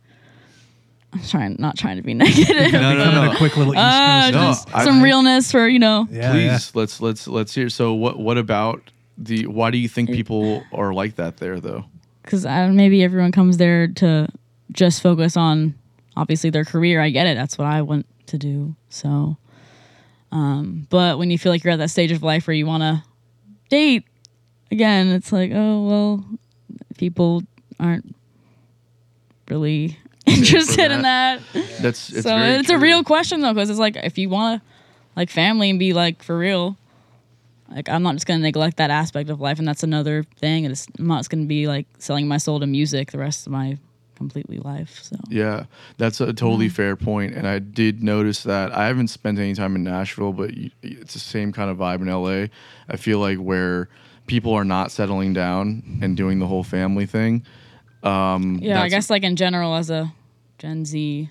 I'm 1.13 1.23
trying 1.23 1.57
not 1.59 1.77
trying 1.79 1.97
to 1.97 2.03
be 2.03 2.13
negative. 2.15 2.73
No, 2.73 2.95
no, 2.95 2.97
Becoming 2.97 3.25
no. 3.31 3.33
a 3.33 3.37
quick 3.37 3.57
little 3.57 3.73
East 3.75 3.83
Uh, 3.83 4.21
Coast. 4.31 4.35
No, 4.35 4.41
just 4.41 4.75
I- 4.75 4.85
some 4.85 5.01
I- 5.01 5.03
realness 5.05 5.51
for 5.51 5.67
you 5.69 5.79
know. 5.79 6.07
yeah, 6.11 6.33
please 6.33 6.45
yeah. 6.45 6.59
let's 6.81 7.01
let's 7.01 7.27
let's 7.27 7.55
hear. 7.55 7.69
So 7.71 7.95
what 7.95 8.19
what 8.19 8.37
about 8.39 8.91
the? 9.17 9.47
Why 9.47 9.71
do 9.71 9.79
you 9.79 9.89
think 9.89 10.11
people 10.11 10.63
are 10.73 10.93
like 10.93 11.17
that 11.17 11.39
there 11.39 11.61
though? 11.61 11.85
because 12.23 12.45
maybe 12.45 13.03
everyone 13.03 13.33
comes 13.33 13.57
there 13.57 13.89
to 13.89 14.29
just 14.71 15.01
focus 15.03 15.35
on 15.35 15.75
obviously 16.15 16.51
their 16.51 16.65
career. 16.67 17.01
I 17.01 17.09
get 17.09 17.27
it. 17.27 17.37
That's 17.37 17.57
what 17.57 17.67
I 17.67 17.81
want 17.81 18.05
to 18.27 18.37
do. 18.37 18.77
So, 18.91 19.39
um, 20.31 20.87
but 20.91 21.17
when 21.19 21.31
you 21.31 21.39
feel 21.39 21.51
like 21.51 21.65
you're 21.65 21.73
at 21.73 21.79
that 21.79 21.89
stage 21.89 22.13
of 22.13 22.23
life 22.23 22.47
where 22.47 22.53
you 22.55 22.67
want 22.67 22.83
to 22.83 23.03
date 23.71 24.05
again, 24.71 25.09
it's 25.09 25.33
like, 25.33 25.53
oh 25.55 25.87
well, 25.87 26.25
people 26.99 27.43
aren't 27.81 28.15
really 29.49 29.97
interested 30.29 30.91
in 30.91 31.03
that. 31.03 31.41
That's 31.81 32.11
it's 32.13 32.23
so 32.23 32.37
it's 32.37 32.71
a 32.71 32.79
real 32.79 33.05
question 33.05 33.41
though, 33.41 33.53
because 33.53 33.71
it's 33.71 33.79
like 33.79 33.97
if 33.97 34.19
you 34.19 34.29
want 34.29 34.63
to 34.63 34.69
like 35.17 35.31
family 35.31 35.71
and 35.71 35.79
be 35.79 35.93
like 35.93 36.23
for 36.23 36.39
real. 36.39 36.77
Like 37.71 37.91
I'm 37.91 38.03
not 38.03 38.15
just 38.15 38.27
gonna 38.27 38.41
neglect 38.41 38.79
that 38.79 38.91
aspect 38.91 39.29
of 39.29 39.41
life, 39.41 39.59
and 39.59 39.69
that's 39.69 39.83
another 39.83 40.25
thing. 40.37 40.65
It's, 40.65 40.87
I'm 40.99 41.07
not 41.07 41.19
just 41.19 41.29
gonna 41.29 41.45
be 41.45 41.67
like 41.67 41.87
selling 41.99 42.27
my 42.27 42.39
soul 42.39 42.61
to 42.61 42.67
music 42.67 43.11
the 43.13 43.19
rest 43.19 43.47
of 43.47 43.53
my 43.53 43.77
completely 44.19 44.59
life. 44.59 45.01
So 45.03 45.17
Yeah, 45.29 45.65
that's 45.99 46.21
a 46.21 46.33
totally 46.33 46.69
fair 46.69 46.97
point, 46.97 47.35
and 47.35 47.47
I 47.47 47.59
did 47.59 48.03
notice 48.03 48.43
that. 48.45 48.73
I 48.73 48.87
haven't 48.87 49.09
spent 49.09 49.39
any 49.39 49.55
time 49.55 49.77
in 49.77 49.85
Nashville, 49.85 50.33
but 50.33 50.51
it's 50.83 51.13
the 51.13 51.21
same 51.21 51.53
kind 51.53 51.71
of 51.71 51.77
vibe 51.77 52.01
in 52.01 52.09
LA. 52.09 52.47
I 52.89 52.97
feel 52.97 53.19
like 53.19 53.39
where 53.39 53.89
people 54.27 54.53
are 54.55 54.65
not 54.65 54.91
settling 54.91 55.33
down 55.33 55.99
and 56.03 56.17
doing 56.17 56.39
the 56.39 56.47
whole 56.47 56.65
family 56.65 57.07
thing. 57.07 57.45
Um, 58.03 58.59
yeah, 58.63 58.83
I 58.83 58.89
guess 58.89 59.11
like 59.11 59.25
in 59.25 59.37
general 59.37 59.75
as 59.75 59.91
a 59.91 60.13
Gen 60.59 60.85
Z 60.85 61.31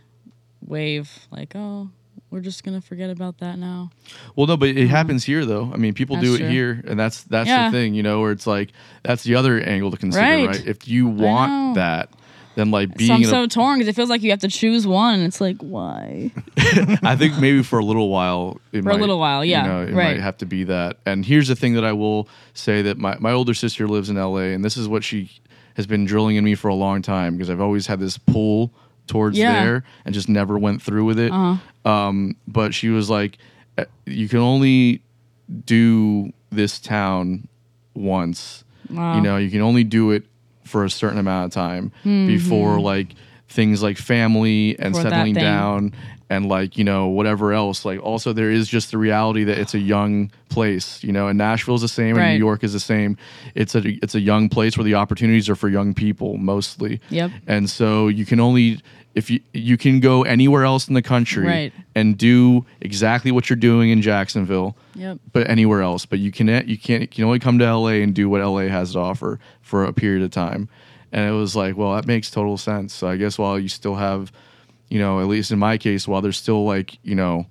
wave, 0.65 1.28
like 1.32 1.53
oh, 1.55 1.89
we're 2.30 2.41
just 2.41 2.63
gonna 2.63 2.82
forget 2.82 3.09
about 3.09 3.38
that 3.39 3.57
now. 3.57 3.91
Well, 4.36 4.47
no, 4.47 4.57
but 4.57 4.69
it 4.69 4.75
mm-hmm. 4.75 4.88
happens 4.88 5.23
here 5.23 5.45
though. 5.45 5.71
I 5.73 5.78
mean, 5.78 5.93
people 5.93 6.19
do 6.19 6.36
it 6.36 6.39
true. 6.39 6.49
here, 6.49 6.84
and 6.88 6.99
that's 6.99 7.23
that's 7.23 7.47
Yeah. 7.47 7.69
the 7.69 7.78
thing, 7.78 7.93
you 7.93 8.03
know, 8.03 8.21
where 8.21 8.32
it's 8.32 8.47
like 8.47 8.71
that's 9.03 9.23
the 9.23 9.36
other 9.36 9.59
angle 9.59 9.91
to 9.91 9.97
consider, 9.97 10.23
right? 10.23 10.47
Right. 10.47 10.67
If 10.67 10.88
you 10.88 11.07
want 11.07 11.75
that, 11.75 12.09
then 12.55 12.71
like 12.71 12.89
so 12.89 12.95
being, 12.97 13.11
I'm 13.11 13.21
in 13.21 13.28
a- 13.28 13.30
so 13.30 13.47
torn 13.47 13.78
because 13.78 13.88
it 13.88 13.95
feels 13.95 14.09
like 14.09 14.23
you 14.23 14.32
have 14.32 14.39
to 14.39 14.49
choose 14.49 14.86
one. 14.86 15.15
And 15.15 15.23
it's 15.23 15.39
like 15.39 15.57
why? 15.61 16.32
I 17.03 17.15
think 17.15 17.38
maybe 17.39 17.63
for 17.63 17.80
a 17.80 17.86
little 17.86 18.09
while, 18.09 18.59
it 18.71 18.84
For 18.84 18.89
a 18.89 18.97
little 18.97 19.19
while, 19.19 19.45
yeah, 19.45 19.63
you 19.63 19.69
know, 19.69 19.82
it 19.84 19.93
right. 19.93 20.15
might 20.15 20.19
have 20.19 20.38
to 20.39 20.45
be 20.45 20.63
that. 20.65 20.97
And 21.05 21.25
here's 21.25 21.47
the 21.47 21.55
thing 21.55 21.75
that 21.75 21.86
I 21.86 21.93
will 21.93 22.28
say 22.53 22.82
that 22.82 22.97
my 22.97 23.17
my 23.19 23.32
older 23.32 23.53
sister 23.53 23.88
lives 23.88 24.09
in 24.09 24.17
L.A. 24.17 24.53
and 24.53 24.65
this 24.65 24.75
is 24.75 24.88
what 24.88 25.03
she 25.03 25.32
has 25.75 25.88
been 25.88 26.05
drilling 26.05 26.36
in 26.36 26.43
me 26.43 26.55
for 26.55 26.67
a 26.67 26.75
long 26.75 27.01
time 27.03 27.38
because 27.38 27.49
I've 27.49 27.61
always 27.61 27.88
had 27.88 27.99
this 27.99 28.17
pull 28.17 28.73
towards 29.07 29.37
Yeah. 29.37 29.63
there 29.63 29.83
and 30.05 30.13
just 30.13 30.29
never 30.29 30.57
went 30.57 30.81
through 30.81 31.05
with 31.05 31.19
it. 31.19 31.31
Uh-huh. 31.31 31.89
Um, 31.89 32.35
but 32.47 32.73
she 32.73 32.89
was 32.89 33.09
like, 33.09 33.37
"Eh, 33.77 33.85
you 34.05 34.27
can 34.27 34.39
only 34.39 35.01
do 35.65 36.31
this 36.51 36.79
town 36.79 37.47
once. 37.93 38.63
Wow. 38.89 39.15
You 39.15 39.21
know, 39.21 39.37
you 39.37 39.49
can 39.49 39.61
only 39.61 39.83
do 39.83 40.11
it 40.11 40.23
for 40.63 40.83
a 40.83 40.89
certain 40.89 41.17
amount 41.19 41.45
of 41.45 41.51
time 41.51 41.91
before 42.03 42.79
like 42.79 43.15
things 43.47 43.81
like 43.81 43.97
family 43.97 44.77
and 44.79 44.93
For 44.95 45.01
settling 45.03 45.33
down 45.33 45.93
and 46.30 46.47
like 46.49 46.78
you 46.78 46.84
know 46.84 47.07
whatever 47.07 47.53
else 47.53 47.86
like 47.86 47.99
also 48.03 48.34
there 48.34 48.51
is 48.51 48.67
just 48.67 48.91
the 48.91 48.97
reality 48.97 49.43
that 49.45 49.57
it's 49.57 49.73
a 49.73 49.80
young 49.80 50.30
place 50.49 51.03
you 51.03 51.11
know 51.11 51.28
and 51.28 51.38
nashville's 51.38 51.82
the 51.82 51.88
same 51.88 52.17
and 52.17 52.34
new 52.34 52.38
york 52.45 52.63
is 52.63 52.73
the 52.73 52.80
same 52.80 53.15
it's 53.55 53.75
a 53.75 53.82
it's 54.03 54.15
a 54.15 54.19
young 54.19 54.49
place 54.49 54.78
where 54.78 54.84
the 54.84 54.93
opportunities 54.95 55.47
are 55.49 55.55
for 55.55 55.69
young 55.69 55.93
people 55.93 56.38
mostly 56.38 56.99
Yep. 57.09 57.32
and 57.47 57.69
so 57.69 58.07
you 58.09 58.25
can 58.25 58.39
only 58.39 58.82
if 59.15 59.30
you 59.32 59.39
you 59.53 59.78
can 59.78 59.99
go 59.99 60.23
anywhere 60.23 60.63
else 60.65 60.88
in 60.88 60.93
the 60.95 61.01
country 61.01 61.45
Right. 61.45 61.73
and 61.95 62.17
do 62.17 62.65
exactly 62.82 63.32
what 63.32 63.49
you're 63.49 63.55
doing 63.57 63.89
in 63.89 64.01
jacksonville 64.01 64.75
Yep. 64.95 65.19
but 65.32 65.49
anywhere 65.49 65.82
else. 65.82 66.05
But 66.05 66.19
you 66.19 66.32
can 66.32 66.47
you 66.67 66.78
can't 66.78 67.01
you 67.03 67.07
can 67.07 67.23
only 67.23 67.39
come 67.39 67.57
to 67.59 67.65
LA 67.73 68.01
and 68.03 68.13
do 68.15 68.28
what 68.30 68.41
LA 68.41 68.67
has 68.67 68.93
to 68.93 68.99
offer 68.99 69.39
for 69.61 69.86
a 69.86 69.93
period 69.93 70.23
of 70.23 70.32
time. 70.32 70.67
And 71.11 71.30
it 71.30 71.34
was 71.34 71.55
like, 71.55 71.78
well, 71.78 71.95
that 71.95 72.05
makes 72.07 72.30
total 72.32 72.57
sense. 72.57 72.93
So 72.93 73.07
I 73.07 73.15
guess 73.15 73.38
while 73.39 73.57
you 73.59 73.69
still 73.69 73.95
have, 73.95 74.32
you 74.89 74.99
know, 74.99 75.19
at 75.19 75.27
least 75.27 75.51
in 75.51 75.59
my 75.59 75.77
case, 75.77 76.07
while 76.07 76.21
there's 76.21 76.38
still 76.38 76.65
like, 76.65 76.97
you 77.03 77.15
know, 77.15 77.45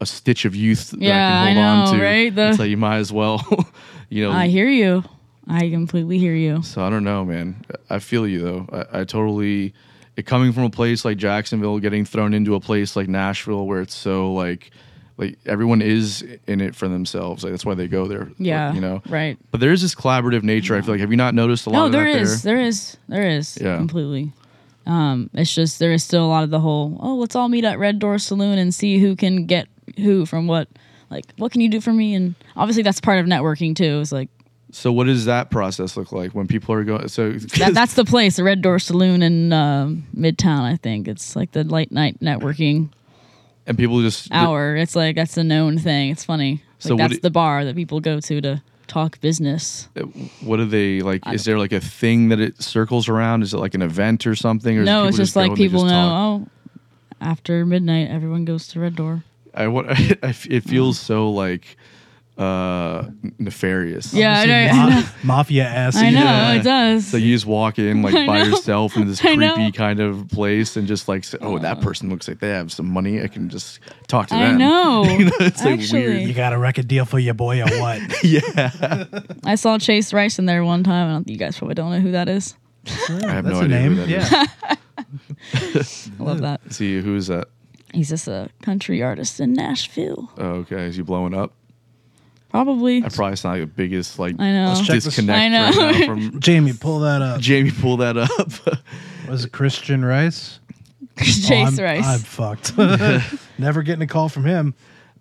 a 0.00 0.06
stitch 0.06 0.44
of 0.44 0.54
youth 0.54 0.90
that 0.90 1.00
Yeah, 1.00 1.42
I 1.42 1.46
can 1.48 1.58
I 1.58 1.76
hold 1.76 1.88
on 1.88 1.94
to, 1.98 2.04
right? 2.04 2.34
The- 2.34 2.48
it's 2.50 2.58
like 2.58 2.68
you 2.70 2.76
might 2.76 2.98
as 2.98 3.12
well, 3.12 3.44
you 4.08 4.24
know. 4.24 4.32
I 4.32 4.48
hear 4.48 4.68
you. 4.68 5.04
I 5.48 5.70
completely 5.70 6.18
hear 6.18 6.34
you. 6.34 6.62
so 6.62 6.82
I 6.82 6.90
don't 6.90 7.04
know, 7.04 7.24
man. 7.24 7.64
I 7.88 7.98
feel 8.00 8.26
you 8.26 8.40
though. 8.42 8.68
I, 8.92 9.00
I 9.00 9.04
totally. 9.04 9.74
It 10.16 10.24
coming 10.26 10.52
from 10.52 10.62
a 10.64 10.70
place 10.70 11.04
like 11.04 11.18
Jacksonville, 11.18 11.78
getting 11.78 12.04
thrown 12.06 12.32
into 12.34 12.54
a 12.54 12.60
place 12.60 12.96
like 12.96 13.06
Nashville, 13.06 13.66
where 13.66 13.80
it's 13.82 13.94
so 13.94 14.32
like, 14.32 14.70
like 15.18 15.38
everyone 15.44 15.82
is 15.82 16.22
in 16.46 16.60
it 16.62 16.74
for 16.74 16.88
themselves. 16.88 17.44
Like 17.44 17.52
that's 17.52 17.66
why 17.66 17.74
they 17.74 17.86
go 17.86 18.06
there. 18.06 18.30
Yeah. 18.38 18.72
you 18.72 18.80
know. 18.80 19.02
Right. 19.08 19.38
But 19.50 19.60
there 19.60 19.72
is 19.72 19.82
this 19.82 19.94
collaborative 19.94 20.42
nature. 20.42 20.74
I 20.74 20.80
feel 20.80 20.94
like. 20.94 21.00
Have 21.00 21.10
you 21.10 21.16
not 21.18 21.34
noticed 21.34 21.66
a 21.66 21.70
lot 21.70 21.78
No, 21.80 21.86
of 21.86 21.92
there 21.92 22.06
is, 22.08 22.42
there? 22.42 22.56
there 22.56 22.64
is, 22.66 22.96
there 23.08 23.28
is, 23.28 23.58
Yeah. 23.60 23.76
completely. 23.76 24.32
Um, 24.86 25.30
it's 25.34 25.54
just 25.54 25.78
there 25.78 25.92
is 25.92 26.04
still 26.04 26.24
a 26.24 26.28
lot 26.28 26.44
of 26.44 26.50
the 26.50 26.60
whole. 26.60 26.98
Oh, 27.00 27.16
let's 27.16 27.34
all 27.34 27.48
meet 27.48 27.64
at 27.64 27.78
Red 27.78 27.98
Door 27.98 28.18
Saloon 28.18 28.58
and 28.58 28.74
see 28.74 28.98
who 28.98 29.16
can 29.16 29.46
get 29.46 29.68
who 29.96 30.26
from 30.26 30.46
what. 30.46 30.68
Like, 31.10 31.24
what 31.36 31.52
can 31.52 31.60
you 31.60 31.68
do 31.68 31.80
for 31.80 31.92
me? 31.92 32.14
And 32.14 32.34
obviously, 32.56 32.82
that's 32.82 33.00
part 33.00 33.18
of 33.18 33.26
networking 33.26 33.76
too. 33.76 34.00
It's 34.00 34.10
like 34.10 34.28
So 34.72 34.90
what 34.92 35.04
does 35.04 35.26
that 35.26 35.50
process 35.50 35.96
look 35.96 36.10
like 36.10 36.32
when 36.32 36.46
people 36.48 36.74
are 36.74 36.82
going? 36.84 37.08
So 37.08 37.32
that, 37.58 37.74
that's 37.74 37.94
the 37.94 38.04
place, 38.04 38.36
the 38.36 38.44
Red 38.44 38.60
Door 38.62 38.80
Saloon 38.80 39.22
in 39.22 39.52
um, 39.52 40.04
Midtown. 40.16 40.62
I 40.62 40.76
think 40.76 41.06
it's 41.06 41.36
like 41.36 41.52
the 41.52 41.62
late 41.64 41.92
night 41.92 42.20
networking 42.20 42.90
and 43.66 43.76
people 43.76 44.00
just 44.00 44.28
hour. 44.32 44.76
It's 44.76 44.96
like 44.96 45.16
that's 45.16 45.36
a 45.36 45.44
known 45.44 45.78
thing. 45.78 46.10
It's 46.10 46.24
funny. 46.24 46.52
Like 46.52 46.60
So 46.78 46.96
that's 46.96 47.14
do- 47.14 47.20
the 47.20 47.30
bar 47.30 47.64
that 47.64 47.74
people 47.74 48.00
go 48.00 48.20
to 48.20 48.40
to 48.40 48.62
talk 48.86 49.20
business. 49.20 49.88
Uh, 49.96 50.02
what 50.40 50.60
are 50.60 50.64
they 50.64 51.00
like? 51.00 51.26
Is 51.28 51.44
there 51.44 51.58
like 51.58 51.72
a 51.72 51.80
thing 51.80 52.28
that 52.30 52.40
it 52.40 52.62
circles 52.62 53.08
around? 53.08 53.42
Is 53.42 53.54
it 53.54 53.58
like 53.58 53.74
an 53.74 53.82
event 53.82 54.26
or 54.26 54.34
something? 54.34 54.78
Or 54.78 54.84
No, 54.84 55.06
it's 55.06 55.16
just 55.16 55.34
go 55.34 55.40
like 55.40 55.54
people 55.54 55.82
just 55.82 55.92
know. 55.92 56.44
Oh, 56.44 56.48
after 57.20 57.64
midnight, 57.66 58.10
everyone 58.10 58.44
goes 58.44 58.68
to 58.68 58.80
Red 58.80 58.96
Door. 58.96 59.24
I 59.54 59.68
what 59.68 59.86
it 59.88 60.60
feels 60.64 60.98
so 60.98 61.30
like 61.30 61.76
uh 62.38 63.08
nefarious. 63.38 64.12
Yeah, 64.12 64.38
I 64.40 64.44
know. 64.46 64.54
I 64.54 64.88
know. 65.00 65.06
Mafia 65.24 65.64
ass. 65.64 65.96
I 65.96 66.10
know 66.10 66.20
Yeah. 66.20 66.52
it 66.54 66.62
does. 66.62 67.06
So 67.06 67.16
you 67.16 67.34
just 67.34 67.46
walk 67.46 67.78
in 67.78 68.02
like 68.02 68.14
I 68.16 68.26
by 68.26 68.38
know. 68.42 68.44
yourself 68.50 68.94
into 68.96 69.08
this 69.08 69.20
creepy 69.20 69.72
kind 69.72 70.00
of 70.00 70.28
place 70.28 70.76
and 70.76 70.86
just 70.86 71.08
like, 71.08 71.24
say, 71.24 71.38
oh, 71.40 71.58
that 71.58 71.80
person 71.80 72.10
looks 72.10 72.28
like 72.28 72.40
they 72.40 72.50
have 72.50 72.70
some 72.70 72.86
money. 72.90 73.22
I 73.22 73.28
can 73.28 73.48
just 73.48 73.80
talk 74.06 74.26
to 74.28 74.34
I 74.34 74.48
them. 74.48 74.58
know. 74.58 75.04
You 75.04 75.24
know, 75.26 75.32
it's 75.40 75.64
like 75.64 75.80
Actually, 75.80 76.24
You 76.24 76.34
got 76.34 76.52
a 76.52 76.58
record 76.58 76.86
deal 76.88 77.06
for 77.06 77.18
your 77.18 77.32
boy 77.34 77.62
or 77.62 77.80
what? 77.80 78.00
yeah. 78.22 79.04
I 79.44 79.54
saw 79.54 79.78
Chase 79.78 80.12
Rice 80.12 80.38
in 80.38 80.44
there 80.44 80.62
one 80.62 80.84
time. 80.84 81.08
I 81.08 81.12
don't, 81.14 81.28
you 81.30 81.38
guys 81.38 81.56
probably 81.56 81.74
don't 81.74 81.90
know 81.90 82.00
who 82.00 82.12
that 82.12 82.28
is. 82.28 82.54
I 83.08 83.32
have 83.32 83.44
That's 83.44 83.46
no 83.46 83.60
a 83.60 83.64
idea. 83.64 83.68
name. 83.80 83.94
Who 83.96 84.06
that 84.06 84.78
is. 85.54 86.10
yeah. 86.10 86.16
I 86.20 86.22
love 86.22 86.40
that. 86.42 86.60
See 86.72 87.00
who 87.00 87.16
is 87.16 87.28
that? 87.28 87.48
He's 87.94 88.10
just 88.10 88.28
a 88.28 88.50
country 88.62 89.02
artist 89.02 89.40
in 89.40 89.54
Nashville. 89.54 90.30
Oh, 90.36 90.44
okay. 90.66 90.84
Is 90.84 90.96
he 90.96 91.02
blowing 91.02 91.32
up? 91.34 91.52
Probably. 92.64 93.04
I 93.04 93.08
probably 93.08 93.36
sound 93.36 93.60
like 93.60 93.68
the 93.68 93.74
biggest 93.74 94.18
like 94.18 94.34
I 94.40 94.50
know. 94.52 94.68
Let's 94.68 94.80
check 94.86 94.94
this- 94.94 95.04
disconnect 95.04 95.38
I 95.38 95.48
know. 95.48 95.70
right 95.86 95.98
now 96.00 96.06
from 96.30 96.40
Jamie, 96.40 96.72
pull 96.72 97.00
that 97.00 97.22
up. 97.22 97.40
Jamie. 97.40 97.70
Pull 97.70 97.98
that 97.98 98.16
up. 98.16 98.30
Was 99.28 99.44
it 99.44 99.52
Christian 99.52 100.04
Rice? 100.04 100.60
Chase 101.18 101.50
Oh, 101.50 101.54
I'm, 101.54 101.76
Rice. 101.76 102.06
I'm 102.06 102.18
fucked. 102.20 102.76
Never 103.58 103.82
getting 103.82 104.02
a 104.02 104.06
call 104.06 104.28
from 104.28 104.44
him. 104.44 104.74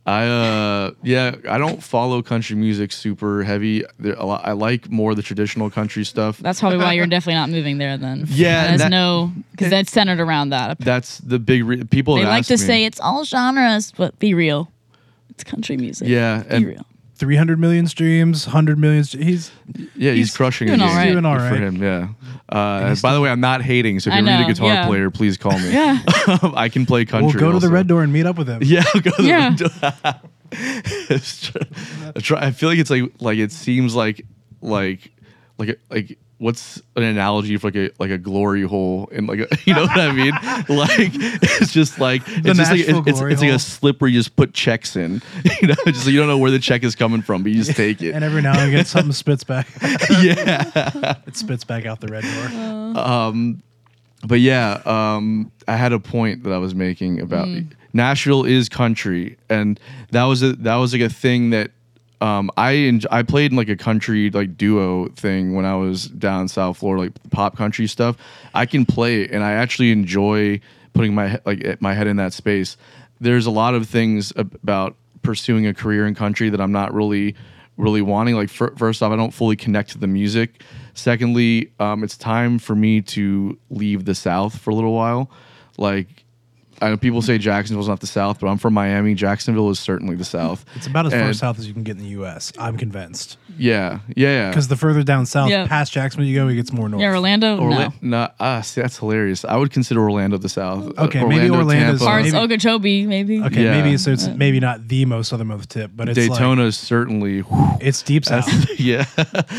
I 0.08 0.28
uh 0.28 0.92
yeah, 1.02 1.36
I 1.50 1.58
don't 1.58 1.82
follow 1.82 2.22
country 2.22 2.56
music 2.56 2.92
super 2.92 3.44
heavy. 3.44 3.84
There, 3.98 4.14
a 4.14 4.24
lot, 4.26 4.46
I 4.46 4.52
like 4.52 4.92
more 4.92 5.16
the 5.16 5.24
traditional 5.24 5.72
country 5.72 6.04
stuff. 6.06 6.38
That's 6.38 6.60
probably 6.60 6.78
why 6.78 6.94
you're 6.94 7.08
definitely 7.08 7.40
not 7.40 7.50
moving 7.50 7.80
there 7.80 7.98
then. 7.98 8.26
Yeah, 8.30 8.68
There's 8.68 8.82
that- 8.82 8.92
no, 8.92 9.32
because 9.52 9.72
that's 9.72 9.92
centered 9.92 10.20
around 10.20 10.50
that. 10.50 10.78
That's 10.80 11.18
the 11.20 11.40
big 11.40 11.66
re- 11.66 11.84
people. 11.86 12.16
They 12.16 12.22
have 12.22 12.30
like 12.30 12.40
asked 12.42 12.50
to 12.50 12.54
me- 12.54 12.58
say 12.58 12.86
it's 12.86 13.00
all 13.00 13.24
genres, 13.26 13.92
but 13.98 14.20
be 14.20 14.36
real. 14.36 14.72
It's 15.32 15.44
country 15.44 15.76
music. 15.76 16.08
Yeah, 16.08 16.44
Be 16.44 16.50
and 16.56 16.66
real. 16.68 16.86
300 17.16 17.60
million 17.60 17.88
streams, 17.88 18.46
100 18.48 18.78
million. 18.78 19.04
st- 19.04 19.24
He's 19.24 19.52
yeah, 19.96 20.12
he's, 20.12 20.28
He's 20.30 20.38
crushing 20.38 20.68
doing 20.68 20.82
it. 20.82 20.84
all 20.84 20.90
right. 20.96 21.12
Doing 21.12 21.26
all 21.26 21.38
Good 21.38 21.50
for 21.50 21.56
him. 21.56 21.82
Yeah. 21.82 22.10
Uh, 22.50 22.96
by 23.02 23.14
the 23.14 23.22
way, 23.22 23.30
I'm 23.30 23.40
not 23.40 23.62
hating. 23.62 24.00
So 24.02 24.10
if 24.10 24.16
I 24.16 24.20
you 24.20 24.26
need 24.26 24.44
a 24.44 24.48
guitar 24.48 24.68
yeah. 24.68 24.86
player, 24.86 25.10
please 25.10 25.38
call 25.38 25.58
me. 25.58 25.72
Yeah. 25.72 26.00
I 26.56 26.70
can 26.70 26.86
play 26.86 27.06
country. 27.06 27.28
we'll 27.42 27.52
go 27.52 27.52
to 27.54 27.66
the 27.66 27.72
red 27.72 27.88
door 27.88 28.04
and 28.04 28.12
meet 28.14 28.26
up 28.26 28.38
with 28.38 28.48
him. 28.50 28.62
Yeah, 28.66 28.84
I'll 28.94 29.02
go 29.02 29.12
to 29.12 29.22
the 29.22 29.28
Yeah. 29.28 29.50
red 29.50 29.58
door. 29.58 30.14
It's 31.10 31.52
tr- 32.22 32.36
I 32.36 32.52
feel 32.52 32.70
like 32.70 32.78
it's 32.80 32.90
like 32.90 33.04
like 33.20 33.38
it 33.40 33.52
seems 33.52 33.96
like 33.96 34.26
like 34.62 35.12
like 35.58 35.80
like 35.90 36.18
what's 36.38 36.82
an 36.96 37.04
analogy 37.04 37.56
for 37.58 37.68
like 37.68 37.76
a 37.76 37.90
like 38.00 38.12
a 38.12 38.18
glory 38.18 38.64
hole 38.64 39.10
and 39.12 39.28
like 39.28 39.40
a, 39.40 39.48
you 39.66 39.74
know 39.74 39.84
what 39.84 40.00
I 40.00 40.12
mean? 40.12 40.32
like 40.78 41.12
it's 41.14 41.72
just 41.72 42.00
like 42.00 42.22
it's 42.28 42.44
just 42.44 42.60
like 42.60 42.80
Nashville 42.80 43.00
it's, 43.00 43.10
it's, 43.10 43.22
it's 43.22 43.42
like 43.42 43.52
a 43.52 43.60
slip 43.60 44.02
where 44.02 44.10
you 44.10 44.20
just 44.20 44.36
put 44.36 44.54
checks 44.54 44.96
in. 44.96 45.22
You 45.62 45.70
know, 45.70 45.76
just 45.86 46.06
like 46.06 46.14
you 46.14 46.20
don't 46.20 46.28
know 46.28 46.38
where 46.38 46.52
the 46.52 46.60
check 46.60 46.84
is 46.84 46.96
coming 46.96 47.22
from, 47.22 47.44
but 47.44 47.52
you 47.52 47.64
just 47.64 47.78
take 47.78 48.02
it. 48.02 48.12
And 48.12 48.24
every 48.24 48.42
now 48.42 48.60
and 48.60 48.70
again, 48.70 48.86
something 48.86 49.14
spits 49.14 49.44
back. 49.44 49.68
yeah. 50.22 51.16
it 51.26 51.38
spits 51.38 51.64
back 51.64 51.86
out 51.86 52.02
the 52.02 52.08
red 52.08 52.24
door. 52.24 53.02
Um, 53.02 53.64
but 54.28 54.42
yeah, 54.42 54.82
um, 54.86 55.52
I 55.68 55.78
had 55.78 55.94
a 55.94 56.00
point 56.00 56.44
that 56.44 56.52
I 56.52 56.58
was 56.58 56.76
making 56.76 57.22
about 57.22 57.48
Nashville 57.94 58.44
is 58.44 58.68
country, 58.68 59.38
and 59.50 59.80
that 60.12 60.26
was 60.26 60.44
a 60.44 60.54
that 60.54 60.76
was 60.76 60.92
like 60.92 61.02
a 61.02 61.10
thing 61.10 61.52
that 61.52 61.72
um, 62.22 62.50
I 62.58 63.00
I 63.12 63.24
played 63.24 63.52
in 63.52 63.58
like 63.58 63.70
a 63.70 63.76
country 63.76 64.30
like 64.30 64.58
duo 64.58 65.10
thing 65.10 65.56
when 65.56 65.66
I 65.66 65.76
was 65.76 66.08
down 66.08 66.48
South 66.48 66.78
Florida, 66.78 67.04
like 67.04 67.32
pop 67.32 67.58
country 67.58 67.88
stuff. 67.88 68.18
I 68.54 68.66
can 68.66 68.86
play 68.86 69.22
it, 69.24 69.32
and 69.32 69.44
I 69.44 69.54
actually 69.54 69.92
enjoy 69.92 70.60
putting 70.94 71.14
my 71.14 71.30
he- 71.30 71.38
like 71.46 71.82
my 71.82 71.94
head 71.94 72.08
in 72.08 72.18
that 72.18 72.34
space. 72.34 72.78
There's 73.20 73.46
a 73.46 73.52
lot 73.52 73.76
of 73.76 73.88
things 73.88 74.34
ab- 74.38 74.58
about 74.64 74.96
pursuing 75.22 75.66
a 75.68 75.74
career 75.74 76.06
in 76.06 76.16
country 76.16 76.50
that 76.50 76.62
I'm 76.62 76.72
not 76.72 76.94
really 76.94 77.36
really 77.78 78.02
wanting. 78.02 78.36
Like 78.36 78.50
fir- 78.50 78.76
first 78.76 79.04
off, 79.04 79.12
I 79.12 79.16
don't 79.16 79.34
fully 79.34 79.56
connect 79.56 79.92
to 79.92 79.98
the 79.98 80.08
music. 80.08 80.62
Secondly, 80.94 81.72
um, 81.80 82.04
it's 82.04 82.18
time 82.18 82.60
for 82.60 82.76
me 82.76 83.02
to 83.02 83.58
leave 83.70 84.06
the 84.06 84.16
South 84.16 84.58
for 84.58 84.70
a 84.70 84.76
little 84.76 84.94
while. 84.94 85.30
Like 85.78 86.25
I 86.82 86.90
know 86.90 86.98
people 86.98 87.22
say 87.22 87.38
Jacksonville's 87.38 87.88
not 87.88 88.00
the 88.02 88.08
South, 88.08 88.40
but 88.40 88.48
I'm 88.48 88.58
from 88.58 88.74
Miami. 88.74 89.14
Jacksonville 89.14 89.70
is 89.70 89.80
certainly 89.80 90.16
the 90.16 90.26
South. 90.26 90.66
It's 90.76 90.88
about 90.88 91.06
as 91.06 91.14
far 91.14 91.22
And- 91.22 91.36
south 91.36 91.58
as 91.60 91.68
you 91.68 91.74
can 91.74 91.84
get 91.84 91.92
in 91.98 92.04
the 92.04 92.10
U.S. 92.10 92.52
I'm 92.60 92.78
convinced. 92.78 93.38
Yeah, 93.58 94.00
yeah, 94.16 94.28
yeah. 94.30 94.50
Because 94.50 94.68
the 94.68 94.76
further 94.76 95.02
down 95.04 95.26
south, 95.26 95.50
Yeah. 95.50 95.66
past 95.68 95.94
Jacksonville 95.94 96.28
you 96.28 96.36
go, 96.36 96.48
it 96.50 96.56
gets 96.56 96.74
more 96.74 96.90
north. 96.90 97.02
Yeah, 97.02 97.12
Orlando. 97.12 97.58
Orla- 97.58 97.94
no. 98.02 98.18
no, 98.24 98.30
ah, 98.40 98.60
see, 98.62 98.82
that's 98.82 98.98
hilarious. 98.98 99.46
I 99.46 99.56
would 99.56 99.72
consider 99.72 100.02
Orlando 100.02 100.38
the 100.38 100.50
South. 100.50 100.88
Uh, 100.98 101.04
Okay, 101.06 101.24
maybe 101.24 101.50
Orlando's- 101.50 102.00
Tampa. 102.00 102.06
Parts 102.06 102.32
Maybe- 102.34 102.38
Okeechobee, 102.54 103.06
maybe. 103.08 103.42
Okay, 103.42 103.64
Yeah. 103.64 103.82
maybe 103.82 103.96
so 103.98 104.12
it's 104.12 104.28
maybe 104.28 104.60
not 104.60 104.88
the 104.90 105.06
most 105.06 105.30
southernmost 105.30 105.70
tip, 105.70 105.92
but 105.96 106.10
it's 106.10 106.18
Daytona 106.20 106.64
like 106.64 106.68
is 106.70 106.78
certainly. 106.78 107.40
whew, 107.40 107.78
it's 107.80 108.02
deep 108.02 108.26
south. 108.26 108.50
yeah, 108.80 109.06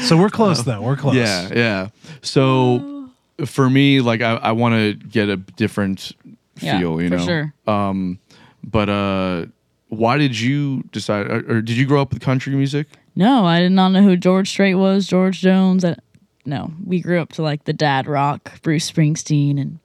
so 0.04 0.18
we're 0.18 0.28
close 0.28 0.62
though. 0.64 0.82
We're 0.82 0.96
close. 0.96 1.14
yeah, 1.14 1.48
yeah. 1.54 1.88
So 2.20 3.08
for 3.46 3.68
me, 3.70 4.00
like 4.00 4.20
I, 4.20 4.34
I 4.36 4.52
want 4.52 4.74
to 4.74 4.94
get 4.94 5.28
a 5.28 5.36
different 5.36 6.12
Yeah, 6.60 6.78
feel. 6.78 7.00
You 7.00 7.08
for 7.08 7.16
know, 7.16 7.24
sure. 7.24 7.54
Um, 7.66 8.18
but 8.62 8.88
uh, 8.88 9.46
why 9.88 10.18
did 10.18 10.38
you 10.38 10.82
decide, 10.92 11.26
or, 11.26 11.56
or 11.56 11.60
did 11.60 11.76
you 11.76 11.86
grow 11.86 12.02
up 12.02 12.12
with 12.12 12.22
country 12.22 12.54
music? 12.54 12.88
No, 13.14 13.46
I 13.46 13.60
did 13.60 13.72
not 13.72 13.90
know 13.90 14.02
who 14.02 14.16
George 14.16 14.48
Strait 14.48 14.74
was, 14.74 15.06
George 15.06 15.40
Jones. 15.40 15.84
I, 15.84 15.96
no, 16.44 16.72
we 16.84 17.00
grew 17.00 17.20
up 17.20 17.32
to 17.34 17.42
like 17.42 17.64
the 17.64 17.72
dad 17.72 18.06
rock, 18.06 18.60
Bruce 18.62 18.90
Springsteen 18.90 19.60
and 19.60 19.78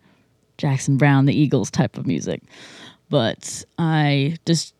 Jackson 0.57 0.97
Browne, 0.97 1.25
the 1.25 1.39
Eagles 1.39 1.71
type 1.71 1.97
of 1.97 2.05
music. 2.05 2.41
But 3.09 3.63
I 3.77 4.37
just, 4.45 4.73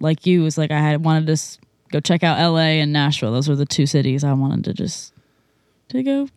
like 0.00 0.26
you, 0.26 0.42
was 0.42 0.58
like 0.58 0.70
I 0.70 0.80
had 0.80 1.04
wanted 1.04 1.26
to 1.34 1.58
go 1.90 2.00
check 2.00 2.22
out 2.22 2.38
L.A. 2.38 2.80
and 2.80 2.92
Nashville. 2.92 3.32
Those 3.32 3.48
were 3.48 3.56
the 3.56 3.66
two 3.66 3.86
cities 3.86 4.24
I 4.24 4.32
wanted 4.32 4.64
to 4.64 4.74
just 4.74 5.12
to 5.88 6.02
go 6.02 6.28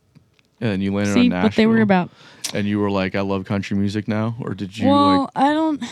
And 0.62 0.82
you 0.82 0.94
landed 0.94 1.14
see 1.14 1.20
on 1.22 1.30
Nashville. 1.30 1.44
what 1.44 1.56
they 1.56 1.66
were 1.66 1.82
about. 1.82 2.10
And 2.54 2.68
you 2.68 2.80
were 2.80 2.92
like, 2.92 3.16
I 3.16 3.22
love 3.22 3.46
country 3.46 3.78
music 3.78 4.08
now, 4.08 4.36
or 4.40 4.54
did 4.54 4.78
you 4.78 4.88
well, 4.88 5.22
like? 5.22 5.30
I 5.36 5.54
don't. 5.54 5.84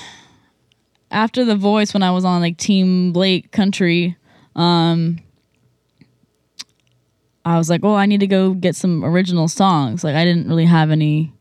After 1.12 1.44
the 1.44 1.56
voice, 1.56 1.94
when 1.94 2.04
I 2.04 2.12
was 2.12 2.24
on 2.24 2.42
like 2.42 2.58
Team 2.58 3.12
Blake 3.12 3.52
Country, 3.52 4.16
um, 4.56 5.20
I 7.46 7.58
was 7.58 7.70
like, 7.70 7.84
"Oh, 7.84 7.96
I 7.96 8.06
need 8.06 8.20
to 8.20 8.28
go 8.28 8.54
get 8.54 8.76
some 8.76 9.04
original 9.04 9.48
songs." 9.48 10.04
Like, 10.04 10.16
I 10.16 10.24
didn't 10.24 10.48
really 10.48 10.66
have 10.66 10.92
any 10.92 11.34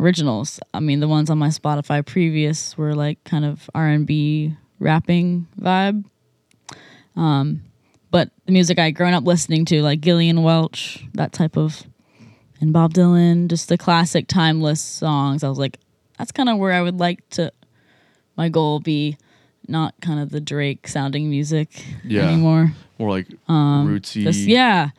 originals. 0.00 0.60
I 0.72 0.80
mean, 0.80 1.00
the 1.00 1.08
ones 1.08 1.28
on 1.28 1.38
my 1.38 1.48
Spotify 1.48 2.04
previous 2.04 2.78
were 2.78 2.94
like 2.94 3.22
kind 3.24 3.44
of 3.44 3.68
R 3.74 3.86
and 3.88 4.06
B 4.06 4.56
rapping 4.78 5.46
vibe. 5.60 6.04
Um, 7.16 7.62
but 8.10 8.30
the 8.46 8.52
music 8.52 8.78
I'd 8.78 8.94
grown 8.94 9.12
up 9.12 9.24
listening 9.24 9.64
to, 9.66 9.82
like 9.82 10.00
Gillian 10.00 10.42
Welch, 10.42 11.04
that 11.14 11.32
type 11.32 11.56
of, 11.56 11.86
and 12.60 12.72
Bob 12.72 12.94
Dylan, 12.94 13.48
just 13.48 13.68
the 13.68 13.78
classic 13.78 14.26
timeless 14.28 14.80
songs. 14.80 15.44
I 15.44 15.48
was 15.48 15.58
like, 15.58 15.78
that's 16.18 16.32
kind 16.32 16.48
of 16.48 16.58
where 16.58 16.72
I 16.72 16.82
would 16.82 16.98
like 16.98 17.28
to, 17.30 17.52
my 18.36 18.48
goal 18.48 18.80
be, 18.80 19.16
not 19.68 19.94
kind 20.00 20.18
of 20.20 20.30
the 20.30 20.40
Drake 20.40 20.88
sounding 20.88 21.28
music 21.30 21.84
Yeah. 22.04 22.22
anymore. 22.28 22.72
more 22.98 23.10
like 23.10 23.28
um, 23.48 23.86
rootsy? 23.88 24.22
Just 24.24 24.40
yeah, 24.40 24.90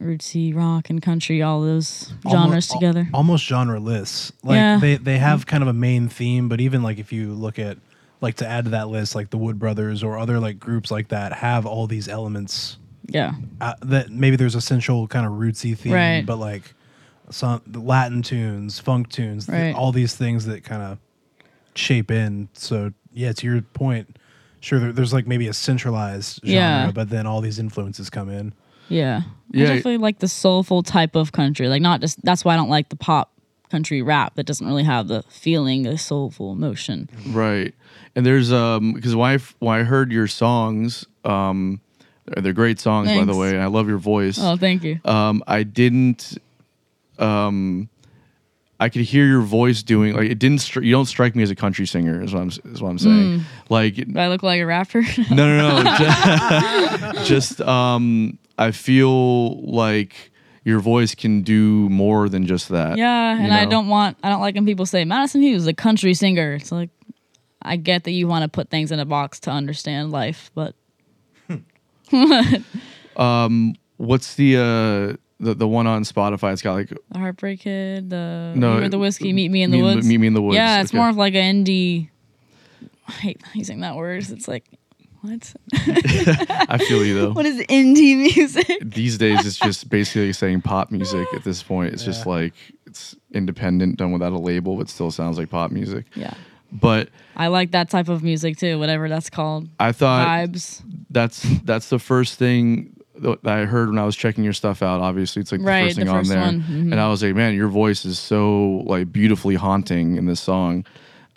rootsy 0.00 0.54
rock 0.54 0.90
and 0.90 1.02
country, 1.02 1.42
all 1.42 1.60
those 1.62 2.12
genres 2.28 2.34
Almost- 2.34 2.70
together. 2.72 3.00
al- 3.12 3.16
almost 3.16 3.48
genreless. 3.48 4.32
Like 4.42 4.56
Yeah. 4.56 4.78
they 4.78 4.96
they 4.96 5.18
have 5.18 5.46
kind 5.46 5.62
of 5.62 5.68
a 5.68 5.72
main 5.72 6.08
theme, 6.08 6.48
but 6.48 6.60
even 6.60 6.82
like 6.82 6.98
if 6.98 7.12
you 7.12 7.32
look 7.32 7.58
at 7.58 7.78
like 8.20 8.36
to 8.36 8.46
add 8.46 8.64
to 8.64 8.70
that 8.72 8.88
list, 8.88 9.14
like 9.14 9.30
the 9.30 9.38
Wood 9.38 9.58
Brothers 9.58 10.02
or 10.02 10.18
other 10.18 10.38
like 10.40 10.58
groups 10.58 10.90
like 10.90 11.08
that 11.08 11.32
have 11.34 11.64
all 11.66 11.86
these 11.86 12.08
elements. 12.08 12.76
Yeah, 13.08 13.32
Uh, 13.60 13.74
that 13.82 14.10
maybe 14.10 14.36
there's 14.36 14.54
a 14.54 14.60
central 14.60 15.06
kind 15.08 15.26
of 15.26 15.32
rootsy 15.32 15.76
theme, 15.76 15.92
Right. 15.92 16.24
but 16.26 16.36
like 16.38 16.74
some 17.30 17.60
the 17.66 17.80
Latin 17.80 18.22
tunes, 18.22 18.78
funk 18.78 19.08
tunes, 19.08 19.46
th- 19.46 19.54
Right. 19.54 19.74
all 19.74 19.92
these 19.92 20.14
things 20.14 20.46
that 20.46 20.64
kind 20.64 20.82
of 20.82 20.98
shape 21.74 22.10
in. 22.10 22.48
So 22.52 22.92
yeah, 23.12 23.32
to 23.32 23.46
your 23.46 23.62
point, 23.62 24.18
sure 24.60 24.78
there, 24.78 24.92
there's 24.92 25.12
like 25.12 25.26
maybe 25.26 25.46
a 25.48 25.52
centralized 25.52 26.40
genre, 26.44 26.54
Yeah. 26.54 26.90
but 26.92 27.10
then 27.10 27.26
all 27.26 27.40
these 27.40 27.58
influences 27.58 28.10
come 28.10 28.28
in. 28.30 28.52
yeah. 28.88 29.22
Yeah. 29.50 29.64
I 29.64 29.68
definitely 29.68 29.96
like 29.98 30.18
the 30.18 30.28
soulful 30.28 30.82
type 30.82 31.14
of 31.16 31.32
country. 31.32 31.68
Like 31.68 31.80
not 31.82 32.00
just 32.02 32.22
that's 32.24 32.44
why 32.44 32.52
I 32.54 32.56
don't 32.56 32.68
like 32.70 32.90
the 32.90 32.96
pop 32.96 33.32
country 33.70 34.00
rap 34.02 34.34
that 34.36 34.44
doesn't 34.44 34.66
really 34.66 34.84
have 34.84 35.08
the 35.08 35.22
feeling, 35.28 35.82
the 35.84 35.96
soulful 35.98 36.52
emotion. 36.52 37.08
Right. 37.28 37.74
And 38.16 38.24
there's 38.26 38.50
um 38.52 38.92
because 38.94 39.14
why 39.16 39.32
I 39.32 39.34
f- 39.34 39.54
when 39.58 39.78
I 39.78 39.84
heard 39.84 40.10
your 40.12 40.26
songs, 40.26 41.06
um, 41.24 41.80
they're 42.36 42.52
great 42.52 42.78
songs 42.78 43.08
by 43.08 43.24
the 43.24 43.36
way, 43.36 43.50
and 43.50 43.62
I 43.62 43.66
love 43.66 43.88
your 43.88 43.98
voice. 43.98 44.38
Oh, 44.40 44.56
thank 44.56 44.84
you. 44.84 45.00
um, 45.04 45.42
I 45.46 45.62
didn't. 45.62 46.38
Um, 47.18 47.88
I 48.80 48.88
could 48.88 49.02
hear 49.02 49.26
your 49.26 49.40
voice 49.40 49.82
doing 49.82 50.14
like 50.14 50.30
it 50.30 50.38
didn't. 50.38 50.58
Stri- 50.58 50.84
you 50.84 50.92
don't 50.92 51.06
strike 51.06 51.34
me 51.34 51.42
as 51.42 51.50
a 51.50 51.56
country 51.56 51.86
singer. 51.86 52.22
Is 52.22 52.32
what 52.32 52.40
I'm. 52.40 52.48
Is 52.72 52.80
what 52.80 52.90
I'm 52.90 52.98
saying. 52.98 53.42
Like 53.68 53.96
Do 53.96 54.18
I 54.18 54.28
look 54.28 54.42
like 54.42 54.60
a 54.60 54.66
rapper? 54.66 55.02
no, 55.30 55.58
no, 55.58 55.82
no. 55.82 55.96
just, 55.98 57.24
just 57.28 57.60
um, 57.60 58.38
I 58.56 58.70
feel 58.70 59.60
like 59.62 60.30
your 60.64 60.78
voice 60.78 61.14
can 61.14 61.42
do 61.42 61.88
more 61.88 62.28
than 62.28 62.46
just 62.46 62.68
that. 62.68 62.98
yeah, 62.98 63.34
you 63.34 63.44
and 63.44 63.52
I 63.52 63.64
don't 63.64 63.88
want 63.88 64.16
I 64.22 64.28
don't 64.28 64.40
like 64.40 64.54
when 64.54 64.66
people 64.66 64.86
say 64.86 65.04
Madison 65.04 65.42
Hughes, 65.42 65.62
is 65.62 65.66
a 65.66 65.74
country 65.74 66.14
singer. 66.14 66.54
It's 66.54 66.70
like 66.70 66.90
I 67.60 67.76
get 67.76 68.04
that 68.04 68.12
you 68.12 68.28
want 68.28 68.44
to 68.44 68.48
put 68.48 68.70
things 68.70 68.92
in 68.92 69.00
a 69.00 69.04
box 69.04 69.40
to 69.40 69.50
understand 69.50 70.12
life, 70.12 70.52
but 70.54 70.74
What's 73.96 74.34
the 74.36 74.56
uh 74.56 75.16
the, 75.40 75.54
the 75.54 75.68
one 75.68 75.86
on 75.86 76.02
Spotify? 76.02 76.52
It's 76.52 76.62
got 76.62 76.74
like 76.74 76.88
the 76.88 77.18
Heartbreak 77.18 77.60
Kid, 77.60 78.10
the 78.10 78.52
No, 78.56 78.80
no, 78.80 78.88
the 78.88 78.98
whiskey, 78.98 79.32
meet 79.32 79.50
me 79.50 79.62
in 79.62 79.70
the 79.70 79.78
Meet- 79.78 79.82
woods. 79.82 80.06
Meet 80.06 80.18
Me 80.18 80.26
in 80.26 80.34
the 80.34 80.42
Woods, 80.42 80.56
Yeah, 80.56 80.80
it's 80.80 80.90
okay. 80.90 80.98
more 80.98 81.08
of 81.08 81.16
like 81.16 81.34
an 81.34 81.64
indie. 81.64 82.10
I 83.06 83.12
hate 83.12 83.40
using 83.54 83.80
that 83.80 83.96
word. 83.96 84.28
It's 84.28 84.48
like 84.48 84.64
what? 85.20 85.52
I 85.74 86.78
feel 86.78 87.04
you 87.04 87.18
though. 87.20 87.32
what 87.32 87.44
is 87.46 87.58
indie 87.66 88.16
music? 88.36 88.78
These 88.84 89.18
days, 89.18 89.44
it's 89.46 89.58
just 89.58 89.88
basically 89.90 90.32
saying 90.32 90.62
pop 90.62 90.90
music. 90.92 91.26
At 91.34 91.42
this 91.44 91.62
point, 91.62 91.92
it's 91.92 92.04
just 92.04 92.24
Yeah. 92.26 92.32
like 92.32 92.54
it's 92.86 93.16
independent, 93.32 93.96
done 93.96 94.12
without 94.12 94.32
a 94.32 94.38
label, 94.38 94.76
but 94.76 94.88
still 94.88 95.10
sounds 95.10 95.36
like 95.38 95.50
pop 95.50 95.70
music. 95.72 96.06
yeah, 96.14 96.34
But 96.70 97.08
I 97.36 97.46
like 97.48 97.70
that 97.70 97.88
type 97.90 98.08
of 98.08 98.22
music 98.22 98.56
too. 98.58 98.78
Whatever 98.78 99.08
that's 99.08 99.30
called. 99.30 99.68
I 99.80 99.92
thought 99.92 100.26
Vibes. 100.26 100.82
that's 101.10 101.42
that's 101.64 101.88
the 101.88 101.98
first 101.98 102.38
thing 102.38 102.94
that 103.20 103.38
I 103.46 103.64
heard 103.64 103.88
when 103.88 103.98
I 103.98 104.04
was 104.04 104.14
checking 104.16 104.44
your 104.44 104.52
stuff 104.52 104.82
out. 104.82 105.00
Obviously, 105.00 105.40
it's 105.40 105.50
like 105.50 105.60
the 105.62 105.66
Right, 105.66 105.84
first 105.86 105.96
thing 105.96 106.06
the 106.06 106.12
on 106.12 106.24
there. 106.24 106.38
Mhm. 106.42 106.92
and 106.92 107.00
I 107.00 107.08
was 107.08 107.22
like, 107.22 107.34
man, 107.34 107.54
your 107.54 107.68
voice 107.68 108.04
is 108.04 108.18
so 108.18 108.82
like 108.86 109.12
beautifully 109.12 109.54
haunting 109.54 110.16
in 110.16 110.26
this 110.26 110.40
song. 110.40 110.84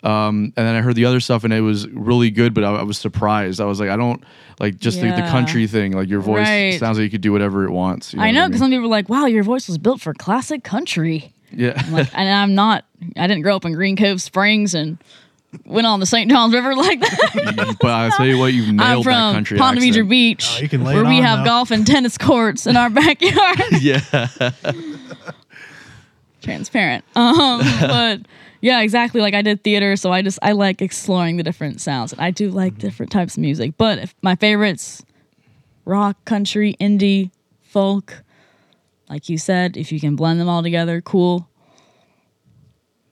Um, 0.04 0.52
and 0.56 0.66
then 0.66 0.74
I 0.74 0.80
heard 0.80 0.96
the 0.96 1.04
other 1.04 1.20
stuff, 1.20 1.44
and 1.44 1.52
it 1.52 1.60
was 1.60 1.86
really 1.90 2.30
good, 2.30 2.54
but 2.54 2.64
I, 2.64 2.74
I 2.74 2.82
was 2.82 2.98
surprised. 2.98 3.60
I 3.60 3.66
was 3.66 3.78
like, 3.78 3.88
I 3.88 3.96
don't 3.96 4.22
like 4.58 4.78
just 4.78 5.00
the, 5.00 5.06
the 5.12 5.22
country 5.30 5.66
thing. 5.68 5.92
Like 5.92 6.08
your 6.08 6.20
voice 6.20 6.48
Right. 6.48 6.78
sounds 6.80 6.98
like 6.98 7.04
you 7.04 7.10
could 7.10 7.20
do 7.20 7.30
whatever 7.32 7.64
it 7.64 7.70
wants. 7.70 8.12
you 8.12 8.20
I 8.20 8.26
what 8.26 8.32
know 8.32 8.40
mean? 8.42 8.48
because 8.50 8.60
some 8.60 8.70
people 8.70 8.86
are 8.86 8.88
like, 8.88 9.08
"Wow, 9.08 9.26
your 9.26 9.44
voice 9.44 9.68
was 9.68 9.78
built 9.78 10.00
for 10.00 10.12
classic 10.12 10.64
country." 10.64 11.32
Yeah. 11.54 11.74
I'm 11.76 11.92
like, 11.92 12.08
and 12.18 12.28
I'm 12.28 12.54
not. 12.54 12.84
I 13.16 13.26
didn't 13.26 13.42
grow 13.42 13.56
up 13.56 13.64
in 13.64 13.72
Green 13.72 13.96
Cove 13.96 14.20
Springs 14.22 14.74
and 14.74 14.98
went 15.66 15.86
on 15.86 16.00
the 16.00 16.06
St. 16.06 16.30
Johns 16.30 16.54
River 16.54 16.74
like 16.76 17.00
that. 17.00 17.76
but 17.80 17.90
I'll 17.90 18.10
tell 18.12 18.26
you 18.26 18.38
what, 18.38 18.52
you've 18.54 18.68
I'm 18.68 18.76
nailed 18.76 19.04
that 19.04 19.10
from 19.10 19.34
country 19.34 19.58
Ponte 19.58 19.78
Vedra. 19.80 20.08
Beach, 20.08 20.56
Oh, 20.58 20.62
you 20.62 20.68
can 20.68 20.82
lay 20.84 20.94
where 20.94 21.04
we 21.04 21.16
have 21.16 21.40
now. 21.40 21.44
golf 21.44 21.70
and 21.70 21.86
tennis 21.86 22.16
courts 22.16 22.66
in 22.66 22.76
our 22.76 22.88
backyard. 22.90 23.60
Yeah, 23.80 24.00
Transparent. 26.42 27.04
Um, 27.14 27.60
but 27.80 28.20
yeah, 28.60 28.80
exactly. 28.80 29.20
Like 29.20 29.34
I 29.34 29.42
did 29.42 29.62
theater, 29.62 29.94
so 29.96 30.10
I 30.10 30.22
just 30.22 30.38
I 30.42 30.52
like 30.52 30.82
exploring 30.82 31.36
the 31.36 31.42
different 31.44 31.80
sounds, 31.80 32.12
and 32.12 32.20
I 32.20 32.30
do 32.30 32.50
like 32.50 32.78
different 32.78 33.12
types 33.12 33.36
of 33.36 33.40
music. 33.42 33.74
But 33.78 33.98
if 33.98 34.14
my 34.22 34.34
favorites, 34.34 35.04
rock, 35.84 36.24
country, 36.24 36.76
indie, 36.80 37.30
folk. 37.62 38.22
Like 39.12 39.28
you 39.28 39.36
said, 39.36 39.76
if 39.76 39.92
you 39.92 40.00
can 40.00 40.16
blend 40.16 40.40
them 40.40 40.48
all 40.48 40.62
together, 40.62 41.02
cool. 41.02 41.46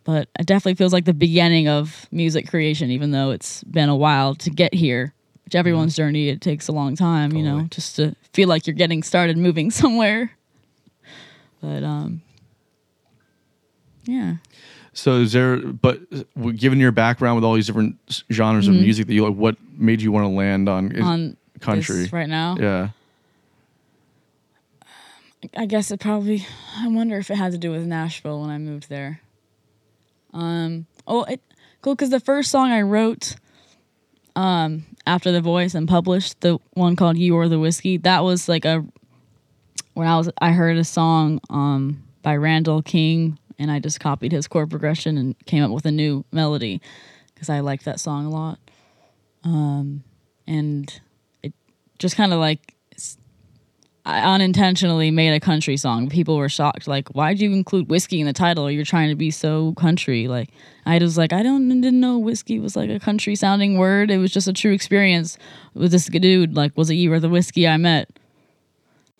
But 0.04 0.28
it 0.38 0.46
definitely 0.46 0.76
feels 0.76 0.94
like 0.94 1.04
the 1.04 1.12
beginning 1.12 1.68
of 1.68 2.06
music 2.10 2.48
creation, 2.48 2.90
even 2.90 3.10
though 3.10 3.32
it's 3.32 3.62
been 3.64 3.90
a 3.90 3.94
while 3.96 4.34
to 4.36 4.48
get 4.48 4.72
here. 4.72 5.12
Which 5.44 5.54
everyone's 5.54 5.94
journey, 5.94 6.28
it 6.30 6.40
takes 6.40 6.68
a 6.68 6.72
long 6.72 6.96
time, 6.96 7.32
you 7.32 7.42
know, 7.42 7.66
just 7.70 7.96
to 7.96 8.16
feel 8.32 8.48
like 8.48 8.66
you're 8.66 8.72
getting 8.72 9.02
started 9.02 9.36
moving 9.36 9.70
somewhere. 9.82 10.30
But 11.60 11.82
um, 11.84 12.22
yeah. 14.04 14.36
So 14.94 15.18
is 15.20 15.32
there? 15.32 15.58
But 15.58 16.00
uh, 16.12 16.50
given 16.52 16.80
your 16.80 16.92
background 16.92 17.36
with 17.36 17.44
all 17.44 17.52
these 17.52 17.66
different 17.66 17.96
genres 18.32 18.68
of 18.68 18.74
music 18.74 19.06
that 19.06 19.12
you 19.12 19.26
like, 19.28 19.36
what 19.36 19.56
made 19.76 20.00
you 20.00 20.12
want 20.12 20.24
to 20.24 20.28
land 20.30 20.66
on, 20.66 20.88
Mm-hmm. 20.88 21.02
on 21.02 21.36
country? 21.60 22.08
right 22.10 22.28
now. 22.28 22.56
Yeah. 22.58 22.88
I 25.56 25.66
guess 25.66 25.90
it 25.90 26.00
probably. 26.00 26.46
I 26.76 26.88
wonder 26.88 27.18
if 27.18 27.30
it 27.30 27.36
had 27.36 27.52
to 27.52 27.58
do 27.58 27.70
with 27.70 27.86
Nashville 27.86 28.40
when 28.40 28.50
I 28.50 28.58
moved 28.58 28.88
there. 28.88 29.20
Um. 30.32 30.86
Oh, 31.06 31.24
it 31.24 31.40
cool 31.82 31.94
because 31.94 32.10
the 32.10 32.20
first 32.20 32.50
song 32.50 32.70
I 32.70 32.82
wrote, 32.82 33.36
um, 34.36 34.84
after 35.06 35.32
the 35.32 35.40
voice 35.40 35.74
and 35.74 35.88
published 35.88 36.40
the 36.40 36.58
one 36.74 36.96
called 36.96 37.16
"You 37.16 37.36
Or 37.36 37.48
the 37.48 37.58
Whiskey," 37.58 37.96
that 37.98 38.22
was 38.22 38.48
like 38.48 38.64
a 38.64 38.84
when 39.94 40.06
I 40.06 40.16
was 40.16 40.30
I 40.38 40.52
heard 40.52 40.76
a 40.76 40.84
song 40.84 41.40
um 41.50 42.04
by 42.22 42.36
Randall 42.36 42.82
King 42.82 43.38
and 43.60 43.70
I 43.70 43.78
just 43.78 44.00
copied 44.00 44.32
his 44.32 44.48
chord 44.48 44.70
progression 44.70 45.18
and 45.18 45.36
came 45.46 45.62
up 45.62 45.70
with 45.70 45.84
a 45.84 45.90
new 45.90 46.24
melody 46.32 46.80
because 47.34 47.50
I 47.50 47.60
liked 47.60 47.84
that 47.84 48.00
song 48.00 48.26
a 48.26 48.30
lot. 48.30 48.58
Um, 49.44 50.02
and 50.46 51.00
it 51.42 51.52
just 51.98 52.16
kind 52.16 52.32
of 52.32 52.40
like 52.40 52.74
I 54.04 54.20
unintentionally 54.34 55.10
made 55.10 55.34
a 55.34 55.40
country 55.40 55.76
song. 55.76 56.08
People 56.08 56.36
were 56.36 56.48
shocked, 56.48 56.88
like, 56.88 57.08
"Why'd 57.10 57.38
you 57.38 57.52
include 57.52 57.90
whiskey 57.90 58.20
in 58.20 58.26
the 58.26 58.32
title? 58.32 58.70
You're 58.70 58.84
trying 58.84 59.10
to 59.10 59.14
be 59.14 59.30
so 59.30 59.74
country." 59.74 60.26
Like, 60.26 60.50
I 60.86 60.98
was 60.98 61.18
like, 61.18 61.32
I 61.32 61.42
don't 61.42 61.68
didn't 61.68 62.00
know 62.00 62.18
whiskey 62.18 62.58
was 62.58 62.76
like 62.76 62.88
a 62.88 62.98
country 62.98 63.34
sounding 63.36 63.76
word. 63.76 64.10
It 64.10 64.18
was 64.18 64.32
just 64.32 64.48
a 64.48 64.52
true 64.52 64.72
experience 64.72 65.36
with 65.74 65.92
this 65.92 66.06
dude. 66.06 66.56
Like, 66.56 66.76
was 66.76 66.88
it 66.90 66.94
you 66.94 67.12
or 67.12 67.20
the 67.20 67.28
whiskey 67.28 67.68
I 67.68 67.76
met? 67.76 68.08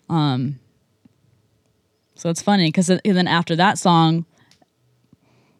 Um. 0.09 0.59
So 2.15 2.29
it's 2.29 2.41
funny 2.41 2.67
because 2.67 2.87
then 2.87 3.27
after 3.27 3.55
that 3.55 3.77
song, 3.77 4.25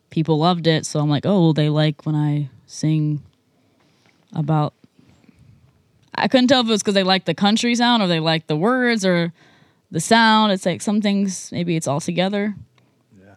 people 0.10 0.38
loved 0.40 0.68
it. 0.68 0.86
So 0.86 1.00
I'm 1.00 1.10
like, 1.10 1.26
oh, 1.26 1.42
well, 1.42 1.54
they 1.54 1.70
like 1.70 2.06
when 2.06 2.16
I 2.16 2.50
sing 2.68 3.24
about 4.34 4.74
I 6.22 6.28
couldn't 6.28 6.48
tell 6.48 6.62
if 6.62 6.68
it 6.68 6.70
was 6.70 6.84
because 6.84 6.94
they 6.94 7.04
like 7.04 7.26
the 7.26 7.34
country 7.34 7.74
sound 7.74 8.04
or 8.04 8.08
they 8.08 8.20
like 8.20 8.46
the 8.46 8.56
words 8.56 9.04
or 9.04 9.34
the 9.90 10.00
sound. 10.00 10.52
It's 10.52 10.66
like 10.66 10.82
some 10.82 11.02
things 11.02 11.52
maybe 11.52 11.76
it's 11.76 11.88
all 11.88 12.00
together. 12.00 12.56
Yeah. 13.20 13.36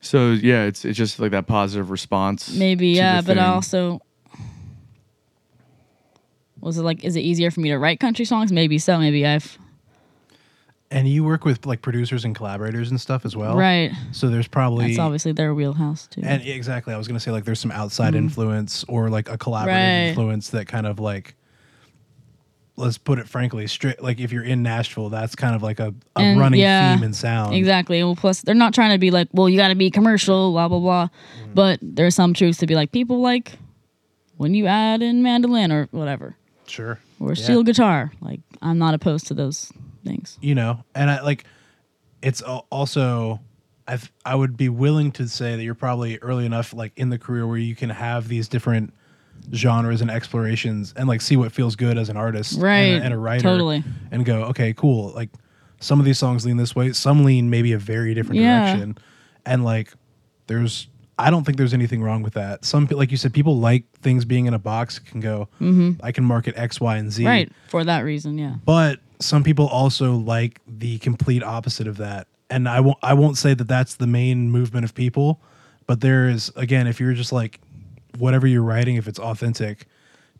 So 0.00 0.32
yeah, 0.32 0.64
it's 0.64 0.84
it's 0.84 0.98
just 0.98 1.20
like 1.20 1.30
that 1.30 1.46
positive 1.46 1.90
response. 1.90 2.52
Maybe 2.52 2.88
yeah, 2.88 3.20
but 3.20 3.38
I 3.38 3.42
thing. 3.42 3.52
also 3.52 4.00
was 6.60 6.78
it 6.78 6.82
like 6.82 7.04
is 7.04 7.14
it 7.14 7.20
easier 7.20 7.52
for 7.52 7.60
me 7.60 7.68
to 7.68 7.78
write 7.78 8.00
country 8.00 8.24
songs? 8.24 8.50
Maybe 8.50 8.78
so. 8.78 8.98
Maybe 8.98 9.24
I've 9.24 9.56
And 10.96 11.06
you 11.06 11.24
work 11.24 11.44
with 11.44 11.66
like 11.66 11.82
producers 11.82 12.24
and 12.24 12.34
collaborators 12.34 12.90
and 12.90 12.98
stuff 13.00 13.24
as 13.26 13.36
well, 13.36 13.54
right. 13.56 13.92
So 14.12 14.28
there's 14.28 14.48
probably 14.48 14.86
That's 14.86 14.98
obviously 14.98 15.32
their 15.32 15.54
wheelhouse 15.54 16.06
too. 16.06 16.22
And 16.24 16.42
exactly, 16.42 16.94
I 16.94 16.96
was 16.98 17.06
gonna 17.06 17.20
say 17.20 17.30
like 17.32 17.44
there's 17.44 17.60
some 17.60 17.70
outside 17.72 18.14
influence 18.14 18.82
or 18.88 19.10
like 19.10 19.28
a 19.28 19.36
collaborative 19.36 19.66
Right. 19.66 20.08
influence 20.08 20.50
that 20.50 20.66
kind 20.68 20.86
of 20.86 20.98
like 20.98 21.34
let's 22.76 22.98
put 22.98 23.18
it 23.18 23.28
frankly, 23.28 23.66
straight 23.66 24.02
like 24.02 24.20
if 24.20 24.32
you're 24.32 24.42
in 24.44 24.62
Nashville, 24.62 25.08
that's 25.08 25.34
kind 25.34 25.54
of 25.54 25.62
like 25.62 25.80
a, 25.80 25.94
a 26.14 26.20
And, 26.20 26.40
running 26.40 26.60
yeah, 26.60 26.94
theme 26.94 27.04
and 27.04 27.14
sound. 27.16 27.54
Exactly. 27.54 28.02
Well, 28.02 28.16
plus 28.16 28.42
they're 28.42 28.54
not 28.54 28.74
trying 28.74 28.90
to 28.92 28.98
be 28.98 29.10
like, 29.10 29.28
well, 29.32 29.48
you 29.48 29.56
got 29.56 29.68
to 29.68 29.74
be 29.74 29.90
commercial, 29.90 30.52
blah 30.52 30.68
blah 30.68 30.78
blah. 30.80 31.08
Mm-hmm. 31.42 31.54
But 31.54 31.78
there's 31.82 32.14
some 32.14 32.34
truths 32.34 32.58
to 32.58 32.66
be 32.66 32.74
like 32.74 32.92
people 32.92 33.20
like 33.20 33.58
when 34.36 34.54
you 34.54 34.66
add 34.66 35.02
in 35.02 35.22
mandolin 35.22 35.72
or 35.72 35.88
whatever 35.90 36.36
Sure. 36.66 36.98
or 37.20 37.30
Yeah. 37.34 37.42
steel 37.44 37.62
guitar. 37.62 38.12
Like 38.20 38.40
I'm 38.62 38.78
not 38.78 38.94
opposed 38.94 39.26
to 39.28 39.34
those 39.34 39.72
things. 40.06 40.38
You 40.40 40.54
know, 40.54 40.84
and 40.94 41.10
I 41.10 41.20
like 41.22 41.44
it's 42.22 42.40
also 42.42 43.40
I 43.88 43.98
I 44.24 44.34
would 44.34 44.56
be 44.56 44.68
willing 44.68 45.12
to 45.12 45.28
say 45.28 45.56
that 45.56 45.62
you're 45.62 45.74
probably 45.74 46.18
early 46.18 46.46
enough 46.46 46.72
like 46.72 46.92
in 46.96 47.10
the 47.10 47.18
career 47.18 47.46
where 47.46 47.58
you 47.58 47.74
can 47.74 47.90
have 47.90 48.28
these 48.28 48.48
different 48.48 48.92
genres 49.54 50.00
and 50.00 50.10
explorations 50.10 50.92
and 50.96 51.06
like 51.08 51.20
see 51.20 51.36
what 51.36 51.52
feels 51.52 51.76
good 51.76 51.98
as 51.98 52.08
an 52.08 52.16
artist 52.16 52.54
and 52.54 52.62
a- 52.62 52.66
Right. 52.66 53.02
and 53.02 53.12
a 53.14 53.18
writer 53.18 53.42
Totally. 53.42 53.84
and 54.10 54.24
go 54.24 54.44
okay 54.44 54.72
cool 54.72 55.10
like 55.10 55.28
some 55.78 56.00
of 56.00 56.06
these 56.06 56.18
songs 56.18 56.44
lean 56.46 56.56
this 56.56 56.74
way 56.74 56.92
some 56.92 57.22
lean 57.22 57.50
maybe 57.50 57.72
a 57.72 57.78
very 57.78 58.14
different 58.14 58.40
Yeah. 58.40 58.64
direction 58.64 58.98
and 59.44 59.62
like 59.62 59.92
there's 60.46 60.88
i 61.18 61.30
don't 61.30 61.44
think 61.44 61.58
there's 61.58 61.74
anything 61.74 62.02
wrong 62.02 62.22
with 62.22 62.32
that 62.34 62.64
some 62.64 62.86
like 62.90 63.10
you 63.10 63.16
said 63.18 63.32
people 63.34 63.58
like 63.58 63.84
things 64.00 64.24
being 64.24 64.46
in 64.46 64.54
a 64.54 64.58
box 64.58 64.98
can 64.98 65.20
go 65.20 65.48
i 66.02 66.10
can 66.12 66.24
market 66.24 66.54
x 66.56 66.80
y 66.80 66.96
and 66.96 67.12
z 67.12 67.22
Mm-hmm. 67.22 67.28
Right. 67.30 67.52
For 67.68 67.84
that 67.84 68.00
reason, 68.00 68.38
yeah. 68.38 68.54
but 68.64 69.00
some 69.20 69.42
people 69.42 69.66
also 69.66 70.14
like 70.14 70.60
the 70.66 70.98
complete 70.98 71.42
opposite 71.42 71.86
of 71.86 71.96
that. 71.98 72.26
And 72.48 72.68
i 72.68 72.78
won't 72.78 72.98
i 73.02 73.12
won't 73.12 73.36
say 73.36 73.54
that 73.54 73.66
that's 73.66 73.96
the 73.96 74.06
main 74.06 74.52
movement 74.52 74.84
of 74.84 74.94
people 74.94 75.40
but 75.86 76.00
there 76.00 76.28
is 76.28 76.52
again 76.54 76.86
if 76.86 77.00
you're 77.00 77.12
just 77.12 77.32
like 77.32 77.60
whatever 78.18 78.46
you're 78.46 78.62
writing 78.62 78.94
if 78.94 79.08
it's 79.08 79.18
authentic 79.18 79.86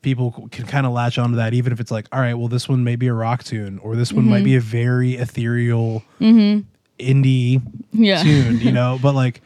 people 0.03 0.48
can 0.53 0.66
kind 0.66 0.86
of 0.86 0.93
latch 0.93 1.19
onto 1.19 1.36
that 1.36 1.53
even 1.53 1.73
if 1.73 1.81
it's 1.81 1.90
like 1.90 2.07
all 2.12 2.20
right 2.20 2.35
well 2.35 2.47
this 2.48 2.69
one 2.69 2.85
may 2.85 2.94
be 2.94 3.09
a 3.09 3.12
rock 3.12 3.43
tune 3.43 3.78
or 3.81 3.97
this 3.97 4.12
one 4.12 4.28
might 4.28 4.44
be 4.44 4.51
mm-hmm. 4.51 4.59
a 4.59 4.61
very 4.61 5.15
ethereal 5.15 6.05
mm-hmm. 6.20 6.61
indie 7.01 7.61
Yeah. 7.93 8.23
tune 8.23 8.61
you 8.61 8.70
know? 8.73 8.98
But 9.03 9.15
like 9.15 9.40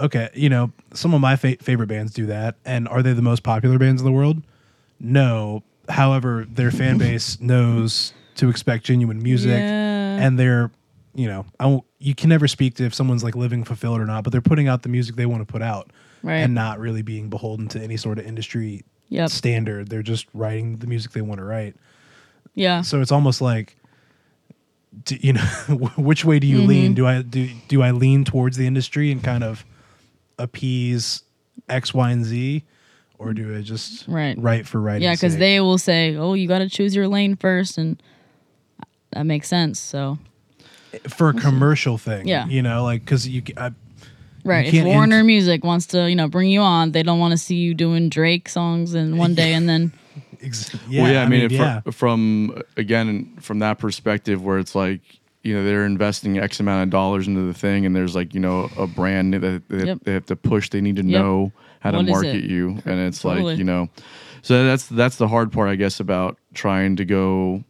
okay 0.00 0.30
you 0.34 0.48
know 0.48 0.72
some 0.94 1.14
of 1.14 1.20
my 1.20 1.36
fa- 1.36 1.58
favorite 1.60 1.86
bands 1.86 2.12
do 2.12 2.26
that 2.26 2.56
and 2.64 2.88
are 2.88 3.02
they 3.02 3.12
the 3.12 3.22
most 3.22 3.44
popular 3.44 3.78
bands 3.78 4.02
in 4.02 4.04
the 4.06 4.12
world? 4.12 4.42
No. 4.98 5.62
However 5.88 6.44
their 6.50 6.72
fan 6.72 6.98
base 7.06 7.40
knows 7.40 8.12
to 8.36 8.48
expect 8.48 8.84
genuine 8.84 9.22
music 9.22 9.50
Yeah. 9.58 10.16
and 10.18 10.38
they're 10.38 10.70
you 11.14 11.26
know 11.28 11.46
i 11.60 11.66
won't 11.66 11.84
you 11.98 12.14
can 12.14 12.28
never 12.28 12.48
speak 12.48 12.74
to 12.76 12.84
if 12.84 12.94
someone's 12.94 13.22
like 13.24 13.36
living 13.36 13.62
fulfilled 13.64 14.00
or 14.00 14.04
not 14.06 14.24
but 14.24 14.32
they're 14.32 14.40
putting 14.40 14.66
out 14.68 14.82
the 14.82 14.88
music 14.88 15.16
they 15.16 15.26
want 15.26 15.46
to 15.46 15.50
put 15.52 15.62
out 15.62 15.90
Right. 16.22 16.38
and 16.38 16.54
not 16.54 16.78
really 16.80 17.02
being 17.02 17.28
beholden 17.28 17.68
to 17.68 17.80
any 17.80 17.96
sort 17.96 18.18
of 18.18 18.26
industry 18.26 18.82
Yep. 19.10 19.28
standard 19.30 19.88
they're 19.88 20.02
just 20.02 20.26
writing 20.34 20.78
the 20.78 20.86
music 20.86 21.12
they 21.12 21.20
want 21.20 21.38
to 21.38 21.44
write 21.44 21.76
Yeah. 22.54 22.80
so 22.82 23.00
it's 23.00 23.12
almost 23.12 23.40
like 23.40 23.76
do, 25.04 25.16
you 25.20 25.32
know 25.34 25.42
which 25.96 26.24
way 26.24 26.38
do 26.38 26.46
you 26.46 26.58
mm-hmm. 26.58 26.68
lean 26.68 26.94
do 26.94 27.06
i 27.06 27.22
do 27.22 27.48
do 27.68 27.82
i 27.82 27.90
lean 27.90 28.24
towards 28.24 28.56
the 28.56 28.66
industry 28.66 29.12
and 29.12 29.22
kind 29.22 29.44
of 29.44 29.64
appease 30.38 31.22
x 31.68 31.94
y 31.94 32.10
and 32.10 32.24
z 32.24 32.64
or 33.16 33.32
do 33.32 33.56
I 33.56 33.60
just 33.62 34.08
Right. 34.08 34.36
right 34.36 34.66
for 34.66 34.80
writing? 34.80 35.02
Yeah, 35.04 35.12
because 35.14 35.36
they 35.36 35.60
will 35.60 35.78
say, 35.78 36.16
"Oh, 36.16 36.34
you 36.34 36.48
got 36.48 36.58
to 36.58 36.68
choose 36.68 36.96
your 36.96 37.06
lane 37.06 37.36
first, 37.36 37.78
and 37.78 38.02
that 39.14 39.24
makes 39.24 39.48
sense. 39.48 39.78
So, 39.80 40.18
for 41.08 41.30
a 41.30 41.34
commercial 41.34 41.98
thing. 41.98 42.28
Yeah. 42.28 42.46
you 42.46 42.62
know, 42.62 42.84
like 42.84 43.04
because 43.04 43.26
you, 43.26 43.42
ca- 43.42 43.54
I, 43.56 43.70
right, 44.44 44.66
if 44.66 44.72
can't 44.72 44.86
int- 44.86 44.94
Warner 44.96 45.24
Music 45.24 45.64
wants 45.64 45.86
to, 45.86 46.08
you 46.08 46.14
know, 46.16 46.28
bring 46.28 46.50
you 46.50 46.60
on, 46.60 46.92
they 46.92 47.02
don't 47.02 47.18
want 47.18 47.32
to 47.32 47.38
see 47.38 47.56
you 47.56 47.74
doing 47.74 48.08
Drake 48.08 48.48
songs 48.48 48.94
in 48.94 49.16
one 49.16 49.34
day 49.34 49.54
and 49.54 49.68
then 49.68 49.92
ex- 50.42 50.74
yeah, 50.88 51.02
well, 51.02 51.12
yeah, 51.12 51.22
I, 51.22 51.28
mean, 51.28 51.40
if 51.42 51.52
yeah, 51.52 51.80
fr- 51.80 51.90
from 51.90 52.62
again 52.76 53.36
from 53.40 53.58
that 53.60 53.78
perspective, 53.78 54.42
where 54.44 54.58
it's 54.58 54.74
like 54.74 55.00
you 55.42 55.54
know 55.54 55.64
they're 55.64 55.84
investing 55.86 56.38
X 56.38 56.60
amount 56.60 56.84
of 56.84 56.90
dollars 56.90 57.26
into 57.26 57.42
the 57.42 57.54
thing, 57.54 57.84
and 57.86 57.94
there's 57.96 58.14
like 58.14 58.34
you 58.34 58.40
know 58.40 58.70
a 58.78 58.86
brand 58.86 59.34
that 59.34 59.62
they, 59.68 59.86
Yep. 59.86 59.98
they 60.04 60.12
have 60.12 60.26
to 60.26 60.36
push. 60.36 60.70
They 60.70 60.80
need 60.80 60.96
to 60.96 61.04
Yep. 61.04 61.20
know 61.20 61.52
how 61.80 61.90
to 61.90 61.96
What 61.98 62.06
is 62.06 62.10
market 62.12 62.44
you, 62.44 62.78
and 62.86 63.00
it's 63.00 63.20
Totally. 63.20 63.42
like 63.52 63.58
you 63.58 63.64
know, 63.64 63.88
so 64.42 64.64
that's 64.64 64.86
that's 64.86 65.16
the 65.16 65.28
hard 65.28 65.50
part, 65.52 65.68
I 65.68 65.74
guess, 65.76 65.98
about 66.00 66.38
trying 66.54 66.96
to 66.96 67.04
go. 67.04 67.64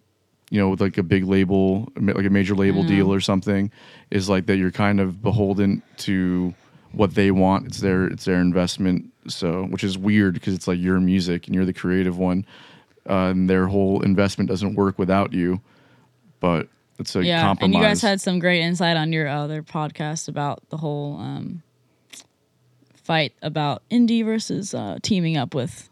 You 0.54 0.60
know, 0.60 0.68
with 0.68 0.80
like 0.80 0.98
a 0.98 1.02
big 1.02 1.24
label, 1.24 1.92
like 1.96 2.26
a 2.26 2.30
major 2.30 2.54
label 2.54 2.84
I 2.84 2.86
deal 2.86 3.12
or 3.12 3.20
something, 3.20 3.72
is 4.10 4.28
like 4.28 4.46
that 4.46 4.56
you're 4.56 4.70
kind 4.70 5.00
of 5.00 5.20
beholden 5.20 5.82
to 5.98 6.54
what 6.92 7.16
they 7.16 7.32
want. 7.32 7.66
It's 7.66 7.80
their 7.80 8.06
it's 8.06 8.24
their 8.24 8.40
investment. 8.40 9.10
So, 9.26 9.64
which 9.64 9.82
is 9.82 9.98
weird 9.98 10.34
because 10.34 10.54
it's 10.54 10.68
like 10.68 10.78
your 10.78 11.00
music 11.00 11.46
and 11.46 11.56
you're 11.56 11.64
the 11.64 11.72
creative 11.72 12.18
one 12.18 12.46
uh, 13.08 13.30
and 13.30 13.50
their 13.50 13.66
whole 13.66 14.02
investment 14.02 14.48
doesn't 14.48 14.74
work 14.74 14.98
without 14.98 15.32
you. 15.32 15.60
But 16.40 16.68
it's 16.98 17.16
a 17.16 17.24
yeah. 17.24 17.42
compromise. 17.42 17.74
And 17.74 17.82
you 17.82 17.88
guys 17.88 18.02
had 18.02 18.20
some 18.20 18.38
great 18.38 18.60
insight 18.60 18.96
on 18.96 19.12
your 19.12 19.28
other 19.28 19.62
podcast 19.62 20.28
about 20.28 20.68
the 20.70 20.76
whole 20.76 21.18
um, 21.18 21.62
fight 22.92 23.32
about 23.42 23.82
indie 23.90 24.24
versus 24.24 24.74
uh, 24.74 24.98
teaming 25.02 25.36
up 25.36 25.54
with 25.54 25.88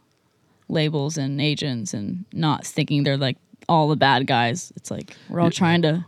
labels 0.68 1.18
and 1.18 1.40
agents 1.40 1.92
and 1.92 2.24
not 2.32 2.64
thinking 2.64 3.02
they're 3.02 3.16
like 3.16 3.36
all 3.68 3.88
the 3.88 3.96
bad 3.96 4.26
guys. 4.26 4.72
It's 4.76 4.90
like 4.90 5.16
we're 5.28 5.40
all 5.40 5.50
trying 5.50 5.82
to 5.82 6.04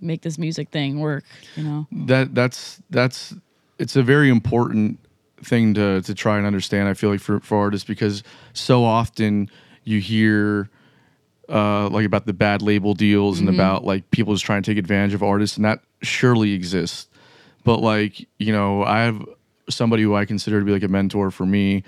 make 0.00 0.22
this 0.22 0.38
music 0.38 0.70
thing 0.70 1.00
work. 1.00 1.24
You 1.56 1.64
know. 1.64 1.86
that 2.06 2.34
that's 2.34 2.82
that's 2.90 3.34
it's 3.78 3.96
a 3.96 4.02
very 4.02 4.28
important 4.28 4.98
thing 5.42 5.74
to 5.74 6.02
to 6.02 6.14
try 6.14 6.38
and 6.38 6.46
understand. 6.46 6.88
I 6.88 6.94
feel 6.94 7.10
like 7.10 7.20
for 7.20 7.40
for 7.40 7.58
artists 7.58 7.86
because 7.86 8.22
so 8.52 8.84
often 8.84 9.50
you 9.84 10.00
hear. 10.00 10.70
Uh, 11.50 11.88
like 11.88 12.04
about 12.04 12.26
the 12.26 12.32
bad 12.34 12.60
label 12.60 12.92
deals 12.92 13.40
and 13.40 13.48
about 13.48 13.82
like 13.82 14.10
people 14.10 14.34
just 14.34 14.44
trying 14.44 14.62
to 14.62 14.70
take 14.70 14.76
advantage 14.76 15.14
of 15.14 15.22
artists, 15.22 15.56
and 15.56 15.64
that 15.64 15.80
surely 16.02 16.52
exists. 16.52 17.08
But 17.64 17.80
like 17.80 18.28
you 18.38 18.52
know, 18.52 18.82
I 18.84 18.98
have 19.04 19.24
somebody 19.70 20.02
who 20.02 20.14
I 20.14 20.24
consider 20.24 20.58
to 20.58 20.64
be 20.66 20.72
like 20.72 20.82
a 20.82 20.88
mentor 20.88 21.30
for 21.30 21.46
me, 21.46 21.84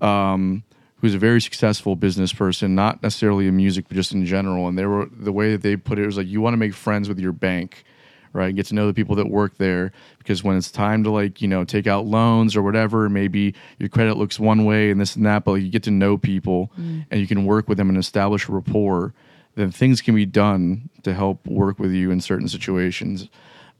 um, 0.00 0.62
who's 1.00 1.14
a 1.14 1.18
very 1.18 1.40
successful 1.40 1.96
business 1.96 2.32
person, 2.32 2.74
not 2.74 3.02
necessarily 3.02 3.46
in 3.46 3.56
music, 3.56 3.86
but 3.88 3.94
just 3.94 4.12
in 4.12 4.26
general. 4.26 4.68
And 4.68 4.78
they 4.78 4.84
were 4.84 5.08
the 5.10 5.32
way 5.32 5.52
that 5.52 5.62
they 5.62 5.76
put 5.76 5.98
it 5.98 6.06
was 6.06 6.16
like 6.16 6.26
you 6.26 6.40
want 6.40 6.52
to 6.52 6.58
make 6.58 6.74
friends 6.74 7.08
with 7.08 7.18
your 7.18 7.32
bank, 7.32 7.84
right? 8.32 8.54
Get 8.54 8.66
to 8.66 8.74
know 8.74 8.86
the 8.86 8.94
people 8.94 9.16
that 9.16 9.28
work 9.28 9.56
there 9.56 9.92
because 10.18 10.44
when 10.44 10.56
it's 10.56 10.70
time 10.70 11.02
to 11.04 11.10
like 11.10 11.40
you 11.40 11.48
know 11.48 11.64
take 11.64 11.86
out 11.86 12.06
loans 12.06 12.54
or 12.54 12.62
whatever, 12.62 13.08
maybe 13.08 13.54
your 13.78 13.88
credit 13.88 14.16
looks 14.16 14.38
one 14.38 14.64
way 14.64 14.90
and 14.90 15.00
this 15.00 15.16
and 15.16 15.24
that, 15.24 15.44
but 15.44 15.52
like, 15.52 15.62
you 15.62 15.70
get 15.70 15.84
to 15.84 15.90
know 15.90 16.18
people 16.18 16.70
and 17.10 17.20
you 17.20 17.26
can 17.26 17.46
work 17.46 17.68
with 17.68 17.78
them 17.78 17.88
and 17.88 17.98
establish 17.98 18.48
a 18.48 18.52
rapport. 18.52 19.14
Then 19.54 19.72
things 19.72 20.00
can 20.00 20.14
be 20.14 20.26
done 20.26 20.90
to 21.02 21.12
help 21.12 21.46
work 21.46 21.78
with 21.78 21.92
you 21.92 22.10
in 22.10 22.20
certain 22.20 22.46
situations. 22.46 23.28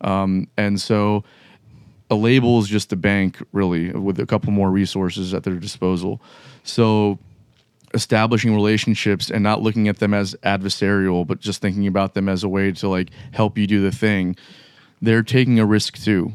Um, 0.00 0.48
and 0.56 0.80
so 0.80 1.22
a 2.10 2.16
label 2.16 2.58
is 2.58 2.66
just 2.66 2.92
a 2.92 2.96
bank 2.96 3.40
really 3.52 3.92
with 3.92 4.18
a 4.18 4.26
couple 4.26 4.50
more 4.52 4.70
resources 4.70 5.32
at 5.32 5.44
their 5.44 5.54
disposal 5.54 6.20
so 6.62 7.18
establishing 7.92 8.54
relationships 8.54 9.30
and 9.30 9.42
not 9.42 9.62
looking 9.62 9.88
at 9.88 9.98
them 9.98 10.14
as 10.14 10.34
adversarial 10.44 11.26
but 11.26 11.40
just 11.40 11.60
thinking 11.60 11.86
about 11.86 12.14
them 12.14 12.28
as 12.28 12.44
a 12.44 12.48
way 12.48 12.70
to 12.70 12.88
like 12.88 13.10
help 13.32 13.58
you 13.58 13.66
do 13.66 13.82
the 13.82 13.90
thing 13.90 14.36
they're 15.02 15.22
taking 15.24 15.58
a 15.58 15.66
risk 15.66 15.96
too 15.98 16.32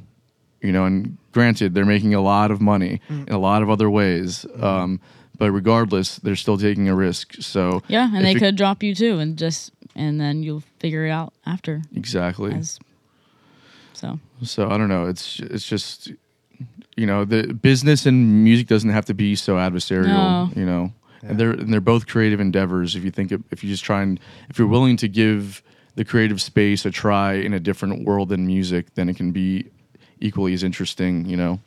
you 0.61 0.71
know 0.71 0.83
and 0.85 1.17
granted 1.31 1.73
they're 1.73 1.85
making 1.85 2.13
a 2.13 2.19
lot 2.21 2.51
of 2.51 2.59
money 2.59 2.99
in 3.09 3.29
a 3.31 3.37
lot 3.37 3.61
of 3.63 3.69
other 3.69 3.89
ways 3.89 4.45
um, 4.59 4.99
but 5.37 5.49
regardless 5.51 6.17
they're 6.17 6.35
still 6.35 6.57
taking 6.57 6.89
a 6.89 6.95
risk 6.95 7.35
so 7.39 7.81
Yeah, 7.87 8.09
and 8.13 8.25
they 8.25 8.33
it- 8.33 8.39
could 8.39 8.55
drop 8.57 8.83
you 8.83 8.93
too, 8.93 9.19
and 9.19 9.37
just 9.37 9.71
and 9.95 10.19
then 10.19 10.43
you'll 10.43 10.63
figure 10.79 11.05
it 11.05 11.11
out 11.11 11.33
after. 11.45 11.83
exactly 11.95 12.51
As 12.53 12.79
so, 13.93 14.19
So 14.43 14.69
I 14.69 14.77
don't 14.77 14.89
know. 14.89 15.05
It's 15.05 15.39
it's 15.39 15.65
just 15.65 16.11
you 16.95 17.05
know 17.05 17.25
the 17.25 17.53
business 17.53 18.05
and 18.05 18.43
music 18.43 18.67
doesn't 18.67 18.89
have 18.89 19.05
to 19.05 19.13
be 19.13 19.35
so 19.35 19.55
adversarial. 19.55 20.07
No. 20.07 20.49
You 20.55 20.65
know, 20.65 20.93
and 21.23 21.39
they're 21.39 21.51
and 21.51 21.71
they're 21.71 21.81
both 21.81 22.07
creative 22.07 22.39
endeavors. 22.39 22.95
If 22.95 23.03
you 23.03 23.11
think 23.11 23.31
of, 23.31 23.43
if 23.51 23.63
you 23.63 23.69
just 23.69 23.83
try 23.83 24.01
and 24.01 24.19
if 24.49 24.57
you're 24.57 24.67
willing 24.67 24.97
to 24.97 25.07
give 25.07 25.61
the 25.95 26.05
creative 26.05 26.41
space 26.41 26.85
a 26.85 26.91
try 26.91 27.33
in 27.33 27.53
a 27.53 27.59
different 27.59 28.05
world 28.05 28.29
than 28.29 28.45
music, 28.45 28.93
then 28.95 29.09
it 29.09 29.15
can 29.15 29.31
be 29.31 29.69
equally 30.19 30.53
as 30.53 30.63
interesting. 30.63 31.25
You 31.25 31.37
know. 31.37 31.59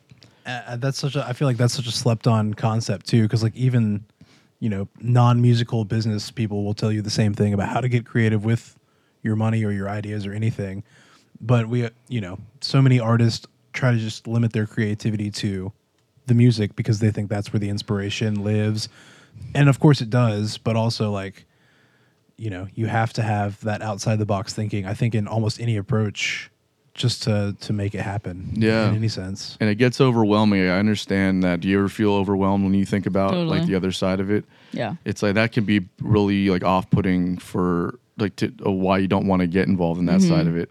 uh, 0.45 0.75
that's 0.77 0.97
such 0.97 1.15
a. 1.15 1.25
I 1.25 1.33
feel 1.33 1.47
like 1.47 1.57
that's 1.57 1.73
such 1.73 1.87
a 1.87 1.91
slept 1.91 2.27
on 2.27 2.53
concept 2.53 3.07
too, 3.07 3.23
because 3.23 3.43
like 3.43 3.55
even 3.55 4.05
you 4.59 4.69
know 4.69 4.87
non 4.99 5.41
musical 5.41 5.85
business 5.85 6.31
people 6.31 6.63
will 6.63 6.73
tell 6.73 6.91
you 6.91 7.01
the 7.01 7.09
same 7.09 7.33
thing 7.33 7.53
about 7.53 7.69
how 7.69 7.81
to 7.81 7.89
get 7.89 8.05
creative 8.05 8.45
with 8.45 8.75
your 9.21 9.35
money 9.35 9.63
or 9.63 9.71
your 9.71 9.89
ideas 9.89 10.25
or 10.25 10.33
anything. 10.33 10.83
But 11.41 11.67
we, 11.67 11.85
uh, 11.85 11.89
you 12.07 12.21
know, 12.21 12.37
so 12.61 12.81
many 12.81 12.99
artists 12.99 13.47
try 13.73 13.91
to 13.91 13.97
just 13.97 14.27
limit 14.27 14.53
their 14.53 14.65
creativity 14.65 15.29
to 15.31 15.71
the 16.27 16.33
music 16.33 16.75
because 16.75 16.99
they 16.99 17.11
think 17.11 17.29
that's 17.29 17.51
where 17.53 17.59
the 17.59 17.69
inspiration 17.69 18.43
lives, 18.43 18.89
and 19.55 19.67
of 19.69 19.79
course 19.79 20.01
it 20.01 20.09
does. 20.09 20.57
But 20.57 20.75
also 20.75 21.11
like 21.11 21.45
you 22.37 22.49
know 22.49 22.67
you 22.73 22.85
have 22.87 23.11
to 23.13 23.21
have 23.21 23.59
that 23.61 23.81
outside 23.81 24.17
the 24.17 24.25
box 24.25 24.53
thinking 24.53 24.85
i 24.85 24.93
think 24.93 25.13
in 25.13 25.27
almost 25.27 25.59
any 25.59 25.75
approach 25.75 26.49
just 26.93 27.23
to 27.23 27.53
to 27.59 27.73
make 27.73 27.93
it 27.93 27.99
happen 27.99 28.49
Yeah. 28.55 28.87
in 28.89 28.95
any 28.95 29.09
sense 29.09 29.57
And 29.59 29.69
it 29.69 29.75
gets 29.75 29.99
overwhelming. 29.99 30.61
I 30.61 30.79
understand 30.79 31.43
that. 31.43 31.59
Do 31.59 31.67
you 31.67 31.77
ever 31.79 31.89
feel 31.89 32.13
overwhelmed 32.13 32.63
when 32.63 32.73
you 32.73 32.85
think 32.85 33.05
about 33.05 33.33
like 33.47 33.65
the 33.65 33.75
other 33.75 33.91
side 33.91 34.19
of 34.21 34.29
it? 34.31 34.45
yeah, 34.71 34.95
It's 35.05 35.21
like 35.23 35.33
that 35.35 35.51
can 35.51 35.65
be 35.65 35.87
really 36.01 36.49
like 36.49 36.63
off-putting 36.63 37.37
for 37.39 37.99
like 38.17 38.35
to 38.37 38.53
uh, 38.65 38.71
why 38.71 38.97
you 38.99 39.07
don't 39.09 39.27
want 39.27 39.41
to 39.41 39.47
get 39.47 39.67
involved 39.67 39.99
in 39.99 40.05
that 40.07 40.19
Mm-hmm. 40.21 40.29
side 40.29 40.47
of 40.47 40.55
it. 40.57 40.69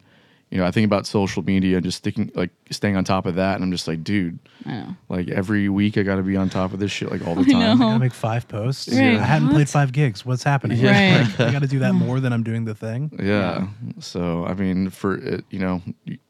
You 0.51 0.57
know, 0.59 0.65
I 0.65 0.71
think 0.71 0.87
about 0.87 1.07
social 1.07 1.43
media 1.43 1.77
and 1.77 1.85
just 1.85 1.99
sticking 1.99 2.31
like 2.35 2.49
staying 2.71 2.97
on 2.97 3.05
top 3.05 3.27
of 3.27 3.35
that, 3.35 3.57
and 3.57 3.63
I'm 3.65 3.71
just 3.71 3.87
like, 3.87 4.03
dude, 4.03 4.39
I 4.65 4.71
know. 4.73 4.97
like 5.11 5.29
every 5.29 5.69
week 5.69 5.99
I 5.99 6.03
got 6.03 6.17
to 6.17 6.23
be 6.23 6.37
on 6.39 6.49
top 6.49 6.73
of 6.73 6.79
this 6.79 6.91
shit 6.91 7.11
like 7.11 7.27
all 7.27 7.35
the 7.37 7.43
I 7.43 7.45
time. 7.45 7.61
know. 7.61 7.73
I 7.73 7.77
gotta 7.91 7.99
make 7.99 8.15
five 8.15 8.49
posts. 8.49 8.89
Right. 8.89 9.17
I 9.17 9.23
hadn't 9.23 9.49
What? 9.49 9.55
played 9.57 9.69
five 9.69 9.93
gigs. 9.93 10.25
What's 10.25 10.43
happening? 10.43 10.79
Yeah. 10.79 11.27
Like, 11.39 11.49
I 11.49 11.53
got 11.53 11.61
to 11.63 11.69
do 11.69 11.81
that 11.81 11.93
more 11.93 12.19
than 12.21 12.33
I'm 12.33 12.43
doing 12.43 12.65
the 12.65 12.75
thing. 12.75 13.11
Yeah. 13.23 13.67
So 14.01 14.47
I 14.47 14.55
mean, 14.55 14.89
for 14.89 15.17
it, 15.17 15.45
you 15.51 15.59
know, 15.59 15.83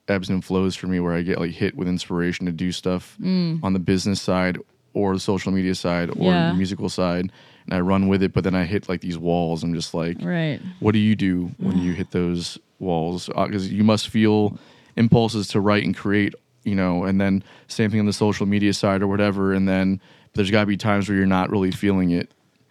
ebbs 0.08 0.28
and 0.30 0.44
flows 0.44 0.74
for 0.74 0.88
me 0.88 0.98
where 0.98 1.12
I 1.12 1.22
get 1.22 1.38
like 1.38 1.52
hit 1.52 1.76
with 1.76 1.86
inspiration 1.86 2.44
to 2.46 2.52
do 2.52 2.72
stuff 2.72 3.16
on 3.22 3.72
the 3.72 3.78
business 3.78 4.20
side 4.20 4.58
or 4.94 5.14
the 5.14 5.20
social 5.20 5.52
media 5.52 5.74
side 5.76 6.10
or 6.10 6.14
Mm. 6.14 6.24
Yeah. 6.24 6.48
the 6.48 6.54
musical 6.54 6.88
side, 6.88 7.30
and 7.68 7.76
I 7.76 7.80
run 7.80 8.08
with 8.08 8.22
it. 8.22 8.32
But 8.32 8.44
then 8.44 8.54
I 8.54 8.64
hit 8.64 8.88
like 8.88 9.00
these 9.02 9.18
walls. 9.18 9.62
I'm 9.62 9.74
just 9.74 9.92
like, 9.94 10.16
Right. 10.22 10.60
what 10.80 10.92
do 10.92 10.98
you 10.98 11.14
do 11.14 11.50
when 11.58 11.78
you 11.78 11.92
hit 11.94 12.10
those 12.10 12.58
walls? 12.78 13.28
Because 13.28 13.70
you 13.72 13.84
must 13.84 14.08
feel 14.08 14.58
impulses 14.96 15.48
to 15.48 15.60
write 15.60 15.84
and 15.84 15.94
create, 15.96 16.34
you 16.64 16.74
know, 16.74 17.04
and 17.04 17.20
then 17.20 17.44
same 17.68 17.90
thing 17.90 18.00
on 18.00 18.06
the 18.06 18.12
social 18.12 18.46
media 18.46 18.72
side 18.72 19.02
or 19.02 19.06
whatever. 19.06 19.52
And 19.52 19.68
then 19.68 20.00
there's 20.34 20.50
got 20.50 20.60
to 20.60 20.66
be 20.66 20.76
times 20.76 21.08
where 21.08 21.16
you're 21.18 21.26
not 21.26 21.50
really 21.50 21.70
feeling 21.70 22.10
it. 22.10 22.30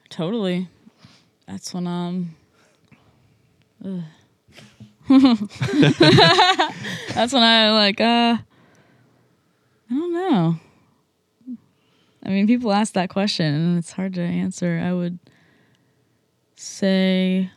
Totally. 0.09 0.67
That's 1.47 1.73
when 1.73 1.87
um. 1.87 2.35
That's 5.09 7.33
when 7.33 7.43
I 7.43 7.71
like 7.71 8.01
uh. 8.01 8.37
I 9.89 9.93
don't 9.93 10.13
know. 10.13 10.55
I 12.27 12.31
mean, 12.31 12.45
people 12.45 12.73
ask 12.73 12.93
that 12.93 13.09
question, 13.09 13.53
and 13.53 13.77
it's 13.77 13.93
hard 13.93 14.13
to 14.15 14.21
answer. 14.21 14.81
I 14.83 14.91
would 14.91 15.17
say 16.55 17.49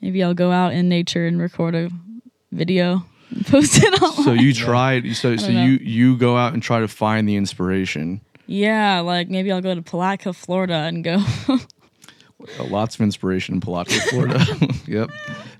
maybe 0.00 0.22
I'll 0.22 0.34
go 0.34 0.50
out 0.50 0.72
in 0.72 0.88
nature 0.88 1.26
and 1.26 1.38
record 1.38 1.74
a 1.74 1.90
video 2.50 3.04
and 3.30 3.46
post 3.46 3.76
it 3.76 4.02
online. 4.02 4.24
So 4.24 4.32
you 4.32 4.54
tried. 4.54 5.14
So 5.16 5.36
so 5.36 5.50
know. 5.50 5.64
you 5.64 5.78
you 5.82 6.16
go 6.16 6.36
out 6.36 6.54
and 6.54 6.62
try 6.62 6.80
to 6.80 6.88
find 6.88 7.28
the 7.28 7.36
inspiration. 7.36 8.22
yeah, 8.46 9.00
like 9.00 9.28
maybe 9.28 9.52
I'll 9.52 9.60
go 9.60 9.74
to 9.74 9.82
Palatka, 9.82 10.32
Florida, 10.32 10.74
and 10.74 11.04
go. 11.04 11.22
Lots 12.58 12.94
of 12.94 13.00
inspiration 13.02 13.54
in 13.54 13.60
Palatka, 13.60 13.94
Florida. 14.10 14.44
yep. 14.86 15.10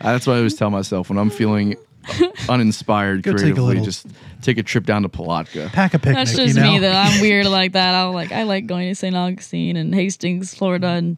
That's 0.00 0.26
what 0.26 0.34
I 0.34 0.36
always 0.38 0.54
tell 0.54 0.70
myself 0.70 1.08
when 1.08 1.18
I'm 1.18 1.30
feeling 1.30 1.76
uninspired 2.48 3.22
Go 3.22 3.32
take 3.32 3.39
a 3.39 3.43
creatively. 3.43 3.64
little- 3.74 3.85
just 3.85 4.06
take 4.43 4.59
a 4.59 4.62
trip 4.62 4.85
down 4.85 5.02
to 5.02 5.09
Palatka. 5.09 5.70
Pack 5.72 5.94
a 5.94 5.98
picnic. 5.98 6.16
That's 6.16 6.36
just 6.36 6.55
you 6.56 6.60
know? 6.62 6.72
me 6.72 6.78
though. 6.78 6.93
I'm 6.93 7.20
weird 7.20 7.47
like 7.60 7.72
that. 7.72 7.94
I'll 7.94 8.12
like 8.12 8.32
I 8.32 8.43
like 8.44 8.66
going 8.66 8.89
to 8.89 8.94
St. 8.94 9.14
Augustine 9.16 9.76
and 9.76 9.94
Hastings, 9.94 10.55
Florida, 10.55 10.89
and 10.89 11.16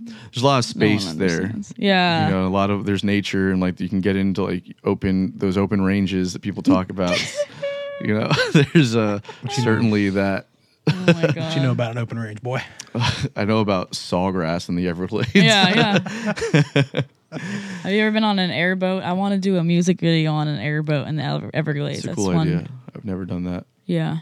There's 0.00 0.42
a 0.42 0.46
lot 0.46 0.64
of 0.68 0.76
no 0.76 0.86
one 0.86 0.98
space 0.98 1.12
there. 1.14 1.30
understands. 1.42 1.74
Yeah, 1.76 2.26
You 2.28 2.34
know, 2.34 2.46
a 2.46 2.48
lot 2.48 2.70
of 2.70 2.84
there's 2.84 3.04
nature 3.04 3.50
and 3.50 3.60
like 3.60 3.78
you 3.80 3.88
can 3.88 4.00
get 4.00 4.16
into 4.16 4.44
like 4.44 4.64
open 4.84 5.32
those 5.36 5.56
open 5.56 5.82
ranges 5.82 6.32
that 6.32 6.42
people 6.42 6.62
talk 6.62 6.90
about. 6.90 7.18
you 8.00 8.18
know, 8.18 8.30
there's 8.52 8.96
uh, 8.96 9.20
certainly 9.50 10.10
that 10.10 10.46
Oh 10.90 11.04
my 11.06 11.12
god. 11.26 11.36
What 11.36 11.56
you 11.56 11.62
know 11.62 11.72
about 11.72 11.90
an 11.92 11.98
open 11.98 12.18
range, 12.18 12.40
boy? 12.40 12.62
I 13.36 13.44
know 13.44 13.58
about 13.60 13.90
sawgrass 13.92 14.70
in 14.70 14.74
the 14.76 14.88
Everglades. 14.88 15.34
Yeah, 15.34 15.98
yeah. 16.54 17.02
Have 17.82 17.92
you 17.92 18.00
ever 18.02 18.10
been 18.12 18.24
on 18.24 18.38
an 18.38 18.50
airboat? 18.50 19.02
I 19.02 19.12
want 19.12 19.34
to 19.34 19.38
do 19.40 19.56
a 19.58 19.64
music 19.64 20.00
video 20.00 20.32
on 20.32 20.48
an 20.48 20.58
airboat 20.60 21.08
in 21.08 21.16
the 21.16 21.22
Ever- 21.22 21.50
Everglades. 21.52 21.98
it's 21.98 22.04
a 22.04 22.08
That's 22.08 22.16
cool 22.16 22.32
fun. 22.32 22.48
idea. 22.48 22.68
I've 22.96 23.04
never 23.04 23.24
done 23.24 23.44
that. 23.44 23.66
Yeah. 23.86 24.18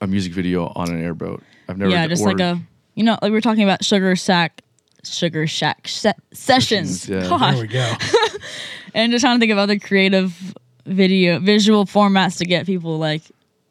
A 0.00 0.06
music 0.06 0.32
video 0.32 0.72
on 0.74 0.90
an 0.90 1.02
airboat. 1.02 1.42
I've 1.68 1.78
never. 1.78 1.90
yeah, 1.90 2.06
just 2.08 2.22
like 2.22 2.32
ordered- 2.34 2.44
a 2.58 2.60
you 2.96 3.04
know, 3.04 3.12
like 3.22 3.22
we 3.22 3.30
were 3.30 3.40
talking 3.40 3.62
about 3.64 3.84
Sugar 3.84 4.14
Shack, 4.16 4.62
Sugar 5.04 5.46
Shack 5.46 5.88
se- 5.88 6.12
sessions. 6.32 7.02
Sessions, 7.02 7.08
yeah. 7.08 7.28
Gosh. 7.28 7.54
There 7.54 7.62
we 7.62 7.68
go. 7.68 7.92
and 8.94 9.10
just 9.12 9.22
trying 9.22 9.36
to 9.36 9.40
think 9.40 9.50
of 9.52 9.58
other 9.58 9.78
creative 9.78 10.54
video 10.86 11.38
visual 11.40 11.86
formats 11.86 12.38
to 12.38 12.44
get 12.44 12.66
people 12.66 12.98
like 12.98 13.22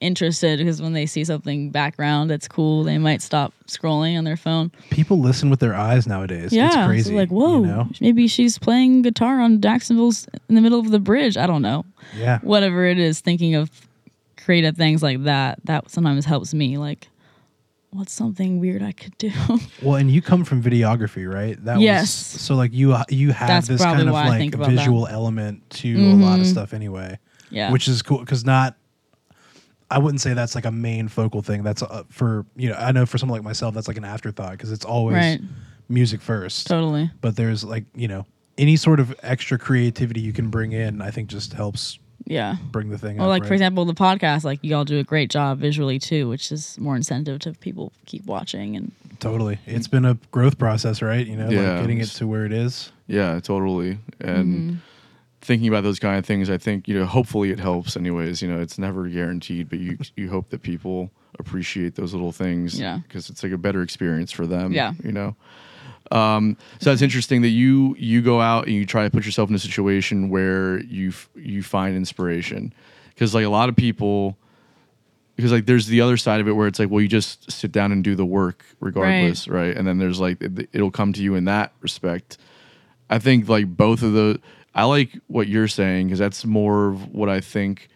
interested 0.04 0.60
because 0.60 0.82
when 0.82 0.94
they 0.94 1.06
see 1.06 1.24
something 1.24 1.72
background 1.72 2.30
that's 2.30 2.48
cool, 2.48 2.84
they 2.84 2.98
might 2.98 3.22
stop 3.22 3.54
scrolling 3.68 4.18
on 4.18 4.24
their 4.24 4.38
phone. 4.38 4.72
People 4.90 5.20
listen 5.20 5.50
with 5.50 5.60
their 5.60 5.74
eyes 5.74 6.06
nowadays. 6.06 6.52
Yeah, 6.52 6.68
it's 6.68 6.76
so 6.76 6.86
crazy. 6.88 7.16
like 7.16 7.30
whoa, 7.30 7.62
You 7.62 7.66
know? 7.68 7.90
maybe 8.02 8.28
she's 8.28 8.58
playing 8.58 9.02
guitar 9.02 9.40
on 9.40 9.62
Jacksonville's 9.62 10.28
in 10.50 10.56
the 10.56 10.62
middle 10.62 10.80
of 10.80 10.92
the 10.92 11.00
bridge. 11.00 11.38
I 11.38 11.48
don't 11.48 11.62
know. 11.62 11.86
Yeah. 12.16 12.40
Whatever 12.42 12.86
it 12.86 13.00
is, 13.00 13.22
thinking 13.22 13.56
of 13.56 13.72
creative 14.38 14.76
things 14.76 15.02
like 15.02 15.24
that 15.24 15.60
that 15.66 15.90
sometimes 15.90 16.26
helps 16.26 16.54
me. 16.54 16.78
Like, 16.78 17.08
what's 17.92 18.12
something 18.14 18.60
weird 18.60 18.84
I 18.84 18.92
could 18.92 19.18
do? 19.18 19.32
Well, 19.82 19.96
and 19.96 20.10
you 20.10 20.22
come 20.22 20.44
from 20.44 20.62
videography, 20.62 21.32
right? 21.32 21.64
That 21.66 21.80
Yes. 21.80 22.02
Was, 22.34 22.42
so 22.42 22.56
like 22.56 22.74
you 22.74 22.96
you 23.10 23.32
have 23.32 23.48
That's 23.48 23.68
this 23.68 23.82
kind 23.82 24.08
of 24.08 24.14
like 24.14 24.54
about 24.54 24.70
that. 24.70 24.76
visual 24.76 25.08
element 25.08 25.70
to 25.72 25.94
a 25.94 26.16
lot 26.16 26.34
of 26.36 26.40
mm-hmm. 26.42 26.52
stuff 26.52 26.74
anyway. 26.74 27.20
yeah, 27.50 27.72
Which 27.72 27.88
is 27.88 28.02
cool 28.02 28.20
because 28.20 28.46
not. 28.46 28.76
I 29.94 30.00
wouldn't 30.00 30.22
say 30.22 30.34
that's 30.34 30.56
like 30.56 30.66
a 30.66 30.72
main 30.72 31.08
focal 31.08 31.42
thing. 31.42 31.64
That's 31.64 31.82
uh, 31.84 32.04
for 32.10 32.46
you 32.56 32.70
know. 32.70 32.76
I 32.76 32.92
know 32.92 33.06
for 33.06 33.18
someone 33.18 33.38
like 33.40 33.44
myself, 33.46 33.74
that's 33.74 33.88
like 33.88 33.98
an 33.98 34.06
afterthought 34.06 34.52
because 34.52 34.72
it's 34.72 34.86
always 34.86 35.16
Right. 35.16 35.40
music 35.90 36.22
first. 36.22 36.68
totally. 36.68 37.12
But 37.22 37.36
there's 37.36 37.64
like 37.64 37.86
you 37.96 38.08
know 38.08 38.26
any 38.58 38.76
sort 38.76 39.00
of 39.00 39.14
extra 39.24 39.58
creativity 39.58 40.22
you 40.22 40.34
can 40.34 40.50
bring 40.50 40.72
in. 40.74 41.02
I 41.02 41.12
think 41.12 41.30
just 41.30 41.54
helps 41.54 41.98
Yeah. 42.26 42.56
bring 42.72 42.90
the 42.90 42.98
thing. 42.98 43.18
Well, 43.18 43.26
up, 43.28 43.32
like 43.32 43.42
right? 43.44 43.48
for 43.48 43.54
example, 43.54 43.86
the 43.86 43.94
podcast, 43.94 44.44
like 44.44 44.60
you 44.62 44.76
all 44.76 44.86
do 44.86 45.00
a 45.00 45.04
great 45.04 45.30
job 45.30 45.60
visually 45.60 46.00
too, 46.00 46.30
which 46.30 46.52
is 46.52 46.78
more 46.80 46.96
incentive 46.96 47.40
to 47.42 47.54
people 47.54 47.92
keep 48.06 48.26
watching. 48.26 48.76
And 48.76 48.92
Totally, 49.20 49.58
it's 49.66 49.88
been 49.88 50.06
a 50.06 50.18
growth 50.32 50.58
process, 50.58 51.02
right? 51.02 51.26
You 51.26 51.38
know, 51.38 51.50
Yeah. 51.50 51.74
like 51.74 51.82
getting 51.82 52.00
it 52.00 52.10
to 52.10 52.28
where 52.28 52.46
it 52.46 52.52
is. 52.54 52.92
Yeah, 53.08 53.40
totally. 53.40 53.98
And 54.20 54.48
Mm-hmm. 54.48 54.76
Thinking 55.44 55.68
about 55.68 55.84
those 55.84 56.00
kind 56.00 56.18
of 56.18 56.26
things, 56.26 56.50
I 56.50 56.58
think 56.58 56.88
you 56.88 56.98
know. 56.98 57.06
Hopefully, 57.06 57.52
it 57.52 57.60
helps. 57.60 57.96
Anyways, 57.98 58.42
you 58.42 58.48
know, 58.48 58.60
it's 58.60 58.78
never 58.78 59.08
guaranteed, 59.08 59.70
but 59.70 59.80
you 59.80 59.98
you 60.16 60.30
hope 60.30 60.50
that 60.50 60.62
people 60.62 61.12
appreciate 61.40 61.96
those 61.96 62.14
little 62.14 62.32
things. 62.32 62.80
Yeah. 62.80 63.00
because 63.08 63.30
it's 63.30 63.44
like 63.44 63.52
a 63.52 63.58
better 63.58 63.82
experience 63.82 64.32
for 64.32 64.46
them. 64.46 64.72
Yeah. 64.72 64.94
you 65.04 65.12
know. 65.12 65.36
Um, 66.12 66.58
so 66.80 66.90
that's 66.90 67.02
interesting 67.02 67.42
that 67.42 67.50
you 67.50 67.96
you 67.98 68.22
go 68.22 68.42
out 68.42 68.68
and 68.68 68.76
you 68.76 68.86
try 68.86 69.04
to 69.04 69.10
put 69.10 69.26
yourself 69.26 69.50
in 69.50 69.56
a 69.56 69.60
situation 69.60 70.30
where 70.30 70.80
you 70.84 71.10
f- 71.10 71.30
you 71.36 71.64
find 71.64 71.96
inspiration 71.96 72.74
because 73.10 73.34
like 73.34 73.46
a 73.46 73.50
lot 73.50 73.70
of 73.70 73.76
people 73.76 74.38
because 75.36 75.52
like 75.52 75.66
there's 75.66 75.88
the 75.88 76.02
other 76.02 76.18
side 76.18 76.42
of 76.42 76.48
it 76.48 76.52
where 76.52 76.68
it's 76.68 76.78
like 76.78 76.90
well 76.90 77.02
you 77.02 77.08
just 77.08 77.50
sit 77.50 77.72
down 77.72 77.92
and 77.92 78.04
do 78.04 78.16
the 78.16 78.26
work 78.26 78.66
regardless 78.80 79.48
right, 79.48 79.76
and 79.76 79.88
then 79.88 79.98
there's 79.98 80.20
like 80.20 80.42
it, 80.42 80.70
it'll 80.74 80.92
come 80.92 81.14
to 81.14 81.24
you 81.24 81.36
in 81.36 81.46
that 81.46 81.72
respect 81.80 82.38
i 83.10 83.18
think 83.18 83.48
like 83.48 83.76
both 83.76 84.04
of 84.04 84.12
the 84.14 84.40
i 84.76 84.84
like 84.84 85.12
what 85.28 85.48
you're 85.48 85.68
saying 85.68 86.08
because 86.08 86.20
that's 86.20 86.46
more 86.46 86.90
of 86.90 87.14
what 87.14 87.30
i 87.30 87.40
think 87.40 87.88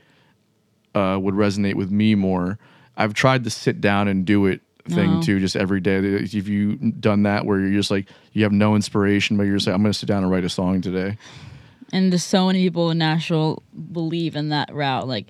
uh, 0.95 1.17
would 1.21 1.35
resonate 1.35 1.75
with 1.75 1.91
me 1.91 2.15
more 2.15 2.57
i've 2.95 3.13
tried 3.13 3.43
to 3.43 3.49
sit 3.49 3.79
down 3.81 4.07
and 4.07 4.25
do 4.25 4.45
it 4.47 4.61
thing 4.89 5.15
No. 5.15 5.21
too 5.21 5.39
just 5.39 5.55
every 5.55 5.81
day 5.81 5.97
if 5.97 6.47
you 6.47 6.75
done 6.77 7.23
that 7.23 7.45
where 7.45 7.59
you're 7.59 7.71
just 7.73 7.91
like 7.91 8.07
you 8.33 8.43
have 8.43 8.53
no 8.53 8.73
inspiration 8.75 9.35
but 9.37 9.43
you're 9.43 9.57
just 9.57 9.67
like 9.67 9.75
i'm 9.75 9.81
gonna 9.81 9.93
sit 9.93 10.07
down 10.07 10.23
and 10.23 10.31
write 10.31 10.45
a 10.45 10.49
song 10.49 10.81
today 10.81 11.17
and 11.93 12.11
there's 12.11 12.23
so 12.23 12.47
many 12.47 12.61
people 12.63 12.89
in 12.91 12.97
Nashville 12.97 13.63
believe 13.93 14.35
in 14.35 14.49
that 14.49 14.73
route, 14.73 15.07
like 15.07 15.27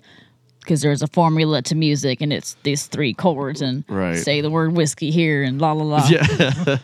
because 0.60 0.82
there's 0.82 1.04
a 1.04 1.08
formula 1.08 1.62
to 1.62 1.76
music 1.76 2.20
and 2.20 2.34
it's 2.34 2.56
these 2.64 2.88
three 2.88 3.14
chords 3.14 3.62
and 3.62 3.84
Right. 3.88 4.18
say 4.18 4.42
the 4.42 4.50
word 4.50 4.74
whiskey 4.74 5.12
here 5.12 5.44
and 5.44 5.62
la 5.62 5.74
la 5.74 5.84
la. 5.84 6.08
yeah 6.10 6.78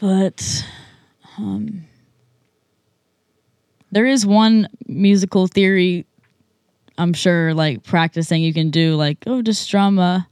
But 0.00 0.64
um, 1.36 1.84
there 3.92 4.06
is 4.06 4.24
one 4.26 4.68
musical 4.86 5.46
theory. 5.46 6.06
I'm 6.98 7.12
sure, 7.14 7.54
like 7.54 7.82
practicing, 7.82 8.42
you 8.42 8.52
can 8.52 8.70
do 8.70 8.94
like 8.96 9.18
oh, 9.26 9.42
just 9.42 9.62
strum 9.62 9.98
a 9.98 10.26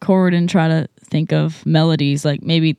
chord 0.00 0.34
and 0.34 0.48
try 0.48 0.68
to 0.68 0.88
think 1.04 1.32
of 1.32 1.64
melodies. 1.66 2.24
Like 2.24 2.42
maybe 2.42 2.76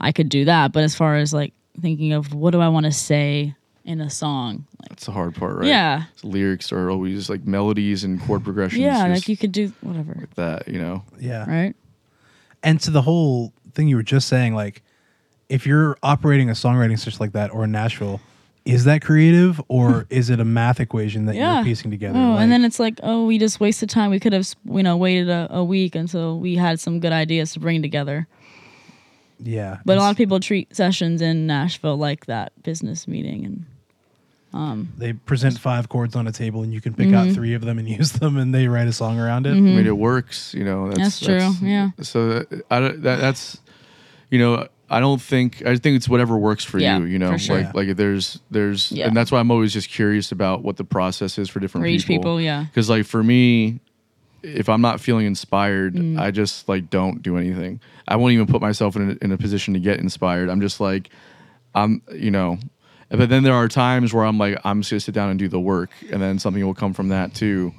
I 0.00 0.12
could 0.12 0.28
do 0.28 0.44
that, 0.46 0.72
but 0.72 0.82
as 0.84 0.94
far 0.94 1.16
as 1.16 1.32
like 1.34 1.52
thinking 1.80 2.12
of 2.12 2.32
what 2.32 2.52
do 2.52 2.60
I 2.60 2.68
want 2.68 2.86
to 2.86 2.92
say 2.92 3.54
in 3.84 4.00
a 4.00 4.08
song, 4.08 4.66
like 4.80 4.88
that's 4.90 5.04
the 5.06 5.12
hard 5.12 5.34
part 5.34 5.56
right 5.58 5.66
Yeah. 5.68 6.04
So 6.16 6.28
lyrics 6.28 6.72
are 6.72 6.88
always 6.90 7.28
like 7.28 7.44
melodies 7.44 8.04
and 8.04 8.18
chord 8.22 8.42
progressions 8.42 8.80
yeah, 8.80 9.06
like 9.08 9.28
you 9.28 9.36
could 9.36 9.52
do 9.52 9.72
whatever, 9.82 10.14
like 10.18 10.34
that 10.36 10.68
you 10.68 10.78
know 10.80 11.04
Yeah. 11.20 11.44
right? 11.48 11.74
and 12.62 12.80
to 12.80 12.90
the 12.90 13.02
whole 13.02 13.52
thing 13.74 13.88
you 13.88 13.96
were 13.96 14.02
just 14.02 14.26
saying, 14.28 14.54
like 14.54 14.82
if 15.50 15.66
you're 15.66 15.98
operating 16.02 16.48
a 16.48 16.54
songwriting 16.54 16.98
session 16.98 17.18
like 17.20 17.32
that 17.32 17.52
or 17.52 17.64
in 17.64 17.72
Nashville, 17.72 18.22
is 18.64 18.84
that 18.84 19.02
creative 19.02 19.60
or 19.68 19.90
hmm. 19.92 20.00
is 20.08 20.30
it 20.30 20.40
a 20.40 20.44
math 20.44 20.80
equation 20.80 21.26
that 21.26 21.34
Yeah. 21.34 21.56
you're 21.56 21.64
piecing 21.64 21.90
together? 21.90 22.18
Oh, 22.18 22.32
Like, 22.32 22.42
and 22.44 22.52
then 22.52 22.64
it's 22.64 22.80
like, 22.80 22.98
oh, 23.02 23.26
we 23.26 23.38
just 23.38 23.60
wasted 23.60 23.90
time. 23.90 24.10
We 24.10 24.18
could 24.20 24.32
have, 24.32 24.48
you 24.64 24.82
know, 24.82 24.96
waited 24.96 25.28
a, 25.28 25.48
a 25.50 25.62
week 25.64 25.94
until 25.94 26.40
we 26.40 26.56
had 26.56 26.80
some 26.80 26.98
good 27.00 27.12
ideas 27.12 27.52
to 27.52 27.60
bring 27.60 27.82
together. 27.82 28.26
yeah, 29.38 29.78
But 29.84 29.98
a 29.98 30.00
lot 30.00 30.10
of 30.10 30.16
people 30.16 30.40
treat 30.40 30.74
sessions 30.74 31.20
in 31.20 31.46
Nashville 31.46 31.96
like 31.98 32.26
that 32.26 32.52
business 32.62 33.06
meeting, 33.06 33.44
and 33.44 33.64
um, 34.54 34.92
they 34.96 35.12
present 35.12 35.58
five 35.58 35.88
chords 35.88 36.14
on 36.14 36.26
a 36.28 36.32
table 36.32 36.62
and 36.62 36.72
you 36.72 36.80
can 36.80 36.94
pick 36.94 37.08
Mm-hmm. 37.08 37.28
out 37.30 37.34
three 37.34 37.54
of 37.54 37.62
them 37.62 37.78
and 37.78 37.88
use 38.00 38.12
them 38.12 38.36
and 38.38 38.54
they 38.54 38.68
write 38.68 38.86
a 38.86 38.92
song 38.92 39.18
around 39.18 39.46
it. 39.46 39.54
Mm-hmm. 39.54 39.66
I 39.66 39.70
mean, 39.78 39.86
it 39.86 39.98
works. 39.98 40.54
You 40.54 40.64
know, 40.64 40.88
that's, 40.88 41.18
That's 41.18 41.20
true, 41.20 41.68
yeah. 41.68 41.90
So 42.00 42.28
that, 42.38 42.64
I 42.70 42.80
don't- 42.80 43.02
that, 43.02 43.20
that's, 43.20 43.60
you 44.30 44.38
know, 44.38 44.68
I 44.90 45.00
don't 45.00 45.20
think 45.20 45.62
I 45.66 45.76
think 45.76 45.96
it's 45.96 46.08
whatever 46.08 46.36
works 46.36 46.64
for 46.64 46.78
Yeah, 46.78 46.98
you. 46.98 47.04
You 47.04 47.18
know, 47.18 47.36
sure. 47.36 47.62
like 47.62 47.74
like 47.74 47.96
there's 47.96 48.40
there's 48.50 48.92
Yeah. 48.92 49.06
and 49.06 49.16
that's 49.16 49.32
why 49.32 49.40
I'm 49.40 49.50
always 49.50 49.72
just 49.72 49.88
curious 49.88 50.30
about 50.32 50.62
what 50.62 50.76
the 50.76 50.84
process 50.84 51.38
is 51.38 51.48
for 51.48 51.58
different 51.60 51.84
For 51.84 51.88
each 51.88 52.06
people, 52.06 52.40
yeah. 52.40 52.64
Because 52.64 52.90
like 52.90 53.06
for 53.06 53.22
me, 53.22 53.80
if 54.42 54.68
I'm 54.68 54.82
not 54.82 55.00
feeling 55.00 55.26
inspired, 55.26 55.94
Mm. 55.94 56.20
I 56.20 56.30
just 56.30 56.68
like 56.68 56.90
don't 56.90 57.22
do 57.22 57.38
anything. 57.38 57.80
I 58.06 58.16
won't 58.16 58.32
even 58.34 58.46
put 58.46 58.60
myself 58.60 58.94
in 58.96 59.12
a, 59.12 59.24
in 59.24 59.32
a 59.32 59.38
position 59.38 59.72
to 59.74 59.80
get 59.80 60.00
inspired. 60.00 60.50
I'm 60.50 60.60
just 60.60 60.80
like, 60.80 61.08
I'm 61.74 62.02
you 62.14 62.30
know. 62.30 62.58
But 63.08 63.28
then 63.28 63.42
there 63.42 63.54
are 63.54 63.68
times 63.68 64.12
where 64.12 64.24
I'm 64.24 64.38
like, 64.38 64.58
I'm 64.64 64.80
just 64.82 64.90
gonna 64.90 65.00
sit 65.00 65.14
down 65.14 65.30
and 65.30 65.38
do 65.38 65.48
the 65.48 65.60
work, 65.60 65.90
and 66.10 66.20
then 66.20 66.38
something 66.38 66.64
will 66.64 66.74
come 66.74 66.92
from 66.92 67.08
that 67.08 67.32
too. 67.34 67.72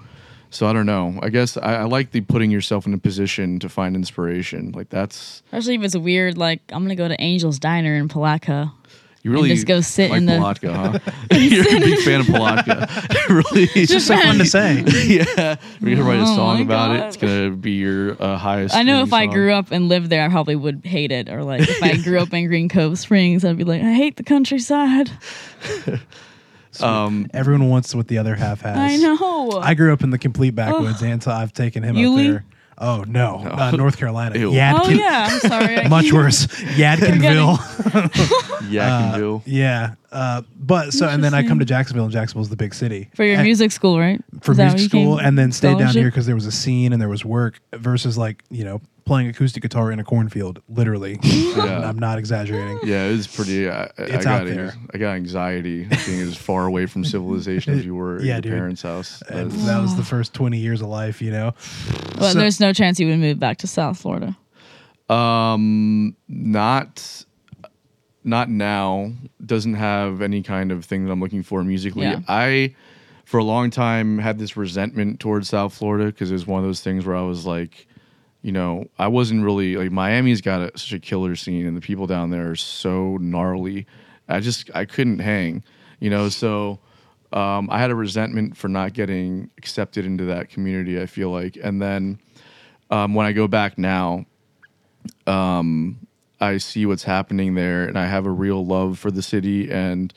So 0.56 0.68
I 0.68 0.72
don't 0.72 0.86
know. 0.86 1.19
I 1.22 1.27
guess 1.27 1.57
I, 1.57 1.80
I 1.80 1.84
like 1.84 2.11
the 2.11 2.22
putting 2.22 2.49
yourself 2.49 2.88
in 2.88 2.94
a 2.94 2.98
position 2.98 3.60
to 3.60 3.68
find 3.68 3.94
inspiration. 3.94 4.72
Like 4.72 4.88
that's 4.88 5.44
especially 5.48 5.76
if 5.76 5.84
it's 5.84 5.98
weird, 5.98 6.38
like 6.38 6.61
I'm 6.72 6.82
gonna 6.82 6.95
go 6.95 7.10
to 7.10 7.19
Angel's 7.19 7.60
Diner 7.60 7.94
in 7.95 8.07
Palatka. 8.07 8.72
you 9.22 9.32
really 9.32 9.49
just 9.49 9.68
go 9.68 9.82
sit 9.82 10.11
like 10.11 10.19
in 10.19 10.27
the- 10.27 10.38
Palatka, 10.38 10.73
huh? 10.73 10.99
You're 11.38 11.68
a 11.68 11.80
big 11.82 11.99
fan 12.06 12.22
of 12.22 12.27
Palatka. 12.27 12.88
really, 13.30 13.68
It's 13.76 13.91
just 13.91 14.07
so 14.07 14.15
fun 14.15 14.38
to 14.38 14.45
say. 14.45 14.82
yeah. 15.06 15.57
We're 15.82 15.98
gonna 15.98 16.07
write 16.07 16.19
a 16.19 16.23
Oh 16.23 16.36
song 16.38 16.56
my 16.60 16.61
about 16.61 16.95
it. 16.95 17.03
It's 17.03 17.18
gonna 17.18 17.49
be 17.52 17.72
your 17.72 18.15
uh, 18.23 18.38
highest. 18.38 18.73
I 18.76 18.84
know 18.84 19.03
streaming 19.03 19.07
if 19.07 19.14
I 19.14 19.26
grew 19.34 19.52
up 19.52 19.72
and 19.72 19.90
lived 19.90 20.10
there, 20.10 20.23
I 20.26 20.30
probably 20.30 20.56
would 20.56 20.86
hate 20.86 21.11
it. 21.11 21.27
Or 21.27 21.44
like 21.44 21.64
if 21.68 21.84
I 21.84 21.98
grew 21.98 22.19
up 22.19 22.34
in 22.34 22.48
Green 22.48 22.69
Cove 22.69 22.98
Springs, 22.98 23.44
I'd 23.44 23.57
be 23.57 23.65
like, 23.65 23.82
I 23.82 23.91
hate 23.91 24.15
the 24.15 24.23
countryside. 24.23 25.11
Um, 26.84 27.27
Everyone 27.34 27.69
wants 27.69 27.93
what 27.95 28.07
the 28.07 28.18
other 28.18 28.35
half 28.35 28.61
has. 28.61 28.77
I 28.77 28.97
know. 28.97 29.52
I 29.61 29.73
grew 29.73 29.93
up 29.93 30.03
in 30.03 30.10
the 30.10 30.18
complete 30.18 30.56
backwoods, 30.56 31.02
and 31.02 31.22
so 31.23 31.31
I've 31.31 31.53
taken 31.53 31.84
him 31.84 31.95
Yulee? 31.95 32.27
up 32.27 32.31
there. 32.34 32.45
Oh 32.77 33.06
no, 33.07 33.38
Uh, 33.38 33.72
North 33.72 33.95
Carolina. 33.97 34.38
Ew. 34.38 34.52
Yadkin, 34.52 34.80
oh 34.84 34.89
yeah, 34.89 35.27
I'm 35.31 35.39
sorry. 35.39 35.77
I 35.80 35.88
much 35.88 36.06
keep- 36.06 36.14
worse. 36.14 36.45
Yadkinville. 36.76 37.57
Yadkinville. 38.69 39.41
yeah, 39.45 39.95
uh, 40.11 40.41
but 40.60 40.91
so 40.91 41.07
and 41.07 41.23
then 41.23 41.34
I 41.34 41.47
come 41.47 41.60
to 41.60 41.65
Jacksonville, 41.65 42.03
and 42.06 42.11
Jacksonville's 42.14 42.49
the 42.49 42.56
big 42.57 42.73
city 42.73 43.10
For 43.15 43.23
your 43.23 43.35
And- 43.35 43.43
music 43.43 43.72
school, 43.72 43.97
right? 43.99 44.22
for 44.41 44.52
Is 44.52 44.57
that 44.57 44.73
music 44.73 44.93
where 44.93 45.02
you 45.02 45.06
school, 45.07 45.18
came? 45.19 45.26
and 45.27 45.38
then 45.38 45.52
stayed 45.52 45.69
down 45.69 45.77
Scholarship? 45.77 45.99
here 46.02 46.10
because 46.10 46.26
there 46.26 46.35
was 46.35 46.45
a 46.45 46.52
scene 46.52 46.91
and 46.93 47.02
there 47.02 47.10
was 47.10 47.23
work. 47.23 47.60
Versus 47.73 48.18
like 48.18 48.43
you 48.49 48.64
know 48.65 48.81
playing 49.06 49.27
acoustic 49.30 49.61
guitar 49.61 49.91
in 49.91 49.99
a 49.99 50.03
cornfield, 50.03 50.61
literally. 50.68 51.19
Yeah. 51.56 51.88
I'm 51.88 51.98
not 51.98 52.18
exaggerating. 52.19 52.80
Yeah, 52.84 53.06
it 53.06 53.11
was 53.14 53.27
pretty. 53.27 53.69
I, 53.69 53.84
I- 53.84 53.90
It's 53.98 54.26
I 54.26 54.34
out 54.34 54.40
got 54.40 54.48
there. 54.48 54.73
I 54.94 54.98
got 54.98 55.11
anxiety 55.15 55.86
being 56.06 56.19
as 56.19 56.36
far 56.36 56.65
away 56.65 56.86
from 56.86 57.06
civilization 57.06 57.73
as 57.80 57.86
you 57.86 57.95
were 57.95 58.22
Yeah, 58.23 58.38
at 58.38 58.44
dude. 58.44 58.52
your 58.52 58.60
parents' 58.60 58.82
house. 58.82 59.22
And 59.30 59.52
That's- 59.52 59.65
that 59.68 59.80
was 59.82 59.95
the 59.95 60.03
first 60.03 60.34
20 60.34 60.57
years 60.57 60.82
of 60.82 60.88
life, 60.90 61.22
you 61.22 61.32
know. 61.32 61.53
But 62.18 62.32
So- 62.34 62.40
there's 62.40 62.60
no 62.60 62.73
chance 62.73 62.99
you 62.99 63.07
would 63.07 63.19
move 63.19 63.40
back 63.40 63.57
to 63.60 63.68
South 63.68 63.98
Florida. 63.99 64.36
Um, 65.10 66.15
not, 66.27 67.26
not 68.23 68.49
now. 68.49 69.11
Doesn't 69.45 69.76
have 69.76 70.22
any 70.22 70.41
kind 70.41 70.72
of 70.72 70.84
thing 70.84 71.06
that 71.06 71.11
I'm 71.11 71.22
looking 71.22 71.44
for 71.44 71.64
musically. 71.64 72.03
Yeah. 72.03 72.19
I, 72.27 72.76
for 73.23 73.38
a 73.38 73.44
long 73.44 73.69
time, 73.69 74.18
had 74.18 74.40
this 74.40 74.57
resentment 74.57 75.19
towards 75.19 75.49
South 75.49 75.73
Florida 75.73 76.06
because 76.07 76.32
it 76.32 76.34
was 76.34 76.48
one 76.48 76.60
of 76.61 76.65
those 76.68 76.82
things 76.82 77.06
where 77.06 77.15
I 77.15 77.22
was 77.22 77.45
like, 77.45 77.88
you 78.45 78.51
know, 78.51 78.85
I 78.99 79.07
wasn't 79.07 79.43
really 79.43 79.76
like 79.76 79.91
Miami's 79.91 80.39
got 80.39 80.61
a, 80.61 80.77
such 80.77 80.93
a 80.93 80.99
killer 80.99 81.35
scene, 81.35 81.65
and 81.65 81.76
the 81.76 81.81
people 81.81 82.05
down 82.05 82.30
there 82.30 82.51
are 82.51 82.55
so 82.55 83.17
gnarly. 83.17 83.88
I 84.30 84.39
just 84.39 84.69
I 84.76 84.85
couldn't 84.85 85.17
hang, 85.17 85.63
you 85.99 86.11
know. 86.11 86.30
So 86.30 86.77
um, 87.34 87.67
I 87.72 87.80
had 87.80 87.89
a 87.89 87.95
resentment 87.95 88.55
for 88.55 88.67
not 88.67 88.93
getting 88.93 89.49
accepted 89.57 90.05
into 90.05 90.26
that 90.26 90.49
community. 90.49 91.01
I 91.01 91.07
feel 91.07 91.31
like, 91.31 91.57
and 91.59 91.81
then 91.81 92.19
um, 92.91 93.15
when 93.15 93.26
I 93.26 93.31
go 93.31 93.47
back 93.47 93.80
now, 93.80 94.27
um, 95.26 96.05
I 96.39 96.57
see 96.57 96.85
what's 96.85 97.03
happening 97.03 97.55
there, 97.55 97.88
and 97.88 97.97
I 97.97 98.05
have 98.05 98.27
a 98.27 98.31
real 98.31 98.63
love 98.63 98.99
for 98.99 99.09
the 99.09 99.23
city, 99.23 99.72
and 99.72 100.13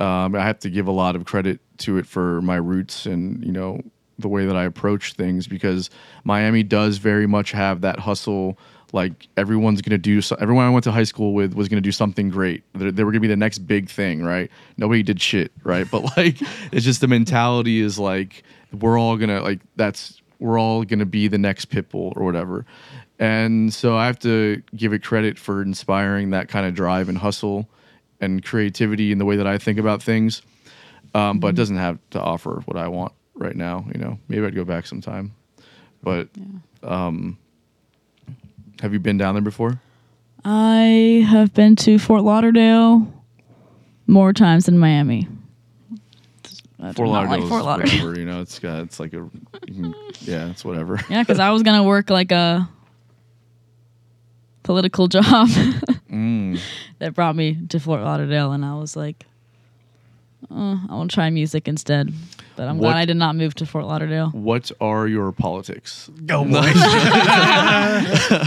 um, 0.00 0.34
I 0.34 0.44
have 0.44 0.58
to 0.60 0.70
give 0.70 0.88
a 0.88 0.92
lot 0.92 1.14
of 1.14 1.24
credit 1.24 1.60
to 1.78 1.96
it 1.98 2.06
for 2.06 2.42
my 2.42 2.56
roots 2.56 3.06
and 3.06 3.44
you 3.44 3.52
know 3.52 3.80
the 4.18 4.28
way 4.28 4.46
that 4.46 4.56
I 4.56 4.64
approach 4.64 5.14
things 5.14 5.46
because 5.46 5.90
Miami 6.24 6.62
does 6.62 6.98
very 6.98 7.26
much 7.26 7.52
have 7.52 7.80
that 7.82 8.00
hustle. 8.00 8.58
Like 8.92 9.28
everyone's 9.36 9.82
gonna 9.82 9.98
do, 9.98 10.20
so, 10.20 10.36
everyone 10.40 10.64
I 10.64 10.70
went 10.70 10.84
to 10.84 10.92
high 10.92 11.04
school 11.04 11.34
with 11.34 11.54
was 11.54 11.68
gonna 11.68 11.80
do 11.80 11.92
something 11.92 12.30
great. 12.30 12.64
They, 12.74 12.90
they 12.90 13.04
were 13.04 13.12
gonna 13.12 13.20
be 13.20 13.28
the 13.28 13.36
next 13.36 13.58
big 13.60 13.88
thing, 13.88 14.22
right? 14.22 14.50
Nobody 14.76 15.02
did 15.02 15.20
shit, 15.20 15.52
right? 15.62 15.88
But 15.90 16.02
like, 16.16 16.36
it's 16.72 16.84
just 16.84 17.00
the 17.00 17.08
mentality 17.08 17.80
is 17.80 17.98
like 17.98 18.42
we're 18.72 18.98
all 18.98 19.16
gonna 19.16 19.42
like 19.42 19.60
that's 19.76 20.20
we're 20.38 20.58
all 20.58 20.84
gonna 20.84 21.06
be 21.06 21.28
the 21.28 21.38
next 21.38 21.70
Pitbull 21.70 22.16
or 22.16 22.24
whatever. 22.24 22.64
And 23.18 23.74
so 23.74 23.96
I 23.96 24.06
have 24.06 24.18
to 24.20 24.62
give 24.76 24.92
it 24.92 25.02
credit 25.02 25.38
for 25.38 25.60
inspiring 25.60 26.30
that 26.30 26.48
kind 26.48 26.66
of 26.66 26.74
drive 26.74 27.08
and 27.08 27.18
hustle 27.18 27.68
and 28.20 28.44
creativity 28.44 29.12
in 29.12 29.18
the 29.18 29.24
way 29.24 29.36
that 29.36 29.46
I 29.46 29.58
think 29.58 29.78
about 29.78 30.02
things. 30.02 30.42
Um, 31.14 31.40
but 31.40 31.48
it 31.48 31.56
doesn't 31.56 31.76
have 31.76 31.98
to 32.10 32.20
offer 32.20 32.62
what 32.66 32.76
I 32.76 32.86
want 32.88 33.12
right 33.38 33.56
now. 33.56 33.86
You 33.94 34.00
know, 34.00 34.18
maybe 34.28 34.44
I'd 34.46 34.54
go 34.54 34.64
back 34.64 34.86
sometime. 34.86 35.34
But 36.02 36.28
um, 36.82 37.38
have 38.80 38.92
you 38.92 38.98
been 38.98 39.16
down 39.18 39.34
there 39.34 39.42
before? 39.42 39.80
I 40.44 41.26
have 41.28 41.52
been 41.54 41.74
to 41.76 41.98
Fort 41.98 42.22
Lauderdale 42.22 43.12
more 44.06 44.32
times 44.32 44.66
than 44.66 44.78
Miami. 44.78 45.26
I 46.80 46.92
Fort 46.92 47.08
Lauderdale, 47.08 47.40
like 47.40 47.48
Fort 47.48 47.64
Lauderdale. 47.64 47.92
whatever. 48.06 48.18
You 48.20 48.24
know, 48.26 48.40
it's 48.40 48.58
got 48.60 48.82
it's 48.82 49.00
like 49.00 49.12
a 49.12 49.28
can- 49.66 49.94
yeah, 50.20 50.48
it's 50.50 50.64
whatever. 50.64 51.00
Yeah, 51.10 51.22
because 51.22 51.40
I 51.40 51.50
was 51.50 51.62
gonna 51.64 51.82
work 51.82 52.08
like 52.10 52.30
a 52.30 52.68
political 54.62 55.08
job 55.16 55.48
Mm. 56.08 56.58
that 57.00 57.14
brought 57.14 57.36
me 57.36 57.58
to 57.68 57.78
Fort 57.78 58.00
Lauderdale, 58.00 58.52
and 58.52 58.64
I 58.64 58.74
was 58.76 58.96
like, 58.96 59.26
uh, 60.50 60.76
I 60.88 60.94
want 60.94 61.10
to 61.10 61.14
try 61.14 61.30
music 61.30 61.66
instead. 61.68 62.12
But 62.56 62.66
I'm 62.68 62.78
What- 62.78 62.88
glad 62.88 62.96
I 62.96 63.04
did 63.04 63.16
not 63.16 63.36
move 63.36 63.54
to 63.56 63.66
Fort 63.66 63.84
Lauderdale. 63.86 64.30
What 64.30 64.70
are 64.80 65.06
your 65.06 65.30
politics? 65.32 66.10
Oh 66.30 66.44
boy. 66.44 66.62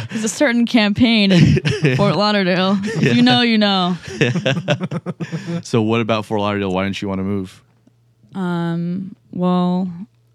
There's 0.09 0.23
a 0.23 0.30
certain 0.30 0.65
campaign 0.65 1.31
in 1.31 1.95
Fort 1.97 2.15
Lauderdale. 2.18 2.77
If 2.84 3.15
you 3.15 3.22
know, 3.22 3.41
you 3.41 3.57
know. 3.57 3.97
So 5.63 5.81
what 5.81 6.01
about 6.01 6.26
Fort 6.26 6.41
Lauderdale? 6.41 6.72
Why 6.73 6.84
didn't 6.84 7.01
you 7.01 7.07
want 7.07 7.19
to 7.19 7.23
move? 7.23 7.63
Well, 9.34 9.91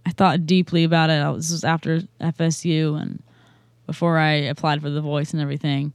I 0.06 0.10
thought 0.12 0.46
deeply 0.46 0.84
about 0.84 1.10
it. 1.10 1.14
I 1.14 1.30
was, 1.30 1.46
this 1.48 1.52
was 1.52 1.64
after 1.64 2.00
FSU 2.20 3.00
and 3.00 3.22
before 3.86 4.18
I 4.18 4.32
applied 4.32 4.80
for 4.82 4.90
the 4.90 5.00
voice 5.00 5.32
and 5.32 5.42
everything. 5.42 5.92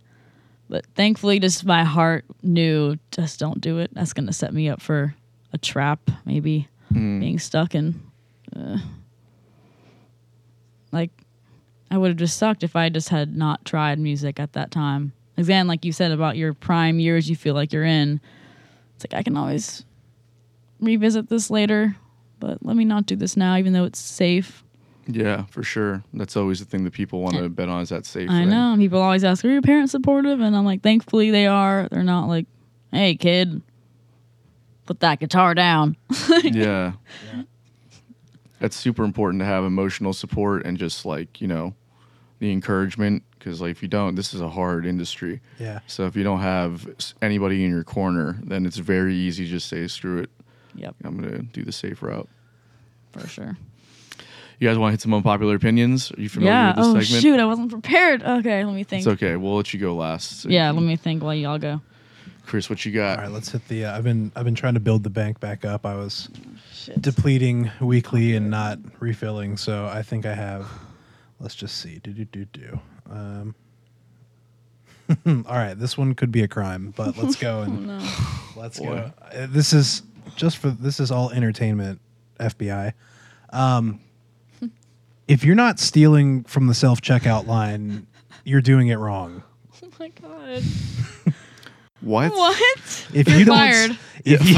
But 0.70 0.86
thankfully, 0.96 1.40
just 1.40 1.66
my 1.66 1.84
heart 1.84 2.26
knew 2.44 2.98
just 3.12 3.40
don't 3.40 3.60
do 3.60 3.80
it. 3.80 3.92
That's 3.94 4.14
going 4.14 4.28
to 4.28 4.34
set 4.34 4.54
me 4.54 4.70
up 4.70 4.82
for 4.82 5.16
a 5.54 5.58
trap, 5.58 6.10
maybe 6.26 6.68
being 6.94 7.40
stuck 7.40 7.74
in. 7.74 8.02
Uh, 8.56 8.78
like, 10.92 11.12
I 11.90 11.98
would 11.98 12.10
have 12.10 12.18
just 12.18 12.38
sucked 12.38 12.64
if 12.64 12.76
I 12.76 12.90
just 12.90 13.10
had 13.10 13.36
not 13.36 13.64
tried 13.66 14.00
music 14.00 14.40
at 14.40 14.54
that 14.54 14.72
time. 14.72 15.14
Again, 15.38 15.68
like 15.68 15.86
you 15.86 15.92
said 15.92 16.12
about 16.12 16.38
your 16.38 16.54
prime 16.54 17.00
years, 17.00 17.30
you 17.30 17.36
feel 17.36 17.54
like 17.54 17.72
you're 17.72 17.86
in. 17.86 18.20
It's 18.96 19.06
like 19.06 19.18
I 19.18 19.24
can 19.24 19.38
always 19.38 19.86
revisit 20.80 21.30
this 21.30 21.50
later, 21.50 21.96
but 22.40 22.66
let 22.66 22.76
me 22.76 22.86
not 22.86 23.06
do 23.06 23.16
this 23.16 23.38
now, 23.38 23.56
even 23.58 23.74
though 23.74 23.86
it's 23.86 24.00
safe. 24.00 24.64
Yeah, 25.08 25.46
for 25.46 25.64
sure. 25.64 26.04
That's 26.14 26.38
always 26.38 26.60
the 26.60 26.66
thing 26.66 26.84
that 26.84 26.94
people 26.94 27.22
want 27.22 27.36
to 27.36 27.50
bet 27.50 27.70
on 27.70 27.82
is 27.82 27.90
that 27.90 28.06
safe. 28.06 28.30
I 28.30 28.42
thing. 28.42 28.50
know. 28.50 28.76
People 28.78 29.02
always 29.02 29.24
ask, 29.24 29.44
"Are 29.44 29.50
your 29.50 29.62
parents 29.62 29.92
supportive?" 29.92 30.40
And 30.40 30.56
I'm 30.56 30.66
like, 30.66 30.84
"Thankfully, 30.84 31.32
they 31.32 31.48
are. 31.48 31.88
They're 31.90 32.04
not 32.04 32.28
like, 32.28 32.46
hey, 32.92 33.16
kid, 33.16 33.62
put 34.86 35.00
that 35.02 35.20
guitar 35.20 35.54
down." 35.54 35.96
yeah. 36.44 36.94
That's 38.60 38.76
super 38.76 39.04
important 39.04 39.42
to 39.42 39.46
have 39.46 39.64
emotional 39.64 40.14
support 40.14 40.66
and 40.66 40.78
just 40.78 41.04
like, 41.06 41.42
you 41.42 41.48
know, 41.48 41.74
the 42.40 42.52
encouragement. 42.52 43.24
Because, 43.38 43.60
like, 43.60 43.72
if 43.72 43.82
you 43.82 43.88
don't, 43.88 44.14
this 44.14 44.36
is 44.36 44.42
a 44.42 44.50
hard 44.50 44.86
industry. 44.86 45.42
Yeah. 45.58 45.80
So 45.88 46.06
if 46.06 46.16
you 46.16 46.24
don't 46.24 46.42
have 46.42 46.88
anybody 47.24 47.64
in 47.66 47.72
your 47.72 47.84
corner, 47.84 48.40
then 48.44 48.68
it's 48.68 48.78
very 48.78 49.16
easy 49.16 49.46
to 49.46 49.50
just 49.52 49.68
say, 49.68 49.88
screw 49.88 50.20
it. 50.20 50.30
yep, 50.76 50.94
I'm 51.04 51.18
going 51.20 51.32
to 51.32 51.42
do 51.42 51.64
the 51.64 51.72
safe 51.72 52.04
route. 52.04 52.30
for 53.14 53.28
sure. 53.28 53.58
You 54.60 54.68
guys 54.68 54.78
want 54.78 54.90
to 54.90 54.94
hit 54.94 55.02
some 55.02 55.16
unpopular 55.16 55.56
opinions? 55.56 56.12
Are 56.16 56.22
you 56.22 56.30
familiar 56.30 56.54
Yeah. 56.54 56.68
with 56.68 56.76
this 56.78 56.86
Oh 56.86 57.00
segment? 57.02 57.22
shoot, 57.24 57.40
I 57.40 57.46
wasn't 57.46 57.72
prepared. 57.72 58.22
Okay, 58.22 58.64
let 58.64 58.76
me 58.76 58.84
think. 58.84 59.00
It's 59.00 59.14
okay. 59.14 59.36
We'll 59.38 59.56
let 59.56 59.74
you 59.74 59.80
go 59.80 59.96
last. 59.96 60.42
So 60.42 60.50
Yeah, 60.50 60.70
you 60.70 60.78
let 60.80 60.86
me 60.86 60.96
think 60.98 61.24
while 61.24 61.34
y'all 61.34 61.58
go. 61.58 61.82
Chris, 62.52 62.70
what 62.70 62.84
you 62.86 62.92
got? 62.92 63.18
All 63.18 63.24
right, 63.24 63.32
let's 63.32 63.50
hit 63.50 63.66
the. 63.70 63.86
Uh, 63.86 63.98
I've 63.98 64.04
been 64.04 64.30
I've 64.36 64.44
been 64.44 64.56
trying 64.56 64.74
to 64.74 64.82
build 64.82 65.04
the 65.04 65.10
bank 65.10 65.40
back 65.40 65.64
up. 65.64 65.86
I 65.86 65.96
was 65.96 66.28
Shit. 66.74 67.02
depleting 67.02 67.72
weekly 67.80 68.36
and 68.36 68.50
not 68.52 68.78
refilling, 69.00 69.56
so 69.56 69.86
I 69.86 70.04
think 70.04 70.26
I 70.26 70.34
have. 70.36 70.68
Let's 71.40 71.56
just 71.56 71.78
see. 71.78 72.00
Do 72.00 72.12
do 72.12 72.26
do 72.26 72.44
do. 72.44 72.80
Um, 73.10 73.56
all 75.48 75.56
right, 75.56 75.76
this 75.80 75.98
one 75.98 76.14
could 76.14 76.30
be 76.30 76.44
a 76.44 76.48
crime, 76.50 76.94
but 76.98 77.18
let's 77.18 77.38
go 77.38 77.62
and 77.64 77.88
No. 77.88 78.10
let's 78.58 78.80
Boy. 78.80 78.86
go. 78.86 79.14
Uh, 79.22 79.48
This 79.50 79.72
is 79.72 80.02
just 80.36 80.58
for 80.58 80.72
this 80.72 81.00
is 81.00 81.10
all 81.10 81.30
entertainment. 81.32 82.02
FBI. 82.38 82.92
Um, 83.52 84.02
if 85.30 85.46
you're 85.46 85.56
not 85.56 85.80
stealing 85.80 86.44
from 86.44 86.68
the 86.68 86.74
self 86.74 87.00
checkout 87.00 87.48
line, 87.48 88.08
you're 88.44 88.60
doing 88.60 88.90
it 88.90 88.98
wrong. 88.98 89.42
Oh 89.82 89.88
my 89.98 90.10
god. 90.10 90.64
What? 92.02 92.32
What? 92.32 93.08
If 93.14 93.28
You're 93.28 93.38
you 93.40 93.46
don't, 93.46 93.56
fired. 93.58 93.98
if 94.26 94.48
you, 94.48 94.58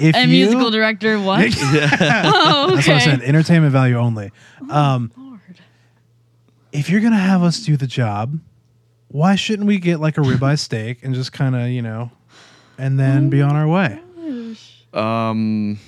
if 0.00 0.14
And 0.14 0.30
you- 0.30 0.46
musical 0.46 0.70
director, 0.70 1.18
what? 1.20 1.40
oh, 1.58 2.66
okay. 2.70 2.74
That's 2.76 2.88
what 2.88 2.96
I 2.96 2.98
said. 3.00 3.22
Entertainment 3.22 3.72
value 3.72 3.96
only. 3.96 4.30
Um, 4.70 5.10
Lord. 5.16 5.40
if 6.72 6.88
you're 6.88 7.00
gonna 7.02 7.16
have 7.18 7.42
us 7.42 7.60
do 7.60 7.76
the 7.76 7.86
job, 7.86 8.38
why 9.08 9.34
shouldn't 9.34 9.66
we 9.68 9.78
get 9.78 10.00
like 10.00 10.16
a 10.18 10.22
ribeye 10.22 10.58
steak 10.58 11.02
and 11.02 11.14
just 11.14 11.32
kind 11.32 11.54
of 11.56 11.68
you 11.68 11.82
know, 11.82 12.10
and 12.78 12.98
then 12.98 13.28
be 13.30 13.42
on 13.42 13.56
our 13.56 13.68
way? 13.68 14.00
Um, 14.94 15.78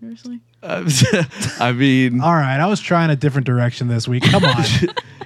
Seriously? 0.00 0.40
I 0.62 1.72
mean, 1.72 2.20
All 2.20 2.34
right, 2.34 2.58
I 2.60 2.66
was 2.66 2.80
trying 2.80 3.10
a 3.10 3.16
different 3.16 3.46
direction 3.46 3.88
this 3.88 4.06
week. 4.08 4.24
Come 4.24 4.44
on, 4.44 4.64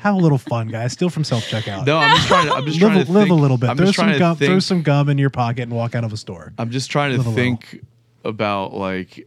have 0.05 0.15
a 0.15 0.19
little 0.19 0.39
fun, 0.39 0.69
guys. 0.69 0.93
Steal 0.93 1.11
from 1.11 1.25
self 1.25 1.45
checkout. 1.45 1.85
no, 1.87 1.97
I'm 1.99 2.15
just 2.17 2.29
trying 2.29 2.47
to. 2.47 2.55
I'm 2.55 2.65
just 2.67 2.81
live, 2.81 2.91
trying 2.93 3.01
a- 3.03 3.05
to 3.07 3.13
live 3.13 3.23
think, 3.29 3.39
a 3.39 3.43
little 3.43 3.57
bit. 3.57 3.71
I'm 3.71 3.77
throw 3.77 3.87
just 3.87 3.97
some 3.99 4.17
gum. 4.19 4.37
think. 4.37 4.49
Throw 4.51 4.59
some 4.61 4.83
gum 4.83 5.09
in 5.09 5.19
your 5.19 5.31
pocket 5.31 5.63
and 5.63 5.73
walk 5.73 5.95
out 5.97 6.05
of 6.05 6.13
a 6.13 6.17
store. 6.17 6.53
I'm 6.59 6.71
just 6.71 6.91
trying 6.91 7.17
to 7.17 7.23
Live 7.23 7.35
think 7.35 7.81
about 8.25 8.75
like. 8.75 9.27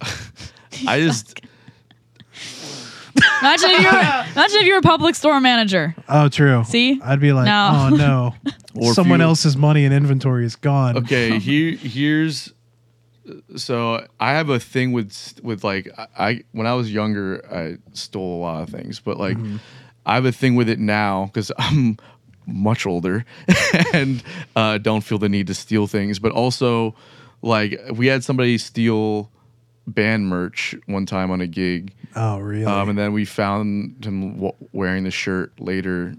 I 0.86 1.00
just 1.00 1.40
Imagine 3.40 3.70
if 3.70 3.80
you 3.80 3.86
were 3.86 3.98
imagine 4.32 4.60
if 4.60 4.66
you 4.66 4.72
were 4.72 4.78
a 4.78 4.82
public 4.82 5.14
store 5.14 5.40
manager. 5.40 5.94
Oh, 6.08 6.28
true. 6.28 6.64
See? 6.64 7.00
I'd 7.02 7.20
be 7.20 7.32
like, 7.32 7.44
No. 7.44 7.70
oh 7.72 7.88
no, 7.96 8.34
Or 8.74 8.88
if 8.90 8.94
someone 8.94 9.20
you- 9.20 9.26
else's 9.26 9.56
money 9.56 9.84
and 9.84 9.92
inventory 9.94 10.44
is 10.44 10.56
gone. 10.56 10.96
okay. 10.98 11.38
Here, 11.40 11.72
here's. 11.76 12.52
So 13.56 14.04
I 14.18 14.32
have 14.32 14.48
a 14.48 14.58
thing 14.58 14.92
with 14.92 15.38
with 15.42 15.62
like 15.62 15.88
I- 15.96 16.06
I 16.18 16.40
when 16.52 16.66
I 16.66 16.74
was 16.74 16.92
younger 16.92 17.42
I 17.52 17.76
stole 17.92 18.38
a 18.38 18.40
lot 18.40 18.62
of 18.62 18.70
things, 18.70 18.98
but 18.98 19.18
like 19.18 19.36
mm-hmm. 19.36 19.56
I 20.06 20.14
have 20.14 20.24
a 20.24 20.32
thing 20.32 20.54
with 20.54 20.68
it 20.68 20.78
now 20.78 21.26
because 21.26 21.52
I'm 21.58 21.96
much 22.46 22.86
older 22.86 23.24
and 23.92 24.22
uh, 24.56 24.78
don't 24.78 25.02
feel 25.02 25.18
the 25.18 25.28
need 25.28 25.46
to 25.46 25.54
steal 25.54 25.86
things. 25.86 26.18
But 26.18 26.32
also, 26.32 26.94
like 27.40 27.78
we 27.94 28.06
had 28.08 28.24
somebody 28.24 28.58
steal 28.58 29.30
band 29.86 30.26
merch 30.28 30.74
one 30.86 31.06
time 31.06 31.30
on 31.30 31.40
a 31.40 31.46
gig, 31.46 31.92
Oh, 32.14 32.38
really? 32.38 32.64
um, 32.64 32.88
and 32.88 32.98
then 32.98 33.12
we 33.12 33.24
found 33.24 34.04
him 34.04 34.34
w- 34.34 34.54
wearing 34.72 35.02
the 35.04 35.10
shirt 35.10 35.52
later, 35.60 36.14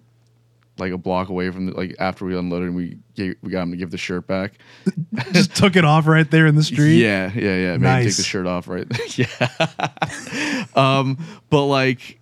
like 0.78 0.92
a 0.92 0.98
block 0.98 1.30
away 1.30 1.50
from 1.50 1.68
the, 1.68 1.72
like 1.74 1.96
after 2.00 2.26
we 2.26 2.38
unloaded, 2.38 2.70
and 2.70 2.76
we 2.76 2.98
gave, 3.16 3.36
we 3.42 3.52
got 3.52 3.62
him 3.64 3.72
to 3.72 3.78
give 3.78 3.92
the 3.92 3.98
shirt 3.98 4.28
back. 4.28 4.54
just 5.32 5.56
took 5.56 5.76
it 5.78 5.86
off 5.86 6.08
right 6.08 6.30
there 6.30 6.46
in 6.48 6.56
the 6.56 6.64
street. 6.64 6.98
Yeah, 6.98 7.32
yeah, 7.34 7.56
yeah. 7.56 7.78
Made 7.78 8.00
him 8.00 8.06
take 8.08 8.16
the 8.18 8.24
shirt 8.24 8.48
off, 8.48 8.68
right? 8.68 8.88
yeah. 9.18 10.66
um, 10.76 11.18
but 11.50 11.66
like, 11.66 12.20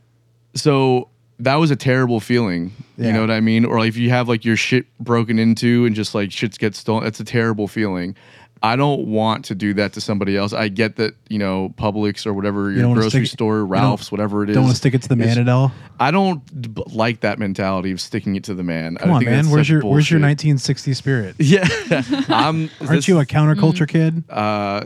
so 0.53 1.09
that 1.43 1.55
was 1.55 1.71
a 1.71 1.75
terrible 1.75 2.19
feeling. 2.19 2.71
You 2.97 3.11
know 3.11 3.21
what 3.21 3.31
I 3.31 3.39
mean? 3.39 3.65
Or 3.65 3.79
like 3.79 3.89
if 3.89 3.97
you 3.97 4.09
have 4.11 4.29
like 4.29 4.45
your 4.45 4.55
shit 4.55 4.85
broken 4.99 5.39
into 5.39 5.85
and 5.85 5.95
just 5.95 6.13
like 6.13 6.31
shit 6.31 6.57
gets 6.59 6.77
stolen, 6.77 7.03
that's 7.03 7.19
a 7.19 7.23
terrible 7.23 7.67
feeling. 7.67 8.15
I 8.63 8.75
don't 8.75 9.07
want 9.07 9.45
to 9.45 9.55
do 9.55 9.73
that 9.73 9.93
to 9.93 10.01
somebody 10.01 10.37
else. 10.37 10.53
I 10.53 10.67
get 10.67 10.97
that 10.97 11.15
you 11.29 11.39
know 11.39 11.73
Publix 11.77 12.27
or 12.27 12.33
whatever 12.35 12.69
your 12.71 12.93
grocery 12.93 13.25
store, 13.25 13.65
Ralph's, 13.65 14.11
whatever 14.11 14.43
it 14.43 14.51
is. 14.51 14.55
Don't 14.55 14.65
want 14.65 14.75
to 14.75 14.77
stick 14.77 14.93
it 14.93 15.01
to 15.01 15.09
the 15.09 15.15
man, 15.15 15.39
at 15.39 15.49
all. 15.49 15.71
I 15.99 16.11
don't 16.11 16.45
b- 16.75 16.83
like 16.93 17.21
that 17.21 17.39
mentality 17.39 17.91
of 17.91 17.99
sticking 17.99 18.35
it 18.35 18.43
to 18.43 18.53
the 18.53 18.61
man. 18.63 18.97
Come 18.97 19.09
I 19.09 19.13
on, 19.15 19.19
think 19.21 19.31
man. 19.31 19.49
Where's 19.49 19.67
your 19.67 19.81
Where's 19.81 20.11
your 20.11 20.19
bullshit. 20.19 20.53
1960 20.53 20.93
spirit? 20.93 21.35
Yeah, 21.39 21.67
I'm. 22.29 22.69
Aren't 22.81 22.91
this- 22.91 23.07
you 23.07 23.19
a 23.19 23.25
counterculture 23.25 23.87
kid? 23.87 24.23
uh, 24.29 24.83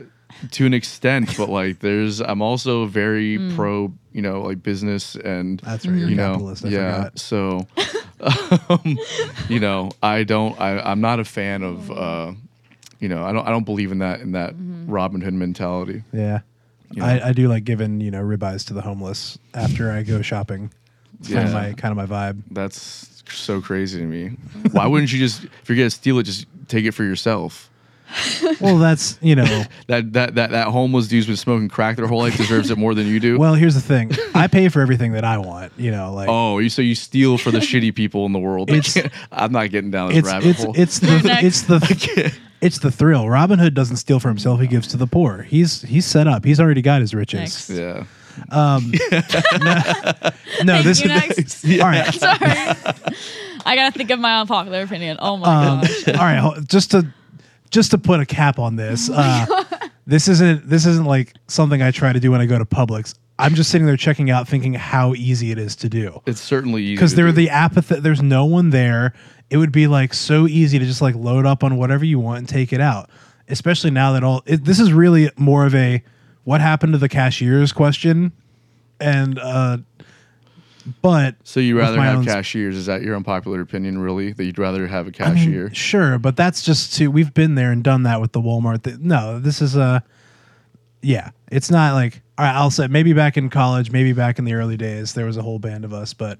to 0.51 0.65
an 0.65 0.73
extent, 0.73 1.35
but 1.37 1.49
like 1.49 1.79
there's, 1.79 2.19
I'm 2.21 2.41
also 2.41 2.85
very 2.85 3.37
Mm. 3.37 3.55
pro, 3.55 3.93
you 4.13 4.21
know, 4.21 4.41
like 4.41 4.61
business 4.63 5.15
and 5.15 5.59
That's 5.59 5.85
right. 5.85 5.97
You're 5.97 6.09
you 6.09 6.15
know, 6.15 6.31
capitalist. 6.33 6.65
I 6.65 6.69
yeah. 6.69 6.95
forgot. 6.95 7.19
So, 7.19 7.67
um, 8.69 8.97
you 9.49 9.59
know, 9.59 9.91
I 10.01 10.23
don't, 10.23 10.59
I, 10.59 10.79
I'm 10.79 11.01
not 11.01 11.19
a 11.19 11.25
fan 11.25 11.63
of, 11.63 11.91
uh, 11.91 12.31
you 12.99 13.09
know, 13.09 13.23
I 13.23 13.31
don't, 13.33 13.47
I 13.47 13.51
don't 13.51 13.65
believe 13.65 13.91
in 13.91 13.99
that 13.99 14.21
in 14.21 14.31
that 14.33 14.53
Mm-hmm. 14.55 14.89
Robin 14.91 15.21
Hood 15.21 15.33
mentality. 15.33 16.03
Yeah. 16.13 16.39
You 16.91 17.01
know? 17.01 17.07
I, 17.07 17.29
I 17.29 17.33
do 17.33 17.47
like 17.47 17.63
giving 17.63 17.99
you 17.99 18.11
know 18.11 18.21
ribeyes 18.21 18.65
to 18.67 18.73
the 18.73 18.81
homeless 18.81 19.37
after 19.53 19.91
I 19.91 20.03
go 20.03 20.21
shopping. 20.21 20.71
It's 21.19 21.29
kind 21.29 21.47
of 21.47 21.53
Yeah. 21.53 21.61
my 21.69 21.73
kind 21.73 21.97
of 21.99 22.09
my 22.09 22.15
vibe. 22.15 22.41
That's 22.51 23.23
so 23.27 23.59
crazy 23.61 23.99
to 23.99 24.05
me. 24.05 24.37
Why 24.71 24.85
wouldn't 24.87 25.11
you 25.11 25.17
just, 25.19 25.43
if 25.43 25.67
you're 25.67 25.77
gonna 25.77 25.89
steal 25.89 26.19
it, 26.19 26.23
just 26.23 26.45
take 26.67 26.85
it 26.85 26.91
for 26.91 27.03
yourself? 27.03 27.69
Well, 28.61 28.77
that's 28.77 29.17
you 29.21 29.35
know. 29.35 29.63
That 29.87 30.13
that 30.13 30.35
that 30.35 30.51
that 30.51 30.67
homeless 30.67 31.07
dude's 31.07 31.27
been 31.27 31.35
smoking 31.35 31.69
crack 31.69 31.95
their 31.97 32.07
whole 32.07 32.19
life 32.19 32.37
deserves 32.37 32.71
it 32.71 32.77
more 32.77 32.93
than 32.95 33.07
you 33.07 33.19
do. 33.19 33.37
Well, 33.37 33.53
here's 33.53 33.75
the 33.75 33.81
thing. 33.81 34.11
I 34.33 34.47
pay 34.47 34.69
for 34.69 34.81
everything 34.81 35.11
that 35.13 35.23
I 35.23 35.37
want. 35.37 35.73
You 35.77 35.91
know, 35.91 36.13
like 36.13 36.27
Oh, 36.29 36.57
you 36.59 36.69
so 36.69 36.81
you 36.81 36.95
steal 36.95 37.37
for 37.37 37.51
the 37.51 37.59
shitty 37.59 37.93
people 37.95 38.25
in 38.25 38.31
the 38.31 38.39
world. 38.39 38.71
I'm 39.31 39.51
not 39.51 39.69
getting 39.69 39.91
down 39.91 40.09
this 40.09 40.17
it's 40.19 40.27
rabbit 40.27 40.47
it's 40.47 40.63
hole. 40.63 40.73
it's 40.75 40.99
the 40.99 41.39
it's 41.43 41.61
the 41.63 42.33
it's 42.61 42.79
the 42.79 42.89
thrill. 42.91 43.29
Robin 43.29 43.59
Hood 43.59 43.73
doesn't 43.73 43.97
steal 43.97 44.19
for 44.19 44.29
himself; 44.29 44.59
he 44.59 44.67
gives 44.67 44.87
to 44.89 44.97
the 44.97 45.07
poor. 45.07 45.43
He's 45.43 45.81
he's 45.83 46.05
set 46.05 46.27
up. 46.27 46.45
He's 46.45 46.59
already 46.59 46.81
got 46.81 47.01
his 47.01 47.13
riches. 47.13 47.69
Next. 47.69 47.69
yeah. 47.69 48.05
No, 48.51 48.79
Thank 50.73 50.83
this 50.85 51.01
you, 51.01 51.07
next. 51.07 51.65
all 51.65 51.79
right. 51.87 52.13
Sorry. 52.13 52.37
I 53.65 53.75
gotta 53.75 53.91
think 53.97 54.09
of 54.11 54.19
my 54.19 54.39
unpopular 54.41 54.81
opinion. 54.81 55.17
Oh 55.19 55.37
my 55.37 55.65
Um, 55.67 55.81
gosh. 55.81 56.07
all 56.09 56.13
right, 56.15 56.67
just 56.67 56.91
to 56.91 57.05
just 57.75 57.91
to 57.91 57.97
put 57.97 58.19
a 58.21 58.25
cap 58.25 58.57
on 58.57 58.75
this. 58.77 59.09
Uh, 59.15 59.63
this 60.07 60.27
isn't 60.27 60.69
this 60.69 60.85
isn't 60.85 61.05
like 61.05 61.33
something 61.47 61.81
I 61.81 61.89
try 61.89 62.13
to 62.13 62.19
do 62.19 62.31
when 62.31 62.39
I 62.39 62.45
go 62.45 62.59
to 62.59 62.65
Publix. 62.65 63.15
I'm 63.39 63.55
just 63.55 63.71
sitting 63.71 63.87
there 63.87 63.97
checking 63.97 64.29
out, 64.29 64.47
thinking 64.47 64.73
how 64.75 65.13
easy 65.15 65.51
it 65.51 65.57
is 65.57 65.75
to 65.77 65.89
do. 65.89 66.21
It's 66.27 66.39
certainly 66.39 66.83
easy 66.83 66.95
because 66.95 67.11
to 67.11 67.15
there 67.17 67.25
are 67.25 67.31
do. 67.31 67.37
the 67.37 67.49
apathy. 67.49 67.99
There's 67.99 68.21
no 68.21 68.45
one 68.45 68.69
there. 68.69 69.13
It 69.49 69.57
would 69.57 69.71
be 69.71 69.87
like 69.87 70.13
so 70.13 70.47
easy 70.47 70.77
to 70.77 70.85
just 70.85 71.01
like 71.01 71.15
load 71.15 71.45
up 71.47 71.63
on 71.63 71.77
whatever 71.77 72.05
you 72.05 72.19
want 72.19 72.37
and 72.39 72.47
take 72.47 72.71
it 72.71 72.79
out. 72.81 73.09
Especially 73.47 73.89
now 73.89 74.13
that 74.13 74.23
all 74.23 74.43
it, 74.45 74.63
this 74.63 74.79
is 74.79 74.93
really 74.93 75.31
more 75.37 75.65
of 75.65 75.73
a 75.73 76.03
what 76.43 76.61
happened 76.61 76.93
to 76.93 76.99
the 76.99 77.09
cashiers 77.09 77.73
question, 77.73 78.31
and 78.99 79.39
uh, 79.39 79.79
but 81.01 81.35
So 81.43 81.59
you 81.59 81.77
rather 81.77 81.99
have 82.01 82.19
own- 82.19 82.25
cashiers? 82.25 82.75
Is 82.75 82.85
that 82.85 83.01
your 83.01 83.15
unpopular 83.15 83.61
opinion? 83.61 83.97
Really, 83.99 84.33
that 84.33 84.43
you'd 84.43 84.59
rather 84.59 84.87
have 84.87 85.07
a 85.07 85.23
I 85.23 85.29
mean, 85.33 85.37
cashier? 85.37 85.73
sure, 85.73 86.17
but 86.19 86.35
that's 86.35 86.61
just 86.63 86.93
to 86.95 87.07
we've 87.07 87.33
been 87.33 87.55
there 87.55 87.71
and 87.71 87.83
done 87.83 88.03
that 88.03 88.21
with 88.21 88.31
the 88.33 88.41
Walmart. 88.41 88.83
Th- 88.83 88.97
no, 88.99 89.39
this 89.39 89.61
is 89.61 89.75
a 89.75 90.03
yeah. 91.01 91.31
It's 91.51 91.69
not 91.71 91.93
like 91.93 92.21
all 92.37 92.45
right. 92.45 92.55
I'll 92.55 92.71
say 92.71 92.87
maybe 92.87 93.13
back 93.13 93.37
in 93.37 93.49
college, 93.49 93.91
maybe 93.91 94.13
back 94.13 94.39
in 94.39 94.45
the 94.45 94.53
early 94.53 94.77
days, 94.77 95.13
there 95.13 95.25
was 95.25 95.37
a 95.37 95.41
whole 95.41 95.59
band 95.59 95.85
of 95.85 95.93
us, 95.93 96.13
but 96.13 96.39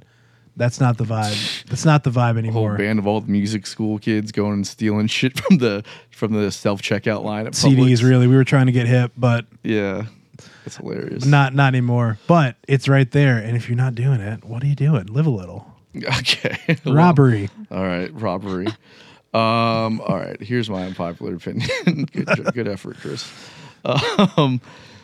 that's 0.57 0.79
not 0.79 0.97
the 0.97 1.03
vibe. 1.03 1.65
That's 1.65 1.85
not 1.85 2.03
the 2.03 2.09
vibe 2.09 2.13
a 2.13 2.23
whole 2.23 2.37
anymore. 2.37 2.77
band 2.77 2.97
of 2.99 3.05
all 3.07 3.21
the 3.21 3.29
music 3.31 3.67
school 3.67 3.99
kids 3.99 4.31
going 4.31 4.53
and 4.53 4.67
stealing 4.67 5.07
shit 5.17 5.39
from 5.39 5.57
the 5.57 5.83
from 6.11 6.33
the 6.33 6.51
self 6.51 6.81
checkout 6.81 7.23
line 7.23 7.45
at 7.47 7.53
CDs, 7.53 7.75
Publix. 7.99 8.03
really. 8.07 8.27
We 8.27 8.35
were 8.35 8.43
trying 8.43 8.65
to 8.67 8.71
get 8.71 8.87
hip, 8.87 9.11
but 9.17 9.45
Yeah, 9.63 10.05
that's 10.63 10.77
hilarious. 10.77 11.25
not 11.25 11.53
not 11.53 11.67
anymore. 11.73 12.17
But 12.27 12.55
it's 12.67 12.87
right 12.87 13.09
there, 13.11 13.37
and 13.37 13.55
if 13.55 13.67
you're 13.69 13.77
not 13.77 13.95
doing 13.95 14.19
it, 14.21 14.43
what 14.43 14.63
are 14.63 14.67
you 14.67 14.75
doing? 14.75 15.05
Live 15.07 15.25
a 15.27 15.29
little. 15.31 15.71
okay. 16.19 16.57
Well, 16.85 16.95
Robbery. 16.95 17.49
All 17.71 17.83
right, 17.83 18.11
robbery. 18.13 18.67
um, 19.33 20.01
all 20.01 20.17
right, 20.17 20.41
here's 20.41 20.69
my 20.69 20.83
unpopular 20.85 21.35
opinion. 21.35 21.69
good, 22.11 22.53
good 22.53 22.67
effort, 22.67 22.97
Chris. 22.97 23.31
Um, 23.83 24.59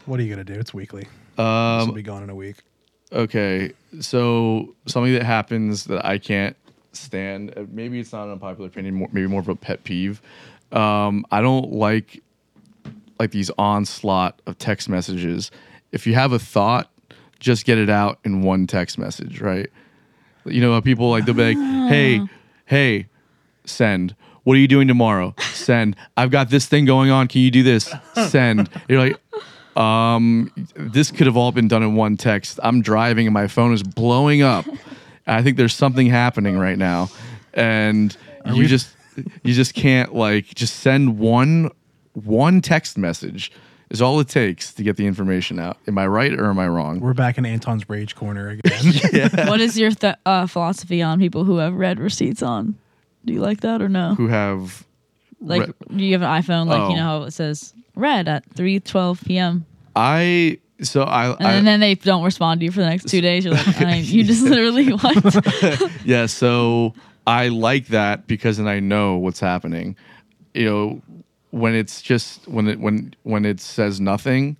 What 0.05 0.19
are 0.19 0.23
you 0.23 0.29
gonna 0.29 0.43
do? 0.43 0.53
It's 0.59 0.73
weekly. 0.73 1.01
this 1.03 1.09
will 1.37 1.45
um, 1.45 1.93
be 1.93 2.01
gone 2.01 2.23
in 2.23 2.29
a 2.29 2.35
week. 2.35 2.57
okay, 3.13 3.71
so 3.99 4.73
something 4.87 5.13
that 5.13 5.23
happens 5.23 5.85
that 5.85 6.03
I 6.05 6.17
can't 6.17 6.55
stand. 6.93 7.53
uh, 7.57 7.63
Maybe 7.71 7.99
it's 7.99 8.11
not 8.11 8.25
an 8.25 8.31
unpopular 8.33 8.67
opinion. 8.67 8.95
More, 8.95 9.09
maybe 9.11 9.27
more 9.27 9.39
of 9.41 9.47
a 9.49 9.55
pet 9.55 9.83
peeve. 9.83 10.21
Um, 10.71 11.25
I 11.31 11.41
don't 11.41 11.71
like 11.73 12.21
like 13.21 13.29
these 13.31 13.51
onslaught 13.57 14.41
of 14.47 14.57
text 14.57 14.89
messages. 14.89 15.51
If 15.91 16.07
you 16.07 16.15
have 16.15 16.31
a 16.31 16.39
thought, 16.39 16.91
just 17.39 17.65
get 17.65 17.77
it 17.77 17.87
out 17.89 18.17
in 18.23 18.41
one 18.41 18.65
text 18.65 18.97
message, 18.97 19.39
right? 19.41 19.69
You 20.45 20.59
know, 20.59 20.81
people 20.81 21.11
like 21.11 21.25
they'll 21.25 21.35
be 21.35 21.53
like, 21.53 21.89
"Hey, 21.91 22.21
hey, 22.65 23.05
send. 23.63 24.15
What 24.43 24.55
are 24.57 24.59
you 24.59 24.67
doing 24.67 24.87
tomorrow? 24.87 25.35
Send. 25.53 25.95
I've 26.17 26.31
got 26.31 26.49
this 26.49 26.65
thing 26.65 26.85
going 26.85 27.11
on. 27.11 27.27
Can 27.27 27.41
you 27.41 27.51
do 27.51 27.61
this? 27.61 27.93
Send." 28.29 28.69
You're 28.89 28.99
like, 28.99 29.77
um, 29.77 30.51
this 30.75 31.11
could 31.11 31.27
have 31.27 31.37
all 31.37 31.51
been 31.51 31.67
done 31.67 31.83
in 31.83 31.93
one 31.93 32.17
text. 32.17 32.59
I'm 32.63 32.81
driving 32.81 33.27
and 33.27 33.33
my 33.35 33.45
phone 33.47 33.71
is 33.71 33.83
blowing 33.83 34.41
up. 34.41 34.65
I 35.27 35.43
think 35.43 35.57
there's 35.57 35.75
something 35.75 36.07
happening 36.07 36.57
right 36.57 36.77
now, 36.77 37.09
and 37.53 38.17
you 38.47 38.61
we- 38.63 38.65
just 38.67 38.95
you 39.43 39.53
just 39.53 39.75
can't 39.75 40.15
like 40.15 40.47
just 40.55 40.77
send 40.77 41.19
one 41.19 41.69
one 42.13 42.61
text 42.61 42.97
message 42.97 43.51
is 43.89 44.01
all 44.01 44.19
it 44.19 44.29
takes 44.29 44.73
to 44.73 44.83
get 44.83 44.95
the 44.97 45.05
information 45.05 45.59
out. 45.59 45.77
Am 45.87 45.97
I 45.97 46.07
right 46.07 46.31
or 46.33 46.49
am 46.49 46.59
I 46.59 46.67
wrong? 46.67 46.99
We're 46.99 47.13
back 47.13 47.37
in 47.37 47.45
Anton's 47.45 47.87
rage 47.89 48.15
corner 48.15 48.49
again. 48.49 49.29
what 49.47 49.59
is 49.59 49.77
your 49.77 49.91
th- 49.91 50.15
uh, 50.25 50.47
philosophy 50.47 51.01
on 51.01 51.19
people 51.19 51.43
who 51.43 51.57
have 51.57 51.73
read 51.73 51.99
receipts 51.99 52.41
on? 52.41 52.75
Do 53.25 53.33
you 53.33 53.41
like 53.41 53.61
that 53.61 53.81
or 53.81 53.89
no? 53.89 54.15
Who 54.15 54.27
have 54.27 54.85
Like, 55.41 55.67
re- 55.67 55.97
do 55.97 56.03
you 56.05 56.13
have 56.13 56.21
an 56.21 56.29
iPhone? 56.41 56.67
Like, 56.67 56.81
Oh. 56.81 56.89
you 56.89 56.95
know 56.95 57.03
how 57.03 57.23
it 57.23 57.31
says 57.31 57.73
read 57.95 58.27
at 58.27 58.45
three 58.53 58.79
twelve 58.79 59.21
p.m. 59.25 59.65
I 59.95 60.59
so 60.81 61.03
I, 61.03 61.31
I 61.31 61.53
and 61.53 61.67
then 61.67 61.79
they 61.81 61.95
don't 61.95 62.23
respond 62.23 62.61
to 62.61 62.65
you 62.65 62.71
for 62.71 62.79
the 62.79 62.87
next 62.89 63.07
two 63.09 63.21
days. 63.21 63.45
You're 63.45 63.53
like, 63.53 63.81
I, 63.81 63.95
you 63.97 64.23
just 64.23 64.43
literally 64.43 64.89
what? 64.93 65.91
yeah, 66.05 66.25
so 66.25 66.93
I 67.27 67.49
like 67.49 67.87
that 67.87 68.25
because 68.25 68.57
then 68.57 68.67
I 68.67 68.79
know 68.79 69.17
what's 69.17 69.39
happening. 69.39 69.95
You 70.53 70.65
know, 70.65 71.01
when 71.51 71.73
it's 71.75 72.01
just 72.01 72.47
when 72.47 72.67
it 72.67 72.79
when 72.79 73.13
when 73.23 73.45
it 73.45 73.59
says 73.59 73.99
nothing, 74.01 74.57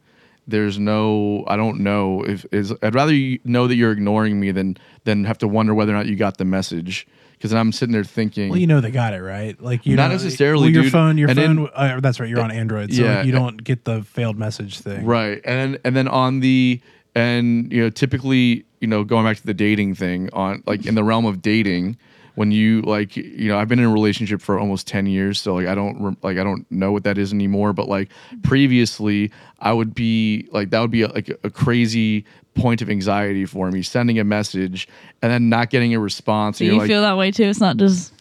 there's 0.47 0.77
no 0.79 1.43
I 1.47 1.55
don't 1.57 1.79
know 1.81 2.23
if 2.23 2.45
is 2.51 2.73
I'd 2.81 2.95
rather 2.95 3.13
you 3.13 3.39
know 3.43 3.67
that 3.67 3.75
you're 3.75 3.91
ignoring 3.91 4.39
me 4.39 4.51
than 4.51 4.77
than 5.03 5.25
have 5.25 5.37
to 5.39 5.47
wonder 5.47 5.73
whether 5.73 5.91
or 5.93 5.95
not 5.95 6.05
you 6.07 6.15
got 6.15 6.37
the 6.37 6.45
message 6.45 7.07
because 7.33 7.53
I'm 7.53 7.71
sitting 7.71 7.91
there 7.93 8.03
thinking 8.03 8.49
well, 8.49 8.59
you 8.59 8.67
know 8.67 8.81
they 8.81 8.91
got 8.91 9.13
it 9.13 9.21
right. 9.21 9.59
Like 9.61 9.85
you 9.85 9.95
Not 9.95 10.07
know, 10.09 10.13
necessarily, 10.13 10.65
well, 10.67 10.71
your 10.73 10.83
dude. 10.83 10.91
phone. 10.91 11.17
Your 11.17 11.29
And 11.29 11.39
phone. 11.39 11.55
then- 11.55 11.67
uh, 11.73 11.99
that's 11.99 12.19
right. 12.19 12.29
You're 12.29 12.41
on 12.41 12.51
Android, 12.51 12.93
so 12.93 13.01
Yeah. 13.03 13.17
like, 13.17 13.25
you 13.25 13.31
don't 13.31 13.63
get 13.63 13.85
the 13.85 14.03
failed 14.03 14.37
message 14.37 14.79
thing. 14.79 15.05
Right. 15.05 15.41
And 15.43 15.79
and 15.83 15.95
then 15.95 16.07
on 16.07 16.41
the 16.41 16.79
and 17.15 17.71
you 17.71 17.81
know 17.83 17.89
typically 17.89 18.63
you 18.79 18.87
know 18.87 19.03
going 19.03 19.25
back 19.25 19.37
to 19.37 19.45
the 19.45 19.53
dating 19.53 19.95
thing 19.95 20.29
on 20.33 20.63
like 20.65 20.85
in 20.85 20.95
the 20.95 21.03
realm 21.03 21.25
of 21.25 21.41
dating 21.41 21.97
when 22.35 22.51
you 22.51 22.81
like 22.83 23.15
you 23.17 23.49
know 23.49 23.57
I've 23.57 23.67
been 23.67 23.79
in 23.79 23.85
a 23.85 23.89
relationship 23.91 24.41
for 24.41 24.57
almost 24.59 24.87
10 24.87 25.05
years 25.05 25.39
so 25.39 25.55
like 25.55 25.67
I 25.67 25.75
don't 25.75 26.21
like 26.23 26.37
I 26.37 26.43
don't 26.43 26.65
know 26.71 26.91
what 26.91 27.03
that 27.03 27.17
is 27.17 27.33
anymore 27.33 27.73
but 27.73 27.87
like 27.89 28.09
previously 28.43 29.31
I 29.59 29.73
would 29.73 29.93
be 29.93 30.47
like 30.51 30.69
that 30.69 30.79
would 30.79 30.91
be 30.91 31.01
a, 31.01 31.07
like 31.09 31.29
a 31.43 31.49
crazy 31.49 32.25
point 32.55 32.81
of 32.81 32.89
anxiety 32.89 33.45
for 33.45 33.69
me 33.71 33.81
sending 33.81 34.19
a 34.19 34.23
message 34.23 34.87
and 35.21 35.31
then 35.31 35.49
not 35.49 35.69
getting 35.69 35.93
a 35.93 35.99
response 35.99 36.57
Do 36.59 36.65
you 36.65 36.77
like 36.77 36.87
feel 36.87 37.01
that 37.01 37.17
way 37.17 37.31
too? 37.31 37.43
It's 37.43 37.59
not 37.59 37.77
just 37.77 38.13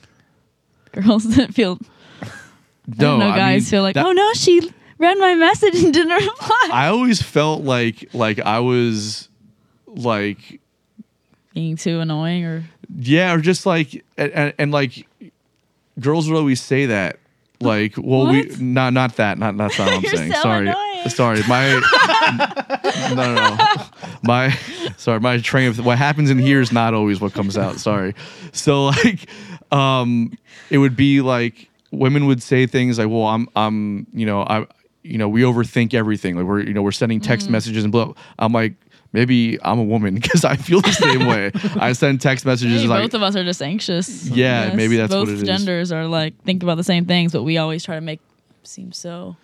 girls 0.92 1.24
that 1.36 1.54
feel. 1.54 1.78
I 2.22 2.28
no 2.98 3.18
know 3.18 3.28
I 3.30 3.36
guys 3.36 3.62
mean, 3.62 3.70
feel 3.70 3.82
like, 3.82 3.94
that- 3.94 4.06
oh 4.06 4.12
no, 4.12 4.32
she 4.34 4.60
read 4.98 5.18
my 5.18 5.34
message 5.36 5.76
and 5.82 5.92
didn't 5.94 6.12
reply. 6.26 6.68
I 6.72 6.88
always 6.88 7.22
felt 7.22 7.62
like 7.62 8.12
like 8.12 8.40
I 8.40 8.58
was 8.60 9.28
like 9.86 10.60
Being 11.54 11.76
too 11.76 12.00
annoying 12.00 12.44
or 12.44 12.64
Yeah, 12.98 13.34
or 13.34 13.40
just 13.40 13.66
like 13.66 14.04
and, 14.16 14.32
and, 14.32 14.54
and 14.58 14.72
like 14.72 15.06
girls 15.98 16.28
would 16.30 16.36
always 16.36 16.60
say 16.60 16.86
that. 16.86 17.18
Like, 17.62 17.94
well, 17.98 18.26
we 18.26 18.46
What? 18.46 18.58
not 18.60 18.92
not 18.94 19.16
that, 19.16 19.36
not 19.38 19.56
that's 19.58 19.78
not 19.78 19.86
what 19.88 19.94
I'm 19.98 20.02
You're 20.02 20.16
saying. 20.16 20.32
so 20.32 20.40
sorry, 20.42 20.68
annoying. 20.68 21.08
sorry, 21.10 21.42
my 21.46 21.68
no, 23.14 23.34
no, 23.34 23.56
no, 23.56 23.58
my 24.22 24.50
sorry, 24.96 25.20
my 25.20 25.38
train 25.38 25.68
of 25.68 25.84
what 25.84 25.98
happens 25.98 26.30
in 26.30 26.38
here 26.38 26.60
is 26.60 26.72
not 26.72 26.94
always 26.94 27.20
what 27.20 27.32
comes 27.34 27.58
out. 27.58 27.78
Sorry. 27.78 28.14
So 28.52 28.86
like, 28.86 29.28
um, 29.72 30.32
it 30.70 30.78
would 30.78 30.96
be 30.96 31.20
like 31.20 31.68
women 31.90 32.26
would 32.26 32.42
say 32.42 32.66
things 32.66 32.98
like, 32.98 33.08
"Well, 33.08 33.24
I'm, 33.26 33.46
I'm, 33.54 34.06
you 34.14 34.24
know, 34.24 34.42
I, 34.42 34.66
you 35.02 35.18
know, 35.18 35.28
we 35.28 35.42
overthink 35.42 35.92
everything. 35.92 36.36
Like 36.36 36.46
we're, 36.46 36.60
you 36.60 36.72
know, 36.72 36.82
we're 36.82 36.92
sending 36.92 37.20
text 37.20 37.44
Mm-hmm. 37.46 37.52
messages 37.52 37.84
and 37.84 37.92
blah." 37.92 38.14
I'm 38.38 38.52
like. 38.52 38.72
Maybe 39.12 39.58
I'm 39.62 39.78
a 39.78 39.84
woman 39.84 40.14
because 40.20 40.44
I 40.44 40.56
feel 40.56 40.80
the 40.80 40.92
same 40.92 41.26
way. 41.26 41.50
I 41.80 41.92
send 41.92 42.20
text 42.20 42.44
messages 42.46 42.84
like 42.86 43.02
both 43.02 43.14
of 43.14 43.22
us 43.22 43.34
are 43.36 43.44
just 43.44 43.60
anxious. 43.62 44.28
Yeah, 44.28 44.74
maybe 44.74 44.96
that's 44.96 45.12
both 45.12 45.28
what 45.28 45.34
it 45.36 45.42
is. 45.42 45.48
genders 45.48 45.90
are 45.92 46.06
like 46.06 46.40
think 46.44 46.62
about 46.62 46.76
the 46.76 46.84
same 46.84 47.06
things, 47.06 47.32
but 47.32 47.42
we 47.42 47.58
always 47.58 47.84
try 47.84 47.96
to 47.96 48.00
make 48.00 48.20
seem 48.62 48.92
so 48.92 49.36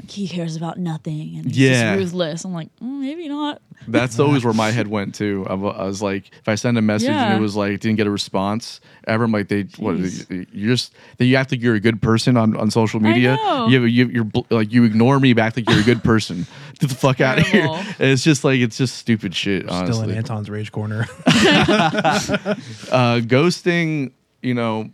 like 0.00 0.10
he 0.10 0.26
cares 0.28 0.56
about 0.56 0.78
nothing 0.78 1.36
and 1.36 1.46
he's 1.46 1.56
Yeah. 1.58 1.94
just 1.96 1.98
ruthless. 2.04 2.44
I'm 2.44 2.54
like, 2.54 2.68
mm, 2.82 3.00
maybe 3.00 3.28
not. 3.28 3.60
That's 3.88 4.18
always 4.18 4.44
where 4.44 4.54
my 4.54 4.70
head 4.70 4.88
went 4.88 5.14
to. 5.16 5.46
I, 5.48 5.54
was 5.54 6.02
like, 6.02 6.30
if 6.34 6.48
I 6.48 6.54
send 6.56 6.76
a 6.78 6.82
message 6.82 7.10
and 7.10 7.38
it 7.38 7.40
was 7.40 7.56
like 7.56 7.80
didn't 7.80 7.96
get 7.96 8.06
a 8.06 8.10
response 8.10 8.80
ever, 9.06 9.24
I'm 9.24 9.32
like, 9.32 9.48
they 9.48 9.62
what? 9.78 9.96
Jeez. 9.96 10.46
You 10.52 10.68
just 10.68 10.94
then 11.18 11.28
you 11.28 11.36
act 11.36 11.52
like 11.52 11.62
you're 11.62 11.74
a 11.74 11.80
good 11.80 12.02
person 12.02 12.36
on, 12.36 12.56
on 12.56 12.70
social 12.70 13.00
media. 13.00 13.38
You, 13.68 13.80
have, 13.80 13.88
you 13.88 14.06
you're 14.08 14.24
bl- 14.24 14.40
like 14.50 14.72
you 14.72 14.84
ignore 14.84 15.20
me, 15.20 15.32
back 15.32 15.44
act 15.44 15.56
like 15.56 15.70
you're 15.70 15.80
a 15.80 15.84
good 15.84 16.02
person. 16.02 16.46
Get 16.78 16.90
the 16.90 16.96
fuck 16.96 17.20
out 17.20 17.38
of 17.38 17.46
here. 17.46 17.66
And 17.66 18.10
it's 18.10 18.24
just 18.24 18.44
like 18.44 18.60
it's 18.60 18.76
just 18.76 18.96
stupid 18.96 19.34
shit. 19.34 19.64
Still 19.64 20.02
in 20.02 20.10
Anton's 20.10 20.50
rage 20.50 20.72
corner. 20.72 21.06
uh, 21.26 23.20
ghosting, 23.20 24.12
you 24.42 24.54
know, 24.54 24.90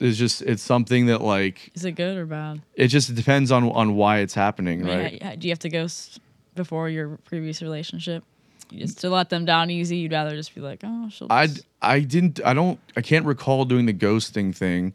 is 0.00 0.18
just 0.18 0.42
it's 0.42 0.62
something 0.62 1.06
that 1.06 1.22
like 1.22 1.70
Is 1.74 1.84
it 1.84 1.92
good 1.92 2.16
or 2.18 2.26
bad? 2.26 2.60
it 2.74 2.88
just 2.88 3.14
depends 3.14 3.50
on 3.50 3.70
on 3.70 3.94
why 3.96 4.18
it's 4.18 4.34
happening, 4.34 4.82
I 4.82 4.84
mean, 4.84 4.98
right? 4.98 5.22
ha- 5.22 5.34
do 5.36 5.48
you 5.48 5.52
have 5.52 5.60
to 5.60 5.68
ghost 5.68 6.20
before 6.54 6.88
your 6.88 7.18
previous 7.24 7.62
relationship? 7.62 8.24
Just 8.80 9.00
to 9.00 9.10
let 9.10 9.28
them 9.30 9.44
down 9.44 9.70
easy. 9.70 9.96
You'd 9.98 10.12
rather 10.12 10.30
just 10.36 10.54
be 10.54 10.60
like, 10.60 10.80
oh, 10.84 11.08
she'll. 11.10 11.28
I 11.30 11.46
Just, 11.46 11.66
I 11.80 12.00
didn't 12.00 12.40
I 12.44 12.54
don't 12.54 12.78
I 12.96 13.00
can't 13.00 13.24
recall 13.26 13.64
doing 13.64 13.86
the 13.86 13.94
ghosting 13.94 14.54
thing 14.54 14.92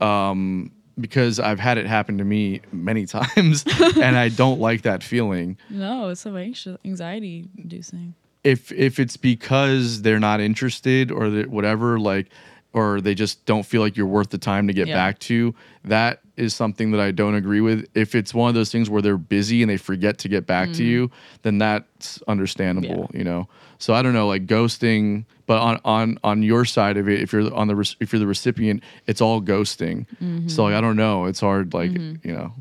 um 0.00 0.70
because 1.00 1.38
I've 1.38 1.60
had 1.60 1.78
it 1.78 1.86
happen 1.86 2.18
to 2.18 2.24
me 2.24 2.60
many 2.72 3.06
times 3.16 3.64
and 3.96 4.16
I 4.16 4.28
don't 4.28 4.60
like 4.60 4.82
that 4.82 5.02
feeling. 5.02 5.56
no, 5.70 6.08
it's 6.08 6.20
so 6.22 6.36
anxious, 6.36 6.76
anxiety 6.84 7.48
inducing. 7.56 8.14
If 8.44 8.70
if 8.72 8.98
it's 8.98 9.16
because 9.16 10.02
they're 10.02 10.20
not 10.20 10.40
interested 10.40 11.10
or 11.10 11.28
whatever 11.44 11.98
like 11.98 12.28
or 12.72 13.00
they 13.00 13.14
just 13.14 13.44
don't 13.46 13.64
feel 13.64 13.80
like 13.80 13.96
you're 13.96 14.06
worth 14.06 14.30
the 14.30 14.38
time 14.38 14.66
to 14.66 14.72
get 14.72 14.88
Yeah. 14.88 14.94
back 14.94 15.18
to, 15.20 15.54
that 15.84 16.20
is 16.36 16.54
something 16.54 16.90
that 16.92 17.00
I 17.00 17.10
don't 17.10 17.34
agree 17.34 17.60
with. 17.60 17.88
If 17.94 18.14
it's 18.14 18.34
one 18.34 18.48
of 18.48 18.54
those 18.54 18.70
things 18.70 18.90
where 18.90 19.02
they're 19.02 19.16
busy 19.16 19.62
and 19.62 19.70
they 19.70 19.76
forget 19.76 20.18
to 20.18 20.28
get 20.28 20.46
back 20.46 20.72
to 20.74 20.82
mm. 20.82 20.86
you, 20.86 21.10
then 21.42 21.58
that's 21.58 22.22
understandable, 22.28 23.10
you 23.12 23.24
know. 23.24 23.48
So 23.78 23.94
I 23.94 24.02
don't 24.02 24.12
know, 24.12 24.28
like 24.28 24.46
ghosting, 24.46 25.24
but 25.46 25.58
on 25.60 25.80
on 25.84 26.18
on 26.22 26.42
your 26.42 26.64
side 26.64 26.96
of 26.96 27.08
it, 27.08 27.20
if 27.20 27.32
you're 27.32 27.52
on 27.54 27.68
the 27.68 27.96
if 28.00 28.12
you're 28.12 28.20
the 28.20 28.26
recipient, 28.26 28.82
it's 29.06 29.20
all 29.20 29.40
ghosting. 29.40 30.06
Mm-hmm. 30.22 30.48
So 30.48 30.64
like 30.64 30.74
I 30.74 30.80
don't 30.80 30.96
know, 30.96 31.24
it's 31.24 31.40
hard, 31.40 31.74
like 31.74 31.90
mm-hmm. 31.90 32.26
you 32.26 32.34
know, 32.34 32.52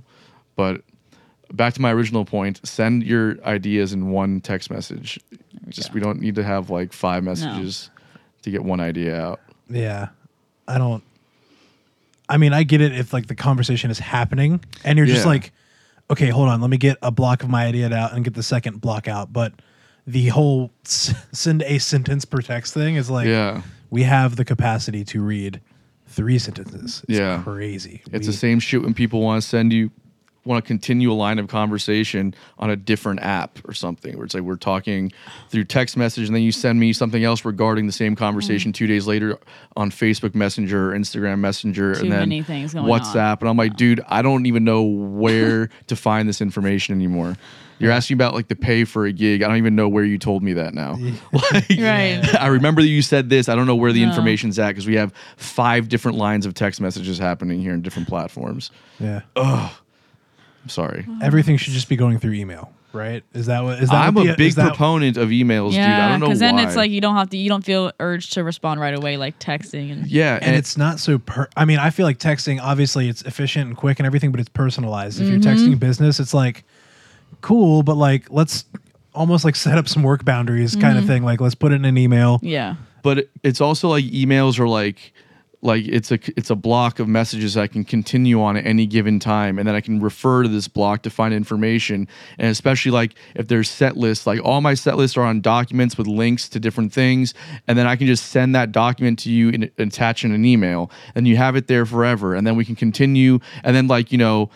but. 0.55 0.81
Back 1.53 1.75
to 1.75 1.81
my 1.81 1.93
original 1.93 2.25
point, 2.25 2.59
send 2.67 3.03
your 3.03 3.41
ideas 3.45 3.93
in 3.93 4.09
one 4.09 4.41
text 4.41 4.69
message. 4.69 5.17
Just 5.69 5.87
go. 5.87 5.93
we 5.93 6.01
don't 6.01 6.19
need 6.19 6.35
to 6.35 6.43
have 6.43 6.69
like 6.69 6.91
five 6.91 7.23
messages 7.23 7.89
to 8.41 8.51
get 8.51 8.65
one 8.65 8.81
idea 8.81 9.17
out. 9.17 9.39
Yeah. 9.69 10.09
I 10.67 10.77
don't 10.77 11.03
I 12.29 12.35
mean, 12.37 12.51
I 12.53 12.63
get 12.63 12.81
it 12.81 12.91
if 12.93 13.13
like 13.13 13.27
the 13.27 13.35
conversation 13.35 13.89
is 13.89 13.99
happening 13.99 14.59
and 14.83 14.97
you're 14.97 15.07
just 15.07 15.21
Yeah. 15.23 15.31
like, 15.31 15.51
okay, 16.09 16.27
hold 16.29 16.49
on, 16.49 16.59
let 16.59 16.69
me 16.69 16.77
get 16.77 16.97
a 17.01 17.09
block 17.11 17.41
of 17.43 17.49
my 17.49 17.65
idea 17.65 17.93
out 17.93 18.13
and 18.13 18.23
get 18.23 18.33
the 18.33 18.43
second 18.43 18.81
block 18.81 19.07
out. 19.07 19.31
But 19.31 19.53
the 20.05 20.27
whole 20.27 20.71
s- 20.85 21.13
send 21.31 21.63
a 21.63 21.77
sentence 21.79 22.25
per 22.25 22.39
text 22.41 22.73
thing 22.73 22.95
is 22.95 23.09
like, 23.09 23.27
Yeah. 23.27 23.61
we 23.89 24.03
have 24.03 24.35
the 24.35 24.43
capacity 24.43 25.05
to 25.05 25.21
read 25.21 25.61
three 26.05 26.37
sentences. 26.39 27.03
It's 27.07 27.17
Yeah. 27.17 27.41
crazy. 27.43 28.01
It's 28.11 28.27
We- 28.27 28.33
the 28.33 28.37
same 28.37 28.59
shit 28.59 28.81
when 28.81 28.93
people 28.93 29.21
want 29.21 29.41
to 29.41 29.47
send 29.47 29.71
you 29.71 29.91
want 30.47 30.63
to 30.63 30.67
continue 30.67 31.11
a 31.11 31.13
line 31.13 31.39
of 31.39 31.47
conversation 31.47 32.33
on 32.59 32.69
a 32.69 32.75
different 32.75 33.19
app 33.21 33.59
or 33.67 33.73
something 33.73 34.15
where 34.15 34.25
it's 34.25 34.33
like 34.33 34.43
we're 34.43 34.55
talking 34.55 35.11
through 35.49 35.63
text 35.65 35.97
message 35.97 36.27
and 36.27 36.35
then 36.35 36.41
you 36.43 36.51
send 36.51 36.79
me 36.79 36.93
something 36.93 37.23
else 37.23 37.45
regarding 37.45 37.85
the 37.85 37.91
same 37.91 38.15
conversation 38.15 38.71
mm-hmm. 38.71 38.77
two 38.77 38.87
days 38.87 39.05
later 39.07 39.37
on 39.75 39.91
Facebook 39.91 40.33
Messenger 40.33 40.91
or 40.91 40.97
Instagram 40.97 41.39
Messenger 41.39 41.95
Too 41.95 42.01
and 42.01 42.11
then 42.11 42.19
many 42.19 42.41
things 42.41 42.73
going 42.73 42.85
WhatsApp 42.85 43.41
and 43.41 43.49
I'm 43.49 43.57
like 43.57 43.75
dude 43.75 44.01
I 44.07 44.21
don't 44.21 44.45
even 44.45 44.63
know 44.63 44.83
where 44.83 45.69
to 45.87 45.95
find 45.95 46.27
this 46.27 46.41
information 46.41 46.95
anymore 46.95 47.35
you're 47.79 47.91
asking 47.91 48.15
about 48.15 48.33
like 48.33 48.47
the 48.47 48.55
pay 48.55 48.85
for 48.85 49.05
a 49.05 49.11
gig 49.11 49.43
I 49.43 49.47
don't 49.47 49.57
even 49.57 49.75
know 49.75 49.87
where 49.87 50.03
you 50.03 50.17
told 50.17 50.41
me 50.41 50.53
that 50.53 50.73
now 50.73 50.97
like 51.31 51.65
Right. 51.77 52.21
I 52.39 52.47
remember 52.47 52.81
that 52.81 52.87
you 52.87 53.01
said 53.01 53.29
this. 53.29 53.49
I 53.49 53.55
don't 53.55 53.67
know 53.67 53.75
where 53.75 53.91
the 53.91 54.01
No. 54.03 54.09
information's 54.09 54.57
at 54.57 54.69
because 54.69 54.87
we 54.87 54.95
have 54.95 55.13
five 55.35 55.87
different 55.89 56.17
lines 56.17 56.45
of 56.45 56.53
text 56.53 56.81
messages 56.81 57.17
happening 57.19 57.61
here 57.61 57.73
in 57.73 57.81
different 57.81 58.07
platforms. 58.07 58.71
yeah. 58.99 59.21
I'm 60.63 60.69
sorry. 60.69 61.01
Mm-hmm. 61.03 61.21
Everything 61.23 61.57
should 61.57 61.73
just 61.73 61.89
be 61.89 61.95
going 61.95 62.19
through 62.19 62.33
email, 62.33 62.71
right? 62.93 63.23
Is 63.33 63.45
that 63.45 63.63
what 63.63 63.79
is 63.81 63.89
that 63.89 64.07
I'm 64.07 64.13
what 64.13 64.27
a 64.27 64.35
big 64.35 64.47
is 64.49 64.55
that- 64.55 64.67
proponent 64.67 65.15
of 65.17 65.29
emails, 65.29 65.71
dude. 65.71 65.79
I 65.79 65.83
Yeah, 65.83 66.09
don't 66.09 66.19
know 66.19 66.25
why. 66.25 66.29
because 66.29 66.39
then 66.39 66.59
it's 66.59 66.75
like 66.75 66.91
you 66.91 66.99
don't 67.01 67.15
have 67.15 67.29
to. 67.29 67.37
You 67.37 67.49
don't 67.49 67.63
feel 67.63 67.91
urged 67.99 68.33
to 68.33 68.43
respond 68.43 68.79
right 68.81 68.93
away, 68.93 69.17
like 69.17 69.39
texting 69.39 69.91
and. 69.91 70.07
yeah, 70.07 70.39
and 70.41 70.55
it's 70.55 70.77
not 70.77 70.99
so 70.99 71.19
per 71.19 71.47
I 71.55 71.65
mean, 71.65 71.79
I 71.79 71.89
feel 71.89 72.05
like 72.05 72.17
texting 72.19 72.59
obviously 72.61 73.07
it's 73.07 73.21
efficient 73.21 73.67
and 73.67 73.77
quick 73.77 73.99
and 73.99 74.05
everything, 74.05 74.31
but 74.31 74.39
it's 74.39 74.49
personalized. 74.49 75.21
If 75.21 75.27
you're 75.29 75.39
mm-hmm. 75.39 75.49
texting 75.49 75.79
business, 75.79 76.19
it's 76.19 76.33
like 76.33 76.63
cool, 77.41 77.83
but 77.83 77.95
like 77.95 78.29
let's 78.31 78.65
almost 79.13 79.45
like 79.45 79.55
set 79.55 79.77
up 79.77 79.87
some 79.87 80.03
work 80.03 80.23
boundaries 80.25 80.75
kind 80.75 80.97
of 80.97 81.03
mm-hmm. 81.03 81.13
thing. 81.13 81.23
Like 81.23 81.41
let's 81.41 81.55
put 81.55 81.71
it 81.71 81.75
in 81.75 81.85
an 81.85 81.97
email. 81.97 82.39
Yeah. 82.43 82.75
but 83.03 83.29
it's 83.43 83.61
also 83.61 83.89
like 83.89 84.05
emails 84.05 84.59
are 84.59 84.67
like 84.67 85.13
like 85.61 85.87
it's 85.87 86.11
a 86.11 86.19
it's 86.37 86.49
a 86.49 86.55
block 86.55 86.99
of 86.99 87.07
messages 87.07 87.57
I 87.57 87.67
can 87.67 87.83
continue 87.83 88.41
on 88.41 88.57
at 88.57 88.65
any 88.65 88.85
given 88.85 89.19
time, 89.19 89.57
and 89.57 89.67
then 89.67 89.75
I 89.75 89.81
can 89.81 89.99
refer 89.99 90.43
to 90.43 90.49
this 90.49 90.67
block 90.67 91.01
to 91.03 91.09
find 91.09 91.33
information. 91.33 92.07
And 92.37 92.49
especially 92.49 92.91
like 92.91 93.15
if 93.35 93.47
there's 93.47 93.69
set 93.69 93.97
lists, 93.97 94.27
like 94.27 94.39
all 94.43 94.61
my 94.61 94.75
set 94.75 94.97
lists 94.97 95.17
are 95.17 95.23
on 95.23 95.41
documents 95.41 95.97
with 95.97 96.07
links 96.07 96.47
to 96.49 96.59
different 96.59 96.93
things, 96.93 97.33
and 97.67 97.77
then 97.77 97.87
I 97.87 97.95
can 97.95 98.07
just 98.07 98.27
send 98.27 98.53
that 98.55 98.71
document 98.71 99.19
to 99.19 99.31
you 99.31 99.49
and 99.49 99.71
attach 99.77 100.23
in 100.23 100.31
an 100.31 100.45
email, 100.45 100.91
and 101.15 101.27
you 101.27 101.37
have 101.37 101.55
it 101.55 101.67
there 101.67 101.85
forever, 101.85 102.35
and 102.35 102.45
then 102.45 102.55
we 102.55 102.63
can 102.63 102.75
continue, 102.75 103.39
and 103.63 103.75
then 103.75 103.87
like 103.87 104.11
you 104.11 104.17
know. 104.17 104.49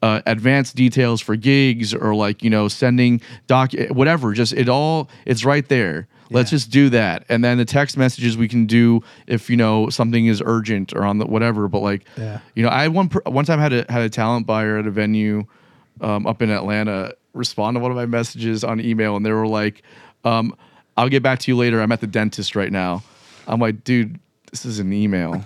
Uh, 0.00 0.22
advanced 0.26 0.76
details 0.76 1.20
for 1.20 1.34
gigs 1.34 1.92
or 1.92 2.14
like 2.14 2.40
you 2.40 2.48
know 2.48 2.68
sending 2.68 3.20
doc 3.48 3.72
whatever 3.90 4.32
just 4.32 4.52
it 4.52 4.68
all 4.68 5.10
it's 5.26 5.44
right 5.44 5.68
there 5.68 6.06
let's 6.30 6.50
just 6.50 6.70
do 6.70 6.88
that. 6.90 7.24
And 7.28 7.42
then 7.44 7.58
the 7.58 7.64
text 7.64 7.96
messages 7.96 8.36
we 8.36 8.48
can 8.48 8.66
do 8.66 9.02
if 9.26 9.48
you 9.50 9.56
know 9.56 9.88
something 9.88 10.26
is 10.26 10.42
urgent 10.44 10.92
or 10.94 11.04
on 11.04 11.18
the 11.18 11.26
whatever 11.26 11.68
but 11.68 11.80
like 11.80 12.04
Yeah. 12.16 12.40
you 12.54 12.62
know 12.62 12.68
i 12.68 12.88
one 12.88 13.08
one 13.26 13.44
time 13.44 13.58
had 13.58 13.72
a 13.72 13.86
had 13.88 14.02
a 14.02 14.08
talent 14.10 14.46
buyer 14.46 14.78
at 14.78 14.86
a 14.86 14.90
venue 14.90 15.44
um, 16.00 16.26
up 16.26 16.42
in 16.42 16.50
atlanta 16.50 17.14
respond 17.34 17.74
to 17.76 17.80
one 17.80 17.90
of 17.90 17.96
my 17.96 18.06
messages 18.06 18.64
on 18.64 18.80
email 18.80 19.16
and 19.16 19.24
they 19.26 19.32
were 19.32 19.46
like 19.46 19.82
um, 20.24 20.54
i'll 20.96 21.08
get 21.08 21.22
back 21.22 21.38
to 21.40 21.50
you 21.50 21.56
later. 21.56 21.80
I'm 21.80 21.92
at 21.92 22.00
the 22.00 22.06
dentist 22.06 22.54
right 22.56 22.72
now. 22.72 23.02
I'm 23.46 23.60
like 23.60 23.84
dude 23.84 24.18
this 24.50 24.64
is 24.64 24.78
an 24.78 24.92
email 24.92 25.44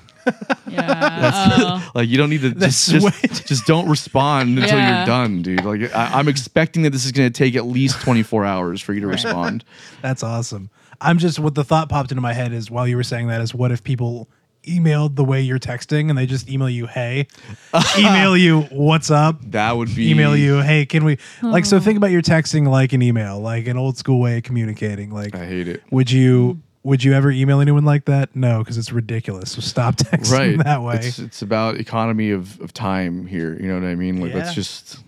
Yeah. 0.69 1.51
oh. 1.59 1.90
like 1.94 2.09
you 2.09 2.16
don't 2.16 2.31
need 2.31 2.40
to 2.43 2.53
just 2.53 2.90
just, 2.90 3.47
just 3.47 3.66
don't 3.66 3.89
respond 3.89 4.59
until 4.59 4.78
Yeah. 4.78 4.99
you're 4.99 5.07
done 5.07 5.43
dude 5.43 5.65
like 5.65 5.94
I, 5.94 6.19
i'm 6.19 6.28
expecting 6.28 6.82
that 6.82 6.90
this 6.90 7.05
is 7.05 7.12
going 7.12 7.31
to 7.31 7.36
take 7.36 7.55
at 7.57 7.66
least 7.66 8.01
24 8.01 8.44
hours 8.44 8.81
for 8.81 8.94
you 8.94 9.01
to 9.01 9.07
respond 9.07 9.65
That's 10.03 10.23
awesome. 10.23 10.70
I'm 11.01 11.19
just 11.19 11.39
what 11.39 11.55
the 11.55 11.65
thought 11.65 11.89
popped 11.89 12.11
into 12.11 12.20
my 12.23 12.32
head 12.32 12.53
is 12.53 12.70
while 12.70 12.86
you 12.89 12.97
were 12.97 13.03
saying 13.05 13.28
that 13.28 13.40
is 13.40 13.55
what 13.55 13.70
if 13.73 13.82
people 13.85 14.28
emailed 14.65 15.16
the 15.16 15.24
way 15.24 15.40
you're 15.40 15.59
texting 15.59 16.09
and 16.09 16.16
they 16.16 16.24
just 16.27 16.49
email 16.49 16.70
you 16.70 16.86
hey, 16.86 17.27
email 17.99 18.36
you 18.36 18.61
what's 18.70 19.11
up, 19.11 19.36
that 19.51 19.73
would 19.77 19.94
be 19.94 20.11
email 20.11 20.36
you 20.36 20.61
hey, 20.61 20.86
can 20.86 21.05
we 21.05 21.19
like 21.43 21.65
so 21.65 21.81
think 21.81 21.97
about 21.97 22.11
your 22.12 22.23
texting 22.23 22.69
like 22.69 22.93
an 22.93 23.03
email, 23.03 23.40
like 23.40 23.66
an 23.66 23.77
old 23.77 23.97
school 23.97 24.20
way 24.20 24.36
of 24.39 24.44
communicating. 24.44 25.11
Like 25.11 25.35
i 25.35 25.44
hate 25.44 25.66
it 25.69 25.82
would 25.90 26.11
you 26.11 26.61
would 26.85 27.05
you 27.05 27.13
ever 27.13 27.31
email 27.31 27.61
anyone 27.61 27.85
like 27.85 28.07
that? 28.07 28.35
No, 28.35 28.59
because 28.59 28.77
it's 28.79 28.93
ridiculous. 28.93 29.53
So 29.53 29.61
stop 29.61 29.95
texting 29.97 30.33
right 30.33 30.65
that 30.65 30.83
way. 30.83 30.97
it's, 30.97 31.19
it's 31.19 31.43
about 31.43 31.77
economy 31.77 32.31
of, 32.31 32.61
of 32.61 32.73
time 32.75 33.27
here 33.27 33.57
you 33.61 33.69
know 33.69 33.75
what 33.75 33.85
i 33.87 33.95
mean 33.95 34.21
like 34.21 34.31
Yeah. 34.33 34.39
let's 34.39 34.55
just 34.55 34.99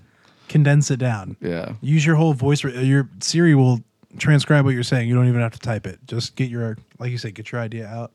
Condense 0.49 0.91
it 0.91 0.99
down. 0.99 1.37
yeah 1.41 1.73
Use 1.81 2.05
your 2.07 2.15
whole 2.17 2.33
voice. 2.35 2.63
Your 2.63 3.09
Siri 3.21 3.55
will 3.57 3.81
transcribe 4.19 4.65
what 4.65 4.75
you're 4.75 4.85
saying. 4.85 5.09
You 5.09 5.15
don't 5.17 5.27
even 5.27 5.41
have 5.41 5.53
to 5.53 5.59
type 5.59 5.85
it. 5.87 5.99
Just 6.07 6.37
get 6.37 6.49
your 6.51 6.77
like 7.01 7.11
you 7.11 7.19
said, 7.19 7.35
get 7.35 7.51
your 7.51 7.61
idea 7.61 7.87
out. 7.89 8.13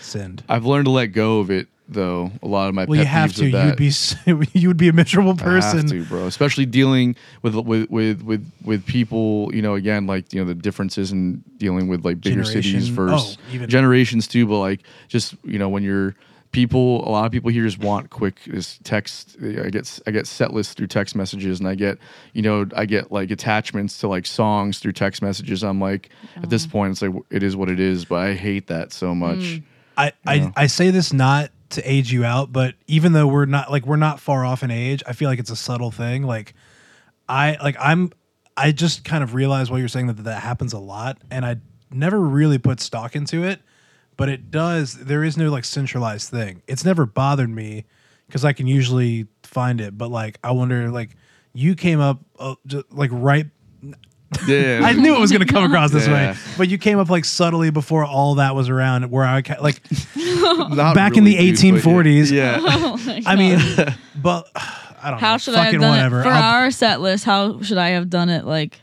Send. 0.00 0.42
i've 0.48 0.64
learned 0.64 0.84
to 0.86 0.90
let 0.90 1.08
go 1.08 1.40
of 1.40 1.50
it 1.50 1.66
though 1.88 2.30
a 2.42 2.46
lot 2.46 2.68
of 2.68 2.74
my 2.74 2.84
Well, 2.84 2.98
you 2.98 3.06
have 3.06 3.32
peeves 3.32 3.36
to. 3.36 3.50
that 3.52 3.80
You'd 4.26 4.52
be 4.52 4.58
you 4.58 4.68
would 4.68 4.76
be 4.76 4.88
a 4.88 4.92
miserable 4.92 5.32
I 5.32 5.42
person. 5.42 5.78
have 5.78 5.90
to, 5.90 6.04
bro. 6.04 6.26
Especially 6.26 6.66
dealing 6.66 7.16
with 7.42 7.54
with 7.54 7.90
with 7.90 8.22
with 8.22 8.50
with 8.64 8.86
people, 8.86 9.50
you 9.54 9.62
know, 9.62 9.74
again, 9.74 10.06
like 10.06 10.32
you 10.32 10.40
know, 10.40 10.46
the 10.46 10.54
differences 10.54 11.12
in 11.12 11.42
dealing 11.56 11.88
with 11.88 12.04
like 12.04 12.20
bigger 12.20 12.44
cities 12.44 12.90
oh, 12.90 12.92
versus 12.92 13.38
oh, 13.40 13.54
even- 13.54 13.68
generations 13.68 14.28
too. 14.28 14.46
But 14.46 14.58
like, 14.58 14.80
just 15.08 15.34
you 15.44 15.58
know, 15.58 15.68
when 15.68 15.82
you're 15.82 16.14
people, 16.52 17.06
a 17.06 17.10
lot 17.10 17.26
of 17.26 17.32
people 17.32 17.50
here 17.50 17.64
just 17.64 17.78
want 17.78 18.10
quick 18.10 18.40
just 18.44 18.84
text. 18.84 19.36
I 19.42 19.70
get 19.70 19.98
I 20.06 20.10
get 20.10 20.26
set 20.26 20.52
lists 20.52 20.74
through 20.74 20.88
text 20.88 21.16
messages, 21.16 21.58
and 21.58 21.68
I 21.68 21.74
get 21.74 21.98
you 22.34 22.42
know, 22.42 22.66
I 22.76 22.84
get 22.84 23.10
like 23.10 23.30
attachments 23.30 23.98
to 23.98 24.08
like 24.08 24.26
songs 24.26 24.78
through 24.78 24.92
text 24.92 25.22
messages. 25.22 25.64
I'm 25.64 25.80
like, 25.80 26.10
at 26.36 26.50
this 26.50 26.66
oh. 26.66 26.70
point, 26.70 26.92
it's 26.92 27.02
like 27.02 27.14
it 27.30 27.42
is 27.42 27.56
what 27.56 27.68
it 27.70 27.80
is. 27.80 28.04
But 28.04 28.16
I 28.16 28.34
hate 28.34 28.66
that 28.66 28.92
so 28.92 29.14
much. 29.14 29.62
I, 29.96 30.12
I 30.26 30.52
I 30.56 30.66
say 30.68 30.90
this 30.90 31.12
not 31.12 31.50
to 31.70 31.82
age 31.90 32.12
you 32.12 32.24
out, 32.24 32.52
but 32.52 32.74
even 32.86 33.12
though 33.12 33.26
we're 33.26 33.44
not 33.46 33.70
like 33.70 33.86
we're 33.86 33.96
not 33.96 34.20
far 34.20 34.44
off 34.44 34.62
in 34.62 34.70
age, 34.70 35.02
I 35.06 35.12
feel 35.12 35.28
like 35.28 35.38
it's 35.38 35.50
a 35.50 35.56
subtle 35.56 35.90
thing. 35.90 36.22
Like 36.22 36.54
I 37.28 37.56
like 37.62 37.76
I'm 37.78 38.10
I 38.56 38.72
just 38.72 39.04
kind 39.04 39.22
of 39.22 39.34
realized 39.34 39.70
while 39.70 39.78
you're 39.78 39.88
saying 39.88 40.06
that 40.08 40.24
that 40.24 40.42
happens 40.42 40.72
a 40.72 40.78
lot, 40.78 41.18
and 41.30 41.44
I 41.44 41.56
never 41.90 42.18
really 42.20 42.58
put 42.58 42.80
stock 42.80 43.14
into 43.14 43.44
it, 43.44 43.60
but 44.16 44.28
it 44.28 44.50
does. 44.50 44.94
There 44.94 45.22
is 45.24 45.36
no 45.36 45.50
like 45.50 45.64
centralized 45.64 46.30
thing. 46.30 46.62
It's 46.66 46.84
never 46.84 47.06
bothered 47.06 47.50
me 47.50 47.84
because 48.26 48.44
I 48.44 48.52
can 48.52 48.66
usually 48.66 49.26
find 49.42 49.80
it, 49.80 49.96
but 49.96 50.10
like 50.10 50.38
I 50.42 50.52
wonder, 50.52 50.90
like 50.90 51.10
you 51.52 51.74
came 51.74 52.00
up 52.00 52.20
uh, 52.38 52.54
just, 52.66 52.90
like 52.92 53.10
right. 53.12 53.46
Yeah. 54.46 54.80
I 54.84 54.92
knew 54.92 55.14
it 55.16 55.20
was 55.20 55.32
going 55.32 55.46
to 55.46 55.50
come 55.52 55.64
across 55.64 55.90
this 55.90 56.06
Yeah. 56.06 56.32
way, 56.32 56.38
but 56.58 56.68
you 56.68 56.76
came 56.76 56.98
up 56.98 57.08
like 57.08 57.24
subtly 57.24 57.70
before 57.70 58.04
all 58.04 58.34
that 58.36 58.54
was 58.54 58.68
around. 58.68 59.10
Where 59.10 59.24
I 59.24 59.42
like, 59.60 59.80
Not 60.76 60.94
back 60.94 61.16
in 61.16 61.24
the 61.24 61.36
really, 61.36 61.52
dude, 61.52 61.74
but 61.74 61.82
1840s. 61.82 62.30
Yeah. 62.32 62.58
Oh 62.62 62.96
my 63.06 63.16
I 63.16 63.20
God. 63.20 63.38
mean, 63.38 63.94
but 64.22 64.48
I 64.56 65.10
don't 65.10 65.20
know. 65.20 65.26
how 65.26 65.36
should 65.36 65.54
I 65.54 65.58
have 65.58 65.66
Fucking 65.66 65.80
done 65.80 65.90
whatever. 65.90 66.20
it 66.20 66.22
for 66.24 66.28
I'll- 66.30 66.54
our 66.64 66.70
set 66.70 67.00
list? 67.00 67.24
How 67.24 67.60
should 67.62 67.78
I 67.78 67.90
have 67.90 68.10
done 68.10 68.28
it? 68.28 68.44
Like, 68.44 68.78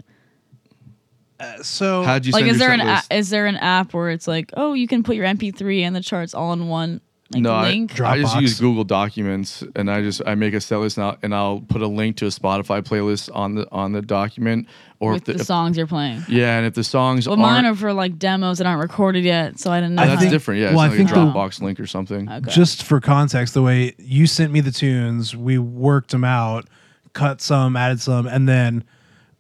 uh, 1.40 1.62
so 1.62 2.04
How'd 2.04 2.26
you 2.26 2.32
like 2.32 2.42
send 2.46 2.52
is 2.52 2.60
your 2.60 2.70
there 2.70 2.80
an 2.80 2.80
set 3.02 3.12
a- 3.12 3.18
is 3.18 3.30
there 3.30 3.46
an 3.46 3.58
app 3.58 3.94
where 3.94 4.10
it's 4.10 4.28
like, 4.28 4.52
oh, 4.56 4.74
you 4.74 4.88
can 4.88 5.04
put 5.04 5.16
your 5.18 5.26
MP3 5.26 5.82
and 5.82 5.96
the 5.96 6.02
charts 6.02 6.34
all 6.34 6.54
in 6.54 6.68
one 6.70 7.02
like, 7.34 7.42
no, 7.42 7.52
I, 7.54 7.70
link? 7.70 8.00
I 8.00 8.20
just 8.22 8.40
use 8.40 8.60
Google 8.60 8.84
Documents 8.84 9.64
and 9.76 9.90
I 9.90 10.02
just 10.02 10.22
I 10.28 10.36
make 10.36 10.54
a 10.54 10.62
set 10.62 10.78
list 10.78 10.98
and 10.98 11.06
I'll, 11.08 11.18
and 11.24 11.34
I'll 11.34 11.60
put 11.62 11.82
a 11.82 11.88
link 11.88 12.18
to 12.18 12.26
a 12.26 12.30
Spotify 12.30 12.82
playlist 12.84 13.30
on 13.36 13.56
the 13.56 13.68
on 13.72 13.94
the 13.94 14.02
document 14.04 14.68
or 15.00 15.14
with 15.14 15.22
if 15.22 15.26
the, 15.26 15.34
the 15.34 15.40
if- 15.40 15.46
songs 15.48 15.76
you're 15.76 15.88
playing. 15.88 16.24
yeah, 16.30 16.58
and 16.58 16.68
if 16.68 16.76
the 16.76 16.84
songs 16.84 17.28
Well, 17.28 17.40
aren't 17.42 17.64
mine 17.64 17.66
are 17.66 17.76
for 17.76 17.94
like 17.94 18.20
demos 18.20 18.60
that 18.60 18.68
aren't 18.68 18.82
recorded 18.82 19.24
yet, 19.24 19.60
so 19.60 19.72
I 19.72 19.80
didn't 19.80 19.96
know. 19.96 20.04
I 20.04 20.08
that's 20.08 20.22
think- 20.22 20.32
different. 20.32 20.62
Yeah, 20.62 20.70
well, 20.72 20.82
I 20.82 20.88
like 20.90 20.98
think 20.98 21.10
a 21.10 21.14
the- 21.14 21.20
Dropbox 21.20 21.62
link 21.62 21.80
or 21.80 21.88
something. 21.88 22.30
Okay. 22.30 22.52
just 22.52 22.84
for 22.84 23.02
context, 23.02 23.54
the 23.56 23.64
way 23.64 23.96
you 23.98 24.28
sent 24.28 24.52
me 24.54 24.62
the 24.62 24.72
tunes, 24.72 25.36
we 25.36 25.58
worked 25.58 26.12
them 26.12 26.24
out, 26.24 26.68
cut 27.14 27.42
some, 27.42 27.76
added 27.76 28.00
some, 28.02 28.28
and 28.28 28.48
then 28.48 28.84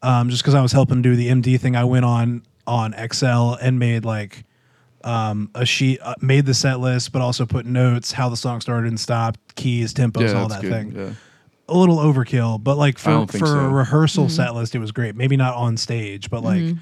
um, 0.01 0.29
just 0.29 0.41
because 0.41 0.55
I 0.55 0.61
was 0.61 0.71
helping 0.71 1.01
do 1.03 1.15
the 1.15 1.27
MD 1.27 1.59
thing, 1.59 1.75
I 1.75 1.83
went 1.83 2.05
on 2.05 2.41
on 2.67 2.95
Excel 2.95 3.53
and 3.61 3.77
made 3.77 4.05
like 4.05 4.43
um, 5.05 5.49
a 5.55 5.65
sheet, 5.65 5.99
uh, 6.01 6.15
made 6.19 6.45
the 6.45 6.53
set 6.53 6.79
list, 6.79 7.11
but 7.11 7.21
also 7.21 7.45
put 7.45 7.65
notes 7.65 8.11
how 8.11 8.27
the 8.27 8.35
song 8.35 8.59
started 8.59 8.87
and 8.87 8.99
stopped, 8.99 9.55
keys, 9.55 9.93
tempos, 9.93 10.21
yeah, 10.31 10.33
all 10.33 10.47
that's 10.47 10.61
that 10.61 10.67
good. 10.67 10.93
thing. 10.93 10.95
Yeah. 10.95 11.13
A 11.67 11.77
little 11.77 11.97
overkill, 11.97 12.63
but 12.63 12.77
like 12.77 12.97
for 12.97 13.11
don't 13.11 13.31
think 13.31 13.43
for 13.43 13.47
so. 13.47 13.59
a 13.59 13.69
rehearsal 13.69 14.29
set 14.29 14.53
list, 14.53 14.75
it 14.75 14.79
was 14.79 14.91
great. 14.91 15.15
Maybe 15.15 15.37
not 15.37 15.55
on 15.55 15.77
stage, 15.77 16.29
but 16.29 16.43
like. 16.43 16.75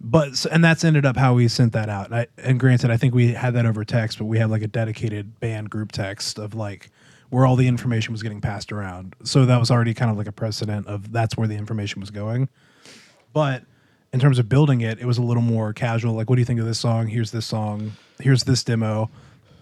But 0.00 0.28
s- 0.28 0.46
and 0.46 0.62
that's 0.62 0.84
ended 0.84 1.04
up 1.04 1.16
how 1.16 1.34
we 1.34 1.48
sent 1.48 1.72
that 1.72 1.88
out. 1.88 2.06
And, 2.06 2.14
I, 2.14 2.26
and 2.38 2.60
granted, 2.60 2.92
I 2.92 2.96
think 2.96 3.14
we 3.14 3.32
had 3.32 3.54
that 3.54 3.66
over 3.66 3.84
text, 3.84 4.18
but 4.18 4.26
we 4.26 4.38
have 4.38 4.48
like 4.48 4.62
a 4.62 4.68
dedicated 4.68 5.40
band 5.40 5.70
group 5.70 5.90
text 5.90 6.38
of 6.38 6.54
like 6.54 6.90
where 7.30 7.44
all 7.44 7.56
the 7.56 7.66
information 7.66 8.12
was 8.12 8.22
getting 8.22 8.40
passed 8.40 8.70
around. 8.70 9.16
So 9.24 9.44
that 9.46 9.58
was 9.58 9.72
already 9.72 9.94
kind 9.94 10.08
of 10.08 10.16
like 10.16 10.28
a 10.28 10.32
precedent 10.32 10.86
of 10.86 11.10
that's 11.10 11.36
where 11.36 11.48
the 11.48 11.56
information 11.56 12.00
was 12.00 12.10
going. 12.12 12.48
But 13.32 13.64
in 14.12 14.20
terms 14.20 14.38
of 14.38 14.48
building 14.48 14.80
it, 14.80 14.98
it 14.98 15.04
was 15.06 15.18
a 15.18 15.22
little 15.22 15.42
more 15.42 15.72
casual. 15.72 16.14
Like, 16.14 16.28
what 16.30 16.36
do 16.36 16.40
you 16.42 16.46
think 16.46 16.60
of 16.60 16.66
this 16.66 16.78
song? 16.80 17.06
Here's 17.08 17.30
this 17.30 17.46
song. 17.46 17.92
Here's 18.20 18.44
this 18.44 18.64
demo. 18.64 19.10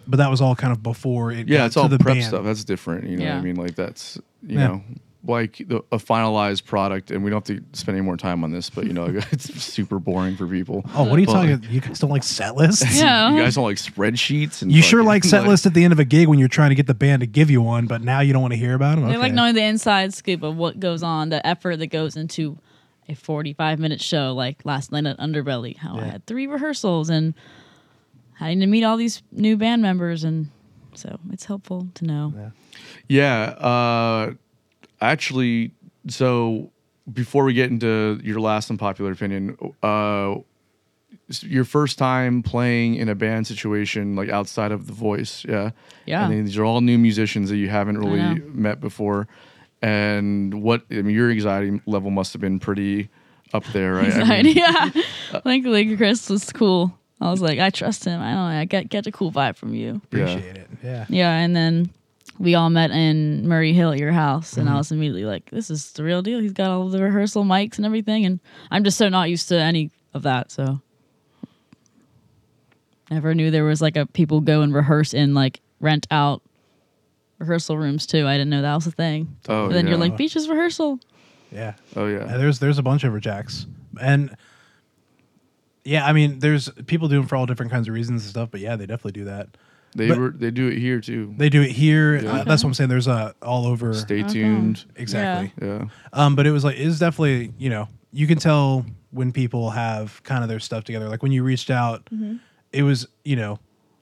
But 0.06 0.18
that 0.18 0.30
was 0.30 0.40
all 0.40 0.54
kind 0.54 0.72
of 0.72 0.82
before 0.82 1.32
it. 1.32 1.48
Yeah, 1.48 1.58
got 1.58 1.64
it's 1.66 1.74
to 1.74 1.80
all 1.80 1.88
the 1.88 1.98
prep 1.98 2.14
band. 2.14 2.26
stuff. 2.26 2.44
That's 2.44 2.62
different. 2.64 3.08
You 3.08 3.16
know 3.16 3.24
what 3.24 3.34
I 3.34 3.40
mean? 3.40 3.56
Like 3.56 3.74
that's 3.74 4.16
you 4.46 4.58
Yeah. 4.58 4.66
know 4.68 4.82
like 5.28 5.56
the, 5.66 5.78
a 5.90 5.96
finalized 5.98 6.64
product, 6.66 7.10
and 7.10 7.24
we 7.24 7.30
don't 7.30 7.44
have 7.48 7.56
to 7.58 7.64
spend 7.76 7.98
any 7.98 8.04
more 8.04 8.16
time 8.16 8.44
on 8.44 8.52
this. 8.52 8.70
But 8.70 8.86
you 8.86 8.92
know, 8.92 9.06
it's 9.32 9.52
super 9.60 9.98
boring 9.98 10.36
for 10.36 10.46
people. 10.46 10.84
Oh, 10.94 11.02
what 11.02 11.14
are 11.16 11.18
you 11.18 11.26
But, 11.26 11.32
talking? 11.32 11.66
You 11.68 11.80
guys 11.80 11.98
don't 11.98 12.10
like 12.10 12.22
set 12.22 12.54
lists? 12.54 12.84
Yeah. 13.00 13.32
You 13.34 13.40
guys 13.42 13.56
don't 13.56 13.64
like 13.64 13.78
spreadsheets 13.78 14.62
and 14.62 14.70
You 14.70 14.80
sure 14.82 15.02
like 15.02 15.24
set 15.24 15.48
lists 15.48 15.66
at 15.66 15.74
the 15.74 15.82
end 15.82 15.92
of 15.92 15.98
a 15.98 16.04
gig 16.04 16.28
when 16.28 16.38
you're 16.38 16.46
trying 16.46 16.68
to 16.68 16.76
get 16.76 16.86
the 16.86 16.94
band 16.94 17.20
to 17.20 17.26
give 17.26 17.50
you 17.50 17.60
one, 17.60 17.86
but 17.88 18.00
now 18.02 18.20
you 18.20 18.32
don't 18.32 18.42
want 18.42 18.52
to 18.54 18.58
hear 18.58 18.74
about 18.74 18.96
them. 19.00 19.08
They 19.08 19.16
like 19.16 19.32
knowing 19.32 19.56
the 19.56 19.64
inside 19.64 20.14
scoop 20.14 20.44
of 20.44 20.56
what 20.56 20.78
goes 20.78 21.02
on, 21.02 21.30
the 21.30 21.44
effort 21.44 21.78
that 21.78 21.88
goes 21.88 22.16
into 22.16 22.56
a 23.08 23.14
45 23.14 23.78
minute 23.78 24.00
show 24.00 24.32
like 24.34 24.64
last 24.64 24.92
night 24.92 25.06
at 25.06 25.18
Underbelly, 25.18 25.76
how 25.76 25.96
I 25.98 26.04
had 26.04 26.26
three 26.26 26.46
rehearsals 26.46 27.08
and 27.10 27.34
having 28.34 28.60
to 28.60 28.66
meet 28.66 28.84
all 28.84 28.96
these 28.96 29.22
new 29.32 29.56
band 29.56 29.82
members. 29.82 30.24
And 30.24 30.50
so 30.94 31.18
it's 31.32 31.44
helpful 31.44 31.88
to 31.94 32.04
know. 32.04 32.52
Yeah. 33.08 33.32
Uh, 33.42 34.34
actually, 35.00 35.72
so 36.08 36.70
before 37.12 37.44
we 37.44 37.54
get 37.54 37.70
into 37.70 38.20
your 38.22 38.40
last 38.40 38.70
unpopular 38.70 39.12
opinion, 39.12 39.56
uh, 39.82 40.36
your 41.40 41.64
first 41.64 41.98
time 41.98 42.42
playing 42.42 42.96
in 42.96 43.08
a 43.08 43.14
band 43.14 43.46
situation 43.46 44.14
like 44.14 44.28
outside 44.28 44.70
of 44.72 44.86
the 44.86 44.92
voice, 44.92 45.44
yeah, 45.48 45.70
Yeah. 46.04 46.24
I 46.24 46.28
mean, 46.28 46.44
these 46.44 46.56
are 46.56 46.64
all 46.64 46.80
new 46.80 46.98
musicians 46.98 47.48
that 47.50 47.56
you 47.56 47.68
haven't 47.68 47.98
really 47.98 48.40
met 48.40 48.80
before, 48.80 49.26
and 49.82 50.62
what 50.62 50.82
I 50.90 51.02
mean, 51.02 51.14
your 51.14 51.30
anxiety 51.30 51.80
level 51.86 52.10
must 52.10 52.32
have 52.32 52.40
been 52.40 52.58
pretty 52.58 53.08
up 53.52 53.64
there, 53.66 53.94
right? 53.94 54.12
I 54.12 54.18
Right, 54.28 54.44
mean, 54.44 54.56
yeah. 54.56 54.90
Thankfully, 55.42 55.96
Chris 55.96 56.28
was 56.28 56.52
cool. 56.52 56.96
I 57.20 57.30
was 57.30 57.40
like, 57.40 57.58
I 57.58 57.70
trust 57.70 58.04
him. 58.04 58.20
I 58.20 58.32
don't 58.32 58.50
know. 58.50 58.60
I 58.60 58.64
get, 58.66 58.88
get 58.88 59.06
a 59.06 59.12
cool 59.12 59.32
vibe 59.32 59.56
from 59.56 59.74
you. 59.74 60.02
appreciate 60.04 60.56
it. 60.56 60.68
Yeah. 60.82 61.06
Yeah. 61.08 61.32
And 61.32 61.56
then 61.56 61.90
we 62.38 62.54
all 62.54 62.68
met 62.68 62.90
in 62.90 63.48
Murray 63.48 63.72
Hill 63.72 63.92
at 63.92 63.98
your 63.98 64.12
house. 64.12 64.56
And 64.58 64.68
I 64.68 64.72
mm-hmm. 64.72 64.78
was 64.78 64.92
immediately 64.92 65.24
like, 65.24 65.48
this 65.50 65.70
is 65.70 65.92
the 65.92 66.04
real 66.04 66.20
deal. 66.20 66.40
He's 66.40 66.52
got 66.52 66.68
all 66.70 66.88
the 66.88 67.02
rehearsal 67.02 67.44
mics 67.44 67.78
and 67.78 67.86
everything. 67.86 68.26
And 68.26 68.40
I'm 68.70 68.84
just 68.84 68.98
so 68.98 69.08
not 69.08 69.30
used 69.30 69.48
to 69.48 69.58
any 69.58 69.90
of 70.12 70.24
that. 70.24 70.50
So 70.50 70.80
never 73.10 73.34
knew 73.34 73.50
there 73.50 73.64
was 73.64 73.80
like 73.80 73.96
a 73.96 74.04
people 74.06 74.42
go 74.42 74.60
and 74.60 74.74
rehearse 74.74 75.14
in 75.14 75.32
like 75.32 75.60
rent 75.80 76.06
out 76.10 76.42
rehearsal 77.38 77.76
rooms 77.78 78.06
too. 78.06 78.26
I 78.26 78.34
didn't 78.34 78.50
know 78.50 78.62
that 78.62 78.74
was 78.74 78.86
a 78.86 78.90
thing. 78.90 79.36
Oh, 79.48 79.66
but 79.68 79.74
then 79.74 79.86
you're 79.86 79.96
like, 79.96 80.16
beaches 80.16 80.48
rehearsal. 80.48 80.98
Yeah. 81.52 81.74
Oh 81.94 82.06
Yeah, 82.06 82.24
yeah. 82.26 82.36
there's 82.38 82.58
there's 82.58 82.78
a 82.78 82.82
bunch 82.82 83.04
of 83.04 83.12
rejects, 83.12 83.66
and 84.00 84.34
yeah, 85.84 86.04
I 86.04 86.12
mean, 86.12 86.40
there's 86.40 86.68
people 86.86 87.08
do 87.08 87.16
them 87.16 87.26
for 87.28 87.36
all 87.36 87.46
different 87.46 87.70
kinds 87.70 87.86
of 87.88 87.94
reasons 87.94 88.22
and 88.22 88.30
stuff. 88.30 88.50
But 88.50 88.60
yeah, 88.60 88.76
they 88.76 88.86
definitely 88.86 89.12
do 89.12 89.24
that. 89.26 89.48
They 89.94 90.08
But- 90.08 90.18
were 90.18 90.30
they 90.30 90.50
do 90.50 90.66
it 90.68 90.78
here 90.78 91.00
too. 91.00 91.34
They 91.38 91.48
do 91.48 91.62
it 91.62 91.70
here. 91.70 92.16
Yeah. 92.22 92.32
Uh, 92.32 92.44
that's 92.44 92.62
what 92.64 92.70
I'm 92.70 92.74
saying. 92.74 92.90
There's 92.90 93.06
a 93.06 93.34
all 93.40 93.66
over. 93.66 93.94
Stay 93.94 94.20
Okay. 94.22 94.32
tuned. 94.32 94.84
Exactly. 94.96 95.52
Yeah. 95.66 95.84
Um, 96.12 96.34
but 96.36 96.46
it 96.46 96.50
was 96.50 96.64
like 96.64 96.76
it's 96.78 96.98
definitely 96.98 97.52
you 97.58 97.70
know 97.70 97.88
you 98.12 98.26
can 98.26 98.38
tell 98.38 98.84
when 99.10 99.32
people 99.32 99.70
have 99.70 100.22
kind 100.24 100.42
of 100.42 100.48
their 100.50 100.60
stuff 100.60 100.84
together. 100.84 101.08
Like 101.08 101.22
when 101.22 101.32
you 101.32 101.44
reached 101.44 101.70
out, 101.70 102.08
it 102.72 102.82
was 102.82 103.06
you 103.24 103.36
know, 103.36 103.58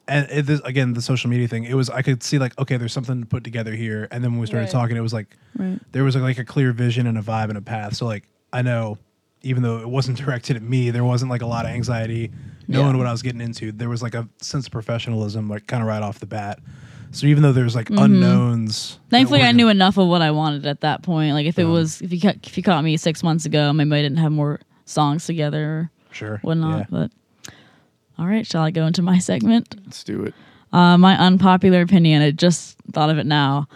and 0.09 0.28
it, 0.31 0.47
this, 0.47 0.60
again 0.64 0.93
the 0.94 1.02
social 1.02 1.31
media 1.31 1.48
thing. 1.48 1.64
It 1.64 1.74
was 1.74 1.89
I 1.90 2.02
could 2.02 2.22
see 2.22 2.39
like 2.39 2.59
okay, 2.59 2.76
there's 2.76 2.93
something 2.93 3.20
to 3.20 3.26
put 3.26 3.44
together 3.44 3.72
here, 3.74 4.09
and 4.10 4.22
then 4.22 4.32
when 4.32 4.40
we 4.40 4.47
started 4.47 4.66
Right. 4.66 4.72
talking, 4.72 4.97
it 4.97 5.01
was 5.01 5.12
like 5.12 5.36
Right. 5.56 5.78
there 5.93 6.05
was 6.05 6.16
like 6.16 6.39
a 6.39 6.44
clear 6.44 6.72
vision 6.72 7.06
and 7.06 7.16
a 7.18 7.22
vibe 7.22 7.48
and 7.48 7.59
a 7.59 7.62
path. 7.62 7.94
So 7.97 8.06
like 8.06 8.24
I 8.52 8.62
know, 8.62 8.98
even 9.43 9.62
though 9.62 9.78
it 9.78 9.89
wasn't 9.89 10.18
directed 10.24 10.56
at 10.56 10.62
me, 10.62 10.90
there 10.90 11.05
wasn't 11.05 11.31
like 11.31 11.43
a 11.43 11.47
lot 11.47 11.64
of 11.64 11.70
anxiety 11.72 12.31
knowing 12.68 12.93
Yeah. 12.93 12.97
what 12.97 13.06
I 13.06 13.12
was 13.12 13.22
getting 13.22 13.40
into. 13.40 13.72
There 13.72 13.89
was 13.89 14.02
like 14.02 14.14
a 14.14 14.28
sense 14.40 14.66
of 14.66 14.72
professionalism, 14.72 15.48
like 15.48 15.66
kind 15.66 15.82
of 15.82 15.89
right 15.89 16.02
off 16.02 16.18
the 16.20 16.26
bat. 16.26 16.59
So 17.12 17.26
even 17.28 17.43
though 17.44 17.52
there's 17.52 17.74
like 17.76 17.90
unknowns, 17.90 18.93
that 18.93 18.97
Mm-hmm. 18.97 19.10
Thankfully, 19.10 19.43
I 19.43 19.52
knew 19.52 19.68
enough 19.68 19.98
of 19.98 20.09
what 20.09 20.20
I 20.22 20.31
wanted 20.32 20.66
at 20.66 20.81
that 20.81 21.02
point. 21.02 21.32
Like 21.35 21.47
if 21.47 21.59
it 21.59 21.64
Um, 21.64 21.70
was, 21.72 22.02
if 22.02 22.12
you 22.12 22.20
ca- 22.20 22.35
if 22.43 22.56
you 22.56 22.62
caught 22.62 22.82
me 22.82 22.97
six 22.97 23.22
months 23.22 23.47
ago, 23.47 23.72
maybe 23.72 23.93
I 23.94 24.02
didn't 24.02 24.18
have 24.18 24.32
more 24.32 24.60
songs 24.85 25.24
together 25.26 25.64
or 25.64 25.90
Sure, 26.10 26.39
whatnot. 26.43 26.78
yeah. 26.81 26.85
But 26.90 27.10
all 28.19 28.27
right, 28.27 28.47
shall 28.47 28.62
I 28.62 28.70
go 28.70 28.86
into 28.86 29.03
my 29.03 29.19
segment? 29.19 29.74
Let's 29.85 30.05
do 30.05 30.24
it. 30.24 30.35
Uh, 30.73 30.99
my 30.99 31.16
unpopular 31.16 31.81
opinion. 31.81 32.23
I 32.23 32.31
just 32.31 32.77
thought 32.93 33.11
of 33.11 33.19
it 33.19 33.27
now. 33.27 33.69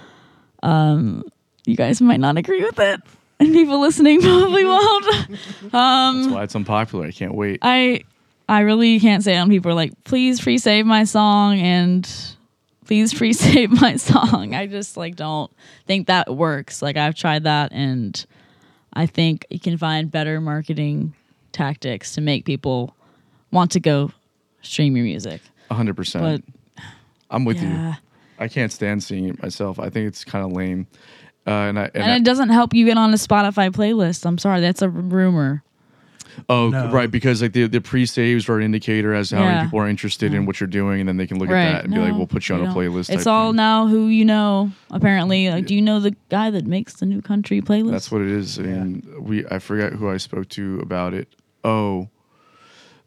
Um, 0.63 1.25
you 1.65 1.77
guys 1.77 2.01
might 2.01 2.21
not 2.21 2.37
agree 2.37 2.63
with 2.65 2.79
it, 2.79 3.01
and 3.39 3.53
people 3.53 3.81
listening 3.81 4.21
probably 4.23 4.65
won't. 4.65 5.07
That's 5.63 6.29
why 6.29 6.43
it's 6.43 6.57
unpopular. 6.57 7.07
I 7.07 7.13
can't 7.13 7.35
wait. 7.35 7.61
I 7.63 8.03
I 8.49 8.61
really 8.61 8.99
can't 8.99 9.23
say 9.23 9.37
it 9.37 9.41
when 9.41 9.51
people 9.51 9.71
are 9.71 9.75
like, 9.75 9.93
please 10.05 10.41
free 10.41 10.59
save 10.59 10.87
my 10.87 11.05
song 11.05 11.59
and 11.59 12.09
please 12.87 13.13
free 13.13 13.35
save 13.35 13.71
my 13.81 13.97
song. 13.97 14.55
I 14.55 14.67
just 14.67 14.97
like 14.97 15.17
don't 15.17 15.53
think 15.87 16.07
that 16.07 16.35
works. 16.35 16.81
Like 16.81 16.97
I've 16.97 17.15
tried 17.15 17.45
that 17.45 17.73
and 17.73 18.25
I 18.95 19.07
think 19.07 19.47
you 19.51 19.61
can 19.61 19.77
find 19.77 20.11
better 20.11 20.41
marketing 20.41 21.15
tactics 21.53 22.15
to 22.15 22.23
make 22.23 22.47
people 22.47 22.97
want 23.51 23.73
to 23.73 23.81
go 23.81 24.11
stream 24.63 24.97
your 24.97 25.05
music. 25.05 25.41
hundred 25.71 25.95
But 25.95 26.01
percent. 26.03 26.45
I'm 27.31 27.45
with 27.45 27.61
yeah. 27.63 27.91
you. 27.91 27.95
I 28.39 28.49
can't 28.49 28.73
stand 28.73 29.03
seeing 29.03 29.29
it 29.29 29.43
myself. 29.43 29.79
I 29.79 29.91
think 29.91 30.07
it's 30.09 30.25
kind 30.25 30.45
of 30.45 30.53
lame. 30.53 30.87
Uh, 31.47 31.51
and 31.51 31.79
I, 31.79 31.85
and 31.87 31.97
And 31.97 32.13
I 32.13 32.17
it 32.17 32.25
doesn't 32.25 32.51
help 32.51 32.73
you 32.75 32.85
get 32.87 32.97
on 32.99 33.13
a 33.13 33.17
Spotify 33.17 33.71
playlist. 33.71 34.25
I'm 34.27 34.39
sorry, 34.39 34.61
that's 34.61 34.83
a 34.83 34.89
rumor. 34.89 35.63
oh 36.49 36.69
No. 36.69 36.91
right 36.93 37.11
because 37.11 37.43
like 37.43 37.53
the 37.53 37.67
the 37.67 37.81
pre 37.81 38.07
saves 38.07 38.49
are 38.49 38.59
an 38.59 38.63
indicator 38.63 39.13
as 39.13 39.31
to 39.31 39.37
how 39.37 39.43
Yeah. 39.43 39.55
many 39.55 39.67
people 39.67 39.81
are 39.81 39.89
interested 39.89 40.35
in 40.35 40.47
what 40.47 40.61
you're 40.61 40.69
doing, 40.69 41.01
and 41.01 41.09
then 41.09 41.17
they 41.17 41.27
can 41.27 41.39
look 41.39 41.49
right. 41.49 41.65
at 41.67 41.73
that 41.73 41.85
and 41.87 41.95
be 41.95 42.01
like, 42.01 42.13
No, 42.13 42.19
"We'll 42.19 42.27
put 42.29 42.49
you 42.49 42.55
on 42.55 42.65
a 42.65 42.73
playlist." 42.73 43.11
It's 43.11 43.27
all 43.27 43.49
thing. 43.51 43.57
now 43.57 43.87
who 43.89 44.07
you 44.07 44.25
know, 44.25 44.71
apparently. 44.91 45.51
Like, 45.51 45.67
do 45.67 45.75
you 45.75 45.83
know 45.83 45.99
the 46.01 46.15
guy 46.29 46.51
that 46.51 46.67
makes 46.67 46.95
the 46.95 47.07
new 47.07 47.21
country 47.23 47.61
playlist? 47.61 47.91
That's 47.91 48.13
what 48.13 48.21
it 48.23 48.29
is. 48.29 48.59
I 48.59 48.63
mean, 48.63 49.03
we 49.21 49.45
I 49.51 49.59
forget 49.59 49.95
who 49.95 50.09
I 50.11 50.17
spoke 50.19 50.49
to 50.51 50.79
about 50.81 51.13
it. 51.13 51.29
Oh, 51.65 52.09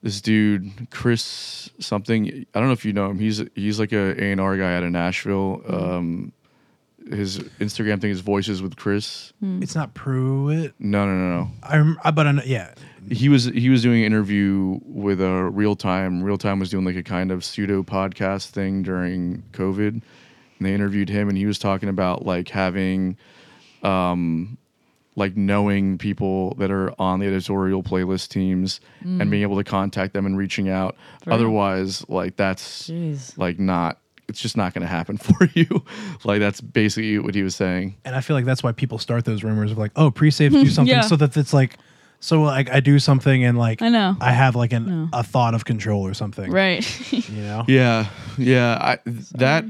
this 0.02 0.22
dude 0.22 0.90
Chris 0.90 1.70
something. 1.80 2.46
I 2.54 2.60
don't 2.60 2.68
know 2.68 2.74
if 2.74 2.86
you 2.86 2.94
know 2.94 3.10
him. 3.10 3.20
He's 3.20 3.44
he's 3.56 3.80
like 3.80 3.92
a 3.92 4.22
A 4.22 4.32
and 4.32 4.42
R 4.42 4.58
guy 4.58 4.76
out 4.76 4.84
of 4.84 4.92
Nashville. 4.92 5.62
Um, 5.68 6.32
his 7.10 7.40
Instagram 7.60 8.00
thing 8.00 8.12
is 8.12 8.22
Voices 8.22 8.62
with 8.62 8.76
Chris. 8.76 9.34
It's 9.42 9.76
not 9.76 9.94
Pruitt. 9.94 10.74
No, 10.80 11.06
no, 11.06 11.14
no, 11.16 11.38
no. 11.42 11.52
I, 11.64 11.78
rem- 11.78 12.00
I 12.04 12.12
but 12.12 12.28
I 12.28 12.32
know, 12.32 12.44
yeah, 12.46 12.74
he 13.10 13.28
was 13.28 13.46
he 13.46 13.70
was 13.70 13.82
doing 13.82 14.00
an 14.02 14.06
interview 14.06 14.80
with 14.86 15.22
a 15.22 15.50
real 15.52 15.76
time 15.76 16.22
real 16.22 16.38
time 16.38 16.60
was 16.60 16.70
doing 16.70 16.86
like 16.86 16.96
a 16.96 17.04
kind 17.04 17.32
of 17.32 17.44
pseudo 17.44 17.84
podcast 17.84 18.50
thing 18.50 18.84
during 18.84 19.44
covid 19.52 19.90
and 19.94 20.02
they 20.60 20.74
interviewed 20.74 21.10
him 21.10 21.28
and 21.28 21.38
he 21.38 21.46
was 21.46 21.58
talking 21.58 21.90
about 21.90 22.26
like 22.26 22.50
having 22.50 23.18
um, 23.84 24.58
like 25.16 25.36
knowing 25.36 25.98
people 25.98 26.56
that 26.56 26.72
are 26.72 26.94
on 27.00 27.20
the 27.20 27.28
editorial 27.28 27.84
playlist 27.84 28.30
teams 28.30 28.80
and 29.02 29.30
being 29.30 29.42
mm. 29.42 29.44
able 29.44 29.58
to 29.58 29.64
contact 29.64 30.14
them 30.14 30.26
and 30.26 30.38
reaching 30.38 30.70
out. 30.70 30.96
real. 31.26 31.36
Otherwise, 31.36 32.08
like 32.10 32.38
that's 32.38 32.90
Jeez. 32.90 33.38
like 33.38 33.60
not. 33.60 33.98
It's 34.30 34.40
just 34.40 34.56
not 34.56 34.74
going 34.74 34.84
to 34.84 34.88
happen 34.88 35.18
for 35.18 35.50
you. 35.54 35.84
like 36.24 36.40
that's 36.40 36.62
basically 36.62 37.20
what 37.20 37.36
he 37.36 37.44
was 37.44 37.56
saying. 37.56 37.98
And 38.06 38.16
I 38.16 38.22
feel 38.22 38.36
like 38.36 38.46
that's 38.46 38.64
why 38.64 38.72
people 38.72 38.98
start 38.98 39.26
those 39.26 39.44
rumors 39.44 39.72
of 39.72 39.78
like, 39.78 39.92
oh, 39.98 40.10
pre-saves 40.10 40.54
do 40.56 40.62
hmm. 40.62 40.68
something, 40.70 40.96
Yeah. 40.96 41.02
so 41.02 41.18
that 41.18 41.36
it's 41.36 41.54
like, 41.54 41.78
so 42.22 42.42
like 42.44 42.70
I 42.70 42.80
do 42.80 42.98
something 42.98 43.44
and 43.44 43.58
like 43.58 43.82
I 43.82 43.90
know. 43.90 44.16
I 44.22 44.32
have 44.32 44.56
like 44.56 44.72
an 44.72 44.86
No. 44.86 45.10
a 45.12 45.24
thought 45.24 45.54
of 45.54 45.66
control 45.66 46.08
or 46.08 46.14
something, 46.14 46.50
Right. 46.50 46.88
You 47.12 47.42
know, 47.42 47.66
Yeah, 47.68 48.06
yeah. 48.38 48.78
I, 48.80 49.00
that 49.34 49.66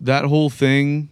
that 0.00 0.24
whole 0.24 0.50
thing, 0.50 1.08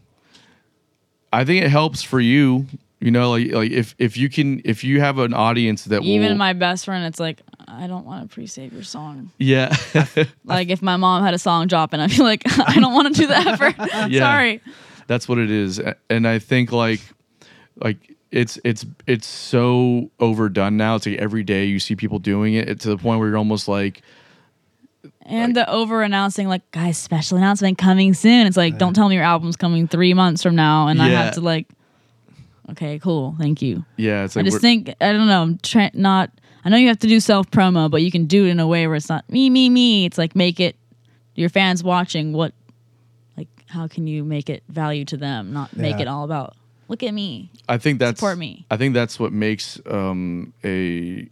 I 1.32 1.44
think 1.44 1.64
it 1.64 1.70
helps 1.70 2.02
for 2.02 2.18
you. 2.18 2.66
You 3.00 3.10
know, 3.10 3.30
like 3.30 3.50
like 3.52 3.70
if 3.70 3.94
if 3.98 4.16
you 4.16 4.28
can 4.28 4.60
if 4.64 4.84
you 4.84 5.00
have 5.00 5.18
an 5.18 5.32
audience 5.32 5.84
that 5.84 6.02
Even 6.02 6.32
will, 6.32 6.36
my 6.36 6.52
best 6.52 6.84
friend, 6.84 7.04
it's 7.06 7.18
like 7.18 7.40
I 7.66 7.86
don't 7.86 8.04
want 8.04 8.28
to 8.28 8.34
pre-save 8.34 8.72
your 8.74 8.82
song. 8.82 9.30
yeah 9.38 9.74
Like 10.44 10.68
if 10.68 10.82
my 10.82 10.96
mom 10.96 11.22
had 11.24 11.32
a 11.32 11.38
song 11.38 11.66
drop 11.66 11.92
and 11.94 12.02
I 12.02 12.08
feel 12.08 12.24
like 12.26 12.42
I 12.58 12.78
don't 12.78 12.92
want 12.92 13.14
to 13.14 13.20
do 13.22 13.26
that 13.28 13.56
for. 13.58 13.74
Yeah. 14.10 14.20
Sorry. 14.20 14.60
that's 15.06 15.28
what 15.28 15.38
it 15.38 15.50
is 15.50 15.80
and 16.08 16.28
i 16.28 16.38
think 16.38 16.70
like 16.72 17.00
like 17.76 17.96
it's 18.30 18.58
it's 18.64 18.84
it's 19.06 19.26
so 19.26 20.10
overdone 20.20 20.76
now 20.76 20.94
it's 20.96 21.06
like 21.06 21.18
every 21.18 21.42
day 21.42 21.64
you 21.64 21.78
see 21.80 21.96
people 21.96 22.18
doing 22.20 22.54
it 22.54 22.78
to 22.80 22.88
the 22.90 22.96
point 22.96 23.18
where 23.18 23.28
you're 23.28 23.38
almost 23.38 23.66
like 23.66 24.02
And 25.24 25.54
the 25.56 25.68
over 25.70 26.02
announcing, 26.02 26.48
like, 26.48 26.68
guys, 26.72 26.98
special 26.98 27.38
announcement 27.38 27.78
coming 27.78 28.14
soon. 28.14 28.46
It's 28.46 28.56
like, 28.56 28.78
don't 28.78 28.94
tell 28.94 29.08
me 29.08 29.14
your 29.14 29.24
album's 29.24 29.56
coming 29.56 29.86
three 29.88 30.12
months 30.12 30.42
from 30.42 30.54
now, 30.56 30.88
and 30.88 31.00
I 31.00 31.08
have 31.08 31.34
to 31.34 31.40
like, 31.40 31.66
okay, 32.72 32.98
cool, 32.98 33.34
thank 33.38 33.60
you. 33.62 33.84
yeah 33.96 34.24
it's 34.24 34.36
I 34.36 34.42
just 34.42 34.60
think 34.60 34.88
I 35.00 35.12
don't 35.12 35.26
know. 35.26 35.42
I'm 35.42 35.58
tra- 35.58 35.90
not. 35.94 36.30
I 36.64 36.68
know 36.68 36.76
you 36.76 36.88
have 36.88 36.98
to 37.00 37.08
do 37.08 37.20
self 37.20 37.50
promo, 37.50 37.90
but 37.90 38.02
you 38.02 38.10
can 38.10 38.26
do 38.26 38.44
it 38.46 38.50
in 38.50 38.60
a 38.60 38.66
way 38.66 38.86
where 38.86 38.96
it's 38.96 39.08
not 39.08 39.28
me, 39.30 39.48
me, 39.50 39.68
me. 39.70 40.04
It's 40.04 40.18
like 40.18 40.36
make 40.36 40.60
it 40.60 40.76
your 41.34 41.48
fans 41.48 41.82
watching. 41.82 42.32
What, 42.34 42.52
like, 43.36 43.48
how 43.66 43.88
can 43.88 44.06
you 44.06 44.24
make 44.24 44.50
it 44.50 44.62
value 44.68 45.04
to 45.06 45.16
them? 45.16 45.52
Not 45.52 45.74
make 45.76 45.96
Yeah. 45.96 46.02
it 46.02 46.08
all 46.08 46.24
about 46.24 46.54
look 46.88 47.02
at 47.02 47.14
me. 47.14 47.50
I 47.68 47.78
think 47.78 47.98
that's 48.00 48.18
Support 48.18 48.36
me. 48.38 48.66
I 48.70 48.76
think 48.76 48.94
that's 48.94 49.18
what 49.18 49.32
makes 49.32 49.80
um, 49.86 50.52
a, 50.64 51.28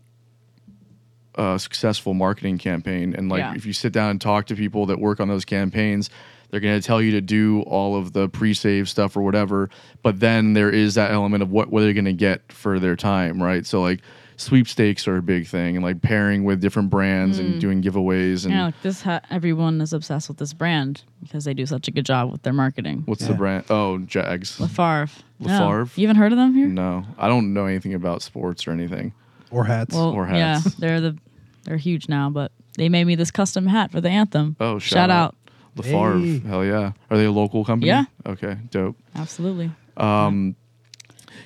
a 1.34 1.58
successful 1.58 2.14
marketing 2.14 2.58
campaign. 2.58 3.14
And 3.14 3.28
like, 3.28 3.40
Yeah. 3.40 3.54
if 3.54 3.66
you 3.66 3.72
sit 3.72 3.92
down 3.92 4.10
and 4.10 4.20
talk 4.20 4.46
to 4.46 4.54
people 4.54 4.86
that 4.86 4.98
work 5.00 5.20
on 5.20 5.28
those 5.28 5.44
campaigns, 5.44 6.10
they're 6.50 6.60
going 6.60 6.80
to 6.80 6.86
tell 6.86 7.00
you 7.02 7.10
to 7.12 7.20
do 7.20 7.62
all 7.62 7.96
of 7.96 8.12
the 8.12 8.28
pre-save 8.28 8.88
stuff 8.88 9.16
or 9.16 9.22
whatever. 9.22 9.68
But 10.02 10.20
then 10.20 10.54
there 10.54 10.70
is 10.70 10.94
that 10.94 11.10
element 11.10 11.42
of 11.42 11.50
what 11.50 11.70
what 11.70 11.80
they're 11.82 11.92
going 11.92 12.04
to 12.06 12.12
get 12.12 12.50
for 12.52 12.78
their 12.78 12.96
time, 12.96 13.42
right? 13.42 13.64
So 13.66 13.80
like. 13.82 14.00
Sweepstakes 14.40 15.08
are 15.08 15.16
a 15.16 15.22
big 15.22 15.48
thing, 15.48 15.74
and 15.74 15.84
like 15.84 16.00
pairing 16.00 16.44
with 16.44 16.60
different 16.60 16.90
brands 16.90 17.40
Mm. 17.40 17.44
and 17.44 17.60
doing 17.60 17.82
giveaways. 17.82 18.44
And 18.44 18.52
You 18.52 18.58
know, 18.60 18.64
like 18.66 18.82
this. 18.82 19.02
Ha- 19.02 19.20
everyone 19.30 19.80
is 19.80 19.92
obsessed 19.92 20.28
with 20.28 20.38
this 20.38 20.52
brand 20.52 21.02
because 21.20 21.44
they 21.44 21.54
do 21.54 21.66
such 21.66 21.88
a 21.88 21.90
good 21.90 22.06
job 22.06 22.30
with 22.30 22.42
their 22.44 22.52
marketing. 22.52 23.02
what's 23.06 23.26
the 23.26 23.34
brand? 23.34 23.64
Oh, 23.68 23.98
Jags. 23.98 24.56
Lafarve. 24.58 25.10
No. 25.40 25.48
Lafarve? 25.48 25.98
You 25.98 26.06
haven't 26.06 26.22
heard 26.22 26.30
of 26.30 26.38
them 26.38 26.54
here? 26.54 26.68
No, 26.68 27.04
I 27.18 27.26
don't 27.26 27.52
know 27.52 27.66
anything 27.66 27.94
about 27.94 28.22
sports 28.22 28.68
or 28.68 28.70
anything. 28.70 29.12
or 29.50 29.64
hats. 29.64 29.92
Well, 29.96 30.10
Or 30.10 30.28
yeah, 30.28 30.60
they're 30.78 31.00
the 31.00 31.16
they're 31.64 31.76
huge 31.76 32.08
now, 32.08 32.30
but 32.30 32.52
they 32.76 32.88
made 32.88 33.06
me 33.08 33.16
this 33.16 33.32
custom 33.32 33.66
hat 33.66 33.90
for 33.90 34.00
the 34.00 34.08
anthem. 34.08 34.54
Oh, 34.60 34.78
shout, 34.78 34.92
shout 34.92 35.10
out. 35.10 35.24
out. 35.30 35.34
Lafarve. 35.82 36.42
Hey. 36.42 36.48
Hell 36.48 36.64
yeah. 36.64 36.92
Are 37.10 37.16
they 37.16 37.24
a 37.26 37.30
local 37.32 37.64
company? 37.64 37.88
Yeah. 37.88 38.04
Okay, 38.26 38.56
dope. 38.70 38.96
Absolutely. 39.14 39.70
Um, 39.96 40.54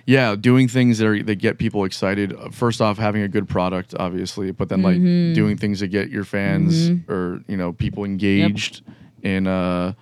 yeah, 0.06 0.34
doing 0.34 0.68
things 0.68 0.98
that 0.98 1.06
are 1.06 1.22
that 1.22 1.36
get 1.36 1.58
people 1.58 1.84
excited. 1.84 2.32
Uh, 2.34 2.50
First 2.50 2.80
off, 2.80 2.98
having 2.98 3.22
a 3.22 3.28
good 3.28 3.48
product, 3.48 3.94
obviously, 3.98 4.50
but 4.50 4.68
then 4.68 4.82
like 4.82 4.96
Mm-hmm. 4.96 5.34
doing 5.34 5.56
things 5.56 5.80
that 5.80 5.88
get 5.88 6.10
your 6.10 6.24
fans 6.24 6.90
or 7.08 7.40
you 7.48 7.56
know 7.56 7.72
people 7.72 8.04
engaged 8.04 8.82
in 9.22 9.46
uh 9.46 9.92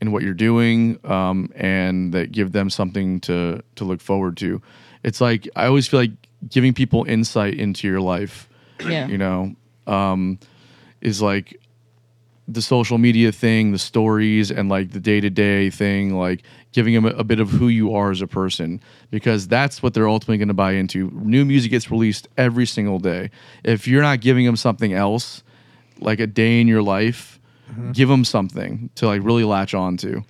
in 0.00 0.12
what 0.12 0.22
you're 0.22 0.32
doing, 0.34 0.98
um, 1.04 1.50
and 1.56 2.14
that 2.14 2.30
give 2.30 2.52
them 2.52 2.70
something 2.70 3.18
to 3.20 3.60
to 3.74 3.84
look 3.84 4.00
forward 4.00 4.36
to. 4.38 4.62
It's 5.02 5.20
like 5.20 5.48
I 5.56 5.66
always 5.66 5.88
feel 5.88 6.00
like 6.00 6.12
giving 6.48 6.72
people 6.72 7.04
insight 7.04 7.54
into 7.54 7.88
your 7.88 8.00
life. 8.00 8.48
Yeah. 8.86 9.08
You 9.08 9.18
know, 9.18 9.56
um, 9.88 10.38
is 11.00 11.20
like 11.20 11.60
the 12.48 12.62
social 12.62 12.98
media 12.98 13.30
thing, 13.30 13.72
the 13.72 13.78
stories, 13.78 14.50
and 14.50 14.68
like 14.68 14.92
the 14.92 15.00
day 15.00 15.20
to 15.20 15.30
day 15.30 15.70
thing, 15.70 16.16
like 16.16 16.42
giving 16.72 16.94
them 16.94 17.04
a, 17.04 17.10
a 17.10 17.24
bit 17.24 17.40
of 17.40 17.50
who 17.50 17.68
you 17.68 17.94
are 17.94 18.10
as 18.10 18.22
a 18.22 18.26
person, 18.26 18.80
because 19.10 19.46
that's 19.46 19.82
what 19.82 19.94
they're 19.94 20.08
ultimately 20.08 20.38
going 20.38 20.48
to 20.48 20.54
buy 20.54 20.72
into. 20.72 21.10
New 21.12 21.44
music 21.44 21.70
gets 21.70 21.90
released 21.90 22.26
every 22.36 22.66
single 22.66 22.98
day. 22.98 23.30
If 23.64 23.86
you're 23.86 24.02
not 24.02 24.20
giving 24.20 24.46
them 24.46 24.56
something 24.56 24.92
else, 24.92 25.42
like 26.00 26.20
a 26.20 26.26
day 26.26 26.60
in 26.60 26.66
your 26.66 26.82
life, 26.82 27.38
mm-hmm. 27.70 27.92
give 27.92 28.08
them 28.08 28.24
something 28.24 28.90
to 28.96 29.06
like 29.06 29.22
really 29.22 29.44
latch 29.44 29.74
on 29.74 29.96
to, 29.98 30.24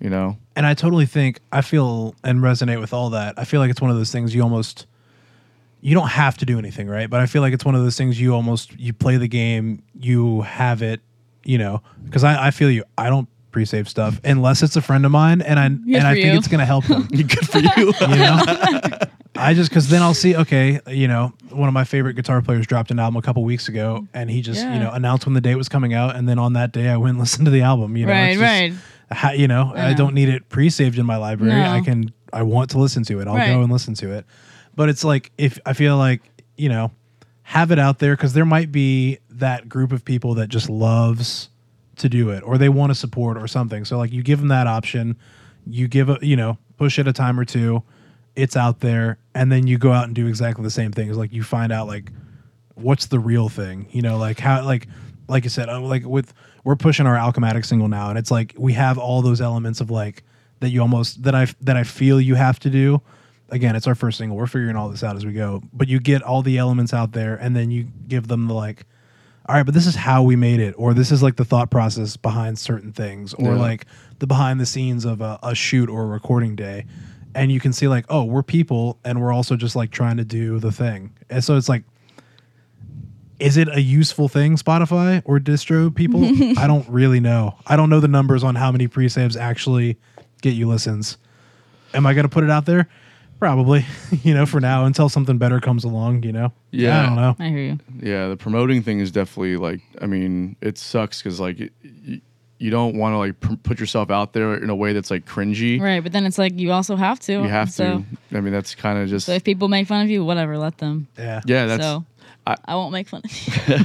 you 0.00 0.10
know? 0.10 0.36
and 0.60 0.66
I 0.66 0.74
totally 0.74 1.06
think 1.06 1.40
I 1.52 1.62
feel 1.62 2.14
and 2.22 2.40
resonate 2.40 2.80
with 2.80 2.92
all 2.92 3.08
that. 3.10 3.38
I 3.38 3.44
feel 3.44 3.60
like 3.60 3.70
it's 3.70 3.80
one 3.80 3.90
of 3.90 3.96
those 3.96 4.12
things 4.12 4.34
you 4.34 4.42
almost 4.42 4.86
you 5.80 5.94
don't 5.94 6.08
have 6.08 6.36
to 6.36 6.44
do 6.44 6.58
anything, 6.58 6.86
right? 6.86 7.08
But 7.08 7.20
I 7.20 7.26
feel 7.26 7.40
like 7.40 7.54
it's 7.54 7.64
one 7.64 7.74
of 7.74 7.82
those 7.82 7.96
things 7.96 8.20
you 8.20 8.34
almost 8.34 8.78
you 8.78 8.92
play 8.92 9.16
the 9.16 9.26
game, 9.26 9.82
you 9.98 10.42
have 10.42 10.82
it, 10.82 11.00
you 11.44 11.58
know, 11.58 11.82
because 12.04 12.24
I, 12.24 12.48
I 12.48 12.50
feel 12.50 12.70
you. 12.70 12.84
I 12.98 13.08
don't 13.08 13.28
pre-save 13.52 13.88
stuff 13.88 14.20
unless 14.24 14.62
it's 14.62 14.76
a 14.76 14.82
friend 14.82 15.04
of 15.04 15.10
mine, 15.10 15.40
and 15.42 15.58
I 15.58 15.66
and 15.66 15.96
I 15.96 16.10
for 16.14 16.14
think 16.20 16.26
you. 16.26 16.38
it's 16.38 16.48
gonna 16.48 16.64
help 16.66 16.84
them. 16.86 17.02
Good 17.08 17.48
for 17.48 17.58
you. 17.58 17.92
you 18.00 18.16
know 18.16 18.40
i 19.36 19.54
just 19.54 19.70
because 19.70 19.88
then 19.88 20.02
i'll 20.02 20.12
see 20.12 20.34
okay 20.34 20.80
you 20.88 21.06
know 21.06 21.32
one 21.50 21.68
of 21.68 21.72
my 21.72 21.84
favorite 21.84 22.14
guitar 22.14 22.42
players 22.42 22.66
dropped 22.66 22.90
an 22.90 22.98
album 22.98 23.16
a 23.16 23.22
couple 23.22 23.44
weeks 23.44 23.68
ago 23.68 24.06
and 24.12 24.28
he 24.28 24.42
just 24.42 24.60
you 24.60 24.78
know 24.80 24.90
announced 24.90 25.24
when 25.24 25.34
the 25.34 25.40
date 25.40 25.54
was 25.54 25.68
coming 25.68 25.94
out 25.94 26.16
and 26.16 26.28
then 26.28 26.36
on 26.36 26.54
that 26.54 26.72
day 26.72 26.88
i 26.88 26.96
went 26.96 27.10
and 27.10 27.18
listened 27.20 27.44
to 27.44 27.50
the 27.50 27.62
album 27.62 27.96
you 27.96 28.06
know 28.06 28.12
Right, 28.12 28.30
it's 28.30 28.40
just 28.40 28.42
right. 28.42 28.72
ha- 29.16 29.30
you 29.30 29.46
know 29.46 29.72
I, 29.74 29.92
know. 29.92 29.96
don't 29.96 30.14
need 30.14 30.28
it 30.28 30.48
pre-saved 30.48 30.98
in 30.98 31.06
my 31.06 31.16
library 31.16 31.54
No. 31.54 31.70
i 31.70 31.80
can 31.80 32.12
i 32.32 32.42
want 32.42 32.70
to 32.70 32.78
listen 32.78 33.04
to 33.04 33.20
it 33.20 33.28
i'll 33.28 33.36
Right. 33.36 33.46
go 33.52 33.62
and 33.62 33.70
listen 33.72 33.94
to 33.94 34.12
it 34.12 34.26
but 34.74 34.88
it's 34.88 35.04
like 35.04 35.30
if 35.38 35.60
i 35.64 35.74
feel 35.74 35.96
like 35.96 36.22
you 36.56 36.68
know 36.68 36.90
have 37.44 37.70
it 37.70 37.78
out 37.78 38.00
there 38.00 38.16
because 38.16 38.32
there 38.32 38.44
might 38.44 38.72
be 38.72 39.20
that 39.40 39.68
group 39.68 39.92
of 39.92 40.04
people 40.04 40.34
that 40.34 40.48
just 40.48 40.70
loves 40.70 41.50
to 41.96 42.08
do 42.08 42.30
it 42.30 42.42
or 42.42 42.56
they 42.56 42.68
want 42.68 42.90
to 42.90 42.94
support 42.94 43.36
or 43.36 43.46
something. 43.46 43.84
So 43.84 43.98
like 43.98 44.12
you 44.12 44.22
give 44.22 44.38
them 44.38 44.48
that 44.48 44.66
option 44.66 45.16
you 45.66 45.88
give 45.88 46.08
a 46.08 46.18
you 46.22 46.36
know 46.36 46.58
push 46.78 46.98
it 46.98 47.06
a 47.06 47.12
time 47.12 47.38
or 47.38 47.44
two 47.44 47.82
it's 48.36 48.56
out 48.56 48.80
there 48.80 49.18
and 49.34 49.50
then 49.50 49.66
you 49.66 49.76
go 49.76 49.92
out 49.92 50.06
and 50.06 50.14
do 50.14 50.26
exactly 50.26 50.62
the 50.62 50.70
same 50.70 50.92
thing. 50.92 51.08
Is 51.08 51.16
like 51.16 51.32
you 51.32 51.42
find 51.42 51.72
out 51.72 51.86
like 51.86 52.10
what's 52.74 53.06
the 53.06 53.18
real 53.18 53.48
thing 53.48 53.86
you 53.90 54.00
know 54.00 54.16
like 54.16 54.38
how 54.38 54.64
like 54.64 54.86
like 55.28 55.44
you 55.44 55.50
said 55.50 55.68
uh, 55.68 55.80
like 55.80 56.04
with 56.04 56.32
we're 56.64 56.76
pushing 56.76 57.06
our 57.06 57.16
alchematic 57.16 57.64
single 57.66 57.88
now 57.88 58.08
and 58.08 58.18
it's 58.18 58.30
like 58.30 58.54
we 58.56 58.72
have 58.72 58.96
all 58.96 59.20
those 59.20 59.40
elements 59.40 59.80
of 59.80 59.90
like 59.90 60.22
that 60.60 60.70
you 60.70 60.80
almost 60.80 61.22
that 61.22 61.34
i 61.34 61.46
that 61.60 61.76
i 61.76 61.84
feel 61.84 62.20
you 62.20 62.34
have 62.34 62.58
to 62.58 62.70
do. 62.70 63.00
Again 63.50 63.74
it's 63.74 63.86
our 63.86 63.94
first 63.94 64.18
single. 64.18 64.36
We're 64.36 64.46
figuring 64.46 64.76
all 64.76 64.88
this 64.88 65.02
out 65.02 65.16
as 65.16 65.26
we 65.26 65.32
go. 65.32 65.62
But 65.72 65.88
you 65.88 66.00
get 66.00 66.22
all 66.22 66.42
the 66.42 66.56
elements 66.56 66.94
out 66.94 67.12
there 67.12 67.34
and 67.34 67.54
then 67.54 67.70
you 67.70 67.88
give 68.06 68.28
them 68.28 68.46
the 68.46 68.54
like 68.54 68.86
all 69.50 69.56
right 69.56 69.66
but 69.66 69.74
this 69.74 69.86
is 69.88 69.96
how 69.96 70.22
we 70.22 70.36
made 70.36 70.60
it 70.60 70.74
or 70.78 70.94
this 70.94 71.10
is 71.10 71.22
like 71.24 71.34
the 71.34 71.44
thought 71.44 71.70
process 71.72 72.16
behind 72.16 72.56
certain 72.56 72.92
things 72.92 73.34
or 73.34 73.54
Yeah. 73.54 73.58
like 73.60 73.84
the 74.20 74.26
behind 74.28 74.60
the 74.60 74.66
scenes 74.66 75.04
of 75.04 75.20
a, 75.20 75.40
a 75.42 75.54
shoot 75.56 75.88
or 75.90 76.02
a 76.02 76.06
recording 76.06 76.54
day. 76.54 76.86
And 77.34 77.50
you 77.50 77.58
can 77.58 77.72
see 77.72 77.88
like 77.88 78.04
oh 78.08 78.22
we're 78.24 78.44
people 78.44 78.98
and 79.04 79.20
we're 79.20 79.32
also 79.32 79.56
just 79.56 79.74
like 79.74 79.90
trying 79.90 80.18
to 80.18 80.24
do 80.24 80.60
the 80.60 80.70
thing. 80.70 81.12
And 81.28 81.42
so 81.42 81.56
it's 81.56 81.68
like 81.68 81.82
is 83.40 83.56
it 83.56 83.68
a 83.68 83.80
useful 83.80 84.28
thing 84.28 84.56
spotify 84.56 85.22
or 85.24 85.38
distro 85.40 85.92
people? 85.92 86.24
I 86.58 86.66
don't 86.68 86.88
really 86.88 87.18
know. 87.20 87.56
I 87.66 87.74
don't 87.76 87.90
know 87.90 87.98
the 88.00 88.08
numbers 88.08 88.44
on 88.44 88.54
how 88.54 88.70
many 88.70 88.86
pre-saves 88.86 89.36
actually 89.36 89.98
get 90.42 90.54
you 90.54 90.68
listens. 90.68 91.16
Am 91.92 92.06
i 92.06 92.14
going 92.14 92.22
to 92.24 92.28
put 92.28 92.44
it 92.44 92.50
out 92.50 92.66
there 92.66 92.88
probably 93.40 93.84
you 94.22 94.32
know 94.34 94.46
for 94.46 94.60
now 94.60 94.84
until 94.84 95.08
something 95.08 95.38
better 95.38 95.58
comes 95.60 95.82
along 95.82 96.22
you 96.22 96.30
know 96.32 96.52
Yeah. 96.70 97.02
i 97.02 97.06
don't 97.06 97.16
know 97.16 97.36
I 97.40 97.48
hear 97.48 97.58
you. 97.58 97.78
Yeah, 98.00 98.28
the 98.28 98.36
promoting 98.36 98.82
thing 98.82 99.00
is 99.00 99.10
definitely 99.10 99.56
like. 99.56 99.80
I 100.00 100.06
mean, 100.06 100.54
it 100.60 100.78
sucks 100.78 101.20
because 101.22 101.40
like 101.40 101.58
it, 101.60 101.72
y- 101.82 102.20
you 102.58 102.70
don't 102.70 102.94
want 102.96 103.14
to 103.14 103.18
like 103.18 103.40
pr- 103.40 103.54
put 103.62 103.80
yourself 103.80 104.10
out 104.10 104.32
there 104.34 104.54
in 104.54 104.68
a 104.70 104.74
way 104.76 104.92
that's 104.92 105.10
like 105.10 105.24
cringy. 105.26 105.80
Right, 105.80 106.02
but 106.02 106.12
then 106.12 106.26
it's 106.26 106.38
like 106.38 106.58
you 106.58 106.70
also 106.72 106.94
have 106.96 107.18
to. 107.20 107.32
You 107.32 107.42
have 107.48 107.70
so, 107.72 108.04
to. 108.30 108.36
I 108.36 108.40
mean, 108.42 108.52
that's 108.52 108.74
kind 108.74 108.98
of 108.98 109.08
just. 109.08 109.26
So 109.26 109.32
if 109.32 109.42
people 109.44 109.68
make 109.68 109.86
fun 109.88 110.02
of 110.04 110.10
you, 110.10 110.24
whatever, 110.24 110.56
let 110.58 110.78
them. 110.78 111.08
yeah 111.18 111.40
yeah, 111.46 111.66
that's. 111.66 111.82
so 111.82 112.04
I- 112.46 112.56
I, 112.66 112.74
won't 112.76 112.92
make 112.92 113.08
fun 113.08 113.22
of 113.24 113.68
you. 113.68 113.78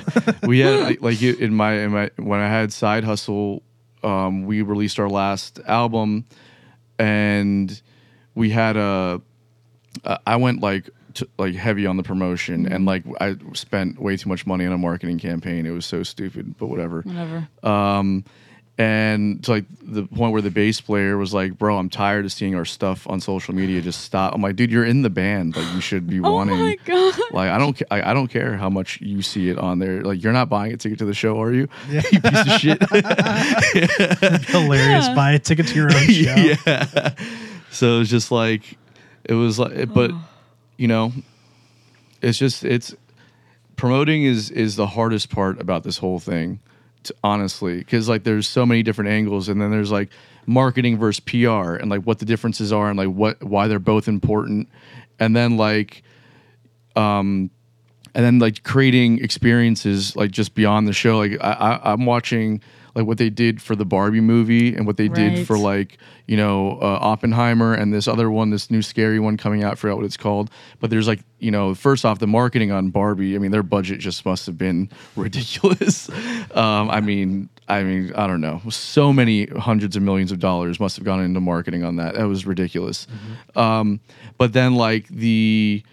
we 0.48 0.60
had 0.60 0.80
like, 0.88 1.02
like 1.02 1.22
in 1.22 1.54
my 1.54 1.74
in 1.80 1.92
my 1.92 2.10
when 2.18 2.40
I 2.42 2.48
had 2.50 2.72
side 2.74 3.04
hustle, 3.06 3.64
um, 4.04 4.46
we 4.46 4.62
released 4.62 5.00
our 5.00 5.10
last 5.10 5.60
album, 5.68 6.26
and 7.00 7.82
we 8.36 8.50
had 8.52 8.78
a. 8.78 9.22
Uh, 10.04 10.18
I 10.28 10.36
went 10.36 10.62
like 10.62 10.90
t- 11.14 11.28
like 11.38 11.56
heavy 11.56 11.86
on 11.86 11.98
the 11.98 12.04
promotion, 12.04 12.72
and 12.72 12.86
like 12.86 13.04
I 13.22 13.36
spent 13.54 14.00
way 14.02 14.18
too 14.18 14.30
much 14.30 14.46
money 14.46 14.66
on 14.66 14.74
a 14.74 14.78
marketing 14.78 15.20
campaign. 15.20 15.66
It 15.66 15.72
was 15.72 15.86
so 15.86 16.04
stupid, 16.04 16.58
but 16.58 16.68
whatever. 16.68 17.02
whatever. 17.02 17.48
Um, 17.64 18.26
and 18.78 19.42
to 19.46 19.52
like 19.52 19.64
the 19.82 20.04
point 20.04 20.34
where 20.34 20.42
the 20.42 20.52
bass 20.52 20.82
player 20.82 21.18
was 21.18 21.34
like, 21.34 21.58
"Bro, 21.58 21.78
I'm 21.78 21.88
tired 21.90 22.26
of 22.26 22.34
seeing 22.34 22.56
our 22.56 22.66
stuff 22.66 23.08
on 23.10 23.22
social 23.22 23.56
media. 23.56 23.80
Just 23.82 24.02
stop." 24.02 24.36
I'm 24.36 24.42
like, 24.42 24.58
"Dude, 24.58 24.70
you're 24.70 24.84
in 24.84 25.02
the 25.02 25.10
band. 25.10 25.56
Like, 25.56 25.74
you 25.74 25.80
should 25.80 26.08
be 26.08 26.20
Oh 26.24 26.34
wanting." 26.34 26.60
my 26.60 26.78
god. 26.84 27.16
Like 27.32 27.52
I 27.52 27.58
don't, 27.58 27.78
ca- 27.80 27.86
I, 27.90 28.12
I 28.12 28.14
don't 28.14 28.28
care 28.28 28.58
how 28.58 28.70
much 28.70 29.00
you 29.00 29.22
see 29.22 29.48
it 29.48 29.58
on 29.58 29.80
there. 29.80 30.02
Like 30.02 30.22
you're 30.22 30.34
not 30.34 30.50
buying 30.50 30.74
a 30.74 30.78
ticket 30.78 31.00
to 31.00 31.06
the 31.06 31.14
show, 31.14 31.40
are 31.42 31.54
you? 31.54 31.70
Yeah. 31.90 32.02
you 32.12 32.20
piece 32.20 32.42
of 32.42 32.60
shit. 32.60 32.82
Hilarious. 34.50 35.08
Yeah. 35.08 35.14
Buy 35.16 35.32
a 35.32 35.40
ticket 35.40 35.68
to 35.68 35.76
your 35.76 35.94
own 35.96 36.08
show. 36.08 36.36
yeah. 36.36 37.14
So 37.72 38.02
it's 38.02 38.10
just 38.10 38.30
like 38.32 38.78
it 39.26 39.34
was 39.34 39.60
like 39.60 39.94
but 39.94 40.12
you 40.78 40.88
know, 40.88 41.12
it's 42.22 42.38
just 42.38 42.64
it's 42.64 42.96
promoting 43.76 44.24
is 44.24 44.52
is 44.52 44.76
the 44.76 44.88
hardest 44.88 45.30
part 45.30 45.60
about 45.60 45.84
this 45.84 45.98
whole 45.98 46.20
thing 46.20 46.60
t 47.04 47.14
honestly 47.24 47.78
because 47.80 48.08
like 48.08 48.24
there's 48.24 48.48
so 48.48 48.66
many 48.66 48.82
different 48.84 49.10
angles 49.10 49.50
and 49.50 49.62
then 49.62 49.70
there's 49.70 49.92
like 49.92 50.10
marketing 50.46 50.98
versus 50.98 51.20
pr 51.20 51.76
and 51.76 51.90
like 51.90 52.02
what 52.02 52.20
the 52.20 52.26
differences 52.26 52.72
are 52.72 52.90
and 52.90 52.98
like 52.98 53.10
what 53.10 53.42
why 53.44 53.68
they're 53.68 53.80
both 53.80 54.08
important 54.08 54.68
and 55.20 55.36
then 55.36 55.58
like 55.58 56.04
um 56.96 57.50
and 58.14 58.24
then 58.24 58.40
like 58.40 58.64
creating 58.64 59.22
experiences 59.24 60.16
like 60.16 60.32
just 60.32 60.56
beyond 60.56 60.88
the 60.88 60.94
show. 60.94 61.18
Like 61.18 61.38
i, 61.42 61.52
I 61.52 61.92
i'm 61.94 62.06
watching 62.06 62.62
like 62.96 63.06
what 63.06 63.18
they 63.18 63.30
did 63.30 63.62
for 63.62 63.76
the 63.76 63.86
barbie 63.86 64.22
movie 64.22 64.74
and 64.74 64.88
what 64.88 64.96
they 64.98 65.08
did 65.10 65.46
for 65.46 65.58
like 65.58 65.98
you 66.28 66.38
know 66.38 66.80
uh, 66.82 66.98
oppenheimer 67.02 67.74
and 67.74 67.94
this 67.94 68.08
other 68.08 68.32
one 68.32 68.50
this 68.50 68.72
new 68.72 68.82
scary 68.82 69.20
one 69.20 69.36
coming 69.38 69.64
out 69.64 69.74
I 69.74 69.76
forgot 69.76 69.98
what 69.98 70.06
it's 70.06 70.18
called. 70.18 70.50
But 70.80 70.90
there's 70.90 71.08
like 71.08 71.20
you 71.40 71.52
know 71.52 71.76
first 71.76 72.06
off 72.06 72.20
the 72.20 72.28
marketing 72.28 72.72
on 72.72 72.90
barbie 72.90 73.36
i 73.36 73.40
mean 73.40 73.52
their 73.52 73.64
budget 73.64 74.00
just 74.00 74.26
must 74.26 74.46
have 74.46 74.58
been 74.58 74.90
ridiculous. 75.16 76.10
Um 76.54 76.90
i 76.90 77.02
mean 77.02 77.50
i 77.68 77.84
mean 77.84 78.14
i 78.16 78.26
don't 78.28 78.42
know. 78.42 78.62
So 78.70 79.12
many 79.14 79.46
hundreds 79.48 79.96
of 79.96 80.02
millions 80.02 80.32
of 80.32 80.40
dollars 80.40 80.80
must 80.80 80.96
have 80.96 81.06
gone 81.06 81.22
into 81.22 81.42
marketing 81.42 81.84
on 81.84 81.98
that. 81.98 82.16
That 82.16 82.28
was 82.28 82.46
ridiculous. 82.46 83.08
Um 83.56 84.00
but 84.38 84.54
then 84.54 84.76
like 84.76 85.08
the 85.10 85.84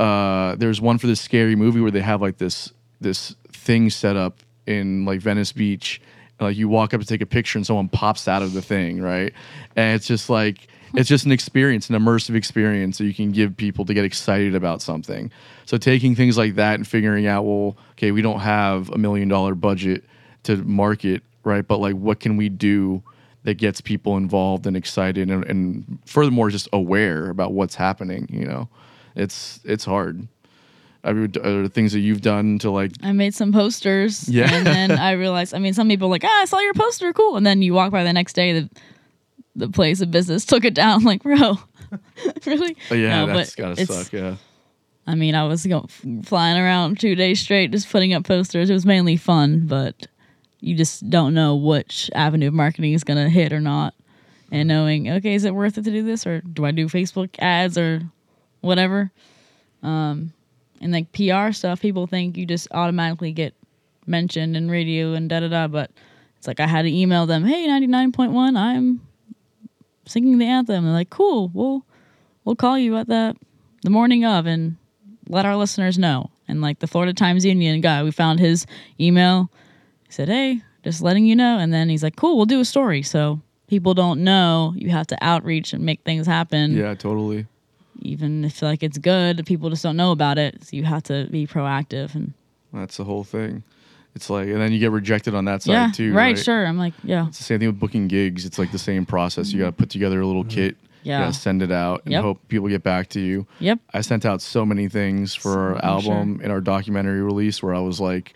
uh 0.00 0.56
there's 0.56 0.80
one 0.80 0.98
for 0.98 1.06
this 1.06 1.20
scary 1.20 1.54
movie 1.54 1.80
where 1.80 1.90
they 1.90 2.00
have 2.00 2.22
like 2.22 2.38
this 2.38 2.72
this 3.00 3.34
thing 3.52 3.90
set 3.90 4.16
up 4.16 4.40
in 4.66 5.04
like 5.04 5.20
Venice 5.20 5.52
Beach. 5.52 6.00
Like 6.40 6.56
you 6.56 6.68
walk 6.68 6.92
up 6.92 7.00
to 7.00 7.06
take 7.06 7.22
a 7.22 7.26
picture 7.26 7.58
and 7.58 7.66
someone 7.66 7.88
pops 7.88 8.28
out 8.28 8.42
of 8.42 8.52
the 8.52 8.62
thing, 8.62 9.00
right? 9.00 9.32
And 9.74 9.94
it's 9.94 10.06
just 10.06 10.28
like 10.28 10.68
it's 10.94 11.08
just 11.08 11.26
an 11.26 11.32
experience, 11.32 11.90
an 11.90 11.96
immersive 11.96 12.34
experience 12.34 12.98
that 12.98 13.06
you 13.06 13.14
can 13.14 13.32
give 13.32 13.56
people 13.56 13.84
to 13.84 13.94
get 13.94 14.04
excited 14.04 14.54
about 14.54 14.82
something. 14.82 15.30
So 15.64 15.76
taking 15.76 16.14
things 16.14 16.38
like 16.38 16.54
that 16.56 16.74
and 16.74 16.86
figuring 16.86 17.26
out, 17.26 17.44
well, 17.44 17.76
okay, 17.92 18.12
we 18.12 18.22
don't 18.22 18.40
have 18.40 18.90
a 18.90 18.98
million 18.98 19.28
dollar 19.28 19.54
budget 19.54 20.04
to 20.44 20.56
market, 20.56 21.22
right? 21.44 21.66
But 21.66 21.78
like 21.78 21.94
what 21.94 22.20
can 22.20 22.36
we 22.36 22.48
do 22.48 23.02
that 23.44 23.54
gets 23.54 23.80
people 23.80 24.16
involved 24.16 24.66
and 24.66 24.76
excited 24.76 25.30
and, 25.30 25.44
and 25.44 25.98
furthermore 26.04 26.50
just 26.50 26.68
aware 26.72 27.30
about 27.30 27.52
what's 27.52 27.74
happening, 27.74 28.28
you 28.30 28.44
know? 28.44 28.68
It's 29.16 29.60
it's 29.64 29.84
hard. 29.84 30.28
Are 31.06 31.28
there 31.28 31.66
things 31.68 31.92
that 31.92 32.00
you've 32.00 32.20
done 32.20 32.58
to 32.60 32.70
like 32.70 32.92
I 33.02 33.12
made 33.12 33.34
some 33.34 33.52
posters. 33.52 34.28
Yeah. 34.28 34.52
And 34.52 34.66
then 34.66 34.90
I 34.92 35.12
realized, 35.12 35.54
I 35.54 35.58
mean, 35.58 35.72
some 35.72 35.88
people 35.88 36.08
are 36.08 36.10
like, 36.10 36.24
ah, 36.24 36.42
I 36.42 36.44
saw 36.46 36.58
your 36.58 36.74
poster, 36.74 37.12
cool. 37.12 37.36
And 37.36 37.46
then 37.46 37.62
you 37.62 37.74
walk 37.74 37.92
by 37.92 38.02
the 38.04 38.12
next 38.12 38.32
day, 38.34 38.52
the 38.52 38.70
the 39.54 39.68
place 39.68 40.00
of 40.00 40.10
business 40.10 40.44
took 40.44 40.64
it 40.64 40.74
down. 40.74 41.04
Like, 41.04 41.22
bro, 41.22 41.58
really? 42.46 42.76
Oh, 42.90 42.94
yeah, 42.94 43.24
No, 43.24 43.34
that's 43.34 43.54
but 43.54 43.76
gotta 43.76 43.86
suck. 43.86 44.12
Yeah, 44.12 44.36
I 45.06 45.14
mean, 45.14 45.34
I 45.34 45.44
was 45.44 45.64
go, 45.64 45.86
flying 46.24 46.60
around 46.60 46.98
two 46.98 47.14
days 47.14 47.40
straight 47.40 47.70
just 47.70 47.90
putting 47.90 48.12
up 48.12 48.24
posters. 48.24 48.68
It 48.68 48.74
was 48.74 48.84
mainly 48.84 49.16
fun, 49.16 49.66
but 49.66 50.08
you 50.60 50.74
just 50.74 51.08
don't 51.08 51.32
know 51.32 51.54
which 51.54 52.10
avenue 52.14 52.48
of 52.48 52.54
marketing 52.54 52.92
is 52.92 53.04
going 53.04 53.22
to 53.22 53.28
hit 53.28 53.52
or 53.52 53.60
not. 53.60 53.94
And 54.50 54.68
knowing, 54.68 55.10
okay, 55.10 55.34
is 55.34 55.44
it 55.44 55.54
worth 55.54 55.78
it 55.78 55.84
to 55.84 55.90
do 55.90 56.02
this 56.02 56.26
or 56.26 56.40
do 56.40 56.64
I 56.64 56.70
do 56.70 56.88
Facebook 56.88 57.30
ads 57.38 57.76
or 57.78 58.02
whatever? 58.60 59.10
Um, 59.82 60.32
and 60.80 60.92
like 60.92 61.12
PR 61.12 61.52
stuff, 61.52 61.80
people 61.80 62.06
think 62.06 62.36
you 62.36 62.46
just 62.46 62.68
automatically 62.70 63.32
get 63.32 63.54
mentioned 64.06 64.56
in 64.56 64.70
radio 64.70 65.14
and 65.14 65.28
da 65.28 65.40
da 65.40 65.48
da. 65.48 65.66
But 65.68 65.90
it's 66.36 66.46
like 66.46 66.60
I 66.60 66.66
had 66.66 66.82
to 66.82 66.92
email 66.92 67.26
them, 67.26 67.44
hey, 67.44 67.66
99.1, 67.66 68.56
I'm 68.56 69.00
singing 70.06 70.38
the 70.38 70.46
anthem. 70.46 70.84
They're 70.84 70.92
like, 70.92 71.10
cool, 71.10 71.50
we'll, 71.52 71.84
we'll 72.44 72.56
call 72.56 72.78
you 72.78 72.96
at 72.96 73.08
the, 73.08 73.34
the 73.82 73.90
morning 73.90 74.24
of 74.24 74.46
and 74.46 74.76
let 75.28 75.46
our 75.46 75.56
listeners 75.56 75.98
know. 75.98 76.30
And 76.48 76.60
like 76.60 76.78
the 76.78 76.86
Florida 76.86 77.12
Times 77.12 77.44
Union 77.44 77.80
guy, 77.80 78.02
we 78.02 78.10
found 78.10 78.38
his 78.38 78.66
email. 79.00 79.50
He 80.06 80.12
said, 80.12 80.28
Hey, 80.28 80.62
just 80.84 81.02
letting 81.02 81.26
you 81.26 81.34
know. 81.34 81.58
And 81.58 81.74
then 81.74 81.88
he's 81.88 82.02
like, 82.02 82.16
Cool, 82.16 82.36
we'll 82.36 82.46
do 82.46 82.60
a 82.60 82.64
story. 82.64 83.02
So 83.02 83.40
people 83.66 83.94
don't 83.94 84.22
know. 84.22 84.72
You 84.76 84.90
have 84.90 85.08
to 85.08 85.18
outreach 85.20 85.72
and 85.72 85.84
make 85.84 86.02
things 86.02 86.26
happen. 86.26 86.76
yeah, 86.76 86.94
totally. 86.94 87.46
Even 88.00 88.44
if 88.44 88.62
like 88.62 88.82
it's 88.82 88.98
good, 88.98 89.44
people 89.46 89.70
just 89.70 89.82
don't 89.82 89.96
know 89.96 90.12
about 90.12 90.38
it. 90.38 90.64
So 90.64 90.76
you 90.76 90.84
have 90.84 91.02
to 91.04 91.26
be 91.30 91.46
proactive 91.46 92.14
and 92.14 92.32
That's 92.72 92.96
the 92.96 93.04
whole 93.04 93.24
thing. 93.24 93.62
It's 94.14 94.30
like, 94.30 94.48
and 94.48 94.60
then 94.60 94.72
you 94.72 94.78
get 94.78 94.92
rejected 94.92 95.34
on 95.34 95.44
that 95.44 95.62
side 95.62 95.72
yeah, 95.72 95.90
too. 95.92 96.14
right, 96.14 96.38
sure. 96.38 96.66
I'm 96.66 96.78
like, 96.78 96.94
yeah, 97.04 97.28
It's 97.28 97.36
the 97.36 97.44
same 97.44 97.58
thing 97.58 97.68
with 97.68 97.78
booking 97.78 98.08
gigs. 98.08 98.46
It's 98.46 98.58
like 98.58 98.72
the 98.72 98.78
same 98.78 99.04
process. 99.04 99.52
You 99.52 99.58
mm-hmm. 99.58 99.66
got 99.66 99.70
to 99.76 99.76
put 99.76 99.90
together 99.90 100.20
a 100.20 100.26
little 100.26 100.42
mm-hmm. 100.42 100.50
kit. 100.50 100.76
You 101.02 101.10
Yeah. 101.12 101.20
got 101.20 101.34
to 101.34 101.38
send 101.38 101.62
it 101.62 101.70
out 101.70 102.02
and 102.06 102.12
Yep. 102.12 102.22
hope 102.22 102.48
people 102.48 102.68
get 102.68 102.82
back 102.82 103.08
to 103.10 103.20
you. 103.20 103.46
yep, 103.60 103.78
I 103.92 104.00
sent 104.00 104.24
out 104.24 104.40
so 104.40 104.64
many 104.64 104.88
things 104.88 105.34
for 105.34 105.74
our 105.74 105.84
I'm 105.84 106.00
sure. 106.00 106.14
album 106.14 106.40
and 106.42 106.50
our 106.50 106.62
documentary 106.62 107.20
release 107.20 107.62
where 107.62 107.74
I 107.74 107.80
was 107.80 108.00
like, 108.00 108.32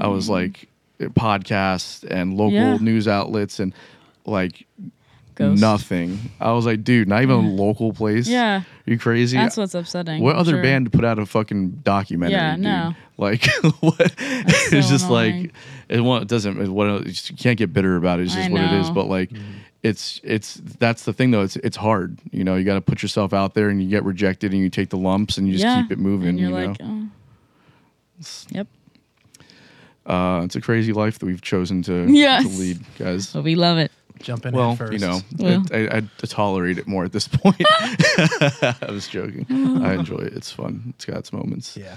I 0.00 0.08
was 0.08 0.24
mm-hmm. 0.24 0.32
like, 0.32 0.68
podcasts 1.14 2.04
and 2.08 2.36
local. 2.36 2.52
Yeah. 2.52 2.76
news 2.78 3.08
outlets 3.08 3.58
and 3.60 3.72
like 4.24 4.66
Ghost. 5.50 5.60
nothing. 5.60 6.18
I 6.40 6.52
was 6.52 6.66
like, 6.66 6.84
dude, 6.84 7.08
not 7.08 7.22
even 7.22 7.36
a 7.36 7.50
local 7.50 7.92
place. 7.92 8.28
Yeah. 8.28 8.58
Are 8.58 8.90
you 8.90 8.98
crazy? 8.98 9.36
that's 9.36 9.56
what's 9.56 9.74
upsetting. 9.74 10.22
what 10.22 10.34
I'm 10.34 10.40
other 10.40 10.52
sure. 10.52 10.62
band 10.62 10.92
put 10.92 11.04
out 11.04 11.18
a 11.18 11.26
fucking 11.26 11.82
documentary? 11.84 12.34
Yeah, 12.34 12.54
dude? 12.54 12.64
no. 12.64 12.94
Like, 13.18 13.46
what? 13.80 14.14
it's 14.18 14.70
so 14.70 14.80
just 14.80 15.06
annoying. 15.06 15.42
like 15.42 15.52
it, 15.88 16.00
won't, 16.00 16.22
it 16.22 16.28
doesn't. 16.28 16.60
It, 16.60 16.68
what 16.68 17.06
you 17.06 17.12
just 17.12 17.36
can't 17.38 17.58
get 17.58 17.72
bitter 17.72 17.96
about 17.96 18.18
it. 18.18 18.24
It's 18.24 18.34
just 18.34 18.48
I 18.48 18.52
what 18.52 18.62
it 18.62 18.72
is. 18.72 18.88
know. 18.88 18.94
But 18.94 19.06
like, 19.06 19.30
it's 19.82 20.20
it's 20.24 20.54
that's 20.54 21.04
the 21.04 21.12
thing 21.12 21.30
though. 21.30 21.42
It's 21.42 21.56
it's 21.56 21.76
hard. 21.76 22.18
You 22.30 22.44
know, 22.44 22.56
you 22.56 22.64
got 22.64 22.74
to 22.74 22.80
put 22.80 23.02
yourself 23.02 23.32
out 23.32 23.54
there, 23.54 23.68
and 23.68 23.82
you 23.82 23.88
get 23.88 24.04
rejected, 24.04 24.52
and 24.52 24.60
you 24.60 24.70
take 24.70 24.90
the 24.90 24.96
lumps, 24.96 25.38
and 25.38 25.46
you 25.46 25.52
just 25.54 25.64
yeah. 25.64 25.82
keep 25.82 25.92
it 25.92 25.98
moving. 25.98 26.28
And 26.30 26.40
you're 26.40 26.50
you 26.50 26.56
know, 26.56 26.66
like, 26.68 26.76
oh. 26.82 27.08
Yep. 28.50 28.66
uh, 30.06 30.42
it's 30.44 30.56
a 30.56 30.60
crazy 30.60 30.92
life 30.92 31.18
that 31.18 31.26
we've 31.26 31.42
chosen 31.42 31.82
to, 31.82 32.06
Yes. 32.08 32.44
to 32.44 32.48
lead, 32.48 32.80
guys. 32.98 33.32
But 33.32 33.42
we 33.42 33.54
love 33.56 33.78
it. 33.78 33.90
Jump 34.22 34.46
in 34.46 34.54
Well, 34.54 34.70
head 34.70 34.78
first. 34.78 34.92
you 34.92 34.98
know, 34.98 35.20
Well. 35.38 35.64
I, 35.72 35.78
I, 35.88 35.96
I 35.98 36.26
tolerate 36.26 36.78
it 36.78 36.86
more 36.86 37.04
at 37.04 37.12
this 37.12 37.28
point. 37.32 37.56
I 37.68 38.76
was 38.88 39.08
joking. 39.08 39.46
I 39.84 39.94
enjoy 39.94 40.18
it. 40.18 40.32
It's 40.34 40.50
fun. 40.50 40.92
It's 40.96 41.04
got 41.04 41.18
its 41.18 41.32
moments. 41.32 41.76
Yeah. 41.76 41.96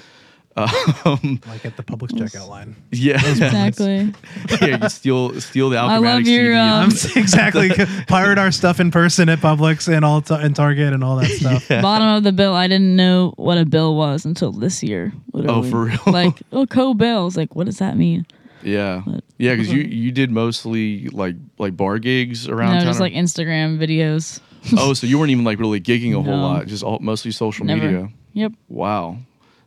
Um, 0.57 1.41
Like 1.47 1.65
at 1.65 1.75
the 1.75 1.83
Publix 1.83 2.11
checkout 2.11 2.47
line. 2.47 2.77
yeah, 2.91 3.15
Exactly. 3.29 4.13
yeah. 4.61 4.83
You 4.83 4.89
steal 4.89 5.41
steal 5.41 5.69
the 5.69 5.77
I 5.77 5.97
love 5.97 6.21
your, 6.21 6.53
CD. 6.53 6.55
um, 6.55 6.89
exactly. 7.21 7.69
Pirate 8.07 8.37
our 8.37 8.51
stuff 8.53 8.79
in 8.79 8.89
person 8.89 9.27
at 9.27 9.39
Publix 9.39 9.93
and 9.93 10.05
all 10.05 10.21
t- 10.21 10.33
and 10.33 10.55
Target 10.55 10.93
and 10.93 11.03
all 11.03 11.17
that 11.17 11.29
stuff. 11.29 11.67
Bottom 11.67 12.07
of 12.07 12.23
the 12.23 12.31
bill. 12.31 12.53
I 12.53 12.67
didn't 12.69 12.95
know 12.95 13.33
what 13.35 13.57
a 13.57 13.65
bill 13.65 13.95
was 13.97 14.23
until 14.23 14.53
this 14.53 14.81
year. 14.81 15.11
Oh, 15.33 15.61
for 15.61 15.83
real? 15.85 15.99
Like, 16.07 16.41
oh, 16.53 16.65
co-bills. 16.65 17.35
Like, 17.35 17.53
what 17.53 17.65
does 17.65 17.79
that 17.79 17.97
mean? 17.97 18.25
Yeah, 18.65 19.01
But- 19.05 19.23
yeah. 19.37 19.53
Because 19.55 19.71
you 19.71 19.81
you 20.03 20.11
did 20.11 20.31
mostly 20.31 21.07
like 21.09 21.35
like 21.57 21.77
bar 21.77 21.99
gigs 21.99 22.47
around 22.49 22.73
No, 22.73 22.79
town. 22.79 22.87
just 22.87 22.99
or- 22.99 23.03
like 23.03 23.13
Instagram 23.13 23.77
videos. 23.77 24.39
oh, 24.77 24.93
so 24.93 25.05
you 25.07 25.19
weren't 25.19 25.31
even 25.31 25.43
like 25.45 25.59
really 25.59 25.79
gigging 25.79 26.17
a 26.17 26.21
whole 26.21 26.37
lot, 26.37 26.65
just 26.67 26.83
all, 26.83 26.97
mostly 26.99 27.31
social 27.31 27.65
Never. 27.65 27.81
media. 27.85 28.09
Yep. 28.33 28.53
Wow. 28.67 29.17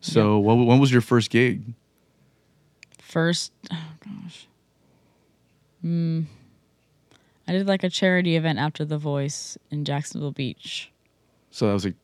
So 0.01 0.39
what, 0.39 0.55
when 0.57 0.79
was 0.81 0.91
your 0.93 1.01
first 1.01 1.31
gig? 1.31 1.63
First, 3.01 3.53
oh 3.73 3.77
gosh. 4.05 4.47
Hmm. 5.83 6.23
I 7.47 7.53
did 7.53 7.67
like 7.67 7.83
a 7.85 7.89
charity 7.89 8.37
event 8.37 8.59
after 8.59 8.85
The 8.85 8.99
Voice 8.99 9.57
in 9.71 9.85
Jacksonville 9.85 10.33
Beach. 10.33 10.91
So 11.51 11.67
that 11.67 11.73
was 11.73 11.85
like 11.87 11.95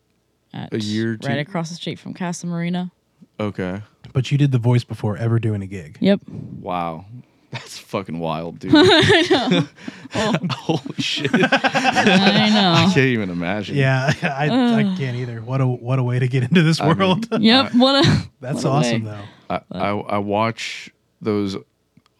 At, 0.54 0.72
A 0.72 0.78
year, 0.80 1.18
right 1.22 1.34
two- 1.34 1.38
across 1.40 1.68
the 1.68 1.74
street 1.74 1.98
from 1.98 2.14
Casa 2.14 2.46
Marina. 2.46 2.90
Okay. 3.40 3.82
But 4.12 4.30
you 4.30 4.38
did 4.38 4.52
the 4.52 4.58
voice 4.58 4.84
before 4.84 5.16
ever 5.16 5.38
doing 5.38 5.62
a 5.62 5.66
gig. 5.66 5.98
Yep. 6.00 6.20
Wow. 6.60 7.06
That's 7.50 7.78
fucking 7.78 8.18
wild, 8.18 8.58
dude. 8.58 8.72
I 8.74 9.68
know. 10.12 10.38
Holy 10.50 10.94
shit. 10.98 11.30
I 11.32 12.46
I 12.46 12.48
know. 12.50 12.92
can't 12.92 12.98
even 13.06 13.30
imagine. 13.30 13.76
Yeah, 13.76 14.12
I, 14.22 14.46
I 14.46 14.82
can't 14.96 15.16
either. 15.16 15.40
What 15.40 15.60
a 15.60 15.66
what 15.66 15.98
a 16.00 16.02
way 16.02 16.18
to 16.18 16.26
get 16.26 16.42
into 16.42 16.62
this 16.62 16.80
I 16.80 16.88
mean, 16.88 16.98
world. 16.98 17.28
Yep. 17.40 17.74
What 17.74 18.04
a. 18.04 18.22
That's 18.40 18.64
what 18.64 18.70
a 18.70 18.72
awesome 18.74 19.04
way. 19.04 19.10
though. 19.48 19.60
I, 19.72 19.78
I, 19.78 19.88
I 19.90 20.18
watch 20.18 20.90
those 21.22 21.56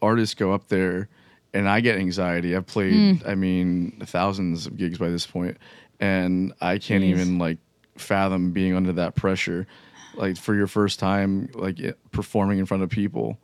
artists 0.01 0.35
go 0.35 0.53
up 0.53 0.69
there 0.69 1.09
and 1.53 1.67
I 1.67 1.81
get 1.81 1.97
anxiety. 1.97 2.55
I've 2.55 2.65
played, 2.67 2.93
Hmm. 3.21 3.27
I 3.27 3.35
mean, 3.35 3.97
thousands 4.05 4.67
of 4.67 4.77
gigs 4.77 4.97
by 4.97 5.09
this 5.09 5.25
point, 5.27 5.57
and 5.99 6.53
I 6.61 6.77
can't 6.77 7.03
Jeez. 7.03 7.07
even 7.09 7.37
like 7.39 7.57
fathom 7.97 8.51
being 8.51 8.73
under 8.73 8.93
that 8.93 9.15
pressure. 9.15 9.67
Like 10.17 10.37
for 10.37 10.55
your 10.55 10.67
first 10.67 10.99
time, 10.99 11.49
like 11.53 11.79
it- 11.79 11.99
performing 12.11 12.59
in 12.59 12.65
front 12.65 12.83
of 12.83 12.89
people. 12.89 13.37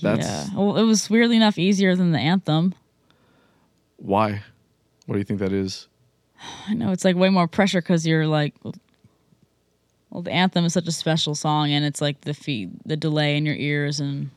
That's 0.00 0.26
yeah. 0.26 0.46
Well, 0.56 0.76
it 0.76 0.84
was 0.84 1.10
weirdly 1.10 1.36
enough 1.36 1.58
easier 1.58 1.96
than 1.96 2.12
the 2.12 2.18
anthem. 2.18 2.74
why? 3.96 4.42
What 5.06 5.14
do 5.14 5.18
you 5.18 5.24
think 5.24 5.40
that 5.40 5.52
is? 5.52 5.88
I 6.68 6.74
know 6.74 6.92
it's 6.92 7.04
like 7.04 7.16
way 7.16 7.28
more 7.28 7.48
pressure 7.48 7.80
because 7.80 8.06
you're 8.06 8.26
like, 8.26 8.54
well, 10.10 10.22
the 10.22 10.30
anthem 10.32 10.64
is 10.64 10.72
such 10.74 10.86
a 10.86 10.92
special 10.92 11.34
song, 11.34 11.70
and 11.72 11.84
it's 11.84 12.00
like 12.00 12.20
the 12.22 12.34
feet, 12.34 12.70
the 12.86 12.96
delay 12.96 13.36
in 13.36 13.44
your 13.46 13.56
ears, 13.56 13.98
and 14.00 14.30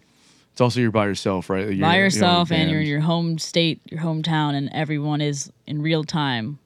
It's 0.51 0.61
also 0.61 0.79
you're 0.79 0.89
by 0.91 1.05
yourself, 1.05 1.49
right? 1.49 1.65
You're- 1.67 1.81
by 1.81 1.95
you're 1.95 2.05
yourself, 2.05 2.51
and 2.51 2.69
you're 2.71 2.81
in 2.81 2.87
your 2.87 3.01
home 3.01 3.37
state, 3.37 3.81
your 3.89 3.99
hometown, 4.01 4.53
and 4.55 4.69
everyone 4.73 5.21
is 5.21 5.51
in 5.67 5.81
real 5.81 6.03
time 6.03 6.57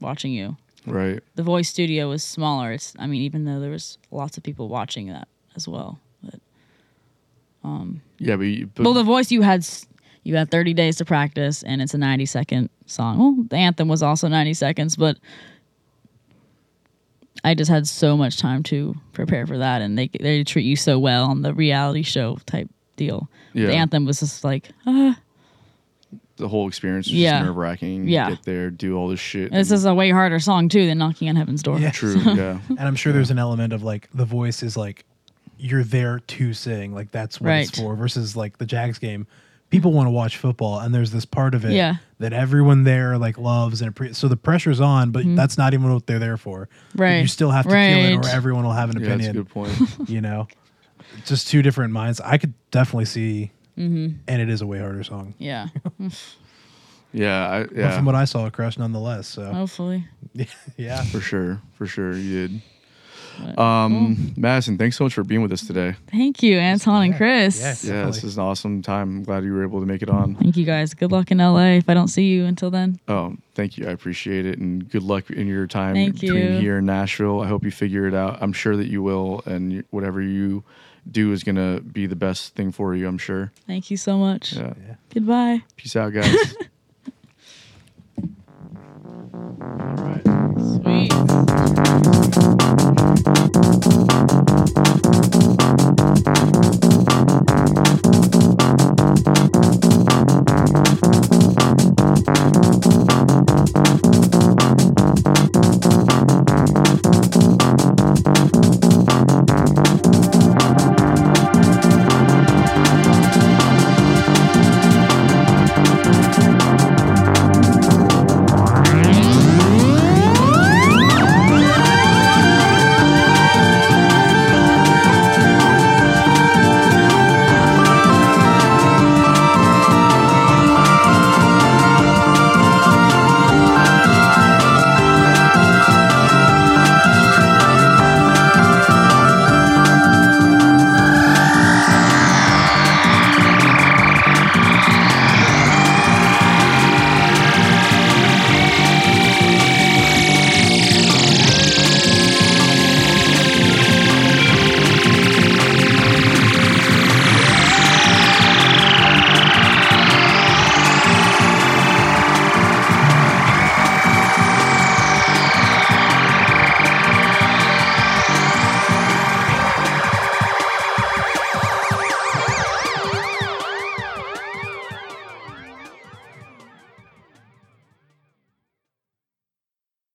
watching 0.00 0.32
you. 0.32 0.56
Right. 0.86 1.22
The 1.34 1.42
voice 1.42 1.68
studio 1.68 2.08
was 2.08 2.22
smaller. 2.22 2.72
It's, 2.72 2.94
I 2.98 3.06
mean, 3.06 3.22
even 3.22 3.44
though 3.44 3.60
there 3.60 3.70
was 3.70 3.98
lots 4.10 4.36
of 4.36 4.42
people 4.42 4.68
watching 4.68 5.08
that 5.08 5.28
as 5.56 5.66
well. 5.68 5.98
But, 6.22 6.40
Yeah, 8.18 8.36
but, 8.36 8.44
you, 8.44 8.66
but 8.66 8.84
well, 8.84 8.94
the 8.94 9.02
voice 9.02 9.30
you 9.30 9.42
had, 9.42 9.66
you 10.22 10.36
had 10.36 10.50
30 10.50 10.74
days 10.74 10.96
to 10.96 11.04
practice, 11.04 11.62
and 11.62 11.82
it's 11.82 11.94
a 11.94 11.98
90 11.98 12.26
second 12.26 12.70
song. 12.86 13.18
Well, 13.18 13.36
the 13.48 13.56
anthem 13.56 13.88
was 13.88 14.02
also 14.02 14.28
90 14.28 14.54
seconds, 14.54 14.96
but 14.96 15.18
I 17.44 17.54
just 17.54 17.70
had 17.70 17.86
so 17.86 18.16
much 18.16 18.38
time 18.38 18.62
to 18.64 18.94
prepare 19.12 19.46
for 19.46 19.58
that, 19.58 19.82
and 19.82 19.98
they 19.98 20.08
they 20.08 20.44
treat 20.44 20.64
you 20.64 20.76
so 20.76 20.98
well 20.98 21.26
on 21.26 21.42
the 21.42 21.52
reality 21.52 22.02
show 22.02 22.38
type 22.46 22.70
deal. 22.96 23.28
Yeah. 23.52 23.66
The 23.66 23.74
anthem 23.74 24.06
was 24.06 24.20
just 24.20 24.44
like, 24.44 24.70
ah, 24.86 25.18
the 26.36 26.48
whole 26.48 26.66
experience 26.68 27.06
was 27.06 27.14
Yeah. 27.14 27.32
just 27.38 27.46
nerve 27.46 27.56
wracking. 27.56 28.08
Yeah. 28.08 28.30
Get 28.30 28.42
there, 28.44 28.70
do 28.70 28.96
all 28.96 29.08
this 29.08 29.20
shit. 29.20 29.52
this 29.52 29.70
and- 29.70 29.76
is 29.76 29.84
a 29.84 29.94
way 29.94 30.10
harder 30.10 30.38
song 30.40 30.68
too 30.68 30.86
than 30.86 30.98
knocking 30.98 31.28
on 31.28 31.36
heaven's 31.36 31.62
door. 31.62 31.78
Yeah. 31.78 31.90
true. 31.90 32.16
yeah. 32.16 32.58
And 32.68 32.80
I'm 32.80 32.96
sure 32.96 33.12
there's 33.12 33.30
an 33.30 33.38
element 33.38 33.72
of 33.72 33.82
like 33.82 34.08
the 34.14 34.24
voice 34.24 34.62
is 34.62 34.76
like 34.76 35.04
you're 35.58 35.84
there 35.84 36.18
to 36.18 36.52
sing, 36.52 36.92
like 36.94 37.10
that's 37.12 37.40
what 37.40 37.52
it's 37.52 37.78
for. 37.78 37.94
Versus 37.94 38.36
like 38.36 38.58
the 38.58 38.66
Jags 38.66 38.98
game, 38.98 39.26
people 39.70 39.92
want 39.92 40.06
to 40.08 40.10
watch 40.10 40.36
football, 40.36 40.80
and 40.80 40.92
there's 40.94 41.10
this 41.12 41.24
part 41.24 41.54
of 41.54 41.64
it 41.64 41.72
Yeah. 41.72 41.96
that 42.18 42.32
everyone 42.32 42.82
there 42.84 43.16
like 43.18 43.38
loves 43.38 43.80
and 43.80 43.94
appre- 43.94 44.14
so 44.14 44.26
the 44.28 44.36
pressure's 44.36 44.80
on, 44.80 45.10
but 45.12 45.24
that's 45.36 45.56
not 45.56 45.72
even 45.72 45.92
what 45.92 46.06
they're 46.06 46.18
there 46.18 46.36
for. 46.36 46.68
But 46.68 46.94
Mm-hmm. 46.94 47.00
Right. 47.02 47.20
you 47.22 47.26
still 47.28 47.50
have 47.52 47.64
to 47.66 47.70
kill 47.70 47.78
it, 47.78 48.26
or 48.26 48.28
everyone 48.28 48.64
will 48.64 48.72
have 48.72 48.90
an 48.90 49.00
Yeah, 49.00 49.16
that's 49.16 49.26
a 49.26 49.30
opinion. 49.30 49.44
good 49.44 49.48
point. 49.48 50.08
You 50.08 50.20
know, 50.20 50.48
just 51.24 51.46
two 51.48 51.62
different 51.62 51.92
minds. 51.92 52.20
I 52.20 52.36
could 52.38 52.52
definitely 52.72 53.04
see, 53.06 53.52
Mm-hmm. 53.78 54.16
and 54.28 54.42
it 54.42 54.48
is 54.48 54.60
a 54.60 54.66
way 54.66 54.78
harder 54.78 55.02
song. 55.04 55.34
Yeah, 55.38 55.68
yeah, 57.12 57.48
I, 57.50 57.62
But 57.64 57.76
yeah, 57.76 57.96
from 57.96 58.04
what 58.06 58.14
I 58.14 58.24
saw, 58.24 58.48
Crush 58.50 58.78
nonetheless. 58.78 59.26
So 59.28 59.44
hopefully. 59.52 60.04
yeah, 60.76 61.02
for 61.04 61.20
sure, 61.20 61.60
for 61.74 61.86
sure, 61.86 62.16
you 62.16 62.48
did. 62.48 62.62
Um, 63.58 64.32
Madison, 64.36 64.78
thanks 64.78 64.96
so 64.96 65.02
much 65.04 65.14
for 65.14 65.24
being 65.24 65.42
with 65.42 65.50
us 65.52 65.66
today. 65.66 65.96
Thank 66.08 66.40
you, 66.42 66.56
Anton 66.58 67.02
and 67.02 67.12
Yeah. 67.12 67.16
Chris. 67.18 67.58
Yeah. 67.60 67.66
Yeah, 67.66 67.72
Definitely. 67.74 68.12
this 68.12 68.24
is 68.24 68.36
an 68.36 68.44
awesome 68.44 68.80
time. 68.82 69.08
I'm 69.18 69.24
glad 69.24 69.42
you 69.42 69.52
were 69.52 69.64
able 69.64 69.80
to 69.80 69.86
make 69.86 70.02
it 70.02 70.08
on. 70.10 70.36
Thank 70.36 70.56
you 70.56 70.64
guys. 70.64 70.94
Good 70.94 71.10
luck 71.10 71.32
in 71.32 71.38
LA 71.38 71.78
if 71.78 71.88
I 71.88 71.94
don't 71.94 72.06
see 72.06 72.28
you 72.28 72.44
until 72.44 72.70
then. 72.70 73.00
Oh, 73.08 73.34
thank 73.56 73.76
you. 73.76 73.88
I 73.88 73.90
appreciate 73.90 74.46
it, 74.46 74.58
and 74.58 74.88
good 74.88 75.02
luck 75.02 75.30
in 75.30 75.48
your 75.48 75.66
time 75.66 75.94
Thank 75.94 76.20
between 76.20 76.52
you. 76.54 76.58
here 76.60 76.78
and 76.78 76.86
Nashville. 76.86 77.40
I 77.40 77.48
hope 77.48 77.64
you 77.64 77.72
figure 77.72 78.06
it 78.06 78.14
out. 78.14 78.38
I'm 78.40 78.52
sure 78.52 78.76
that 78.76 78.86
you 78.86 79.02
will, 79.02 79.42
and 79.46 79.72
you- 79.72 79.84
whatever 79.90 80.22
you 80.22 80.62
do 81.10 81.32
is 81.32 81.44
going 81.44 81.56
to 81.56 81.80
be 81.80 82.06
the 82.06 82.16
best 82.16 82.54
thing 82.54 82.72
for 82.72 82.94
you, 82.94 83.06
I'm 83.06 83.18
sure. 83.18 83.52
Thank 83.66 83.90
you 83.90 83.96
so 83.96 84.18
much. 84.18 84.54
Yeah. 84.54 84.74
yeah. 84.86 84.94
Goodbye. 85.12 85.62
Peace 85.76 85.96
out, 85.96 86.12
guys. 86.12 86.54
All 89.34 89.96
right. 89.96 90.22
Sweet. 90.82 91.12
Thank 105.24 105.53